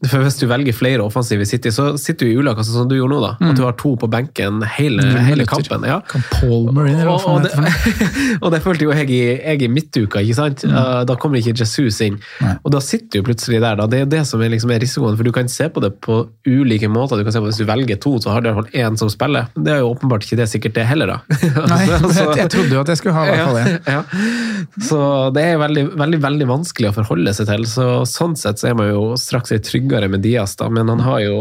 for 0.08 0.22
Hvis 0.24 0.38
du 0.40 0.46
velger 0.48 0.72
flere 0.72 1.04
offensive 1.04 1.44
i 1.44 1.48
City, 1.48 1.68
så 1.74 1.90
sitter 2.00 2.24
du 2.24 2.32
i 2.32 2.36
ulak, 2.40 2.56
sånn 2.64 2.78
som 2.82 2.88
du 2.88 2.94
gjorde 2.96 3.12
nå. 3.12 3.18
da, 3.20 3.50
At 3.50 3.58
du 3.58 3.64
har 3.66 3.74
to 3.76 3.90
på 4.00 4.08
benken 4.08 4.62
hele, 4.78 5.04
hele 5.26 5.44
kampen. 5.44 5.84
ja. 5.84 5.98
Kan 6.08 6.22
Palmer 6.32 6.88
inn, 6.88 7.02
hva 7.04 7.18
Og, 7.18 7.26
og, 7.28 7.44
det? 7.44 7.98
og 8.42 8.48
det 8.54 8.62
følte 8.64 8.86
jo 8.86 8.94
jeg 8.96 9.10
i, 9.12 9.20
jeg 9.36 9.62
i 9.66 9.68
midtuka, 9.68 10.22
ikke 10.24 10.38
sant? 10.38 10.64
Uh, 10.64 11.02
Da 11.04 11.16
kommer 11.20 11.36
ikke 11.42 11.52
Jesus 11.60 12.00
inn. 12.06 12.16
Nei. 12.40 12.54
Og 12.64 12.72
da 12.72 12.80
sitter 12.80 13.20
du 13.20 13.28
plutselig 13.28 13.60
der. 13.60 13.76
da. 13.76 13.86
Det 13.92 14.00
er 14.06 14.08
det 14.16 14.22
som 14.30 14.40
er, 14.40 14.48
liksom, 14.54 14.72
er 14.72 14.80
risikoen, 14.80 15.18
for 15.20 15.28
du 15.28 15.32
kan 15.36 15.52
se 15.52 15.68
på 15.68 15.82
det 15.84 15.92
på 16.00 16.22
ulike 16.48 16.88
måter. 16.88 17.20
Du 17.20 17.26
kan 17.28 17.36
se 17.36 17.42
på 17.44 17.50
Hvis 17.50 17.60
du 17.60 17.66
velger 17.68 18.00
to, 18.00 18.14
så 18.24 18.32
har 18.32 18.40
du 18.40 18.48
i 18.48 18.54
hvert 18.54 18.70
fall 18.72 18.80
én 18.86 18.96
som 19.00 19.12
spiller. 19.12 19.50
Det 19.56 19.74
er 19.74 19.82
jo 19.84 19.92
åpenbart 19.92 20.24
ikke 20.24 20.40
det 20.40 20.48
sikkert 20.54 20.78
det 20.80 20.86
heller, 20.88 21.12
da. 21.12 21.18
Nei, 21.74 21.82
så, 21.90 22.30
jeg, 22.30 22.38
jeg 22.44 22.54
trodde 22.56 22.72
jo 22.78 22.80
at 22.86 22.94
jeg 22.94 23.02
skulle 23.02 23.18
ha 23.18 23.26
i 23.26 23.34
hvert 23.34 23.44
fall 23.44 23.60
det. 23.60 23.76
ja, 23.84 24.00
ja. 24.00 24.80
Så 24.86 24.98
det 25.36 25.44
er 25.44 25.60
veldig, 25.60 25.84
veldig, 26.00 26.18
veldig 26.24 26.48
vanskelig 26.50 26.90
å 26.90 26.96
forholde 27.02 27.36
seg 27.36 27.48
til. 27.52 27.68
Så 27.68 27.88
Sånn 28.10 28.34
sett 28.38 28.60
så 28.60 28.70
er 28.70 28.74
man 28.78 28.88
jo 28.90 29.04
straks 29.20 29.52
litt 29.54 29.68
tryggere 29.90 30.08
med 30.10 30.22
Diaz, 30.24 30.56
da, 30.56 30.68
men 30.70 30.88
han 30.88 31.00
har 31.04 31.20
jo 31.26 31.40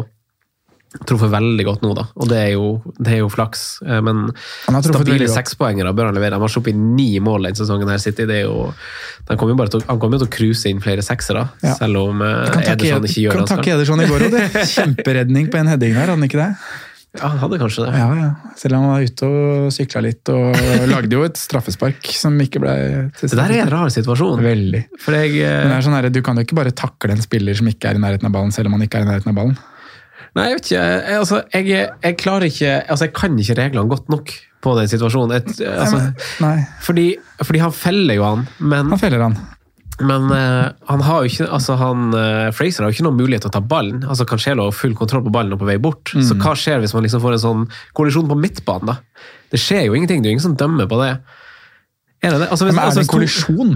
truffet 1.05 1.29
veldig 1.29 1.63
godt 1.67 1.83
nå, 1.85 1.91
da. 1.93 2.07
Og 2.17 2.29
det 2.31 2.37
er 2.41 2.47
jo, 2.55 2.69
det 2.97 3.11
er 3.13 3.19
jo 3.21 3.27
flaks. 3.29 3.59
Eh, 3.85 3.99
Men 4.01 4.31
stabile 4.81 5.27
sekspoengere 5.29 5.91
bør 5.93 6.09
han 6.09 6.17
levere. 6.17 6.33
Han 6.33 6.41
har 6.41 6.49
sluppet 6.49 6.73
i 6.73 6.79
ni 6.79 7.19
mål 7.21 7.45
denne 7.45 7.59
sesongen. 7.59 7.91
her 7.93 8.01
City. 8.01 8.25
Det 8.25 8.39
er 8.39 8.47
jo, 8.47 8.71
han 9.29 9.37
kommer 9.37 9.53
jo 9.69 9.75
til, 9.75 9.83
han 9.85 9.99
kommer 10.01 10.17
jo 10.17 10.23
til 10.25 10.31
å 10.31 10.33
cruise 10.33 10.65
inn 10.65 10.81
flere 10.81 11.05
seksere, 11.05 11.45
Ja. 11.61 11.75
selv 11.77 12.01
om 12.01 12.23
eh, 12.25 12.71
Ederson 12.73 13.05
ikke 13.05 13.21
gjør 13.21 13.37
det 13.37 13.45
Kan 13.45 13.51
takke. 13.53 13.75
Ederson 13.77 14.01
i 14.01 14.09
går, 14.09 14.25
og 14.25 14.31
det 14.33 14.65
kjemperedning 14.75 15.51
på 15.53 15.61
en 15.61 15.67
heading 15.75 15.93
der, 15.93 16.07
hadde 16.07 16.17
han 16.17 16.25
ikke 16.25 16.41
det? 16.41 16.49
Ja, 17.17 17.31
han 17.31 17.39
hadde 17.41 17.57
kanskje 17.57 17.87
det. 17.87 17.93
Ja, 17.97 18.09
ja. 18.13 18.53
Selv 18.59 18.77
om 18.77 18.83
han 18.85 18.91
var 18.93 19.05
ute 19.07 19.29
og 19.29 19.71
sykla 19.73 20.03
litt, 20.05 20.29
og 20.29 20.53
lagde 20.93 21.15
jo 21.15 21.23
et 21.25 21.39
straffespark 21.41 22.11
som 22.13 22.37
ikke 22.43 22.61
ble 22.61 22.75
Det 23.17 23.31
der 23.33 23.55
er 23.55 23.63
en 23.63 23.71
rar 23.73 23.89
situasjon. 23.93 24.43
Veldig. 24.45 24.83
Jeg 25.07 25.33
eh, 25.41 25.55
Men 25.63 25.73
det 25.73 25.79
er 25.79 25.87
sånn 25.87 25.97
her, 25.97 26.09
Du 26.13 26.21
kan 26.25 26.37
jo 26.37 26.45
ikke 26.45 26.59
bare 26.59 26.75
takle 26.75 27.15
en 27.15 27.25
spiller 27.25 27.57
som 27.57 27.69
ikke 27.71 27.89
er 27.89 27.97
i 27.97 28.03
nærheten 28.03 28.29
av 28.29 28.35
ballen, 28.35 28.53
selv 28.53 28.69
om 28.69 28.77
han 28.77 28.85
ikke 28.85 29.01
er 29.01 29.07
i 29.07 29.09
nærheten 29.09 29.33
av 29.33 29.39
ballen. 29.41 29.57
Nei, 30.37 30.45
jeg 30.51 30.59
vet 30.59 30.69
ikke. 30.69 30.83
Jeg, 30.85 31.17
altså, 31.17 31.41
jeg, 31.55 31.87
jeg 32.05 32.17
klarer 32.21 32.45
ikke 32.51 32.73
Altså, 32.83 33.07
jeg 33.07 33.15
kan 33.17 33.39
ikke 33.41 33.57
reglene 33.57 33.89
godt 33.89 34.13
nok 34.13 34.35
på 34.59 34.75
den 34.77 34.91
situasjonen. 34.91 35.39
Et, 35.39 35.61
altså, 35.71 36.03
Nei, 36.43 36.57
fordi, 36.83 37.07
fordi 37.41 37.63
han 37.63 37.73
feller 37.73 38.19
jo 38.19 38.27
han, 38.27 38.45
men, 38.59 38.91
han 38.91 39.01
feller 39.01 39.23
han. 39.23 39.37
Men 39.99 40.29
uh, 40.31 40.69
han 40.87 41.01
har 41.03 41.23
jo 41.25 41.29
ikke 41.31 41.47
Altså, 41.51 41.75
han 41.79 42.13
uh, 42.15 42.51
Fraser 42.55 42.85
har 42.85 42.91
jo 42.91 42.97
ikke 42.97 43.05
noen 43.07 43.19
mulighet 43.19 43.43
til 43.45 43.51
å 43.51 43.55
ta 43.57 43.63
ballen. 43.63 44.03
Altså, 44.07 44.27
Cancelo 44.29 44.69
har 44.69 44.75
full 44.75 44.95
kontroll 44.97 45.25
på 45.25 45.33
ballen 45.33 45.55
og 45.55 45.61
på 45.61 45.67
vei 45.69 45.77
bort. 45.81 46.13
Så 46.13 46.37
hva 46.39 46.55
skjer 46.57 46.79
hvis 46.83 46.95
man 46.95 47.05
liksom 47.07 47.23
får 47.23 47.35
en 47.37 47.43
sånn 47.45 47.67
kollisjon 47.97 48.29
på 48.31 48.37
midtbanen, 48.39 48.93
da? 48.93 49.27
Det 49.49 49.59
skjer 49.61 49.87
jo 49.87 49.97
ingenting. 49.97 50.21
Det 50.23 50.29
er 50.29 50.33
jo 50.33 50.39
ingen 50.39 50.47
som 50.51 50.57
dømmer 50.59 50.89
på 50.89 50.99
det. 51.01 51.13
Er 52.19 52.35
det 52.35 52.41
det? 52.43 52.49
Altså, 52.51 52.67
hvis, 52.67 52.75
Men 52.75 52.83
er 52.83 52.89
det 52.89 52.91
altså, 52.91 53.05
en 53.05 53.13
kollisjon? 53.13 53.75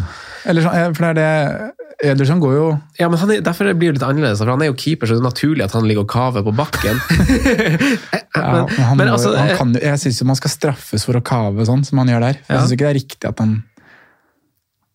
Eller 0.52 0.68
eh, 0.68 0.90
for 0.92 1.06
det 1.06 1.12
er 1.14 1.20
det 1.20 1.72
Ederson 2.04 2.42
går 2.44 2.54
jo 2.58 2.64
Ja, 3.00 3.08
men 3.08 3.16
han 3.22 3.32
er, 3.32 3.44
Derfor 3.46 3.70
blir 3.80 3.94
det 3.94 4.00
litt 4.00 4.04
annerledes, 4.04 4.42
for 4.42 4.52
han 4.52 4.64
er 4.66 4.68
jo 4.68 4.76
keeper, 4.76 5.08
så 5.08 5.16
det 5.16 5.22
er 5.24 5.30
naturlig 5.30 5.64
at 5.64 5.76
han 5.78 5.88
ligger 5.88 6.04
og 6.04 6.10
kaver 6.12 6.44
på 6.44 6.52
bakken. 6.58 7.00
men, 8.36 8.58
ja, 8.60 8.88
han 8.90 9.00
men 9.00 9.12
altså, 9.14 9.32
han 9.38 9.54
kan, 9.60 9.72
Jeg 9.80 10.02
syns 10.04 10.20
man 10.28 10.40
skal 10.40 10.52
straffes 10.52 11.08
for 11.08 11.20
å 11.20 11.24
kave 11.24 11.64
sånn 11.70 11.86
som 11.88 12.02
han 12.04 12.12
gjør 12.12 12.26
der. 12.28 12.42
Jeg 12.42 12.50
Ja. 12.50 12.60
synes 12.60 12.76
ikke 12.76 12.88
det 12.88 12.92
er 12.92 13.00
riktig 13.00 13.30
at 13.32 13.40
han 13.44 13.56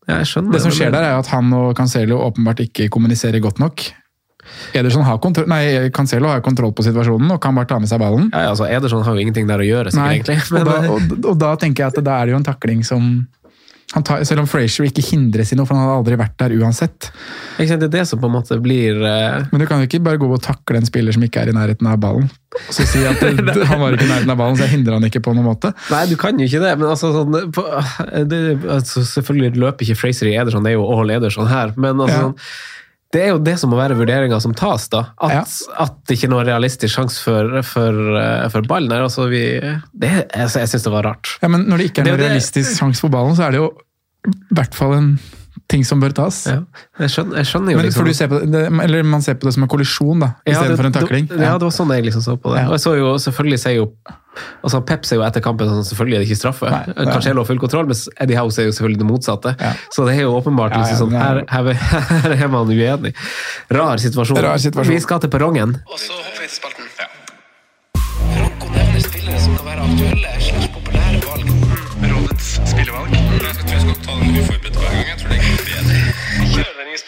ja, 0.08 0.18
jeg 0.22 0.28
skjønner 0.30 0.56
Det 0.56 0.64
som 0.64 0.74
skjer 0.74 0.92
der, 0.94 1.04
er 1.04 1.20
at 1.20 1.30
han 1.32 1.52
og 1.52 1.72
Cancelo 1.76 2.20
åpenbart 2.24 2.62
ikke 2.64 2.88
kommuniserer 2.92 3.42
godt 3.44 3.60
nok. 3.60 3.88
Ederson 4.76 5.04
har 5.04 5.18
kontroll, 5.20 5.48
nei, 5.50 5.90
Cancelo 5.94 6.30
har 6.30 6.40
kontroll 6.44 6.72
på 6.76 6.84
situasjonen 6.86 7.34
og 7.34 7.40
kan 7.44 7.56
bare 7.56 7.68
ta 7.68 7.78
med 7.82 7.90
seg 7.90 8.00
ballen. 8.00 8.30
Ja, 8.32 8.48
altså 8.52 8.68
Ederson 8.68 9.04
har 9.04 9.16
jo 9.16 9.24
ingenting 9.24 9.48
der 9.50 9.60
å 9.60 9.66
gjøre, 9.66 9.92
sikkert, 9.92 10.04
Nei, 10.04 10.14
egentlig. 10.16 10.38
og, 10.62 10.70
da, 10.70 10.78
og, 10.94 11.28
og 11.34 11.40
da 11.40 11.52
tenker 11.60 11.84
jeg 11.84 11.92
at 11.94 12.00
da 12.06 12.16
er 12.16 12.28
det 12.28 12.34
jo 12.36 12.40
en 12.40 12.48
takling 12.48 12.84
som 12.86 13.10
tar, 14.04 14.24
Selv 14.28 14.42
om 14.42 14.48
Frazier 14.50 14.88
ikke 14.88 15.04
hindres 15.04 15.52
i 15.52 15.56
noe, 15.58 15.66
for 15.68 15.76
han 15.76 15.86
hadde 15.86 15.98
aldri 16.02 16.18
vært 16.20 16.34
der 16.42 16.54
uansett. 16.60 17.08
ikke 17.56 17.70
sant, 17.70 17.80
det 17.84 17.88
er 17.88 17.94
det 17.98 18.04
som 18.10 18.20
på 18.20 18.28
en 18.28 18.34
måte 18.36 18.58
blir 18.62 19.00
uh... 19.00 19.46
Men 19.52 19.62
du 19.62 19.66
kan 19.70 19.80
jo 19.80 19.88
ikke 19.88 20.02
bare 20.04 20.20
gå 20.20 20.28
og 20.28 20.42
takle 20.44 20.80
en 20.80 20.88
spiller 20.88 21.16
som 21.16 21.24
ikke 21.24 21.42
er 21.44 21.52
i 21.52 21.56
nærheten 21.56 21.88
av 21.88 21.98
ballen. 22.02 22.28
Og 22.58 22.72
så 22.74 22.86
si 22.88 23.04
at 23.08 23.20
det, 23.24 23.66
han 23.70 23.80
var 23.80 23.96
ikke 23.96 24.06
i 24.06 24.10
nærheten 24.12 24.34
av 24.34 24.40
ballen, 24.40 24.58
så 24.60 24.66
jeg 24.66 24.74
hindrer 24.76 24.98
han 24.98 25.08
ikke 25.08 25.22
på 25.24 25.34
noen 25.36 25.48
måte. 25.48 25.72
Nei, 25.92 26.04
du 26.10 26.16
kan 26.20 26.36
jo 26.40 26.48
ikke 26.48 26.62
det, 26.64 26.74
men 26.80 26.88
altså, 26.92 27.12
sånn, 27.16 27.38
på, 27.54 27.64
det, 28.30 28.42
altså 28.68 29.04
Selvfølgelig 29.08 29.62
løper 29.64 29.88
ikke 29.88 30.00
Frazier 30.04 30.32
i 30.32 30.36
Ederson, 30.40 30.66
det 30.66 30.74
er 30.74 30.80
jo 30.80 30.88
all 30.92 31.14
Ederson 31.16 31.48
her, 31.50 31.72
men 31.76 31.96
altså, 32.04 32.18
Ja. 32.18 32.26
sånn, 32.28 32.36
det 33.14 33.22
er 33.24 33.28
jo 33.32 33.38
det 33.40 33.54
som 33.60 33.70
må 33.72 33.78
være 33.78 33.96
vurderinga 33.96 34.36
som 34.44 34.52
tas, 34.52 34.88
da. 34.92 35.06
At, 35.22 35.32
Ja. 35.32 35.42
at 35.84 35.94
det 36.06 36.18
ikke 36.18 36.26
er 36.28 36.32
noen 36.34 36.46
realistisk 36.46 36.92
sjanse 36.98 37.22
for, 37.24 37.62
for, 37.64 38.00
eh, 38.20 38.48
for 38.52 38.60
ballen 38.68 38.92
her. 38.92 39.06
Altså, 39.06 39.28
vi, 39.32 39.40
det, 39.96 40.10
jeg 40.28 40.28
jeg 40.52 40.68
syns 40.68 40.84
det 40.84 40.92
var 40.92 41.06
rart. 41.08 41.38
Ja, 41.42 41.48
Men 41.48 41.64
når 41.70 41.78
det 41.78 41.86
ikke 41.90 42.02
er 42.02 42.08
er 42.08 42.10
noen 42.12 42.20
det- 42.20 42.28
realistisk 42.28 42.76
sjanse 42.78 43.00
for 43.00 43.08
ballen, 43.08 43.34
så 43.38 43.46
er 43.48 43.50
det 43.56 43.62
jo 43.62 43.70
i 44.28 44.54
hvert 44.54 44.74
fall 44.76 44.92
en 44.98 45.10
ting 45.68 45.84
som 45.84 46.00
bør 46.00 46.14
tas. 46.16 46.46
Ja, 46.48 46.62
jeg, 46.98 47.10
skjønner, 47.12 47.36
jeg 47.42 47.46
skjønner 47.50 47.74
jo 47.74 47.76
Men 47.76 47.86
liksom 47.90 48.06
du 48.08 48.14
ser 48.16 48.28
på 48.32 48.38
det, 48.40 48.62
eller 48.84 49.02
man 49.04 49.20
ser 49.22 49.34
på 49.36 49.44
det 49.48 49.52
som 49.54 49.62
en 49.66 49.68
kollisjon, 49.68 50.20
da, 50.24 50.26
Ja, 50.26 50.32
det- 50.44 50.54
istedenfor 50.54 50.86
en 50.86 50.92
takling. 50.96 51.26
det- 51.28 51.40
Ja, 51.44 51.58
det 51.58 51.62
var 51.68 51.74
sånn 51.76 51.92
jeg 51.94 52.04
liksom 52.06 52.22
så 52.24 52.36
på 52.40 52.54
det. 52.54 52.62
Ja. 52.62 52.66
Og 52.68 52.72
jeg 52.78 52.80
så 52.86 52.96
jo, 52.96 53.12
selvfølgelig 53.20 53.58
ser 53.60 53.70
jo 53.76 53.92
altså 54.62 54.80
Pep 54.86 55.02
sier 55.04 55.18
jo 55.18 55.24
etter 55.26 55.42
kampen 55.42 55.66
sånn, 55.66 55.82
selvfølgelig 55.84 56.14
er 56.14 56.20
det 56.22 56.28
ikke 56.30 56.38
straffe. 56.38 56.70
Nei, 56.70 56.84
det 56.86 56.96
er- 56.96 57.34
lov 57.34 57.42
har 57.42 57.44
full 57.44 57.58
kontroll, 57.58 57.86
mens 57.86 58.08
Eddie 58.20 58.36
Howe 58.38 58.50
sier 58.50 58.66
jo 58.66 58.70
selvfølgelig 58.72 58.98
det 58.98 59.08
motsatte. 59.08 59.56
Ja. 59.60 59.72
Så 59.92 60.06
det 60.06 60.14
er 60.16 60.22
jo 60.22 60.40
åpenbart 60.40 60.70
Ja, 60.72 60.78
ja, 60.78 60.84
liksom 60.84 61.10
sånn, 61.10 61.18
her, 61.18 61.38
er- 61.42 61.46
her, 61.48 61.72
her 62.22 62.44
er 62.44 62.48
man 62.48 62.66
uenig. 62.68 63.14
Rar 63.70 63.96
situasjon. 63.98 64.38
Rar 64.40 64.56
situasjon. 64.56 64.86
Vi 64.94 65.00
skal 65.00 65.18
til 65.20 65.28
perrongen. 65.28 65.74
Og 65.90 65.98
så 65.98 66.14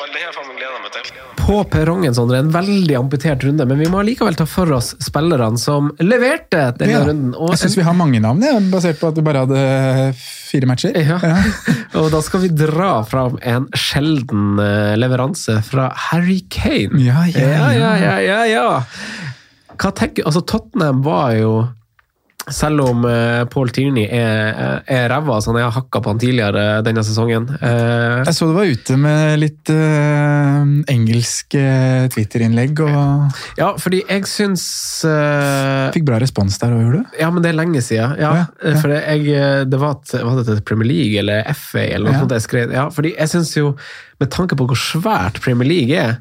Det 0.00 0.20
her 0.24 0.32
faen 0.32 0.46
meg 0.48 0.56
gleder 0.56 0.80
meg 0.80 0.92
til. 0.94 1.18
På 1.36 1.56
perrongen, 1.70 2.14
Sondre, 2.16 2.38
en 2.40 2.48
veldig 2.54 2.94
amputert 2.98 3.42
runde, 3.44 3.66
men 3.68 3.78
vi 3.82 3.88
må 3.92 4.00
likevel 4.06 4.36
ta 4.38 4.46
for 4.48 4.70
oss 4.72 4.94
spillerne 5.02 5.60
som 5.60 5.90
leverte 6.00 6.62
denne 6.78 6.94
Ja. 6.94 7.02
runden. 7.04 7.34
Og 7.36 7.50
Jeg 7.52 7.60
syns 7.64 7.76
vi 7.76 7.84
har 7.84 7.92
mange 7.98 8.20
navn, 8.20 8.40
ja, 8.42 8.54
basert 8.72 8.98
på 9.00 9.08
at 9.10 9.14
du 9.14 9.20
bare 9.22 9.44
hadde 9.44 10.14
fire 10.16 10.66
matcher. 10.70 10.96
Ja. 10.96 11.18
Og 12.00 12.10
da 12.14 12.20
skal 12.24 12.40
vi 12.46 12.48
dra 12.48 13.02
fram 13.04 13.36
en 13.42 13.68
sjelden 13.76 14.58
eh, 14.58 14.96
leveranse 14.96 15.60
fra 15.66 15.90
Harry 16.08 16.40
Kane. 16.48 16.96
Ja, 17.04 17.26
ja, 17.28 17.44
ja, 17.44 17.72
ja. 17.76 17.92
ja, 18.00 18.16
ja, 18.24 18.40
ja. 18.48 18.82
Hva 19.80 19.92
tenker, 19.96 20.24
altså 20.28 20.42
Tottenham 20.44 21.02
var 21.04 21.34
jo 21.36 21.52
selv 22.50 22.80
om 22.88 23.04
uh, 23.04 23.44
Paul 23.52 23.68
Tierney 23.74 24.06
er, 24.10 24.80
er 24.88 25.08
ræva, 25.12 25.36
så 25.44 25.52
han 25.52 25.60
har 25.62 25.74
hakka 25.76 26.00
på 26.02 26.10
han 26.14 26.18
tidligere 26.22 26.62
denne 26.86 27.02
sesongen. 27.06 27.44
Eh, 27.60 28.22
Jeg 28.26 28.34
så 28.34 28.48
du 28.48 28.54
var 28.56 28.70
ute 28.70 28.96
med 28.98 29.38
litt 29.42 29.70
uh, 29.70 30.64
engelske 30.90 31.62
Twitter-innlegg, 32.14 32.80
og 32.86 33.36
ja, 33.60 33.68
fordi 33.80 34.00
jeg 34.08 34.26
syns 34.30 34.64
eh, 35.06 35.90
fikk 35.94 36.06
bra 36.08 36.18
respons 36.22 36.56
der 36.62 36.74
òg, 36.74 36.82
gjorde 36.86 37.02
du? 37.04 37.18
Ja, 37.20 37.28
men 37.34 37.44
det 37.44 37.52
er 37.52 37.58
lenge 37.60 37.82
siden. 37.84 38.16
Ja, 38.18 38.30
Ja, 38.40 38.46
ja. 38.64 38.74
For 38.80 38.92
det, 38.92 39.02
jeg, 39.04 39.28
eh, 39.36 39.64
det 39.70 39.80
var, 39.82 39.98
et, 40.00 40.16
var 40.24 40.40
det 40.46 40.58
Premier 40.68 40.88
League 40.90 41.20
eller 41.22 41.44
FA 41.54 41.84
eller 41.90 42.08
noe 42.10 42.16
Ja. 42.16 42.24
sånt 42.24 42.34
jeg 42.38 42.46
skrev. 42.46 42.72
Ja, 42.74 42.88
fordi 42.94 43.14
jeg 43.18 43.28
syns 43.34 43.52
jo, 43.56 43.74
med 44.20 44.30
tanke 44.32 44.56
på 44.58 44.66
hvor 44.70 44.78
svært 44.80 45.40
Premier 45.44 45.68
League 45.68 45.96
er, 46.08 46.18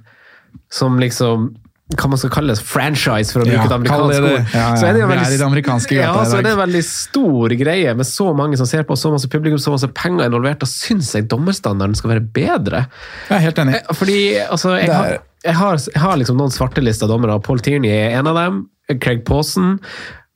som 0.74 1.00
liksom 1.02 1.52
hva 1.98 2.06
man 2.12 2.20
skal 2.22 2.30
kalle 2.30 2.54
det, 2.54 2.62
franchise, 2.62 3.34
for 3.34 3.42
å 3.42 3.48
bruke 3.48 3.56
Ja, 3.58 3.64
et 3.66 3.74
amerikansk 3.74 4.12
det 4.14 4.20
det. 4.22 4.34
ord. 4.34 4.52
Ja, 4.54 4.60
ja. 4.60 4.76
Så 4.78 4.86
er 4.86 4.94
det 4.94 5.06
veldig, 5.10 5.24
Vi 5.26 5.34
er 5.34 5.40
det 5.42 5.48
amerikanske 5.48 5.96
ja, 5.98 6.12
så 6.22 6.38
er 6.38 6.44
det 6.46 6.52
en 6.54 6.60
veldig 6.62 6.82
stor 6.86 7.56
greie 7.64 7.96
med 7.98 8.06
så 8.06 8.28
mange 8.38 8.60
som 8.62 8.70
ser 8.70 8.84
på, 8.86 8.98
så 9.00 9.10
masse 9.10 9.30
publikum, 9.32 9.58
så 9.58 9.74
masse 9.74 9.90
penger 9.98 10.30
involvert. 10.30 10.60
Da 10.62 10.70
syns 10.70 11.10
jeg 11.18 11.26
dommerstandarden 11.32 11.98
skal 11.98 12.14
være 12.14 12.26
bedre. 12.36 12.84
Jeg 13.32 13.38
er 13.40 13.46
helt 13.48 13.62
enig. 13.64 13.80
Eh, 13.80 13.94
Fordi 13.98 14.20
altså, 14.46 14.76
jeg, 14.78 14.94
har, 14.94 15.18
jeg, 15.44 15.56
har, 15.58 15.82
jeg 15.96 16.04
har 16.06 16.22
liksom 16.22 16.38
noen 16.38 16.54
svartelista 16.54 17.10
dommere. 17.10 17.40
Paul 17.42 17.60
Tierney 17.66 17.90
er 17.90 18.20
en 18.20 18.30
av 18.30 18.38
dem. 18.38 18.62
Craig 19.02 19.26
Pawson. 19.26 19.80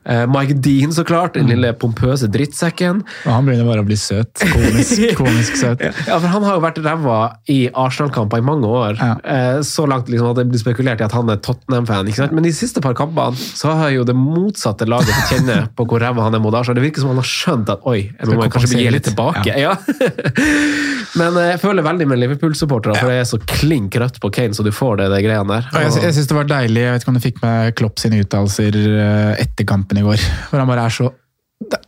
Eh, 0.06 0.24
Mike 0.30 0.58
Dean, 0.64 0.92
så 0.96 1.04
klart. 1.08 1.34
Den 1.38 1.48
lille 1.52 1.74
pompøse 1.80 2.28
drittsekken. 2.32 3.02
Og 3.26 3.32
han 3.32 3.46
begynner 3.48 3.68
bare 3.70 3.84
å 3.84 3.88
bli 3.88 3.98
søt. 4.00 4.32
Komisk, 4.54 5.04
komisk 5.22 5.58
søt. 5.60 5.84
Ja, 6.08 6.18
for 6.20 6.28
Han 6.34 6.44
har 6.48 6.58
jo 6.58 6.64
vært 6.66 6.80
ræva 6.86 7.18
i 7.52 7.60
Arsenal-kamper 7.74 8.42
i 8.42 8.46
mange 8.46 8.68
år. 8.70 8.98
Ja. 9.00 9.14
Eh, 9.24 9.60
Så 9.66 9.86
langt 9.90 10.10
liksom 10.12 10.32
at 10.34 10.40
det 10.42 10.48
blir 10.52 10.62
spekulert 10.62 11.02
i 11.02 11.08
at 11.08 11.16
han 11.16 11.30
er 11.34 11.40
Tottenham-fan. 11.44 12.08
ikke 12.12 12.22
sant? 12.24 12.36
Men 12.36 12.44
de 12.48 12.54
siste 12.56 12.82
par 12.84 12.94
kampene 12.98 13.36
så 13.38 13.74
har 13.80 13.94
jo 13.96 14.04
det 14.08 14.16
motsatte 14.18 14.88
laget 14.90 15.12
fått 15.14 15.36
kjenne 15.38 15.60
på 15.78 15.86
hvor 15.90 16.02
ræva 16.04 16.26
han 16.28 16.36
er 16.38 16.44
mot 16.44 16.54
Arsenal. 16.56 16.80
Det 16.82 16.88
virker 16.90 17.04
som 17.06 17.14
han 17.14 17.22
har 17.22 17.30
skjønt 17.30 17.70
at 17.74 17.86
oi, 17.90 18.00
nå 18.24 18.36
må 18.38 18.48
jeg 18.48 18.56
kanskje 18.58 18.82
gi 18.84 18.90
litt 18.94 19.08
tilbake. 19.10 19.56
Ja. 19.60 19.76
Men 21.20 21.38
eh, 21.38 21.50
jeg 21.54 21.60
føler 21.62 21.86
veldig 21.86 22.08
med 22.10 22.20
Liverpool-supportere, 22.24 22.98
for 22.98 23.12
det 23.12 23.20
er 23.22 23.28
så 23.30 23.38
klink 23.50 23.96
rødt 24.02 24.18
på 24.24 24.32
Kane, 24.34 24.56
så 24.58 24.66
du 24.66 24.72
får 24.74 24.98
det, 25.04 25.10
det 25.14 25.22
greiene 25.26 25.50
der. 25.60 25.68
Og 25.74 25.84
jeg, 25.86 25.96
jeg 26.08 26.16
synes 26.18 26.30
det 26.32 26.38
var 26.40 26.48
deilig, 26.50 26.82
jeg 26.88 26.96
vet 26.96 27.06
ikke 27.06 27.14
om 27.14 27.18
du 27.20 27.24
fikk 27.28 27.42
med 27.44 27.76
Klopp 27.78 28.02
sine 28.02 28.22
uttalelser 28.24 28.78
etter 29.44 29.68
kampen 29.70 29.93
i 30.00 30.06
går. 30.06 30.24
Hvor 30.50 30.62
han 30.62 30.70
bare 30.70 30.88
er 30.88 30.96
så 30.98 31.12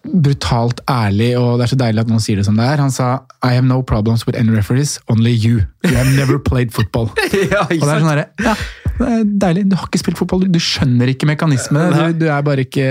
brutalt 0.06 0.80
ærlig, 0.90 1.34
og 1.40 1.58
det 1.58 1.66
er 1.66 1.72
så 1.74 1.78
deilig 1.80 2.04
at 2.06 2.12
noen 2.12 2.24
sier 2.24 2.40
det 2.40 2.46
som 2.48 2.58
det 2.60 2.68
er. 2.68 2.82
Han 2.82 2.94
sa 2.94 3.10
I 3.44 3.56
have 3.58 3.66
no 3.68 3.82
problems 3.84 4.26
with 4.28 4.40
any 4.40 4.54
referees, 4.56 4.98
only 5.12 5.34
you. 5.34 5.66
You 5.84 5.96
have 5.98 6.14
never 6.16 6.40
played 6.40 6.72
football. 6.76 7.10
ja, 7.54 7.66
Og 7.66 7.74
det 7.74 7.90
er 7.90 8.04
sånn 8.04 8.12
der, 8.12 8.24
ja, 8.46 8.56
det 8.96 9.10
er 9.10 9.28
deilig. 9.46 9.66
Du 9.72 9.78
har 9.80 9.90
ikke 9.90 10.04
spilt 10.06 10.22
fotball, 10.22 10.46
du, 10.46 10.54
du 10.56 10.62
skjønner 10.64 11.12
ikke 11.12 11.28
mekanismene. 11.30 11.90
Du, 11.92 12.24
du 12.24 12.28
er 12.32 12.46
bare 12.46 12.66
ikke 12.66 12.88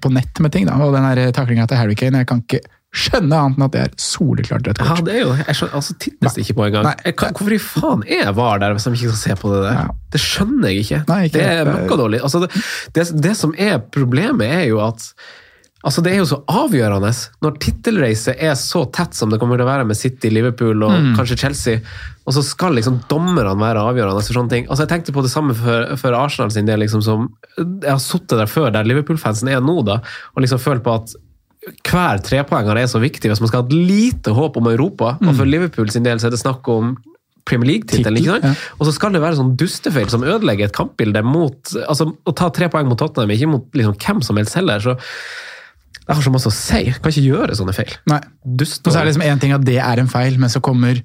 på 0.00 0.12
nett 0.14 0.42
med 0.44 0.54
ting. 0.54 0.68
Da. 0.70 0.78
Og 0.80 0.96
den 0.96 1.34
taklinga 1.36 1.68
til 1.68 1.80
Harry 1.80 1.98
Kane, 1.98 2.22
jeg 2.22 2.30
kan 2.30 2.44
ikke 2.46 2.62
skjønne 2.94 3.36
annet 3.36 3.58
enn 3.58 3.64
at 3.66 3.72
det 3.74 3.80
er 3.84 3.90
soleklart 4.00 4.68
rødt 4.70 4.78
Ja, 4.80 4.94
det 5.04 5.14
er 5.14 5.20
jo, 5.26 5.32
jeg 5.36 5.56
skjønner, 5.58 5.74
altså 5.76 5.96
tittes 6.00 6.34
det 6.38 6.44
ikke 6.46 6.54
på 6.56 6.64
engang. 6.68 6.86
Hvorfor 7.20 7.52
i 7.52 7.58
faen 7.60 8.04
er 8.08 8.30
VAR 8.36 8.62
der 8.62 8.72
hvis 8.76 8.88
de 8.88 8.94
ikke 8.96 9.10
skal 9.12 9.20
se 9.20 9.36
på 9.42 9.50
det 9.52 9.58
der? 9.66 9.74
Ja. 9.82 9.98
Det 10.14 10.20
skjønner 10.24 10.72
jeg 10.72 10.86
ikke. 10.86 11.02
Nei, 11.10 11.18
ikke 11.28 11.36
det 11.36 11.44
er 11.44 11.58
helt. 11.60 11.74
møkkadårlig. 11.74 12.22
Altså, 12.24 12.40
det, 12.46 12.64
det, 12.96 13.04
det 13.28 13.34
som 13.36 13.52
er 13.60 13.76
problemet, 13.92 14.48
er 14.48 14.64
jo 14.70 14.80
at 14.86 15.10
Altså 15.86 16.02
Det 16.02 16.10
er 16.10 16.16
jo 16.18 16.24
så 16.26 16.40
avgjørende 16.50 17.12
når 17.44 17.58
tittelreise 17.62 18.32
er 18.34 18.56
så 18.58 18.80
tett 18.90 19.14
som 19.14 19.30
det 19.30 19.38
kommer 19.38 19.60
til 19.60 19.62
å 19.62 19.68
være 19.68 19.84
med 19.86 19.94
City, 19.96 20.26
Liverpool 20.34 20.82
og 20.82 20.90
Mm. 20.90 21.12
kanskje 21.14 21.36
Chelsea, 21.38 21.78
og 22.26 22.34
så 22.34 22.42
skal 22.42 22.74
liksom 22.74 22.96
dommerne 23.08 23.52
være 23.60 23.84
avgjørende 23.86 24.24
for 24.26 24.34
sånne 24.40 24.50
ting. 24.50 24.66
Altså 24.66 24.82
Jeg 24.88 24.90
tenkte 24.90 25.14
på 25.14 25.22
det 25.22 25.30
samme 25.30 25.54
for, 25.54 25.94
for 26.02 26.16
Arsenal 26.18 26.50
sin 26.50 26.66
del, 26.66 26.80
liksom 26.82 27.00
som 27.06 27.28
Jeg 27.56 27.92
har 27.92 28.02
sittet 28.02 28.34
der 28.40 28.50
før, 28.50 28.72
der 28.74 28.82
Liverpool-fansen 28.90 29.48
er 29.54 29.60
nå, 29.62 29.78
da, 29.86 30.00
og 30.34 30.42
liksom 30.42 30.58
følt 30.58 30.82
på 30.82 30.96
at 30.98 31.14
hver 31.88 32.22
trepoenger 32.24 32.80
er 32.80 32.88
så 32.90 33.00
viktig 33.02 33.30
hvis 33.30 33.42
man 33.42 33.50
skal 33.50 33.62
ha 33.62 33.68
et 33.68 33.76
lite 33.76 34.34
håp 34.36 34.58
om 34.60 34.70
Europa. 34.70 35.16
Og 35.22 35.32
for 35.34 35.48
Liverpool 35.48 35.90
sin 35.92 36.06
del 36.06 36.20
så 36.20 36.28
er 36.28 36.36
det 36.36 36.42
snakk 36.42 36.68
om 36.72 36.96
Premier 37.48 37.72
League-tittelen. 37.72 38.20
ikke 38.20 38.36
sant? 38.36 38.44
Mm. 38.44 38.54
ja. 38.54 38.76
Og 38.78 38.88
så 38.88 38.94
skal 38.96 39.14
det 39.14 39.24
være 39.24 39.38
sånn 39.40 39.54
dustefeil 39.58 40.10
som 40.12 40.26
ødelegger 40.26 40.68
et 40.68 40.76
kampbilde 40.76 41.22
mot 41.24 41.76
altså 41.84 42.10
Å 42.12 42.34
ta 42.36 42.50
tre 42.54 42.68
poeng 42.72 42.90
mot 42.90 42.98
Tottenham, 43.00 43.32
ikke 43.34 43.50
mot 43.50 43.78
liksom 43.80 43.96
hvem 43.96 44.24
som 44.26 44.40
helst 44.40 44.58
heller. 44.58 44.84
så 44.84 44.96
Jeg 46.04 46.18
har 46.18 46.26
så 46.26 46.34
masse 46.34 46.52
å 46.52 46.54
si. 46.54 46.82
Jeg 46.90 47.00
kan 47.00 47.14
ikke 47.14 47.26
gjøre 47.30 47.56
sånne 47.58 47.76
feil. 47.76 47.96
Nei. 48.12 48.20
Dust 48.44 48.84
Og 48.84 48.92
så 48.92 49.00
er 49.00 49.08
det 49.08 49.14
liksom 49.14 49.26
en 49.30 49.42
ting 49.44 49.56
at 49.56 49.64
det 49.64 49.80
er 49.84 50.02
en 50.02 50.12
feil, 50.12 50.38
men 50.40 50.52
så 50.52 50.62
kommer 50.64 51.00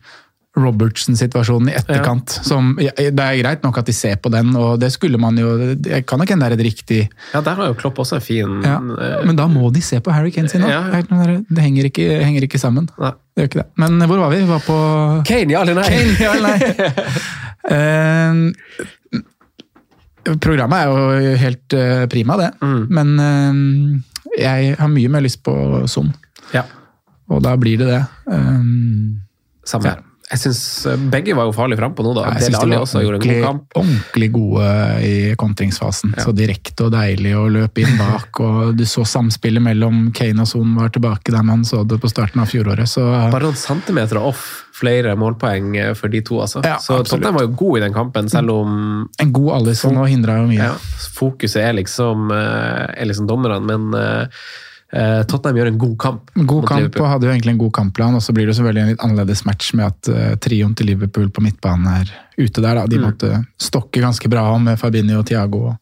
Robertson-situasjonen 0.53 1.71
i 1.71 1.73
etterkant. 1.79 2.29
Som, 2.45 2.75
ja, 2.81 2.91
det 2.93 3.23
er 3.23 3.39
greit 3.39 3.63
nok 3.65 3.79
at 3.81 3.87
de 3.89 3.95
ser 3.97 4.19
på 4.21 4.29
den, 4.33 4.51
og 4.59 4.77
det 4.81 4.91
skulle 4.93 5.17
man 5.17 5.37
jo 5.39 5.73
Det 5.73 6.03
kan 6.09 6.21
nok 6.21 6.29
hende 6.29 6.45
det 6.45 6.53
er 6.53 6.59
et 6.59 6.65
riktig 6.67 6.99
Ja, 7.33 7.41
der 7.41 7.57
har 7.57 7.71
jo 7.71 7.77
Klopp 7.79 7.97
også 8.03 8.19
en 8.19 8.25
fin 8.25 8.59
ja, 8.61 8.77
eh, 8.77 9.15
Men 9.25 9.39
da 9.39 9.47
må 9.49 9.71
de 9.73 9.81
se 9.81 9.97
på 10.03 10.13
Harry 10.13 10.29
Kane 10.35 10.51
sin 10.51 10.61
òg. 10.61 10.69
Ja. 10.69 11.01
Det 11.49 11.63
henger 11.63 11.89
ikke, 11.89 12.05
henger 12.21 12.45
ikke 12.45 12.61
sammen. 12.61 12.85
Nei. 13.01 13.13
Det 13.33 13.41
gjør 13.41 13.49
ikke 13.49 13.61
det. 13.63 13.67
Men 13.81 13.91
hvor 14.05 14.21
var 14.21 14.29
vi? 14.35 14.43
Vi 14.43 14.51
var 14.51 14.61
på 14.67 14.77
Kane, 15.25 15.55
ja 15.55 15.63
eller 15.65 15.79
nei? 15.79 15.89
Kane, 15.89 16.13
ja 16.21 16.31
eller 16.37 16.47
nei? 16.51 16.59
Eh, 17.63 18.33
programmet 20.43 20.81
er 20.81 20.89
jo 20.91 21.35
helt 21.39 21.75
eh, 21.79 22.01
prima, 22.11 22.35
det. 22.35 22.49
Mm. 22.59 22.81
Men 22.91 23.07
jeg 24.35 24.73
har 24.75 24.91
mye 24.91 25.11
mer 25.15 25.23
lyst 25.23 25.39
på 25.47 25.53
Son. 25.87 26.11
Ja. 26.51 26.65
Og 27.31 27.39
da 27.45 27.55
blir 27.55 27.79
det 27.79 27.87
det. 27.87 28.01
Um, 28.27 29.23
Samme 29.63 29.93
her. 29.93 30.03
Jeg 30.33 30.41
synes 30.41 30.61
eh, 30.89 31.03
Begge 31.13 31.35
var 31.37 31.47
jo 31.49 31.53
farlig 31.55 31.77
frampå 31.77 32.05
nå, 32.05 32.13
da. 32.17 32.25
jeg 32.33 32.47
synes 32.49 32.63
de 32.63 32.79
var 32.79 33.05
gjorde 33.05 33.21
god 33.21 33.43
kamp. 33.45 33.77
ordentlig 33.79 34.29
gode 34.33 34.67
i 35.05 35.13
kontringsfasen. 35.39 36.15
Så 36.17 36.33
direkte 36.35 36.87
og 36.87 36.93
deilig 36.95 37.35
å 37.37 37.45
løpe 37.53 37.83
inn 37.83 37.95
bak. 37.99 38.41
og 38.43 38.73
Du 38.79 38.85
så 38.89 39.05
samspillet 39.07 39.63
mellom 39.63 40.07
Kane 40.15 40.43
og 40.43 40.49
Son 40.49 40.73
var 40.79 40.93
tilbake 40.95 41.33
der 41.33 41.45
man 41.45 41.65
så 41.67 41.83
det 41.87 41.99
på 42.01 42.11
starten 42.11 42.41
av 42.43 42.49
fjoråret. 42.51 42.89
Så 42.89 43.05
Bare 43.05 43.45
noen 43.45 43.59
centimeter 43.59 44.21
off 44.21 44.63
flere 44.73 45.13
målpoeng 45.19 45.77
eh, 45.77 45.93
for 45.97 46.09
de 46.13 46.23
to, 46.25 46.41
altså. 46.41 46.63
Ja, 46.65 46.79
så. 46.81 47.03
Tottenham 47.05 47.37
var 47.37 47.47
jo 47.47 47.53
god 47.59 47.77
i 47.79 47.85
den 47.85 47.95
kampen, 47.95 48.29
selv 48.31 48.55
om 48.55 48.75
en 49.21 49.33
god 49.35 49.59
Alison 49.59 49.99
og 50.01 50.09
hindra 50.09 50.39
jo 50.41 50.49
mye. 50.49 50.71
ja, 50.73 51.07
fokuset 51.13 51.61
er 51.61 51.77
liksom, 51.77 52.31
eh, 52.33 52.85
er 52.97 53.09
liksom 53.09 53.29
dommerne, 53.29 53.61
men 53.61 53.93
Tottenham 55.27 55.57
gjør 55.57 55.67
en 55.71 55.77
god 55.81 55.93
kamp. 55.97 56.31
God 56.35 56.67
kamp 56.69 56.79
Liverpool. 56.83 57.03
og 57.05 57.11
hadde 57.11 57.25
jo 57.25 57.31
egentlig 57.33 57.53
en 57.55 57.61
god 57.63 57.71
kampplan, 57.73 58.15
og 58.19 58.21
så 58.21 58.33
blir 58.35 58.45
det 58.45 58.53
selvfølgelig 58.57 58.83
en 58.83 58.91
litt 58.93 59.05
annerledes 59.07 59.41
match 59.47 59.73
med 59.73 59.85
at 59.89 60.09
uh, 60.13 60.35
trioen 60.43 60.75
til 60.77 60.91
Liverpool 60.91 61.29
på 61.33 61.41
midtbanen 61.41 61.87
er 61.95 62.11
ute 62.37 62.61
der. 62.61 62.75
da. 62.81 62.85
De 62.87 62.99
måtte 63.01 63.31
stokke 63.57 64.01
ganske 64.03 64.29
bra 64.29 64.45
med 64.61 64.77
Fabinho 64.81 65.19
og 65.23 65.25
Thiago 65.29 65.75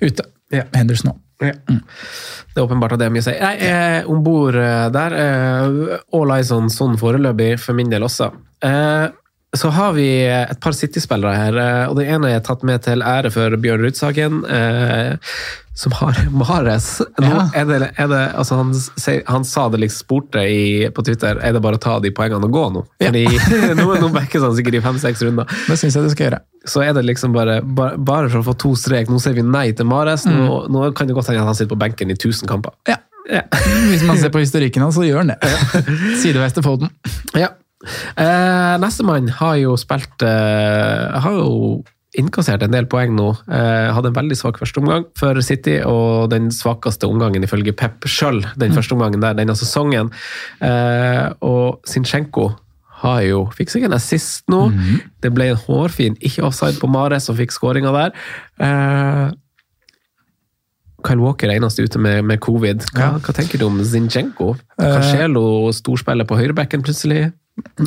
ute. 0.00 0.28
Ja. 0.54 0.64
Henderson 0.74 1.10
òg. 1.12 1.18
Ja. 1.44 1.52
Det 1.68 2.58
er 2.58 2.64
åpenbart 2.64 2.96
at 2.96 2.98
det 3.02 3.06
er 3.06 3.12
mye 3.14 3.22
å 3.22 3.26
si. 3.28 3.34
Nei, 3.38 3.54
eh, 3.62 4.08
om 4.10 4.22
bord 4.26 4.56
der. 4.58 5.12
eh, 5.14 5.98
All 6.18 6.32
eyes 6.34 6.50
on 6.54 6.66
sånn 6.72 6.96
foreløpig, 6.98 7.58
for 7.62 7.74
min 7.78 7.90
del 7.92 8.02
også. 8.02 8.32
Eh, 8.66 9.08
Så 9.56 9.70
har 9.72 9.94
vi 9.96 10.04
et 10.28 10.58
par 10.60 10.74
City-spillere 10.76 11.32
her, 11.38 11.56
eh, 11.56 11.84
og 11.88 11.96
den 11.96 12.10
ene 12.18 12.34
er 12.36 12.42
tatt 12.44 12.60
med 12.68 12.82
til 12.84 13.00
ære 13.00 13.30
for 13.32 13.54
Bjørn 13.56 13.80
Rudsagen, 13.80 14.42
eh, 14.44 15.14
som 15.78 15.94
har 15.96 16.18
Mares. 16.42 16.88
Nå 17.16 17.30
Ja. 17.30 17.46
er 17.56 17.64
det, 17.70 17.78
er 17.96 18.10
det, 18.12 18.18
altså 18.36 18.58
han, 18.60 18.74
han 19.30 19.46
sa 19.48 19.68
det 19.72 19.80
liksom 19.80 20.02
spurte 20.04 20.42
i, 20.44 20.90
på 20.92 21.00
Twitter, 21.06 21.40
er 21.40 21.56
det 21.56 21.62
bare 21.64 21.78
å 21.80 21.80
ta 21.80 21.96
de 22.04 22.10
poengene 22.12 22.44
og 22.44 22.52
gå 22.52 22.64
nå? 22.76 22.82
Fordi 23.00 23.24
nå, 23.80 23.86
nå 24.02 24.10
backes 24.12 24.44
han 24.44 24.52
sikkert 24.58 24.76
i 24.80 24.82
fem-seks 24.84 25.22
runder. 25.24 25.48
Det 25.68 25.78
syns 25.80 25.96
jeg 25.96 26.04
du 26.04 26.12
skal 26.12 26.28
gjøre. 26.28 26.40
Så 26.68 26.82
er 26.84 26.92
det 26.98 27.06
liksom 27.08 27.32
bare, 27.32 27.60
bare, 27.64 27.96
bare 27.96 28.28
for 28.28 28.42
å 28.42 28.48
få 28.50 28.56
to 28.66 28.74
strek. 28.76 29.08
Nå 29.08 29.16
sier 29.22 29.32
vi 29.38 29.46
nei 29.48 29.70
til 29.72 29.88
Mares. 29.88 30.26
Nå, 30.28 30.66
nå 30.68 30.90
kan 30.98 31.08
det 31.08 31.16
godt 31.16 31.30
hende 31.32 31.46
at 31.46 31.48
han 31.54 31.56
sitter 31.56 31.72
på 31.72 31.80
benken 31.86 32.12
i 32.12 32.18
1000 32.18 32.50
kamper. 32.50 32.74
Ja. 32.90 32.98
Ja. 33.28 33.42
Hvis 33.88 34.04
man 34.08 34.16
ser 34.20 34.30
på 34.32 34.40
historikken 34.44 34.84
hans, 34.84 34.96
så 34.96 35.04
gjør 35.08 35.22
han 35.24 35.32
det. 35.32 35.40
Sideveis 36.20 36.52
til 36.56 36.64
Foden. 36.64 36.92
Ja. 37.36 37.54
Eh, 38.18 38.74
Nestemann 38.82 39.28
har 39.38 39.54
jo 39.60 39.76
spilt 39.78 40.22
eh, 40.26 41.20
Har 41.22 41.36
jo 41.36 41.84
innkassert 42.18 42.62
en 42.64 42.72
del 42.72 42.86
poeng 42.90 43.12
nå. 43.14 43.28
Eh, 43.52 43.90
hadde 43.94 44.10
en 44.10 44.16
veldig 44.16 44.34
svak 44.40 44.56
første 44.58 44.80
omgang 44.80 45.04
for 45.20 45.38
City, 45.44 45.76
og 45.86 46.30
den 46.32 46.48
svakeste 46.50 47.06
omgangen 47.06 47.44
ifølge 47.46 47.74
Pep 47.76 48.08
sjøl 48.10 48.40
den 48.58 48.72
første 48.74 48.96
omgangen 48.96 49.20
der 49.22 49.36
denne 49.38 49.54
sesongen. 49.54 50.08
Eh, 50.64 51.28
og 51.44 51.84
Zinchenko 51.86 52.48
har 53.04 53.20
jo 53.28 53.44
fikk 53.54 53.70
seg 53.70 53.84
en 53.86 53.94
assist 53.94 54.48
nå. 54.50 54.64
Det 55.22 55.30
ble 55.36 55.52
en 55.52 55.60
hårfin 55.68 56.16
ikke 56.18 56.42
offside 56.48 56.80
på 56.80 56.88
Mares 56.90 57.28
som 57.28 57.36
fikk 57.38 57.52
skåringa 57.54 57.92
der. 57.94 58.16
Eh, 58.66 59.28
Kyle 61.06 61.22
Walker 61.22 61.46
er 61.52 61.60
eneste 61.60 61.84
ute 61.86 62.00
med, 62.02 62.24
med 62.26 62.40
covid. 62.42 62.82
Hva, 62.90 63.04
Ja. 63.04 63.10
hva 63.22 63.34
tenker 63.36 63.60
du 63.60 63.68
om 63.68 63.78
Zinchenko? 63.84 64.56
Cancelo 64.80 65.70
storspiller 65.76 66.26
på 66.26 66.40
høyrebekken 66.40 66.82
plutselig? 66.82 67.28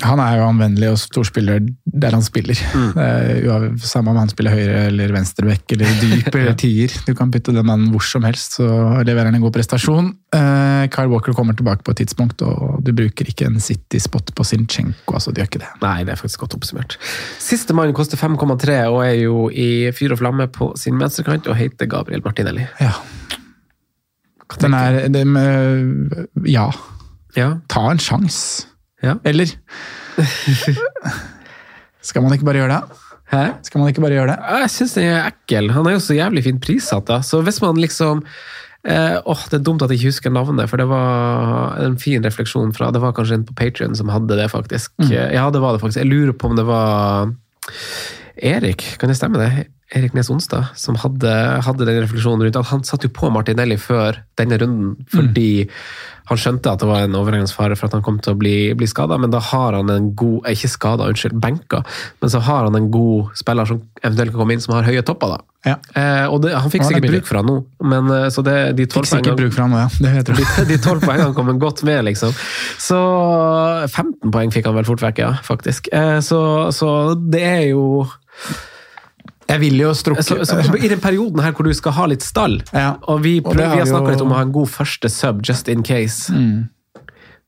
Han 0.04 0.20
er 0.24 0.38
jo 0.40 0.46
anvendelig 0.48 0.90
og 0.92 0.98
storspiller 1.02 1.62
der 1.86 2.16
han 2.16 2.24
spiller. 2.26 2.60
Er 3.00 3.68
Samme 3.84 4.14
om 4.14 4.20
han 4.20 4.32
spiller 4.32 4.54
høyre 4.56 4.86
eller 4.90 5.12
venstrebekk 5.16 5.76
eller 5.76 5.92
dyp 6.04 6.30
eller 6.32 6.56
tier. 6.60 6.94
Du 7.08 7.14
kan 7.18 7.32
putte 7.34 7.54
den 7.56 7.68
mannen 7.68 7.92
hvor 7.94 8.04
som 8.06 8.26
helst, 8.28 8.58
så 8.60 8.68
leverer 9.08 9.30
han 9.30 9.38
en 9.40 9.44
god 9.44 9.56
prestasjon. 9.56 10.12
Eh, 10.36 10.86
Kyle 10.94 11.12
Walker 11.12 11.36
kommer 11.38 11.58
tilbake 11.58 11.86
på 11.88 11.94
et 11.96 12.02
tidspunkt, 12.04 12.42
og 12.46 12.80
du 12.86 12.94
bruker 12.96 13.28
ikke 13.32 13.50
en 13.50 13.60
City-spot 13.64 14.34
på 14.38 14.48
Sinchenko. 14.48 15.18
altså 15.18 15.32
du 15.34 15.42
gjør 15.42 15.52
ikke 15.52 15.64
det. 15.64 15.72
Nei, 15.84 15.98
det 16.08 16.16
er 16.16 16.22
faktisk 16.22 16.46
godt 16.46 16.58
oppsummert. 16.60 16.98
Siste 17.42 17.76
mann 17.78 17.94
koster 17.98 18.20
5,3 18.20 18.80
og 18.92 19.02
er 19.06 19.18
jo 19.22 19.50
i 19.52 19.92
fyr 19.96 20.16
og 20.16 20.22
flamme 20.24 20.48
på 20.52 20.72
sin 20.80 21.00
venstrekant 21.02 21.48
og 21.52 21.60
heter 21.60 21.90
Gabriel 21.92 22.24
Martinelli. 22.26 22.68
Ja. 22.82 22.96
Den 24.60 24.74
er 24.76 25.06
den, 25.08 25.38
Ja, 26.48 26.70
Ja, 27.38 27.54
ta 27.72 27.86
en 27.92 28.02
sjanse. 28.04 28.68
Ja. 29.02 29.18
Eller 29.28 29.50
Skal 32.02 32.24
man 32.26 32.34
ikke 32.34 32.48
bare 32.48 32.62
gjøre 32.64 32.78
det? 32.80 33.02
Hæ? 33.32 33.44
Skal 33.64 33.80
man 33.80 33.92
ikke 33.92 34.04
bare 34.04 34.18
gjøre 34.18 34.34
det? 34.34 34.40
Jeg 34.62 34.72
syns 34.74 34.96
den 34.98 35.08
er 35.08 35.30
ekkel. 35.30 35.70
Han 35.72 35.88
er 35.88 35.96
jo 35.96 36.02
så 36.04 36.18
jævlig 36.18 36.44
fint 36.48 36.64
prissatt, 36.64 37.06
da. 37.08 37.22
Så 37.24 37.40
hvis 37.46 37.62
man 37.64 37.80
liksom 37.80 38.26
eh, 38.84 39.18
åh, 39.24 39.44
Det 39.52 39.60
er 39.60 39.66
dumt 39.68 39.86
at 39.86 39.94
jeg 39.94 40.02
ikke 40.02 40.12
husker 40.12 40.34
navnet, 40.34 40.70
for 40.70 40.82
det 40.82 40.88
var 40.90 41.78
en 41.86 42.00
fin 42.02 42.24
refleksjon 42.26 42.74
fra 42.76 42.92
Det 42.92 43.02
var 43.04 43.16
kanskje 43.16 43.40
en 43.40 43.46
på 43.48 43.56
Patrion 43.56 43.96
som 43.96 44.12
hadde 44.12 44.36
det, 44.40 44.50
faktisk. 44.52 44.92
Mm. 45.00 45.14
Ja, 45.38 45.48
det 45.54 45.62
var 45.64 45.78
det 45.78 45.84
faktisk. 45.84 46.02
Jeg 46.04 46.12
lurer 46.12 46.36
på 46.36 46.52
om 46.52 46.58
det 46.60 46.68
var 46.68 47.32
Erik, 48.42 48.84
kan 49.00 49.12
det 49.12 49.20
stemme 49.20 49.40
det? 49.40 49.68
Erik 49.92 50.14
Nes 50.16 50.30
Onsdag, 50.32 50.72
som 50.80 50.96
hadde, 51.00 51.32
hadde 51.66 51.86
den 51.88 52.00
refleksjonen 52.00 52.46
rundt 52.46 52.58
at 52.58 52.70
han 52.70 52.84
satt 52.88 53.04
jo 53.06 53.12
på 53.12 53.28
Martinelli 53.34 53.76
før 53.80 54.22
denne 54.40 54.58
runden, 54.62 54.94
fordi 55.12 55.68
han 56.32 56.40
skjønte 56.42 56.72
at 56.72 56.82
det 56.82 56.90
var 56.90 57.06
en 57.06 57.18
overhengende 57.20 57.54
fare 57.54 57.76
for 57.78 57.90
at 57.90 57.96
han 57.98 58.04
kom 58.06 58.18
til 58.24 58.34
å 58.36 58.40
bli, 58.40 58.56
bli 58.78 58.88
skada, 58.90 59.18
men 59.22 59.34
da 59.34 59.42
har 59.52 59.78
han 59.78 59.92
en 59.94 60.12
god 60.18 60.48
eh, 60.48 60.56
Ikke 60.56 60.72
skada, 60.72 61.08
unnskyld, 61.12 61.38
benka, 61.44 61.84
men 62.24 62.34
så 62.34 62.42
har 62.48 62.68
han 62.68 62.78
en 62.80 62.90
god 62.94 63.36
spiller 63.40 63.68
som 63.70 63.82
eventuelt 64.02 64.34
kan 64.34 64.42
komme 64.44 64.56
inn, 64.58 64.64
som 64.64 64.76
har 64.78 64.88
høye 64.88 65.04
topper, 65.08 65.36
da. 65.36 65.42
Ja. 65.62 65.76
Eh, 65.94 66.26
og 66.32 66.40
det, 66.42 66.56
han 66.58 66.72
fikk 66.74 66.88
er 66.88 66.90
sikkert 66.90 67.12
bruk 67.12 67.28
for 67.30 67.38
han 67.42 67.50
nå, 67.52 67.58
men 67.94 68.10
eh, 68.16 68.28
så 68.34 68.42
det, 68.46 68.56
de 68.80 68.88
tolv 68.90 69.12
poengene 69.12 69.70
nå, 69.76 69.84
ja. 69.84 70.24
De 70.72 70.80
tolv 70.82 71.06
poengene 71.06 71.36
kom 71.38 71.52
godt 71.62 71.84
med, 71.86 72.02
liksom. 72.10 72.34
Så 72.82 72.98
15 73.92 74.34
poeng 74.34 74.54
fikk 74.56 74.72
han 74.72 74.80
vel 74.80 74.90
fort 74.90 75.04
vekk, 75.06 75.22
ja, 75.22 75.36
faktisk. 75.46 75.92
Eh, 75.94 76.18
Så, 76.26 76.42
så 76.74 76.90
det 77.16 77.44
er 77.46 77.66
jo 77.74 78.06
Jeg 79.52 79.60
vil 79.62 79.78
jo 79.84 79.92
strukke 79.98 80.24
så, 80.24 80.38
så, 80.48 80.60
I 80.80 80.88
den 80.92 81.02
perioden 81.04 81.42
her 81.44 81.52
hvor 81.58 81.68
du 81.68 81.74
skal 81.78 81.92
ha 81.98 82.06
litt 82.12 82.24
stall, 82.26 82.60
Ja. 82.74 82.94
og 83.12 83.22
vi, 83.26 83.38
Og 83.44 83.52
prøver, 83.52 83.68
har 83.68 83.76
vi 83.76 83.84
har 83.84 83.90
snakka 83.92 84.08
jo- 84.08 84.16
litt 84.16 84.22
om 84.26 84.32
å 84.32 84.40
ha 84.40 84.46
en 84.48 84.52
god 84.56 84.70
første 84.72 85.10
sub 85.12 85.42
just 85.46 85.68
in 85.72 85.84
case. 85.84 86.32
Mm. 86.32 86.70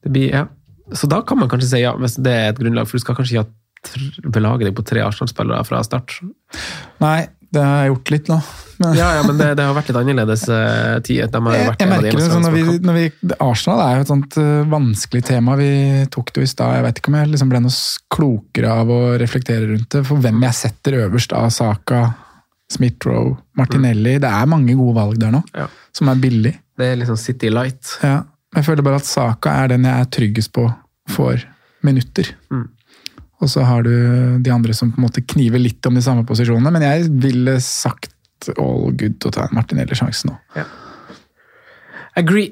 Det 0.03 0.11
blir, 0.11 0.29
ja. 0.33 0.45
Så 0.93 1.07
da 1.09 1.21
kan 1.23 1.39
man 1.39 1.49
kanskje 1.49 1.69
si 1.71 1.79
ja, 1.81 1.93
hvis 1.95 2.17
det 2.21 2.31
er 2.33 2.49
et 2.51 2.59
grunnlag, 2.59 2.87
for 2.89 2.97
du 2.99 3.03
skal 3.05 3.15
kanskje 3.15 3.39
ikke 3.39 3.45
ha 3.47 4.29
belage 4.31 4.63
deg 4.67 4.75
på 4.75 4.83
tre 4.85 5.01
Arsenal-spillere 5.03 5.63
fra 5.67 5.81
start. 5.83 6.19
Nei, 7.03 7.27
det 7.53 7.61
har 7.63 7.83
jeg 7.83 7.91
gjort 7.93 8.13
litt 8.15 8.29
nå. 8.33 8.43
Ja, 8.83 9.13
ja, 9.15 9.21
men 9.23 9.37
det, 9.39 9.45
det 9.55 9.63
har 9.63 9.75
vært 9.77 9.87
litt 9.91 9.97
annerledes 9.99 10.41
uh, 10.49 10.97
tid. 11.05 11.21
De 11.31 11.39
jeg, 11.39 11.67
vært 11.69 11.83
jeg 11.83 11.87
merker 11.87 12.17
det 12.19 12.25
sånn 12.25 12.43
når 12.43 12.55
vi, 12.55 12.63
når 12.83 12.97
vi, 12.97 13.03
Arsenal 13.45 13.79
er 13.79 13.93
jo 13.95 14.03
et 14.03 14.09
sånt 14.09 14.37
uh, 14.41 14.65
vanskelig 14.67 15.21
tema. 15.29 15.55
Vi 15.55 15.69
tok 16.11 16.33
det 16.33 16.41
jo 16.41 16.47
i 16.47 16.51
stad. 16.51 16.73
Jeg 16.79 16.85
vet 16.87 16.99
ikke 16.99 17.13
om 17.13 17.17
jeg 17.21 17.29
liksom 17.31 17.53
ble 17.53 17.61
noe 17.63 17.77
klokere 18.11 18.73
av 18.81 18.91
å 18.91 18.99
reflektere 19.21 19.69
rundt 19.69 19.87
det. 19.93 20.01
For 20.09 20.19
hvem 20.25 20.43
jeg 20.49 20.57
setter 20.57 20.97
øverst 21.05 21.37
av 21.37 21.47
Saka, 21.55 22.01
Smith-Roe, 22.73 23.37
Martinelli. 23.61 24.17
Det 24.25 24.33
er 24.33 24.51
mange 24.51 24.75
gode 24.75 24.97
valg 24.97 25.21
der 25.21 25.31
nå, 25.37 25.43
Ja. 25.53 25.69
som 25.95 26.11
er 26.11 26.19
billig. 26.19 26.57
Det 26.75 26.89
er 26.89 26.99
liksom 26.99 27.17
City 27.21 27.53
Light. 27.53 27.99
Ja. 28.03 28.23
Jeg 28.57 28.67
føler 28.67 28.85
bare 28.85 28.99
at 28.99 29.07
Saka 29.07 29.53
er 29.63 29.73
den 29.73 29.87
jeg 29.87 30.01
er 30.01 30.11
tryggest 30.11 30.53
på 30.53 30.67
for 31.13 31.39
minutter. 31.85 32.35
Mm. 32.51 32.67
Og 33.41 33.49
så 33.51 33.63
har 33.65 33.83
du 33.83 33.93
de 34.43 34.51
andre 34.53 34.75
som 34.77 34.91
på 34.91 35.01
en 35.01 35.07
måte 35.07 35.23
kniver 35.25 35.61
litt 35.61 35.85
om 35.89 35.97
de 35.97 36.03
samme 36.05 36.25
posisjonene, 36.27 36.71
men 36.71 36.85
jeg 36.85 37.09
ville 37.23 37.57
sagt 37.63 38.13
all 38.57 38.91
good 38.99 39.23
å 39.25 39.31
ta 39.33 39.47
en 39.47 39.57
Martinelli-sjanse 39.57 40.29
nå. 40.29 40.37
Agree. 42.15 42.51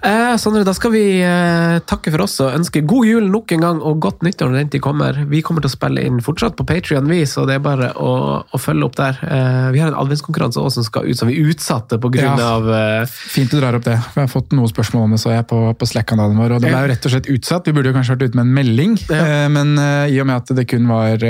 Eh, 0.00 0.36
Sondre, 0.40 0.62
da 0.64 0.72
skal 0.72 0.92
vi 0.94 1.02
eh, 1.20 1.74
takke 1.84 2.08
for 2.14 2.24
oss 2.24 2.38
og 2.40 2.54
ønske 2.56 2.80
god 2.88 3.04
jul 3.04 3.26
nok 3.28 3.52
en 3.52 3.60
gang, 3.66 3.80
og 3.84 3.98
godt 4.00 4.22
nyttår 4.24 4.48
når 4.48 4.62
den 4.62 4.70
tid 4.72 4.82
kommer. 4.86 5.18
Vi 5.28 5.42
kommer 5.44 5.60
til 5.64 5.68
å 5.68 5.74
spille 5.74 6.04
inn 6.08 6.22
fortsatt 6.24 6.56
på 6.56 6.64
Patrion, 6.68 7.04
vi, 7.10 7.18
så 7.28 7.44
det 7.48 7.58
er 7.58 7.64
bare 7.66 7.90
å, 8.00 8.12
å 8.48 8.60
følge 8.60 8.88
opp 8.88 8.96
der. 8.96 9.18
Eh, 9.28 9.66
vi 9.74 9.82
har 9.82 9.90
en 9.92 9.98
adventskonkurranse 10.00 10.62
også 10.62 10.78
som 10.80 10.86
skal 10.88 11.10
ut, 11.10 11.18
som 11.20 11.28
vi 11.28 11.36
utsatte 11.44 11.98
på 12.00 12.10
grunn 12.16 12.40
Ja. 12.40 12.48
av 12.56 12.70
eh, 12.72 13.04
Fint 13.34 13.52
du 13.52 13.58
drar 13.60 13.76
opp 13.76 13.84
det. 13.84 13.98
Vi 14.16 14.22
har 14.24 14.30
fått 14.32 14.56
noen 14.56 14.72
spørsmål 14.72 15.04
om 15.10 15.16
det 15.18 15.20
så 15.20 15.34
jeg 15.34 15.46
på, 15.52 15.60
på 15.76 15.90
Slack-kanalen 15.92 16.40
vår, 16.40 16.56
og 16.56 16.64
det 16.64 16.72
ble 16.72 16.80
jo 16.86 16.92
rett 16.94 17.08
og 17.10 17.14
slett 17.18 17.28
utsatt. 17.36 17.68
Vi 17.68 17.76
burde 17.76 17.92
jo 17.92 17.98
kanskje 17.98 18.16
vært 18.16 18.30
ute 18.30 18.40
med 18.40 18.46
en 18.48 18.56
melding, 18.56 18.96
eh, 19.12 19.46
men 19.52 19.76
eh, 19.78 20.14
i 20.16 20.20
og 20.24 20.30
med 20.32 20.40
at 20.40 20.54
det 20.56 20.64
kun 20.72 20.88
var 20.88 21.20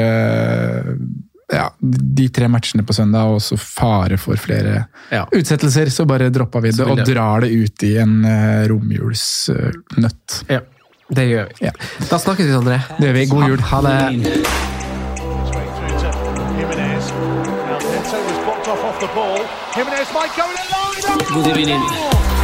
ja, 1.54 1.68
de 1.80 2.28
tre 2.34 2.48
matchene 2.50 2.82
på 2.86 2.92
søndag, 2.96 3.24
og 3.30 3.34
også 3.40 3.56
fare 3.60 4.18
for 4.20 4.36
flere 4.40 4.84
Ja. 5.12 5.24
utsettelser, 5.32 5.90
så 5.92 6.06
bare 6.08 6.30
droppa 6.34 6.60
vi 6.64 6.70
det 6.74 6.86
og 6.86 6.98
drar 7.06 7.40
det 7.46 7.52
ut 7.54 7.82
i 7.86 7.96
en 8.02 8.14
uh, 8.24 8.66
romjulsnøtt. 8.70 10.40
Ja. 10.50 10.60
Det 11.14 11.24
gjør 11.28 11.50
vi. 11.60 11.70
Da 12.08 12.18
snakkes 12.18 12.46
vi, 12.46 12.52
Sondre. 12.52 12.78
Det 12.98 13.06
gjør 13.10 13.18
vi. 13.18 13.26
God 13.26 13.48
jul. 13.48 13.60
Ha 13.70 13.80
det. 13.84 13.96
Straight 15.44 15.74
through 21.44 22.43